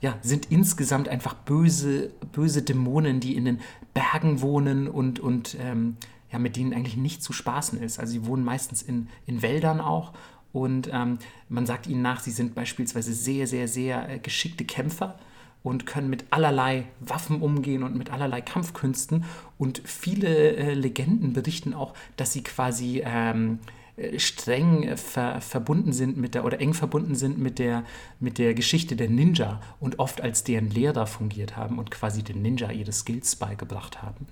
ja, 0.00 0.16
sind 0.22 0.50
insgesamt 0.50 1.08
einfach 1.08 1.34
böse, 1.34 2.10
böse 2.32 2.62
Dämonen, 2.62 3.20
die 3.20 3.36
in 3.36 3.44
den 3.44 3.60
Bergen 3.94 4.40
wohnen 4.40 4.88
und, 4.88 5.20
und 5.20 5.56
ähm, 5.60 5.96
ja, 6.32 6.38
mit 6.40 6.56
denen 6.56 6.74
eigentlich 6.74 6.96
nicht 6.96 7.22
zu 7.22 7.32
spaßen 7.32 7.80
ist. 7.80 8.00
Also 8.00 8.12
sie 8.12 8.26
wohnen 8.26 8.44
meistens 8.44 8.82
in, 8.82 9.08
in 9.26 9.42
Wäldern 9.42 9.80
auch. 9.80 10.12
Und 10.52 10.90
ähm, 10.92 11.18
man 11.48 11.66
sagt 11.66 11.86
ihnen 11.86 12.02
nach, 12.02 12.20
sie 12.20 12.30
sind 12.30 12.54
beispielsweise 12.54 13.12
sehr, 13.12 13.46
sehr, 13.46 13.68
sehr 13.68 14.08
äh, 14.08 14.18
geschickte 14.18 14.64
Kämpfer 14.64 15.18
und 15.66 15.84
können 15.84 16.08
mit 16.08 16.26
allerlei 16.30 16.84
Waffen 17.00 17.42
umgehen 17.42 17.82
und 17.82 17.96
mit 17.96 18.12
allerlei 18.12 18.40
Kampfkünsten. 18.40 19.24
Und 19.58 19.82
viele 19.84 20.28
äh, 20.28 20.74
Legenden 20.74 21.32
berichten 21.32 21.74
auch, 21.74 21.92
dass 22.16 22.32
sie 22.32 22.44
quasi 22.44 23.02
ähm, 23.04 23.58
äh, 23.96 24.20
streng 24.20 24.84
äh, 24.84 24.96
ver 24.96 25.40
verbunden 25.40 25.92
sind 25.92 26.18
mit 26.18 26.36
der 26.36 26.44
oder 26.44 26.60
eng 26.60 26.72
verbunden 26.72 27.16
sind 27.16 27.38
mit 27.38 27.58
der, 27.58 27.82
mit 28.20 28.38
der 28.38 28.54
Geschichte 28.54 28.94
der 28.94 29.10
Ninja 29.10 29.60
und 29.80 29.98
oft 29.98 30.20
als 30.20 30.44
deren 30.44 30.70
Lehrer 30.70 31.08
fungiert 31.08 31.56
haben 31.56 31.80
und 31.80 31.90
quasi 31.90 32.22
den 32.22 32.42
Ninja 32.42 32.70
ihre 32.70 32.92
Skills 32.92 33.34
beigebracht 33.34 34.02
haben. 34.02 34.28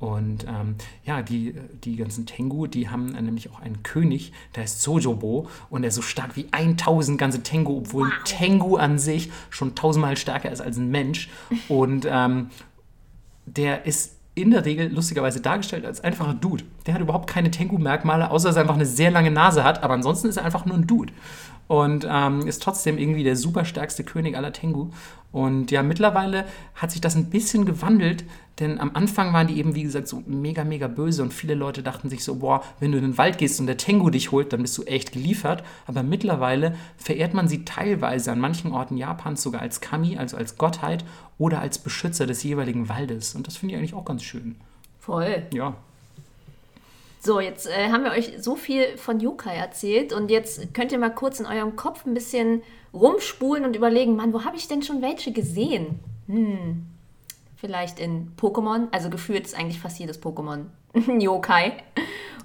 Und 0.00 0.44
ähm, 0.44 0.76
ja, 1.04 1.22
die, 1.22 1.54
die 1.84 1.96
ganzen 1.96 2.26
Tengu, 2.26 2.66
die 2.66 2.88
haben 2.88 3.14
äh, 3.14 3.22
nämlich 3.22 3.50
auch 3.50 3.60
einen 3.60 3.82
König, 3.82 4.32
der 4.54 4.62
heißt 4.62 4.82
Sojobo 4.82 5.48
und 5.70 5.82
der 5.82 5.88
ist 5.88 5.96
so 5.96 6.02
stark 6.02 6.36
wie 6.36 6.46
1000 6.50 7.18
ganze 7.18 7.42
Tengu, 7.42 7.78
obwohl 7.78 8.06
ein 8.06 8.24
Tengu 8.24 8.76
an 8.76 8.98
sich 8.98 9.30
schon 9.50 9.74
tausendmal 9.74 10.16
stärker 10.16 10.52
ist 10.52 10.60
als 10.60 10.76
ein 10.76 10.90
Mensch. 10.90 11.28
Und 11.68 12.06
ähm, 12.08 12.50
der 13.46 13.86
ist 13.86 14.18
in 14.34 14.52
der 14.52 14.64
Regel 14.64 14.92
lustigerweise 14.92 15.40
dargestellt 15.40 15.84
als 15.84 16.00
einfacher 16.02 16.34
Dude. 16.34 16.64
Der 16.86 16.94
hat 16.94 17.00
überhaupt 17.00 17.28
keine 17.28 17.50
Tengu-Merkmale, 17.50 18.30
außer 18.30 18.48
dass 18.48 18.56
er 18.56 18.62
einfach 18.62 18.76
eine 18.76 18.86
sehr 18.86 19.10
lange 19.10 19.32
Nase 19.32 19.64
hat, 19.64 19.82
aber 19.82 19.94
ansonsten 19.94 20.28
ist 20.28 20.36
er 20.36 20.44
einfach 20.44 20.64
nur 20.64 20.76
ein 20.76 20.86
Dude. 20.86 21.12
Und 21.66 22.06
ähm, 22.08 22.46
ist 22.46 22.62
trotzdem 22.62 22.96
irgendwie 22.96 23.24
der 23.24 23.36
superstärkste 23.36 24.04
König 24.04 24.36
aller 24.36 24.52
Tengu. 24.52 24.90
Und 25.30 25.70
ja, 25.70 25.82
mittlerweile 25.82 26.46
hat 26.74 26.90
sich 26.90 27.00
das 27.00 27.14
ein 27.14 27.28
bisschen 27.28 27.66
gewandelt, 27.66 28.24
denn 28.58 28.80
am 28.80 28.90
Anfang 28.94 29.32
waren 29.32 29.46
die 29.46 29.58
eben, 29.58 29.74
wie 29.74 29.82
gesagt, 29.82 30.08
so 30.08 30.22
mega, 30.26 30.64
mega 30.64 30.88
böse 30.88 31.22
und 31.22 31.32
viele 31.32 31.54
Leute 31.54 31.82
dachten 31.82 32.08
sich 32.08 32.24
so, 32.24 32.36
boah, 32.36 32.64
wenn 32.80 32.92
du 32.92 32.98
in 32.98 33.04
den 33.04 33.18
Wald 33.18 33.38
gehst 33.38 33.60
und 33.60 33.66
der 33.66 33.76
Tengu 33.76 34.10
dich 34.10 34.32
holt, 34.32 34.52
dann 34.52 34.62
bist 34.62 34.76
du 34.78 34.82
echt 34.84 35.12
geliefert. 35.12 35.62
Aber 35.86 36.02
mittlerweile 36.02 36.74
verehrt 36.96 37.34
man 37.34 37.46
sie 37.46 37.64
teilweise 37.64 38.32
an 38.32 38.40
manchen 38.40 38.72
Orten 38.72 38.96
Japans 38.96 39.42
sogar 39.42 39.60
als 39.60 39.80
Kami, 39.80 40.16
also 40.16 40.36
als 40.36 40.56
Gottheit 40.56 41.04
oder 41.38 41.60
als 41.60 41.78
Beschützer 41.78 42.26
des 42.26 42.42
jeweiligen 42.42 42.88
Waldes. 42.88 43.34
Und 43.34 43.46
das 43.46 43.56
finde 43.56 43.74
ich 43.74 43.78
eigentlich 43.78 43.94
auch 43.94 44.04
ganz 44.04 44.22
schön. 44.22 44.56
Voll. 44.98 45.42
Ja. 45.52 45.76
So, 47.20 47.40
jetzt 47.40 47.66
äh, 47.66 47.90
haben 47.90 48.04
wir 48.04 48.12
euch 48.12 48.32
so 48.40 48.56
viel 48.56 48.96
von 48.96 49.20
Yokai 49.20 49.54
erzählt 49.54 50.12
und 50.12 50.30
jetzt 50.30 50.72
könnt 50.72 50.92
ihr 50.92 50.98
mal 50.98 51.10
kurz 51.10 51.40
in 51.40 51.46
eurem 51.46 51.76
Kopf 51.76 52.06
ein 52.06 52.14
bisschen 52.14 52.62
rumspulen 53.00 53.64
und 53.64 53.76
überlegen, 53.76 54.16
Mann, 54.16 54.32
wo 54.32 54.44
habe 54.44 54.56
ich 54.56 54.68
denn 54.68 54.82
schon 54.82 55.02
welche 55.02 55.32
gesehen? 55.32 56.00
Hm, 56.26 56.86
vielleicht 57.56 57.98
in 57.98 58.32
Pokémon, 58.36 58.88
also 58.92 59.10
gefühlt 59.10 59.46
ist 59.46 59.56
eigentlich 59.56 59.80
fast 59.80 59.98
jedes 59.98 60.22
Pokémon 60.22 60.66
Yokai. 61.18 61.72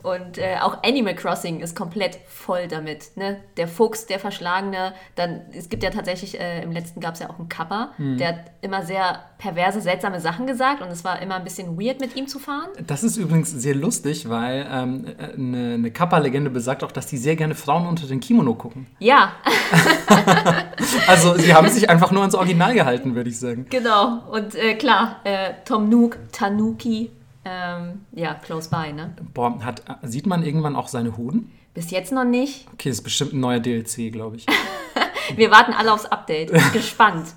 Und 0.04 0.38
äh, 0.38 0.58
auch 0.62 0.84
Animal 0.84 1.16
Crossing 1.16 1.62
ist 1.62 1.78
komplett 1.78 2.20
voll 2.28 2.68
damit. 2.68 3.16
Ne? 3.16 3.40
Der 3.56 3.70
Fuchs, 3.70 4.06
der 4.06 4.20
Verschlagene, 4.20 4.94
dann, 5.16 5.44
es 5.54 5.70
gibt 5.70 5.82
ja 5.82 5.92
tatsächlich, 5.92 6.38
äh, 6.38 6.62
im 6.62 6.74
letzten 6.74 7.00
gab 7.00 7.14
es 7.14 7.22
ja 7.22 7.30
auch 7.30 7.40
einen 7.40 7.48
Kappa, 7.48 7.94
der 7.98 8.28
hat 8.28 8.40
immer 8.60 8.84
sehr 8.84 9.22
perverse, 9.38 9.80
seltsame 9.80 10.20
Sachen 10.20 10.46
gesagt 10.46 10.82
und 10.82 10.90
es 10.90 11.06
war 11.06 11.22
immer 11.22 11.36
ein 11.36 11.46
bisschen 11.46 11.80
weird 11.80 12.02
mit 12.02 12.18
ihm 12.18 12.28
zu 12.28 12.40
fahren. 12.40 12.68
Das 12.86 13.02
ist 13.02 13.16
übrigens 13.16 13.50
sehr 13.52 13.76
lustig, 13.76 14.28
weil 14.28 14.68
ähm, 14.70 15.06
äh, 15.08 15.34
eine, 15.36 15.74
eine 15.76 15.92
Kappa-Legende 15.92 16.50
besagt 16.50 16.84
auch, 16.84 16.92
dass 16.92 17.08
die 17.08 17.18
sehr 17.18 17.38
gerne 17.38 17.56
Frauen 17.56 17.88
unter 17.88 18.06
den 18.06 18.20
Kimono 18.20 18.56
gucken. 18.56 18.88
Ja, 19.00 19.32
Also 21.08 21.36
sie 21.38 21.54
haben 21.54 21.70
sich 21.70 21.90
einfach 21.90 22.12
nur 22.12 22.22
ans 22.22 22.36
Original 22.36 22.74
gehalten, 22.74 23.16
würde 23.16 23.30
ich 23.30 23.40
sagen. 23.40 23.66
Genau, 23.70 24.24
und 24.32 24.56
äh, 24.56 24.76
klar, 24.76 25.22
äh, 25.24 25.54
Tom 25.66 25.90
Nook, 25.90 26.18
Tanuki, 26.32 27.12
ähm, 27.46 28.06
ja, 28.12 28.34
close 28.36 28.70
by, 28.70 28.94
ne? 28.94 29.16
Boah, 29.34 29.60
hat, 29.64 29.84
sieht 30.04 30.26
man 30.26 30.44
irgendwann 30.44 30.76
auch 30.76 30.88
seine 30.88 31.18
Hoden? 31.18 31.52
Bis 31.74 31.92
jetzt 31.92 32.12
noch 32.12 32.24
nicht. 32.24 32.68
Okay, 32.74 32.90
ist 32.90 33.02
bestimmt 33.02 33.34
ein 33.34 33.40
neuer 33.40 33.60
DLC, 33.60 34.12
glaube 34.12 34.38
ich. 34.38 34.46
Wir 35.36 35.52
warten 35.52 35.74
alle 35.74 35.92
aufs 35.92 36.06
Update. 36.06 36.52
Gespannt. 36.74 37.34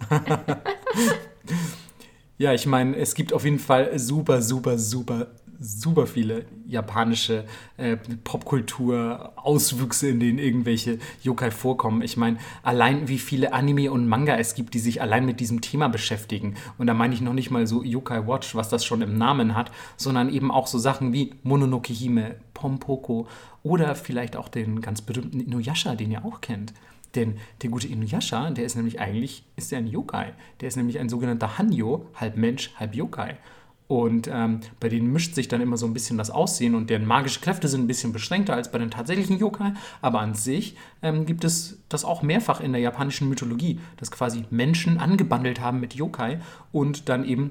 Ja, 2.39 2.53
ich 2.53 2.67
meine, 2.67 2.97
es 2.97 3.15
gibt 3.15 3.33
auf 3.33 3.45
jeden 3.45 3.59
Fall 3.59 3.99
super, 3.99 4.43
super, 4.43 4.79
super, 4.79 5.29
super 5.59 6.07
viele 6.07 6.45
japanische 6.67 7.45
äh, 7.77 7.97
Popkultur-Auswüchse, 8.25 10.09
in 10.09 10.21
denen 10.21 10.39
irgendwelche 10.39 10.99
Yokai 11.23 11.51
vorkommen. 11.51 12.03
Ich 12.03 12.17
meine, 12.17 12.39
allein 12.63 13.09
wie 13.09 13.19
viele 13.19 13.53
Anime 13.53 13.91
und 13.91 14.09
Manga 14.09 14.37
es 14.37 14.55
gibt, 14.55 14.75
die 14.75 14.79
sich 14.79 15.01
allein 15.01 15.27
mit 15.27 15.41
diesem 15.41 15.61
Thema 15.61 15.89
beschäftigen. 15.89 16.55
Und 16.79 16.87
da 16.87 16.95
meine 16.95 17.15
ich 17.15 17.21
noch 17.21 17.33
nicht 17.33 17.51
mal 17.51 17.67
so 17.67 17.83
Yokai 17.83 18.27
Watch, 18.27 18.55
was 18.55 18.69
das 18.69 18.85
schon 18.85 19.03
im 19.03 19.19
Namen 19.19 19.55
hat, 19.55 19.71
sondern 19.97 20.33
eben 20.33 20.51
auch 20.51 20.67
so 20.67 20.79
Sachen 20.79 21.13
wie 21.13 21.35
Mononoke 21.43 21.93
Hime, 21.93 22.37
Pompoko 22.55 23.29
oder 23.63 23.95
vielleicht 23.95 24.37
auch 24.37 24.49
den 24.49 24.81
ganz 24.81 25.03
berühmten 25.03 25.41
Inuyasha, 25.41 25.95
den 25.95 26.11
ihr 26.11 26.25
auch 26.25 26.41
kennt. 26.41 26.73
Denn 27.15 27.39
der 27.63 27.71
gute 27.71 27.89
Inuyasha, 27.89 28.51
der 28.51 28.65
ist 28.65 28.77
nämlich 28.77 29.01
eigentlich, 29.01 29.45
ist 29.57 29.73
er 29.73 29.79
ein 29.79 29.87
Yokai. 29.87 30.35
Der 30.61 30.69
ist 30.69 30.77
nämlich 30.77 30.99
ein 30.99 31.09
sogenannter 31.09 31.59
Hanyo, 31.59 32.07
halb 32.15 32.37
Mensch, 32.37 32.73
halb 32.77 32.95
Yokai. 32.95 33.37
Und 33.89 34.29
ähm, 34.33 34.61
bei 34.81 34.89
denen 34.89 35.13
mischt 35.13 35.35
sich 35.35 35.47
dann 35.47 35.61
immer 35.61 35.77
so 35.77 35.87
ein 35.87 35.93
bisschen 35.93 36.19
das 36.19 36.31
Aussehen 36.31 36.75
und 36.75 36.91
deren 36.91 37.07
magische 37.07 37.41
Kräfte 37.41 37.69
sind 37.69 37.83
ein 37.83 37.87
bisschen 37.87 38.13
beschränkter 38.13 38.55
als 38.55 38.73
bei 38.73 38.79
den 38.79 38.91
tatsächlichen 38.91 39.39
Yokai. 39.39 39.75
Aber 40.03 40.21
an 40.21 40.35
sich 40.35 40.77
ähm, 41.03 41.25
gibt 41.25 41.45
es 41.45 41.79
das 41.89 42.05
auch 42.05 42.23
mehrfach 42.23 42.61
in 42.61 42.73
der 42.73 42.81
japanischen 42.81 43.29
Mythologie, 43.29 43.79
dass 43.97 44.11
quasi 44.11 44.45
Menschen 44.51 44.99
angebandelt 44.99 45.61
haben 45.61 45.79
mit 45.79 45.95
Yokai 45.95 46.41
und 46.73 47.09
dann 47.09 47.25
eben 47.25 47.51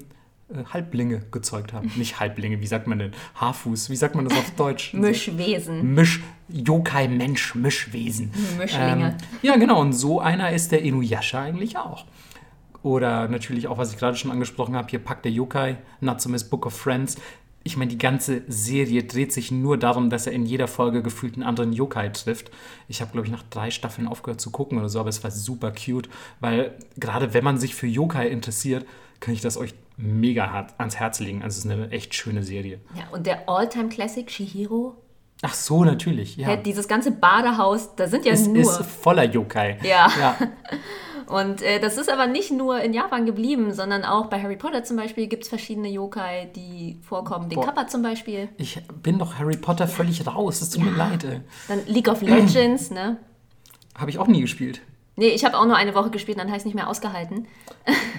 äh, 0.50 0.64
Halblinge 0.64 1.22
gezeugt 1.30 1.72
haben. 1.72 1.90
Nicht 1.96 2.20
Halblinge, 2.20 2.60
wie 2.60 2.66
sagt 2.66 2.86
man 2.86 2.98
denn? 2.98 3.12
Haarfuß, 3.36 3.88
wie 3.88 3.96
sagt 3.96 4.14
man 4.14 4.26
das 4.26 4.36
auf 4.36 4.50
Deutsch? 4.52 4.92
Mischwesen. 4.94 5.94
Misch, 5.94 6.22
Yokai, 6.48 7.08
Mensch, 7.08 7.54
Mischwesen. 7.54 8.30
Mischlinge. 8.58 9.16
Ähm, 9.20 9.28
ja, 9.40 9.56
genau, 9.56 9.80
und 9.80 9.94
so 9.94 10.20
einer 10.20 10.52
ist 10.52 10.70
der 10.70 10.82
Inuyasha 10.82 11.40
eigentlich 11.40 11.78
auch. 11.78 12.04
Oder 12.86 13.26
natürlich 13.26 13.66
auch, 13.66 13.78
was 13.78 13.92
ich 13.92 13.98
gerade 13.98 14.16
schon 14.16 14.30
angesprochen 14.30 14.76
habe, 14.76 14.86
hier 14.88 15.00
packt 15.00 15.24
der 15.24 15.32
Yokai, 15.32 15.76
Natsume's 16.00 16.44
Book 16.44 16.66
of 16.66 16.72
Friends. 16.72 17.16
Ich 17.64 17.76
meine, 17.76 17.90
die 17.90 17.98
ganze 17.98 18.42
Serie 18.46 19.02
dreht 19.02 19.32
sich 19.32 19.50
nur 19.50 19.76
darum, 19.76 20.08
dass 20.08 20.28
er 20.28 20.32
in 20.32 20.46
jeder 20.46 20.68
Folge 20.68 21.02
gefühlt 21.02 21.34
einen 21.34 21.42
anderen 21.42 21.72
Yokai 21.72 22.10
trifft. 22.10 22.52
Ich 22.86 23.00
habe, 23.00 23.10
glaube 23.10 23.26
ich, 23.26 23.32
nach 23.32 23.42
drei 23.50 23.72
Staffeln 23.72 24.06
aufgehört 24.06 24.40
zu 24.40 24.52
gucken 24.52 24.78
oder 24.78 24.88
so, 24.88 25.00
aber 25.00 25.08
es 25.08 25.24
war 25.24 25.32
super 25.32 25.72
cute, 25.72 26.08
weil 26.38 26.78
gerade 26.96 27.34
wenn 27.34 27.42
man 27.42 27.58
sich 27.58 27.74
für 27.74 27.88
Yokai 27.88 28.28
interessiert, 28.28 28.86
kann 29.18 29.34
ich 29.34 29.40
das 29.40 29.56
euch 29.56 29.74
mega 29.96 30.52
hart 30.52 30.78
ans 30.78 30.94
Herz 30.94 31.18
legen. 31.18 31.42
Also 31.42 31.58
es 31.58 31.64
ist 31.64 31.68
eine 31.68 31.90
echt 31.90 32.14
schöne 32.14 32.44
Serie. 32.44 32.78
Ja, 32.94 33.08
und 33.10 33.26
der 33.26 33.48
All-Time-Classic 33.48 34.30
Shihiro. 34.30 34.94
Ach 35.42 35.54
so, 35.54 35.82
natürlich. 35.82 36.36
Ja. 36.36 36.50
Ja, 36.50 36.56
dieses 36.56 36.86
ganze 36.86 37.10
Badehaus, 37.10 37.96
da 37.96 38.06
sind 38.06 38.24
ja 38.24 38.32
es 38.32 38.46
nur. 38.46 38.58
ist 38.58 38.82
voller 38.86 39.24
Yokai. 39.24 39.80
Ja. 39.82 40.08
ja. 40.20 40.38
Und 41.28 41.62
äh, 41.62 41.80
das 41.80 41.98
ist 41.98 42.10
aber 42.10 42.26
nicht 42.26 42.50
nur 42.50 42.80
in 42.80 42.92
Japan 42.92 43.26
geblieben, 43.26 43.72
sondern 43.72 44.04
auch 44.04 44.26
bei 44.26 44.40
Harry 44.40 44.56
Potter 44.56 44.84
zum 44.84 44.96
Beispiel 44.96 45.26
gibt 45.26 45.42
es 45.44 45.48
verschiedene 45.48 45.88
Yokai, 45.88 46.50
die 46.54 46.98
vorkommen. 47.02 47.48
Den 47.48 47.56
Boah. 47.56 47.66
Kappa 47.66 47.86
zum 47.88 48.02
Beispiel. 48.02 48.48
Ich 48.58 48.80
bin 49.02 49.18
doch 49.18 49.34
Harry 49.38 49.56
Potter 49.56 49.88
völlig 49.88 50.26
raus. 50.26 50.62
Es 50.62 50.70
tut 50.70 50.84
mir 50.84 50.90
leid. 50.92 51.24
ey. 51.24 51.40
Dann 51.68 51.80
League 51.86 52.08
of 52.08 52.22
Legends, 52.22 52.90
ne? 52.90 53.16
Habe 53.96 54.10
ich 54.10 54.18
auch 54.18 54.28
nie 54.28 54.40
gespielt. 54.40 54.80
Nee, 55.16 55.28
ich 55.28 55.44
habe 55.44 55.58
auch 55.58 55.64
nur 55.64 55.76
eine 55.76 55.94
Woche 55.94 56.10
gespielt, 56.10 56.38
dann 56.38 56.52
es 56.52 56.66
nicht 56.66 56.74
mehr 56.74 56.88
ausgehalten. 56.88 57.46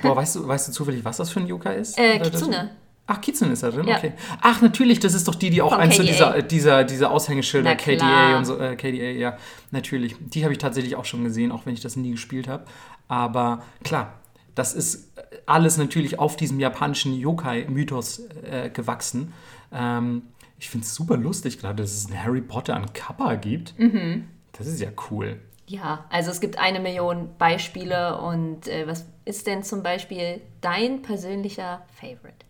Boah, 0.01 0.15
weißt 0.15 0.35
du, 0.37 0.47
weißt 0.47 0.67
du 0.67 0.71
zufällig, 0.71 1.05
was 1.05 1.17
das 1.17 1.29
für 1.29 1.39
ein 1.39 1.47
Yokai 1.47 1.75
ist? 1.75 1.97
Äh, 1.97 2.19
Kitsune. 2.19 2.71
Ach, 3.09 3.21
Kitsune 3.21 3.53
ist 3.53 3.63
da 3.63 3.71
drin, 3.71 3.87
Ja. 3.87 3.97
okay. 3.97 4.11
Ach, 4.41 4.61
natürlich, 4.61 4.99
das 4.99 5.13
ist 5.13 5.27
doch 5.29 5.35
die, 5.35 5.49
die 5.49 5.61
auch 5.61 5.71
Von 5.71 5.79
eins 5.79 5.97
dieser, 5.97 6.41
dieser, 6.41 6.83
dieser 6.83 7.09
Aushängeschilder, 7.09 7.75
KDA 7.75 8.37
und 8.37 8.45
so, 8.45 8.59
äh, 8.59 8.75
KDA, 8.75 9.11
ja, 9.11 9.37
natürlich. 9.71 10.15
Die 10.19 10.43
habe 10.43 10.51
ich 10.51 10.59
tatsächlich 10.59 10.97
auch 10.97 11.05
schon 11.05 11.23
gesehen, 11.23 11.53
auch 11.53 11.65
wenn 11.65 11.73
ich 11.73 11.79
das 11.79 11.95
nie 11.95 12.11
gespielt 12.11 12.49
habe. 12.49 12.65
Aber 13.07 13.63
klar, 13.83 14.13
das 14.55 14.73
ist 14.73 15.13
alles 15.45 15.77
natürlich 15.77 16.19
auf 16.19 16.35
diesem 16.35 16.59
japanischen 16.59 17.13
Yokai-Mythos 17.17 18.23
äh, 18.43 18.69
gewachsen. 18.69 19.33
Ähm, 19.71 20.23
ich 20.59 20.69
finde 20.69 20.85
es 20.85 20.93
super 20.93 21.15
lustig 21.15 21.59
gerade, 21.59 21.83
dass 21.83 21.93
es 21.93 22.07
einen 22.07 22.21
Harry 22.21 22.41
Potter 22.41 22.75
an 22.75 22.91
Kappa 22.93 23.35
gibt. 23.35 23.77
Mhm. 23.79 24.27
Das 24.57 24.67
ist 24.67 24.81
ja 24.81 24.89
cool. 25.09 25.39
Ja, 25.67 26.05
also 26.09 26.31
es 26.31 26.41
gibt 26.41 26.57
eine 26.57 26.79
Million 26.79 27.29
Beispiele 27.37 28.19
und 28.19 28.67
äh, 28.67 28.87
was 28.87 29.05
ist 29.25 29.47
denn 29.47 29.63
zum 29.63 29.83
Beispiel 29.83 30.41
dein 30.61 31.01
persönlicher 31.01 31.85
Favorite? 31.93 32.46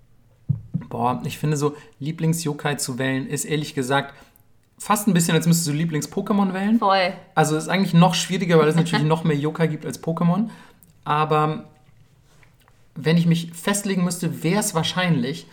Boah, 0.89 1.21
ich 1.25 1.37
finde 1.37 1.57
so 1.57 1.75
Lieblings-Yokai 1.99 2.75
zu 2.75 2.97
wählen 2.97 3.27
ist 3.27 3.45
ehrlich 3.45 3.73
gesagt 3.73 4.13
fast 4.77 5.07
ein 5.07 5.13
bisschen, 5.13 5.35
als 5.35 5.47
müsstest 5.47 5.67
du 5.67 5.71
Lieblings-Pokémon 5.71 6.53
wählen. 6.53 6.79
Voll. 6.79 7.13
Also 7.35 7.57
ist 7.57 7.67
eigentlich 7.67 7.93
noch 7.93 8.13
schwieriger, 8.13 8.59
weil 8.59 8.67
es 8.67 8.75
natürlich 8.75 9.05
noch 9.05 9.23
mehr 9.23 9.37
Yokai 9.37 9.67
gibt 9.67 9.85
als 9.85 10.01
Pokémon. 10.01 10.49
Aber 11.03 11.65
wenn 12.95 13.17
ich 13.17 13.25
mich 13.25 13.51
festlegen 13.53 14.03
müsste, 14.03 14.43
wäre 14.43 14.59
es 14.59 14.75
wahrscheinlich 14.75 15.47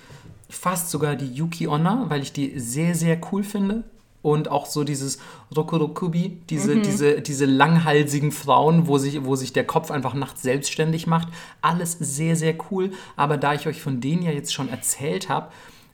fast 0.49 0.91
sogar 0.91 1.17
die 1.17 1.33
Yuki 1.33 1.67
Onna, 1.69 2.07
weil 2.09 2.23
ich 2.23 2.33
die 2.33 2.59
sehr, 2.59 2.95
sehr 2.95 3.19
cool 3.33 3.43
finde. 3.43 3.85
Und 4.25 4.51
auch 4.51 4.65
so 4.65 4.85
dieses 4.85 5.19
Rokorokubi, 5.55 6.39
diese, 6.49 6.81
diese, 6.81 7.21
diese 7.21 7.45
langhalsigen 7.45 8.33
Frauen, 8.33 8.87
wo 8.87 8.97
sich, 8.97 9.23
wo 9.23 9.37
sich 9.37 9.53
der 9.53 9.67
Kopf 9.67 9.91
einfach 9.91 10.15
nachts 10.15 10.41
selbstständig 10.41 11.07
macht. 11.07 11.29
Alles 11.61 11.93
sehr, 11.93 12.35
sehr 12.35 12.57
cool. 12.71 12.91
Aber 13.17 13.37
da 13.37 13.53
ich 13.53 13.67
euch 13.67 13.83
von 13.83 14.01
denen 14.01 14.23
ja 14.23 14.31
jetzt 14.31 14.55
schon 14.55 14.71
erzählt 14.71 15.29
habe, 15.29 15.51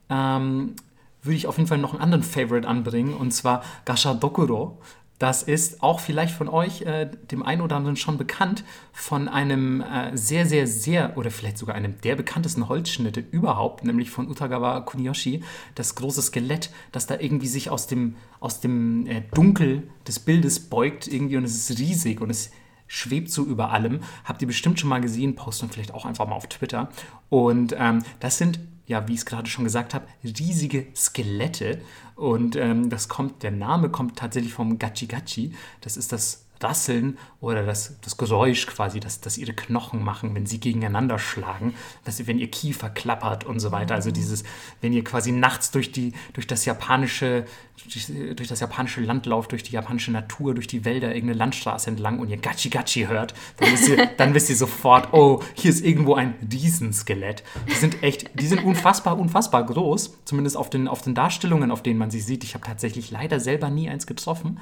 ähm, 0.08 0.76
würde 1.22 1.36
ich 1.36 1.48
auf 1.48 1.56
jeden 1.58 1.68
Fall 1.68 1.78
noch 1.78 1.92
einen 1.92 2.02
anderen 2.02 2.22
Favorite 2.22 2.68
anbringen, 2.68 3.14
und 3.14 3.32
zwar 3.32 3.64
Gasha 3.84 4.14
Dokuro. 4.14 4.78
Das 5.20 5.42
ist 5.42 5.82
auch 5.82 6.00
vielleicht 6.00 6.34
von 6.34 6.48
euch, 6.48 6.80
äh, 6.80 7.10
dem 7.30 7.42
einen 7.42 7.60
oder 7.60 7.76
anderen, 7.76 7.96
schon 7.96 8.16
bekannt, 8.16 8.64
von 8.90 9.28
einem 9.28 9.82
äh, 9.82 10.16
sehr, 10.16 10.46
sehr, 10.46 10.66
sehr, 10.66 11.18
oder 11.18 11.30
vielleicht 11.30 11.58
sogar 11.58 11.74
einem 11.74 12.00
der 12.00 12.16
bekanntesten 12.16 12.70
Holzschnitte 12.70 13.20
überhaupt, 13.20 13.84
nämlich 13.84 14.10
von 14.10 14.30
Utagawa 14.30 14.80
Kuniyoshi, 14.80 15.44
das 15.74 15.94
große 15.94 16.22
Skelett, 16.22 16.70
das 16.90 17.06
da 17.06 17.20
irgendwie 17.20 17.48
sich 17.48 17.68
aus 17.68 17.86
dem, 17.86 18.16
aus 18.40 18.60
dem 18.60 19.06
äh, 19.06 19.20
Dunkel 19.34 19.90
des 20.08 20.20
Bildes 20.20 20.58
beugt 20.58 21.06
irgendwie 21.06 21.36
und 21.36 21.44
es 21.44 21.68
ist 21.68 21.78
riesig 21.78 22.22
und 22.22 22.30
es 22.30 22.50
schwebt 22.86 23.30
so 23.30 23.44
über 23.44 23.72
allem. 23.72 24.00
Habt 24.24 24.40
ihr 24.40 24.48
bestimmt 24.48 24.80
schon 24.80 24.88
mal 24.88 25.02
gesehen, 25.02 25.34
posten 25.34 25.68
vielleicht 25.68 25.92
auch 25.92 26.06
einfach 26.06 26.26
mal 26.26 26.36
auf 26.36 26.48
Twitter. 26.48 26.88
Und 27.28 27.76
ähm, 27.78 28.02
das 28.20 28.38
sind, 28.38 28.58
ja, 28.90 29.06
wie 29.06 29.14
ich 29.14 29.20
es 29.20 29.24
gerade 29.24 29.48
schon 29.48 29.62
gesagt 29.62 29.94
habe, 29.94 30.04
riesige 30.24 30.88
Skelette. 30.96 31.80
Und 32.16 32.56
ähm, 32.56 32.90
das 32.90 33.08
kommt, 33.08 33.44
der 33.44 33.52
Name 33.52 33.88
kommt 33.88 34.18
tatsächlich 34.18 34.52
vom 34.52 34.80
Gachi 34.80 35.06
Gachi. 35.06 35.54
Das 35.80 35.96
ist 35.96 36.10
das 36.10 36.44
Rasseln 36.62 37.18
oder 37.40 37.64
das, 37.64 37.98
das 38.02 38.16
Geräusch 38.16 38.66
quasi, 38.66 39.00
das, 39.00 39.20
das 39.20 39.38
ihre 39.38 39.54
Knochen 39.54 40.04
machen, 40.04 40.34
wenn 40.34 40.46
sie 40.46 40.60
gegeneinander 40.60 41.18
schlagen, 41.18 41.74
dass 42.04 42.18
sie, 42.18 42.26
wenn 42.26 42.38
ihr 42.38 42.50
Kiefer 42.50 42.90
klappert 42.90 43.44
und 43.44 43.60
so 43.60 43.72
weiter. 43.72 43.94
Also 43.94 44.10
dieses, 44.10 44.44
wenn 44.80 44.92
ihr 44.92 45.02
quasi 45.02 45.32
nachts 45.32 45.70
durch, 45.70 45.90
die, 45.92 46.12
durch, 46.34 46.46
das 46.46 46.64
japanische, 46.66 47.46
durch, 47.84 48.12
durch 48.36 48.48
das 48.48 48.60
japanische 48.60 49.00
Land 49.00 49.26
lauft, 49.26 49.52
durch 49.52 49.62
die 49.62 49.72
japanische 49.72 50.12
Natur, 50.12 50.54
durch 50.54 50.66
die 50.66 50.84
Wälder, 50.84 51.14
irgendeine 51.14 51.38
Landstraße 51.38 51.88
entlang 51.88 52.18
und 52.18 52.28
ihr 52.28 52.36
Gachi 52.36 52.68
Gachi 52.68 53.06
hört, 53.06 53.34
dann 53.56 53.72
wisst 53.72 53.88
ihr, 53.88 54.06
dann 54.18 54.34
wisst 54.34 54.50
ihr 54.50 54.56
sofort, 54.56 55.12
oh, 55.12 55.42
hier 55.54 55.70
ist 55.70 55.84
irgendwo 55.84 56.14
ein 56.14 56.34
Riesenskelett. 56.52 57.42
Die 57.68 57.74
sind 57.74 58.02
echt, 58.02 58.38
die 58.38 58.46
sind 58.46 58.64
unfassbar, 58.64 59.18
unfassbar 59.18 59.64
groß, 59.64 60.18
zumindest 60.26 60.56
auf 60.56 60.68
den, 60.68 60.88
auf 60.88 61.00
den 61.00 61.14
Darstellungen, 61.14 61.70
auf 61.70 61.82
denen 61.82 61.98
man 61.98 62.10
sie 62.10 62.20
sieht. 62.20 62.44
Ich 62.44 62.54
habe 62.54 62.66
tatsächlich 62.66 63.10
leider 63.10 63.40
selber 63.40 63.70
nie 63.70 63.88
eins 63.88 64.06
getroffen. 64.06 64.60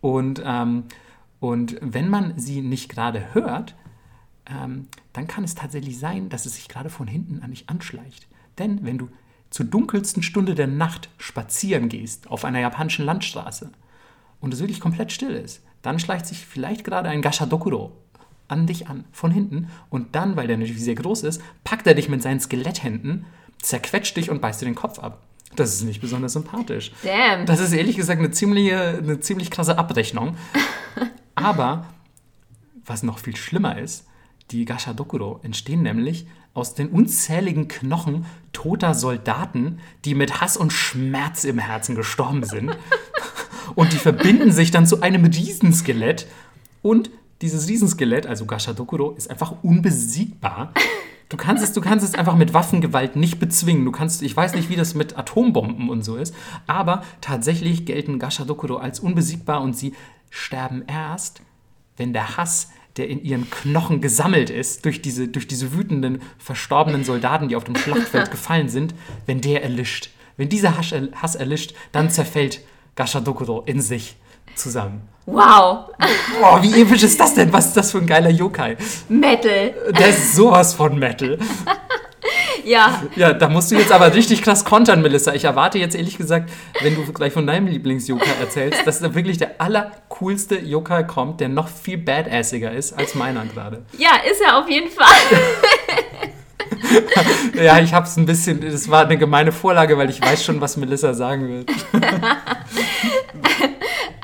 Und 0.00 0.42
ähm, 0.44 0.84
und 1.44 1.76
wenn 1.82 2.08
man 2.08 2.38
sie 2.38 2.62
nicht 2.62 2.88
gerade 2.88 3.34
hört, 3.34 3.74
ähm, 4.46 4.88
dann 5.12 5.26
kann 5.26 5.44
es 5.44 5.54
tatsächlich 5.54 5.98
sein, 5.98 6.30
dass 6.30 6.46
es 6.46 6.54
sich 6.54 6.68
gerade 6.68 6.88
von 6.88 7.06
hinten 7.06 7.42
an 7.42 7.50
dich 7.50 7.68
anschleicht. 7.68 8.26
Denn 8.56 8.82
wenn 8.82 8.96
du 8.96 9.10
zur 9.50 9.66
dunkelsten 9.66 10.22
Stunde 10.22 10.54
der 10.54 10.68
Nacht 10.68 11.10
spazieren 11.18 11.90
gehst 11.90 12.30
auf 12.30 12.46
einer 12.46 12.60
japanischen 12.60 13.04
Landstraße 13.04 13.70
und 14.40 14.54
es 14.54 14.60
wirklich 14.60 14.80
komplett 14.80 15.12
still 15.12 15.32
ist, 15.32 15.62
dann 15.82 15.98
schleicht 15.98 16.24
sich 16.24 16.46
vielleicht 16.46 16.82
gerade 16.82 17.10
ein 17.10 17.20
Gashadokuro 17.20 17.92
an 18.48 18.66
dich 18.66 18.88
an, 18.88 19.04
von 19.12 19.30
hinten. 19.30 19.68
Und 19.90 20.14
dann, 20.14 20.36
weil 20.36 20.46
der 20.46 20.56
natürlich 20.56 20.82
sehr 20.82 20.94
groß 20.94 21.24
ist, 21.24 21.42
packt 21.62 21.86
er 21.86 21.94
dich 21.94 22.08
mit 22.08 22.22
seinen 22.22 22.40
Skeletthänden, 22.40 23.26
zerquetscht 23.60 24.16
dich 24.16 24.30
und 24.30 24.40
beißt 24.40 24.62
dir 24.62 24.66
den 24.66 24.74
Kopf 24.74 24.98
ab. 24.98 25.20
Das 25.56 25.74
ist 25.74 25.82
nicht 25.82 26.00
besonders 26.00 26.32
sympathisch. 26.32 26.90
Damn. 27.02 27.44
Das 27.44 27.60
ist 27.60 27.74
ehrlich 27.74 27.96
gesagt 27.96 28.18
eine 28.18 28.30
ziemliche, 28.30 28.96
eine 28.96 29.20
ziemlich 29.20 29.50
krasse 29.50 29.76
Abrechnung. 29.76 30.38
Aber 31.34 31.86
was 32.84 33.02
noch 33.02 33.18
viel 33.18 33.36
schlimmer 33.36 33.78
ist, 33.78 34.06
die 34.50 34.64
Gashadokuro 34.64 35.40
entstehen 35.42 35.82
nämlich 35.82 36.26
aus 36.52 36.74
den 36.74 36.88
unzähligen 36.88 37.66
Knochen 37.68 38.26
toter 38.52 38.94
Soldaten, 38.94 39.80
die 40.04 40.14
mit 40.14 40.40
Hass 40.40 40.56
und 40.56 40.72
Schmerz 40.72 41.44
im 41.44 41.58
Herzen 41.58 41.94
gestorben 41.94 42.44
sind. 42.44 42.76
Und 43.74 43.92
die 43.92 43.98
verbinden 43.98 44.52
sich 44.52 44.70
dann 44.70 44.86
zu 44.86 45.00
einem 45.00 45.24
Riesenskelett. 45.24 46.28
Und 46.82 47.10
dieses 47.40 47.66
Riesenskelett, 47.66 48.26
also 48.26 48.44
Gashadokuro, 48.44 49.12
ist 49.12 49.30
einfach 49.30 49.54
unbesiegbar. 49.62 50.72
Du 51.28 51.36
kannst 51.36 51.64
es, 51.64 51.72
du 51.72 51.80
kannst 51.80 52.06
es 52.06 52.14
einfach 52.14 52.36
mit 52.36 52.54
Waffengewalt 52.54 53.16
nicht 53.16 53.40
bezwingen. 53.40 53.84
Du 53.84 53.90
kannst, 53.90 54.22
ich 54.22 54.36
weiß 54.36 54.54
nicht, 54.54 54.68
wie 54.68 54.76
das 54.76 54.94
mit 54.94 55.18
Atombomben 55.18 55.88
und 55.88 56.04
so 56.04 56.16
ist, 56.16 56.34
aber 56.66 57.02
tatsächlich 57.20 57.86
gelten 57.86 58.18
Gashadokuro 58.18 58.76
als 58.76 59.00
unbesiegbar 59.00 59.62
und 59.62 59.76
sie 59.76 59.94
sterben 60.34 60.84
erst, 60.88 61.40
wenn 61.96 62.12
der 62.12 62.36
Hass, 62.36 62.70
der 62.96 63.08
in 63.08 63.22
ihren 63.22 63.48
Knochen 63.50 64.00
gesammelt 64.00 64.50
ist, 64.50 64.84
durch 64.84 65.00
diese, 65.00 65.28
durch 65.28 65.46
diese 65.46 65.72
wütenden, 65.72 66.22
verstorbenen 66.38 67.04
Soldaten, 67.04 67.48
die 67.48 67.56
auf 67.56 67.64
dem 67.64 67.76
Schlachtfeld 67.76 68.30
gefallen 68.32 68.68
sind, 68.68 68.94
wenn 69.26 69.40
der 69.40 69.62
erlischt. 69.62 70.10
Wenn 70.36 70.48
dieser 70.48 70.76
Hass, 70.76 70.92
Hass 71.14 71.36
erlischt, 71.36 71.74
dann 71.92 72.10
zerfällt 72.10 72.60
Gashadokuro 72.96 73.62
in 73.62 73.80
sich 73.80 74.16
zusammen. 74.56 75.02
Wow. 75.26 75.90
Boah, 76.40 76.62
wie 76.62 76.82
episch 76.82 77.04
ist 77.04 77.18
das 77.18 77.34
denn? 77.34 77.52
Was 77.52 77.66
ist 77.66 77.76
das 77.76 77.92
für 77.92 77.98
ein 77.98 78.06
geiler 78.06 78.30
Yokai? 78.30 78.76
Metal. 79.08 79.74
Der 79.98 80.08
ist 80.08 80.34
sowas 80.34 80.74
von 80.74 80.98
Metal. 80.98 81.38
Ja. 82.64 83.02
Ja, 83.16 83.32
da 83.32 83.48
musst 83.48 83.70
du 83.70 83.76
jetzt 83.76 83.92
aber 83.92 84.14
richtig 84.14 84.42
krass 84.42 84.64
kontern, 84.64 85.02
Melissa. 85.02 85.34
Ich 85.34 85.44
erwarte 85.44 85.78
jetzt 85.78 85.94
ehrlich 85.94 86.16
gesagt, 86.16 86.50
wenn 86.80 86.94
du 86.94 87.12
gleich 87.12 87.32
von 87.32 87.46
deinem 87.46 87.66
Lieblings-Yokai 87.66 88.40
erzählst, 88.40 88.86
dass 88.86 89.00
da 89.00 89.14
wirklich 89.14 89.38
der 89.38 89.60
allercoolste 89.60 90.56
Yokai 90.56 91.04
kommt, 91.04 91.40
der 91.40 91.48
noch 91.48 91.68
viel 91.68 91.98
badassiger 91.98 92.72
ist 92.72 92.92
als 92.92 93.14
meiner 93.14 93.44
gerade. 93.46 93.84
Ja, 93.98 94.10
ist 94.30 94.40
er 94.40 94.58
auf 94.58 94.68
jeden 94.68 94.90
Fall. 94.90 95.06
Ja, 97.54 97.78
ich 97.80 97.94
hab's 97.94 98.16
ein 98.16 98.26
bisschen, 98.26 98.60
das 98.60 98.90
war 98.90 99.06
eine 99.06 99.16
gemeine 99.16 99.52
Vorlage, 99.52 99.96
weil 99.96 100.10
ich 100.10 100.20
weiß 100.20 100.44
schon, 100.44 100.60
was 100.60 100.76
Melissa 100.76 101.14
sagen 101.14 101.48
will. 101.48 101.66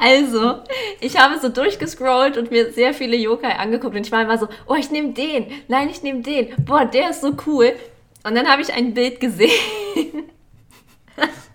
Also, 0.02 0.60
ich 1.00 1.18
habe 1.18 1.38
so 1.38 1.50
durchgescrollt 1.50 2.38
und 2.38 2.50
mir 2.50 2.72
sehr 2.72 2.94
viele 2.94 3.16
Yokai 3.16 3.56
angeguckt 3.58 3.94
und 3.94 4.06
ich 4.06 4.10
war 4.10 4.22
immer 4.22 4.38
so, 4.38 4.48
oh, 4.66 4.74
ich 4.74 4.90
nehme 4.90 5.12
den, 5.12 5.46
nein, 5.68 5.90
ich 5.90 6.02
nehme 6.02 6.22
den, 6.22 6.48
boah, 6.64 6.86
der 6.86 7.10
ist 7.10 7.20
so 7.20 7.36
cool. 7.46 7.74
Und 8.24 8.34
dann 8.34 8.48
habe 8.48 8.62
ich 8.62 8.72
ein 8.72 8.94
Bild 8.94 9.20
gesehen 9.20 9.50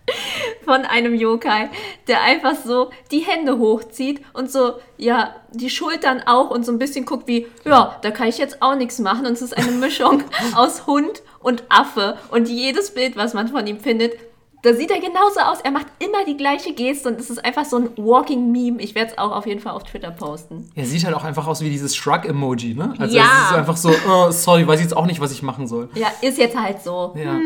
von 0.66 0.84
einem 0.84 1.14
Yokai, 1.14 1.70
der 2.08 2.22
einfach 2.24 2.56
so 2.56 2.90
die 3.12 3.20
Hände 3.20 3.60
hochzieht 3.60 4.22
und 4.34 4.52
so, 4.52 4.74
ja, 4.98 5.36
die 5.52 5.70
Schultern 5.70 6.24
auch 6.26 6.50
und 6.50 6.66
so 6.66 6.72
ein 6.72 6.80
bisschen 6.80 7.06
guckt 7.06 7.28
wie, 7.28 7.48
ja, 7.66 7.98
da 8.02 8.12
kann 8.12 8.28
ich 8.28 8.38
jetzt 8.38 8.62
auch 8.62 8.76
nichts 8.76 9.00
machen. 9.00 9.26
Und 9.26 9.34
es 9.34 9.42
ist 9.42 9.56
eine 9.56 9.72
Mischung 9.72 10.24
aus 10.56 10.88
Hund 10.88 11.22
und 11.40 11.64
Affe. 11.70 12.18
Und 12.32 12.50
jedes 12.50 12.94
Bild, 12.94 13.16
was 13.16 13.34
man 13.34 13.48
von 13.48 13.68
ihm 13.68 13.80
findet, 13.80 14.14
da 14.66 14.74
sieht 14.74 14.90
er 14.92 15.00
genauso 15.00 15.40
aus. 15.42 15.60
Er 15.62 15.72
macht 15.72 15.88
immer 16.00 16.26
die 16.26 16.36
gleiche 16.38 16.74
Geste 16.74 17.10
und 17.10 17.20
es 17.20 17.30
ist 17.30 17.44
einfach 17.46 17.66
so 17.66 17.78
ein 17.78 17.90
Walking 17.98 18.52
Meme. 18.52 18.82
Ich 18.82 18.96
werde 18.96 19.12
es 19.12 19.18
auch 19.18 19.32
auf 19.32 19.46
jeden 19.46 19.60
Fall 19.62 19.74
auf 19.74 19.84
Twitter 19.84 20.12
posten. 20.12 20.70
Er 20.76 20.86
sieht 20.86 21.06
halt 21.06 21.16
auch 21.16 21.24
einfach 21.24 21.46
aus 21.48 21.62
wie 21.62 21.70
dieses 21.70 21.96
Shrug-Emoji, 21.96 22.74
ne? 22.74 22.94
Also 22.98 23.16
Ja. 23.16 23.24
es 23.24 23.52
ist 23.52 23.58
einfach 23.58 23.78
so, 23.78 23.92
oh, 24.10 24.32
sorry, 24.32 24.68
weiß 24.68 24.82
jetzt 24.82 24.98
auch 24.98 25.06
nicht, 25.06 25.20
was 25.20 25.32
ich 25.32 25.44
machen 25.44 25.68
soll. 25.68 25.90
Ja, 25.94 26.08
ist 26.22 26.38
jetzt 26.38 26.58
halt 26.60 26.82
so. 26.82 27.14
Ja. 27.16 27.40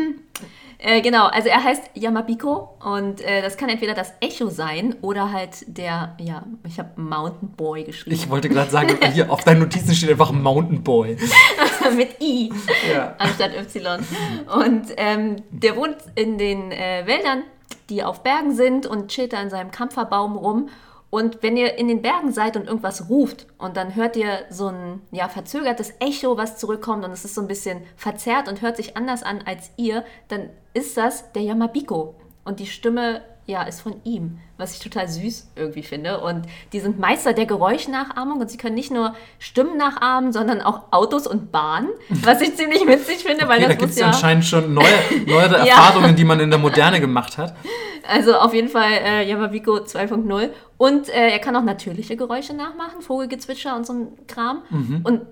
Äh, 0.82 1.02
genau, 1.02 1.26
also 1.26 1.48
er 1.48 1.62
heißt 1.62 1.90
Yamabiko 1.94 2.76
und 2.82 3.20
äh, 3.20 3.42
das 3.42 3.58
kann 3.58 3.68
entweder 3.68 3.92
das 3.92 4.14
Echo 4.20 4.48
sein 4.48 4.96
oder 5.02 5.30
halt 5.30 5.64
der, 5.66 6.16
ja, 6.18 6.44
ich 6.66 6.78
habe 6.78 6.98
Mountain 6.98 7.50
Boy 7.50 7.84
geschrieben. 7.84 8.16
Ich 8.16 8.30
wollte 8.30 8.48
gerade 8.48 8.70
sagen, 8.70 8.96
hier 9.12 9.30
auf 9.30 9.44
deinen 9.44 9.60
Notizen 9.60 9.94
steht 9.94 10.10
einfach 10.10 10.32
Mountain 10.32 10.82
Boy. 10.82 11.18
mit 11.96 12.20
I 12.20 12.50
Ja. 12.90 13.14
anstatt 13.18 13.52
Y. 13.54 14.00
Und 14.54 14.86
ähm, 14.96 15.36
der 15.50 15.76
wohnt 15.76 15.96
in 16.14 16.38
den 16.38 16.72
äh, 16.72 17.02
Wäldern, 17.06 17.42
die 17.90 18.02
auf 18.02 18.22
Bergen 18.22 18.54
sind 18.54 18.86
und 18.86 19.08
chillt 19.08 19.34
da 19.34 19.42
in 19.42 19.50
seinem 19.50 19.70
Kampferbaum 19.70 20.36
rum. 20.36 20.68
Und 21.10 21.42
wenn 21.42 21.56
ihr 21.56 21.76
in 21.76 21.88
den 21.88 22.02
Bergen 22.02 22.32
seid 22.32 22.56
und 22.56 22.68
irgendwas 22.68 23.08
ruft 23.08 23.46
und 23.58 23.76
dann 23.76 23.96
hört 23.96 24.16
ihr 24.16 24.44
so 24.48 24.68
ein 24.68 25.02
ja, 25.10 25.28
verzögertes 25.28 25.92
Echo, 25.98 26.36
was 26.36 26.56
zurückkommt 26.56 27.04
und 27.04 27.10
es 27.10 27.24
ist 27.24 27.34
so 27.34 27.40
ein 27.40 27.48
bisschen 27.48 27.82
verzerrt 27.96 28.48
und 28.48 28.62
hört 28.62 28.76
sich 28.76 28.96
anders 28.96 29.24
an 29.24 29.42
als 29.44 29.72
ihr, 29.76 30.04
dann 30.28 30.50
ist 30.72 30.96
das 30.96 31.32
der 31.32 31.42
Yamabiko. 31.42 32.14
Und 32.44 32.60
die 32.60 32.66
Stimme 32.66 33.22
ja, 33.50 33.62
ist 33.64 33.80
von 33.80 33.94
ihm, 34.04 34.38
was 34.56 34.72
ich 34.74 34.78
total 34.80 35.08
süß 35.08 35.50
irgendwie 35.56 35.82
finde. 35.82 36.20
Und 36.20 36.46
die 36.72 36.80
sind 36.80 36.98
Meister 36.98 37.32
der 37.32 37.46
Geräuschnachahmung 37.46 38.40
und 38.40 38.50
sie 38.50 38.56
können 38.56 38.74
nicht 38.76 38.90
nur 38.90 39.14
Stimmen 39.38 39.76
nachahmen, 39.76 40.32
sondern 40.32 40.60
auch 40.62 40.84
Autos 40.92 41.26
und 41.26 41.52
Bahnen, 41.52 41.88
was 42.08 42.40
ich 42.40 42.56
ziemlich 42.56 42.86
witzig 42.86 43.18
finde, 43.18 43.48
weil 43.48 43.58
Okay, 43.58 43.62
da 43.62 43.68
das 43.68 43.78
gibt 43.78 43.82
muss 43.82 43.90
es 43.92 43.98
ja... 43.98 44.06
anscheinend 44.06 44.44
schon 44.44 44.72
neue, 44.74 44.86
neuere 45.26 45.66
Ja. 45.66 45.74
Erfahrungen, 45.76 46.16
die 46.16 46.24
man 46.24 46.40
in 46.40 46.50
der 46.50 46.58
Moderne 46.58 47.00
gemacht 47.00 47.36
hat. 47.38 47.54
Also 48.08 48.34
auf 48.36 48.54
jeden 48.54 48.68
Fall 48.68 48.90
äh, 49.04 49.28
Yamabiko 49.28 49.76
2.0. 49.76 50.50
Und 50.78 51.08
äh, 51.10 51.28
er 51.30 51.38
kann 51.38 51.54
auch 51.56 51.62
natürliche 51.62 52.16
Geräusche 52.16 52.54
nachmachen, 52.54 53.02
Vogelgezwitscher 53.02 53.76
und 53.76 53.86
so 53.86 53.92
ein 53.92 54.08
Kram. 54.26 54.62
Mhm. 54.70 55.00
Und 55.04 55.22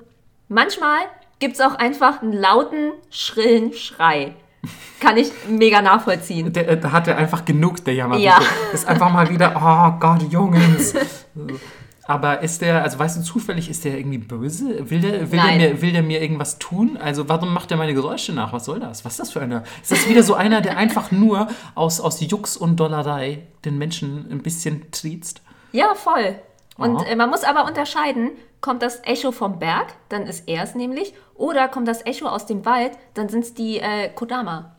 manchmal 0.49 0.99
gibt 1.39 1.55
es 1.55 1.61
auch 1.61 1.75
einfach 1.77 2.23
einen 2.23 2.33
lauten, 2.35 2.93
schrillen 3.11 3.73
Schrei. 3.73 4.35
Kann 5.01 5.17
ich 5.17 5.31
mega 5.49 5.81
nachvollziehen. 5.81 6.53
Der, 6.53 6.69
äh, 6.69 6.81
da 6.81 6.91
hat 6.93 7.07
er 7.07 7.17
einfach 7.17 7.45
genug, 7.45 7.85
der 7.85 7.95
Yamabiko. 7.95 8.27
Ja. 8.27 8.41
Ist 8.73 8.87
einfach 8.89 9.13
mal 9.13 9.29
wieder, 9.31 9.53
oh 9.55 9.99
Gott, 10.01 10.31
Jungs. 10.31 10.95
Aber 12.09 12.41
ist 12.41 12.63
der, 12.63 12.83
also 12.83 12.99
weißt 12.99 13.19
du 13.19 13.23
zufällig, 13.23 13.69
ist 13.69 13.85
der 13.85 13.99
irgendwie 13.99 14.17
böse? 14.17 14.91
Will 14.91 15.01
der, 15.01 15.31
will, 15.31 15.41
der 15.41 15.57
mir, 15.57 15.83
will 15.83 15.93
der 15.93 16.03
mir 16.03 16.23
irgendwas 16.23 16.59
tun? 16.59 16.97
Also 16.97 17.29
warum 17.29 17.53
macht 17.53 17.71
er 17.71 17.77
meine 17.77 17.93
Geräusche 17.93 18.33
nach? 18.33 18.53
Was 18.55 18.65
soll 18.65 18.81
das? 18.81 19.05
Was 19.05 19.13
ist 19.13 19.21
das 19.21 19.31
für 19.33 19.43
einer? 19.43 19.63
Ist 19.83 19.93
das 19.93 20.09
wieder 20.09 20.23
so 20.23 20.35
einer, 20.35 20.63
der 20.63 20.79
einfach 20.79 21.13
nur 21.13 21.49
aus, 21.75 22.01
aus 22.01 22.21
Jux 22.21 22.57
und 22.57 22.81
Dollerei 22.81 23.47
den 23.67 23.77
Menschen 23.77 24.27
ein 24.31 24.43
bisschen 24.43 24.91
triezt? 24.91 25.43
Ja, 25.73 25.95
voll. 25.95 26.37
Und 26.79 27.03
äh, 27.03 27.15
man 27.15 27.29
muss 27.29 27.45
aber 27.45 27.67
unterscheiden, 27.67 28.31
kommt 28.63 28.83
das 28.83 29.05
Echo 29.05 29.31
vom 29.31 29.59
Berg, 29.59 29.95
dann 30.09 30.23
ist 30.23 30.49
er 30.49 30.63
es 30.63 30.75
nämlich, 30.75 31.13
oder 31.39 31.69
kommt 31.69 31.89
das 31.89 32.05
Echo 32.05 32.27
aus 32.27 32.45
dem 32.45 32.67
Wald, 32.67 32.93
dann 33.15 33.29
sind 33.29 33.45
es 33.45 33.55
die 33.55 33.79
äh, 33.79 34.11
Kodama. 34.15 34.73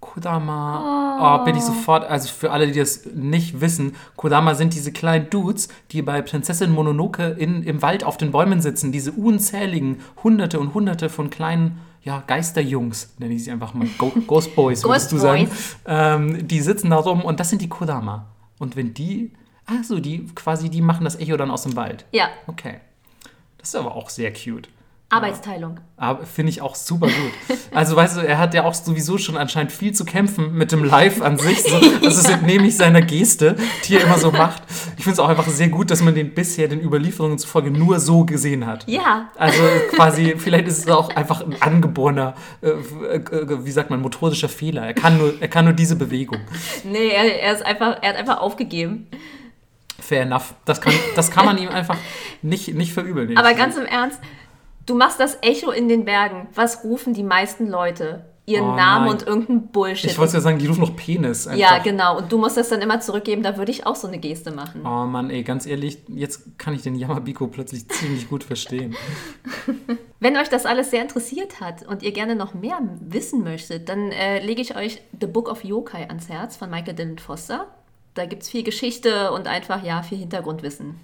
Kodama. 0.00 1.40
Oh. 1.40 1.44
bin 1.44 1.56
ich 1.56 1.62
sofort, 1.62 2.04
also 2.04 2.28
für 2.28 2.52
alle, 2.52 2.68
die 2.68 2.78
das 2.78 3.06
nicht 3.14 3.60
wissen, 3.60 3.96
Kodama 4.14 4.54
sind 4.54 4.74
diese 4.74 4.92
kleinen 4.92 5.30
Dudes, 5.30 5.68
die 5.90 6.02
bei 6.02 6.22
Prinzessin 6.22 6.70
Mononoke 6.70 7.24
in, 7.38 7.62
im 7.64 7.82
Wald 7.82 8.04
auf 8.04 8.16
den 8.16 8.30
Bäumen 8.30 8.60
sitzen. 8.60 8.92
Diese 8.92 9.12
unzähligen 9.12 10.00
Hunderte 10.22 10.60
und 10.60 10.74
Hunderte 10.74 11.08
von 11.08 11.30
kleinen, 11.30 11.80
ja, 12.02 12.22
Geisterjungs, 12.26 13.14
nenne 13.18 13.34
ich 13.34 13.44
sie 13.44 13.50
einfach 13.50 13.74
mal, 13.74 13.88
Go 13.98 14.12
Ghost 14.26 14.54
Boys, 14.54 14.84
würdest 14.84 15.10
Ghost 15.10 15.12
du 15.12 15.18
sagen. 15.18 15.50
Ähm, 15.86 16.46
die 16.46 16.60
sitzen 16.60 16.90
da 16.90 16.96
rum 16.96 17.22
und 17.22 17.40
das 17.40 17.50
sind 17.50 17.62
die 17.62 17.68
Kodama. 17.68 18.26
Und 18.58 18.76
wenn 18.76 18.94
die, 18.94 19.32
ach 19.66 19.82
so, 19.82 19.98
die 19.98 20.26
quasi, 20.34 20.70
die 20.70 20.82
machen 20.82 21.04
das 21.04 21.16
Echo 21.16 21.36
dann 21.36 21.50
aus 21.50 21.64
dem 21.64 21.74
Wald. 21.74 22.04
Ja, 22.12 22.28
Okay. 22.46 22.76
Das 23.58 23.70
ist 23.70 23.80
aber 23.80 23.96
auch 23.96 24.10
sehr 24.10 24.32
cute. 24.32 24.68
Arbeitsteilung. 25.08 25.78
Aber 25.96 26.26
finde 26.26 26.50
ich 26.50 26.60
auch 26.60 26.74
super 26.74 27.06
gut. 27.06 27.58
Also, 27.72 27.94
weißt 27.94 28.16
du, 28.16 28.20
er 28.20 28.38
hat 28.38 28.54
ja 28.54 28.64
auch 28.64 28.74
sowieso 28.74 29.18
schon 29.18 29.36
anscheinend 29.36 29.70
viel 29.70 29.92
zu 29.92 30.04
kämpfen 30.04 30.54
mit 30.54 30.72
dem 30.72 30.82
Live 30.82 31.20
an 31.22 31.38
sich. 31.38 31.62
So, 31.62 31.78
das 32.02 32.16
ist 32.16 32.42
nämlich 32.42 32.76
seiner 32.76 33.02
Geste, 33.02 33.54
die 33.84 33.96
er 33.96 34.04
immer 34.04 34.18
so 34.18 34.32
macht. 34.32 34.62
Ich 34.96 35.04
finde 35.04 35.12
es 35.12 35.18
auch 35.20 35.28
einfach 35.28 35.46
sehr 35.46 35.68
gut, 35.68 35.90
dass 35.90 36.02
man 36.02 36.14
den 36.14 36.34
bisher 36.34 36.68
den 36.68 36.80
Überlieferungen 36.80 37.38
zufolge 37.38 37.70
nur 37.70 38.00
so 38.00 38.24
gesehen 38.24 38.66
hat. 38.66 38.88
Ja, 38.88 39.30
Also 39.36 39.62
quasi, 39.94 40.34
vielleicht 40.38 40.66
ist 40.66 40.78
es 40.78 40.88
auch 40.88 41.14
einfach 41.14 41.42
ein 41.42 41.60
angeborener, 41.60 42.34
äh, 42.62 42.70
äh, 42.70 43.64
wie 43.64 43.70
sagt 43.70 43.90
man, 43.90 44.00
motorischer 44.00 44.48
Fehler. 44.48 44.86
Er 44.86 44.94
kann 44.94 45.18
nur, 45.18 45.34
er 45.40 45.48
kann 45.48 45.66
nur 45.66 45.74
diese 45.74 45.96
Bewegung. 45.96 46.40
nee, 46.84 47.08
er, 47.08 47.42
er, 47.42 47.54
ist 47.54 47.64
einfach, 47.64 47.98
er 48.02 48.10
hat 48.10 48.16
einfach 48.16 48.38
aufgegeben. 48.38 49.06
Fair 49.98 50.22
enough. 50.22 50.54
Das 50.64 50.80
kann, 50.80 50.92
das 51.14 51.30
kann 51.30 51.46
man 51.46 51.58
ihm 51.58 51.68
einfach 51.68 51.96
nicht, 52.42 52.74
nicht 52.74 52.92
verübeln. 52.92 53.36
Aber 53.36 53.54
ganz 53.54 53.76
im 53.76 53.86
Ernst, 53.86 54.20
du 54.86 54.94
machst 54.94 55.20
das 55.20 55.38
Echo 55.42 55.70
in 55.70 55.88
den 55.88 56.04
Bergen. 56.04 56.48
Was 56.54 56.84
rufen 56.84 57.12
die 57.14 57.22
meisten 57.22 57.68
Leute? 57.68 58.24
Ihren 58.48 58.70
Oh 58.70 58.76
Namen 58.76 59.06
nein. 59.06 59.14
und 59.14 59.26
irgendeinen 59.26 59.66
Bullshit. 59.72 60.08
Ich 60.08 60.18
wollte 60.18 60.34
ja 60.34 60.40
sagen, 60.40 60.60
die 60.60 60.68
rufen 60.68 60.82
noch 60.82 60.94
Penis. 60.94 61.48
Einfach. 61.48 61.58
ja, 61.60 61.78
genau. 61.78 62.18
Und 62.18 62.30
du 62.30 62.38
musst 62.38 62.56
das 62.56 62.68
dann 62.68 62.80
immer 62.80 63.00
zurückgeben. 63.00 63.42
Da 63.42 63.56
würde 63.56 63.72
ich 63.72 63.84
auch 63.86 63.96
so 63.96 64.06
eine 64.06 64.18
Geste 64.20 64.52
machen. 64.52 64.82
Oh 64.86 65.04
Mann, 65.04 65.30
ey, 65.30 65.42
ganz 65.42 65.66
ehrlich, 65.66 65.98
jetzt 66.06 66.56
kann 66.56 66.72
ich 66.72 66.82
den 66.82 66.94
Yamabiko 66.94 67.48
plötzlich 67.48 67.88
ziemlich 67.88 68.28
gut 68.30 68.44
verstehen. 68.44 68.94
Wenn 70.20 70.36
euch 70.36 70.48
das 70.48 70.64
alles 70.64 70.92
sehr 70.92 71.02
interessiert 71.02 71.60
hat 71.60 71.84
und 71.88 72.04
ihr 72.04 72.12
gerne 72.12 72.36
noch 72.36 72.54
mehr 72.54 72.78
wissen 73.00 73.42
möchtet, 73.42 73.88
dann 73.88 74.12
äh, 74.12 74.38
lege 74.38 74.62
ich 74.62 74.76
euch 74.76 75.02
The 75.20 75.26
Book 75.26 75.48
of 75.50 75.64
Yokai 75.64 76.06
ans 76.06 76.28
Herz 76.28 76.56
von 76.56 76.70
Michael 76.70 76.94
Dylan 76.94 77.18
Foster. 77.18 77.66
Da 78.14 78.26
gibt 78.26 78.44
es 78.44 78.48
viel 78.48 78.62
Geschichte 78.62 79.32
und 79.32 79.48
einfach, 79.48 79.82
ja, 79.82 80.02
viel 80.02 80.18
Hintergrundwissen. 80.18 81.00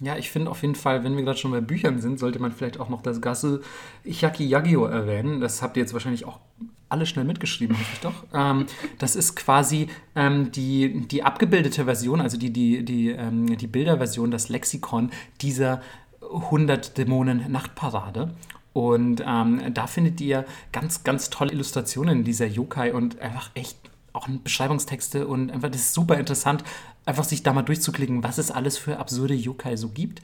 Ja, 0.00 0.16
ich 0.16 0.30
finde 0.30 0.50
auf 0.50 0.62
jeden 0.62 0.74
Fall, 0.74 1.04
wenn 1.04 1.16
wir 1.16 1.22
gerade 1.22 1.38
schon 1.38 1.52
bei 1.52 1.60
Büchern 1.60 2.00
sind, 2.00 2.18
sollte 2.18 2.40
man 2.40 2.52
vielleicht 2.52 2.80
auch 2.80 2.88
noch 2.88 3.00
das 3.00 3.20
Gasse 3.20 3.62
Ichaki 4.04 4.44
Yagio 4.44 4.86
erwähnen. 4.86 5.40
Das 5.40 5.62
habt 5.62 5.76
ihr 5.76 5.82
jetzt 5.82 5.92
wahrscheinlich 5.92 6.24
auch 6.24 6.40
alle 6.88 7.06
schnell 7.06 7.24
mitgeschrieben, 7.24 7.78
hoffe 7.78 7.90
ich 7.92 8.00
doch. 8.00 8.14
Ähm, 8.34 8.66
das 8.98 9.14
ist 9.14 9.36
quasi 9.36 9.88
ähm, 10.16 10.50
die, 10.50 11.06
die 11.06 11.22
abgebildete 11.22 11.84
Version, 11.84 12.20
also 12.20 12.36
die, 12.36 12.52
die, 12.52 12.84
die, 12.84 13.10
ähm, 13.10 13.56
die 13.56 13.66
Bilderversion, 13.68 14.32
das 14.32 14.48
Lexikon 14.48 15.10
dieser 15.40 15.80
100 16.20 16.98
Dämonen 16.98 17.50
Nachtparade. 17.50 18.34
Und 18.72 19.22
ähm, 19.24 19.72
da 19.72 19.86
findet 19.86 20.20
ihr 20.20 20.44
ganz, 20.72 21.04
ganz 21.04 21.30
tolle 21.30 21.52
Illustrationen 21.52 22.24
dieser 22.24 22.46
Yokai 22.46 22.92
und 22.92 23.20
einfach 23.20 23.50
echt 23.54 23.78
auch 24.12 24.28
Beschreibungstexte 24.28 25.26
und 25.26 25.50
einfach 25.50 25.70
das 25.70 25.82
ist 25.82 25.94
super 25.94 26.16
interessant, 26.18 26.64
einfach 27.06 27.24
sich 27.24 27.42
da 27.42 27.52
mal 27.52 27.62
durchzuklicken, 27.62 28.22
was 28.22 28.38
es 28.38 28.50
alles 28.50 28.78
für 28.78 28.98
absurde 28.98 29.34
Yokai 29.34 29.76
so 29.76 29.88
gibt. 29.88 30.22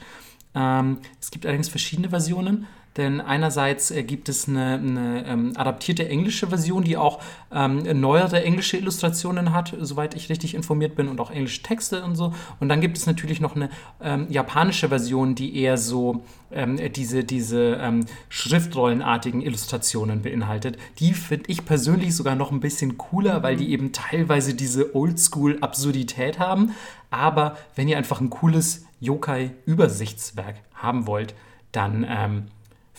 Ähm, 0.55 0.99
es 1.21 1.31
gibt 1.31 1.47
allerdings 1.47 1.69
verschiedene 1.69 2.11
Versionen, 2.11 2.67
denn 2.97 3.21
einerseits 3.21 3.91
äh, 3.91 4.03
gibt 4.03 4.29
es 4.29 4.49
eine, 4.49 4.75
eine 4.75 5.25
ähm, 5.27 5.53
adaptierte 5.55 6.09
englische 6.09 6.49
Version, 6.49 6.83
die 6.83 6.97
auch 6.97 7.21
ähm, 7.53 7.83
neuere 8.01 8.43
englische 8.43 8.77
Illustrationen 8.77 9.53
hat, 9.53 9.77
soweit 9.81 10.15
ich 10.15 10.29
richtig 10.29 10.55
informiert 10.55 10.97
bin, 10.97 11.09
und 11.09 11.21
auch 11.21 11.31
englische 11.31 11.63
Texte 11.63 12.03
und 12.03 12.17
so. 12.17 12.35
Und 12.59 12.69
dann 12.69 12.81
gibt 12.81 12.99
es 12.99 13.07
natürlich 13.07 13.41
noch 13.41 13.55
eine 13.55 13.71
ähm, 14.03 14.27
japanische 14.29 14.89
Version, 14.89 15.37
die 15.37 15.57
eher 15.57 15.79
so 15.79 16.25
ähm, 16.51 16.79
diese, 16.93 17.23
diese 17.23 17.79
ähm, 17.81 18.07
schriftrollenartigen 18.29 19.41
Illustrationen 19.41 20.23
beinhaltet. 20.23 20.77
Die 20.99 21.15
finde 21.15 21.45
ich 21.49 21.65
persönlich 21.65 22.17
sogar 22.17 22.35
noch 22.35 22.51
ein 22.51 22.61
bisschen 22.61 22.99
cooler, 22.99 23.45
weil 23.45 23.57
die 23.57 23.71
eben 23.71 23.93
teilweise 23.93 24.55
diese 24.55 24.97
Oldschool-Absurdität 24.97 26.41
haben. 26.41 26.75
Aber 27.11 27.57
wenn 27.77 27.89
ihr 27.89 27.99
einfach 27.99 28.21
ein 28.21 28.31
cooles 28.31 28.85
Yokai-Übersichtswerk 29.01 30.57
haben 30.75 31.07
wollt, 31.07 31.35
dann 31.73 32.05
ähm, 32.09 32.47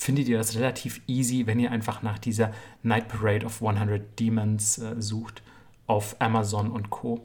findet 0.01 0.27
ihr 0.27 0.39
das 0.39 0.55
relativ 0.55 0.99
easy, 1.05 1.45
wenn 1.45 1.59
ihr 1.59 1.71
einfach 1.71 2.01
nach 2.01 2.17
dieser 2.17 2.51
Night 2.81 3.07
Parade 3.07 3.45
of 3.45 3.61
100 3.61 4.19
Demons 4.19 4.79
äh, 4.79 4.99
sucht 4.99 5.43
auf 5.85 6.15
Amazon 6.17 6.71
und 6.71 6.89
Co. 6.89 7.21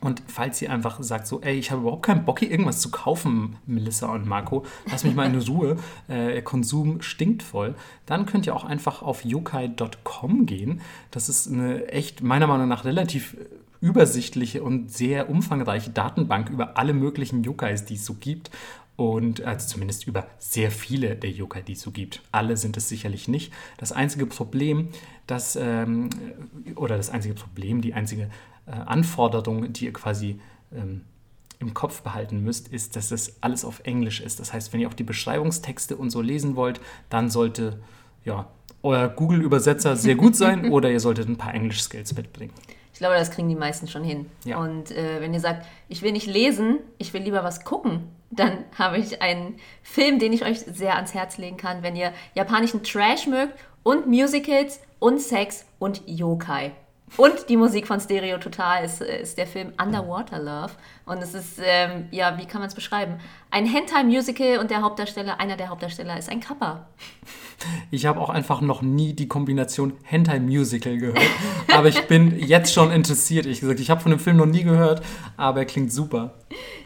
Und 0.00 0.20
falls 0.26 0.60
ihr 0.60 0.72
einfach 0.72 1.00
sagt 1.04 1.28
so, 1.28 1.40
ey, 1.40 1.56
ich 1.56 1.70
habe 1.70 1.82
überhaupt 1.82 2.04
keinen 2.04 2.24
Bock, 2.24 2.40
hier 2.40 2.50
irgendwas 2.50 2.80
zu 2.80 2.90
kaufen, 2.90 3.58
Melissa 3.66 4.12
und 4.12 4.26
Marco, 4.26 4.64
lass 4.90 5.04
mich 5.04 5.14
mal 5.14 5.32
in 5.32 5.40
Ruhe, 5.48 5.76
äh, 6.08 6.42
Konsum 6.42 7.00
stinkt 7.00 7.44
voll, 7.44 7.76
dann 8.06 8.26
könnt 8.26 8.46
ihr 8.46 8.56
auch 8.56 8.64
einfach 8.64 9.02
auf 9.02 9.24
yokai.com 9.24 10.46
gehen. 10.46 10.80
Das 11.12 11.28
ist 11.28 11.46
eine 11.46 11.86
echt, 11.86 12.24
meiner 12.24 12.48
Meinung 12.48 12.66
nach, 12.66 12.84
relativ 12.84 13.36
übersichtliche 13.80 14.64
und 14.64 14.90
sehr 14.90 15.28
umfangreiche 15.28 15.90
Datenbank 15.90 16.48
über 16.48 16.76
alle 16.76 16.94
möglichen 16.94 17.44
Yokais, 17.44 17.84
die 17.84 17.94
es 17.94 18.04
so 18.04 18.14
gibt. 18.14 18.50
Und 18.96 19.42
also 19.42 19.66
zumindest 19.66 20.06
über 20.06 20.28
sehr 20.38 20.70
viele 20.70 21.16
der 21.16 21.30
Yokai, 21.30 21.62
die 21.62 21.72
es 21.72 21.80
so 21.80 21.90
gibt. 21.90 22.22
Alle 22.30 22.56
sind 22.56 22.76
es 22.76 22.88
sicherlich 22.88 23.26
nicht. 23.26 23.52
Das 23.76 23.92
einzige 23.92 24.26
Problem, 24.26 24.90
das 25.26 25.56
ähm, 25.56 26.10
oder 26.76 26.96
das 26.96 27.10
einzige 27.10 27.34
Problem, 27.34 27.80
die 27.80 27.94
einzige 27.94 28.30
äh, 28.66 28.70
Anforderung, 28.70 29.72
die 29.72 29.86
ihr 29.86 29.92
quasi 29.92 30.40
ähm, 30.72 31.02
im 31.58 31.74
Kopf 31.74 32.02
behalten 32.02 32.42
müsst, 32.42 32.68
ist, 32.68 32.94
dass 32.94 33.08
das 33.08 33.42
alles 33.42 33.64
auf 33.64 33.80
Englisch 33.80 34.20
ist. 34.20 34.38
Das 34.38 34.52
heißt, 34.52 34.72
wenn 34.72 34.80
ihr 34.80 34.88
auch 34.88 34.94
die 34.94 35.04
Beschreibungstexte 35.04 35.96
und 35.96 36.10
so 36.10 36.20
lesen 36.20 36.56
wollt, 36.56 36.80
dann 37.08 37.30
sollte 37.30 37.80
ja 38.24 38.48
euer 38.82 39.08
Google-Übersetzer 39.08 39.96
sehr 39.96 40.14
gut 40.14 40.36
sein 40.36 40.70
oder 40.70 40.90
ihr 40.90 41.00
solltet 41.00 41.28
ein 41.28 41.36
paar 41.36 41.54
Englisch-Skills 41.54 42.14
mitbringen. 42.16 42.52
Ich 42.92 42.98
glaube, 43.00 43.16
das 43.16 43.32
kriegen 43.32 43.48
die 43.48 43.56
meisten 43.56 43.88
schon 43.88 44.04
hin. 44.04 44.26
Ja. 44.44 44.58
Und 44.58 44.92
äh, 44.92 45.20
wenn 45.20 45.34
ihr 45.34 45.40
sagt, 45.40 45.66
ich 45.88 46.02
will 46.02 46.12
nicht 46.12 46.28
lesen, 46.28 46.78
ich 46.98 47.12
will 47.12 47.22
lieber 47.22 47.42
was 47.42 47.64
gucken, 47.64 48.04
dann 48.36 48.64
habe 48.78 48.98
ich 48.98 49.22
einen 49.22 49.56
Film, 49.82 50.18
den 50.18 50.32
ich 50.32 50.44
euch 50.44 50.60
sehr 50.60 50.96
ans 50.96 51.14
Herz 51.14 51.38
legen 51.38 51.56
kann, 51.56 51.82
wenn 51.82 51.96
ihr 51.96 52.12
japanischen 52.34 52.82
Trash 52.82 53.26
mögt 53.26 53.54
und 53.82 54.06
Musicals 54.06 54.80
und 54.98 55.20
Sex 55.20 55.64
und 55.78 56.02
Yokai. 56.06 56.72
Und 57.16 57.48
die 57.48 57.56
Musik 57.56 57.86
von 57.86 58.00
Stereo 58.00 58.38
Total 58.38 58.84
ist, 58.84 59.00
ist 59.00 59.38
der 59.38 59.46
Film 59.46 59.72
Underwater 59.80 60.40
Love. 60.40 60.72
Und 61.06 61.18
es 61.18 61.34
ist, 61.34 61.60
ähm, 61.62 62.06
ja, 62.10 62.36
wie 62.38 62.46
kann 62.46 62.60
man 62.60 62.68
es 62.68 62.74
beschreiben? 62.74 63.18
Ein 63.52 63.66
Hentai-Musical 63.66 64.58
und 64.58 64.70
der 64.70 64.82
Hauptdarsteller, 64.82 65.38
einer 65.38 65.56
der 65.56 65.68
Hauptdarsteller 65.68 66.18
ist 66.18 66.28
ein 66.28 66.40
Kappa. 66.40 66.88
Ich 67.92 68.04
habe 68.06 68.20
auch 68.20 68.30
einfach 68.30 68.60
noch 68.60 68.82
nie 68.82 69.12
die 69.12 69.28
Kombination 69.28 69.92
Hentai-Musical 70.02 70.98
gehört. 70.98 71.20
aber 71.72 71.86
ich 71.86 72.08
bin 72.08 72.36
jetzt 72.36 72.74
schon 72.74 72.90
interessiert. 72.90 73.46
Ich 73.46 73.60
gesagt, 73.60 73.78
ich 73.78 73.90
habe 73.90 74.00
von 74.00 74.10
dem 74.10 74.18
Film 74.18 74.38
noch 74.38 74.46
nie 74.46 74.64
gehört, 74.64 75.02
aber 75.36 75.60
er 75.60 75.66
klingt 75.66 75.92
super. 75.92 76.34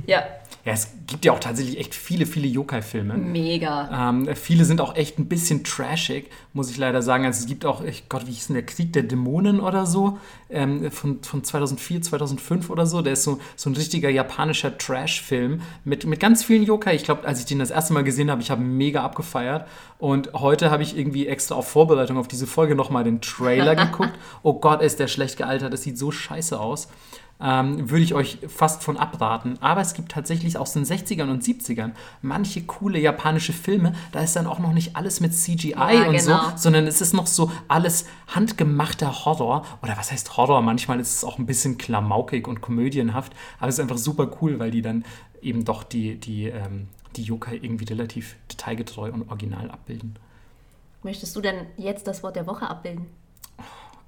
Ja, 0.06 0.24
ja, 0.68 0.74
es 0.74 0.90
gibt 1.06 1.24
ja 1.24 1.32
auch 1.32 1.40
tatsächlich 1.40 1.78
echt 1.78 1.94
viele, 1.94 2.26
viele 2.26 2.46
Yokai-Filme. 2.46 3.14
Mega. 3.14 4.10
Ähm, 4.10 4.28
viele 4.36 4.66
sind 4.66 4.82
auch 4.82 4.96
echt 4.96 5.18
ein 5.18 5.26
bisschen 5.26 5.64
trashig, 5.64 6.28
muss 6.52 6.70
ich 6.70 6.76
leider 6.76 7.00
sagen. 7.00 7.24
Also 7.24 7.40
es 7.40 7.46
gibt 7.46 7.64
auch, 7.64 7.82
ich, 7.82 8.10
Gott, 8.10 8.26
wie 8.26 8.32
hieß 8.32 8.48
denn 8.48 8.54
der 8.54 8.66
Krieg 8.66 8.92
der 8.92 9.04
Dämonen 9.04 9.60
oder 9.60 9.86
so? 9.86 10.18
Ähm, 10.50 10.90
von, 10.90 11.22
von 11.22 11.42
2004, 11.42 12.02
2005 12.02 12.68
oder 12.68 12.84
so. 12.84 13.00
Der 13.00 13.14
ist 13.14 13.24
so, 13.24 13.40
so 13.56 13.70
ein 13.70 13.76
richtiger 13.76 14.10
japanischer 14.10 14.76
Trash-Film 14.76 15.62
mit, 15.84 16.04
mit 16.04 16.20
ganz 16.20 16.44
vielen 16.44 16.64
Yokai. 16.64 16.94
Ich 16.94 17.04
glaube, 17.04 17.26
als 17.26 17.40
ich 17.40 17.46
den 17.46 17.60
das 17.60 17.70
erste 17.70 17.94
Mal 17.94 18.04
gesehen 18.04 18.30
habe, 18.30 18.42
ich 18.42 18.50
habe 18.50 18.60
mega 18.60 19.02
abgefeiert. 19.02 19.66
Und 19.96 20.34
heute 20.34 20.70
habe 20.70 20.82
ich 20.82 20.98
irgendwie 20.98 21.28
extra 21.28 21.54
auf 21.54 21.66
Vorbereitung 21.66 22.18
auf 22.18 22.28
diese 22.28 22.46
Folge 22.46 22.74
nochmal 22.74 23.04
den 23.04 23.22
Trailer 23.22 23.74
geguckt. 23.86 24.12
oh 24.42 24.60
Gott, 24.60 24.82
ist 24.82 25.00
der 25.00 25.08
schlecht 25.08 25.38
gealtert. 25.38 25.72
Das 25.72 25.82
sieht 25.82 25.96
so 25.96 26.10
scheiße 26.10 26.60
aus 26.60 26.88
ähm, 27.40 27.88
würde 27.90 28.02
ich 28.02 28.14
euch 28.14 28.38
fast 28.48 28.82
von 28.82 28.96
abraten. 28.96 29.58
Aber 29.60 29.80
es 29.80 29.94
gibt 29.94 30.12
tatsächlich 30.12 30.58
aus 30.58 30.72
den 30.72 30.84
60ern 30.84 31.30
und 31.30 31.42
70ern 31.42 31.92
manche 32.20 32.62
coole 32.62 32.98
japanische 32.98 33.52
Filme. 33.52 33.94
Da 34.12 34.20
ist 34.20 34.34
dann 34.34 34.46
auch 34.46 34.58
noch 34.58 34.72
nicht 34.72 34.96
alles 34.96 35.20
mit 35.20 35.34
CGI 35.34 35.70
ja, 35.70 36.08
und 36.08 36.16
genau. 36.16 36.20
so, 36.20 36.38
sondern 36.56 36.86
es 36.86 37.00
ist 37.00 37.14
noch 37.14 37.26
so 37.26 37.50
alles 37.68 38.06
handgemachter 38.26 39.24
Horror. 39.24 39.64
Oder 39.82 39.96
was 39.96 40.10
heißt 40.10 40.36
Horror? 40.36 40.62
Manchmal 40.62 40.98
ist 41.00 41.14
es 41.14 41.24
auch 41.24 41.38
ein 41.38 41.46
bisschen 41.46 41.78
klamaukig 41.78 42.48
und 42.48 42.60
komödienhaft. 42.60 43.32
Aber 43.58 43.68
es 43.68 43.76
ist 43.76 43.80
einfach 43.80 43.98
super 43.98 44.30
cool, 44.40 44.58
weil 44.58 44.70
die 44.70 44.82
dann 44.82 45.04
eben 45.40 45.64
doch 45.64 45.84
die, 45.84 46.16
die, 46.16 46.46
ähm, 46.46 46.88
die 47.16 47.22
Yokai 47.22 47.56
irgendwie 47.56 47.84
relativ 47.84 48.36
detailgetreu 48.50 49.12
und 49.12 49.28
original 49.28 49.70
abbilden. 49.70 50.18
Möchtest 51.04 51.36
du 51.36 51.40
denn 51.40 51.66
jetzt 51.76 52.08
das 52.08 52.24
Wort 52.24 52.34
der 52.34 52.48
Woche 52.48 52.68
abbilden? 52.68 53.06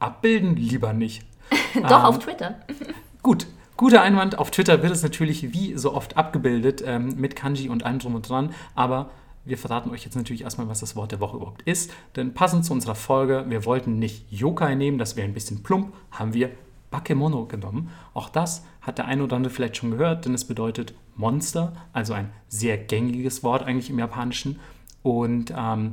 Abbilden 0.00 0.56
lieber 0.56 0.92
nicht. 0.92 1.24
Doch, 1.74 1.82
ähm, 1.82 1.92
auf 1.92 2.18
Twitter. 2.18 2.58
Gut, 3.22 3.46
guter 3.76 4.00
Einwand. 4.00 4.38
Auf 4.38 4.50
Twitter 4.50 4.82
wird 4.82 4.92
es 4.92 5.02
natürlich 5.02 5.52
wie 5.52 5.76
so 5.76 5.92
oft 5.92 6.16
abgebildet 6.16 6.82
ähm, 6.86 7.16
mit 7.16 7.36
Kanji 7.36 7.68
und 7.68 7.84
allem 7.84 7.98
drum 7.98 8.14
und 8.14 8.26
dran, 8.26 8.54
aber 8.74 9.10
wir 9.44 9.58
verraten 9.58 9.90
euch 9.90 10.04
jetzt 10.04 10.14
natürlich 10.14 10.42
erstmal, 10.42 10.68
was 10.68 10.80
das 10.80 10.96
Wort 10.96 11.12
der 11.12 11.20
Woche 11.20 11.36
überhaupt 11.36 11.60
ist. 11.62 11.92
Denn 12.16 12.32
passend 12.32 12.64
zu 12.64 12.72
unserer 12.72 12.94
Folge, 12.94 13.44
wir 13.48 13.66
wollten 13.66 13.98
nicht 13.98 14.24
Yokai 14.32 14.74
nehmen, 14.74 14.96
das 14.96 15.16
wäre 15.16 15.28
ein 15.28 15.34
bisschen 15.34 15.62
plump, 15.62 15.92
haben 16.10 16.32
wir 16.32 16.50
Bakemono 16.90 17.44
genommen. 17.44 17.90
Auch 18.14 18.30
das 18.30 18.64
hat 18.80 18.96
der 18.96 19.04
eine 19.04 19.22
oder 19.22 19.36
andere 19.36 19.52
vielleicht 19.52 19.76
schon 19.76 19.90
gehört, 19.90 20.24
denn 20.24 20.32
es 20.32 20.46
bedeutet 20.46 20.94
Monster, 21.14 21.74
also 21.92 22.14
ein 22.14 22.30
sehr 22.48 22.78
gängiges 22.78 23.42
Wort 23.42 23.62
eigentlich 23.64 23.90
im 23.90 23.98
Japanischen. 23.98 24.58
Und 25.02 25.52
ähm, 25.54 25.92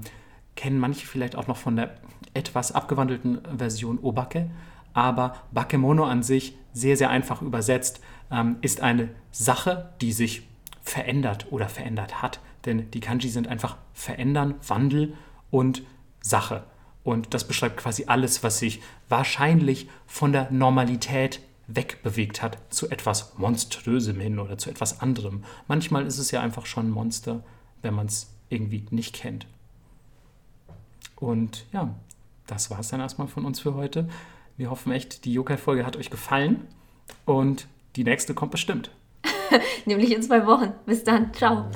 kennen 0.55 0.79
manche 0.79 1.05
vielleicht 1.05 1.35
auch 1.35 1.47
noch 1.47 1.57
von 1.57 1.75
der 1.75 1.95
etwas 2.33 2.71
abgewandelten 2.71 3.41
Version 3.57 3.99
Obake 4.01 4.49
aber 4.97 5.35
Bakemono 5.51 6.05
an 6.05 6.23
sich, 6.23 6.57
sehr, 6.77 6.97
sehr 6.97 7.09
einfach 7.09 7.41
übersetzt, 7.41 8.01
ähm, 8.31 8.57
ist 8.61 8.81
eine 8.81 9.09
Sache, 9.31 9.93
die 10.01 10.11
sich 10.11 10.43
verändert 10.81 11.47
oder 11.51 11.69
verändert 11.69 12.21
hat. 12.21 12.39
Denn 12.65 12.89
die 12.91 12.99
Kanji 12.99 13.29
sind 13.29 13.47
einfach 13.47 13.77
verändern, 13.93 14.55
Wandel 14.67 15.13
und 15.51 15.83
Sache. 16.21 16.63
Und 17.03 17.33
das 17.33 17.47
beschreibt 17.47 17.77
quasi 17.77 18.05
alles, 18.07 18.43
was 18.43 18.59
sich 18.59 18.81
wahrscheinlich 19.07 19.89
von 20.05 20.33
der 20.33 20.51
Normalität 20.51 21.41
wegbewegt 21.67 22.41
hat 22.41 22.57
zu 22.69 22.89
etwas 22.89 23.37
Monströsem 23.37 24.19
hin 24.19 24.39
oder 24.39 24.57
zu 24.57 24.69
etwas 24.69 25.01
anderem. 25.01 25.43
Manchmal 25.67 26.05
ist 26.05 26.17
es 26.17 26.31
ja 26.31 26.41
einfach 26.41 26.65
schon 26.65 26.87
ein 26.87 26.91
Monster, 26.91 27.43
wenn 27.81 27.93
man 27.93 28.07
es 28.07 28.33
irgendwie 28.49 28.85
nicht 28.89 29.15
kennt. 29.15 29.47
Und 31.15 31.65
ja, 31.73 31.93
das 32.45 32.69
war 32.69 32.79
es 32.79 32.89
dann 32.89 33.01
erstmal 33.01 33.27
von 33.27 33.45
uns 33.45 33.59
für 33.59 33.75
heute. 33.75 34.07
Wir 34.57 34.71
hoffen 34.71 34.91
echt, 34.91 35.25
die 35.25 35.33
Yokai-Folge 35.33 35.85
hat 35.85 35.97
euch 35.97 36.09
gefallen 36.09 36.67
und 37.25 37.67
die 37.95 38.03
nächste 38.03 38.33
kommt 38.33 38.51
bestimmt. 38.51 38.89
Nämlich 39.85 40.13
in 40.13 40.23
zwei 40.23 40.47
Wochen. 40.47 40.73
Bis 40.87 41.03
dann. 41.03 41.31
Ciao. 41.33 41.69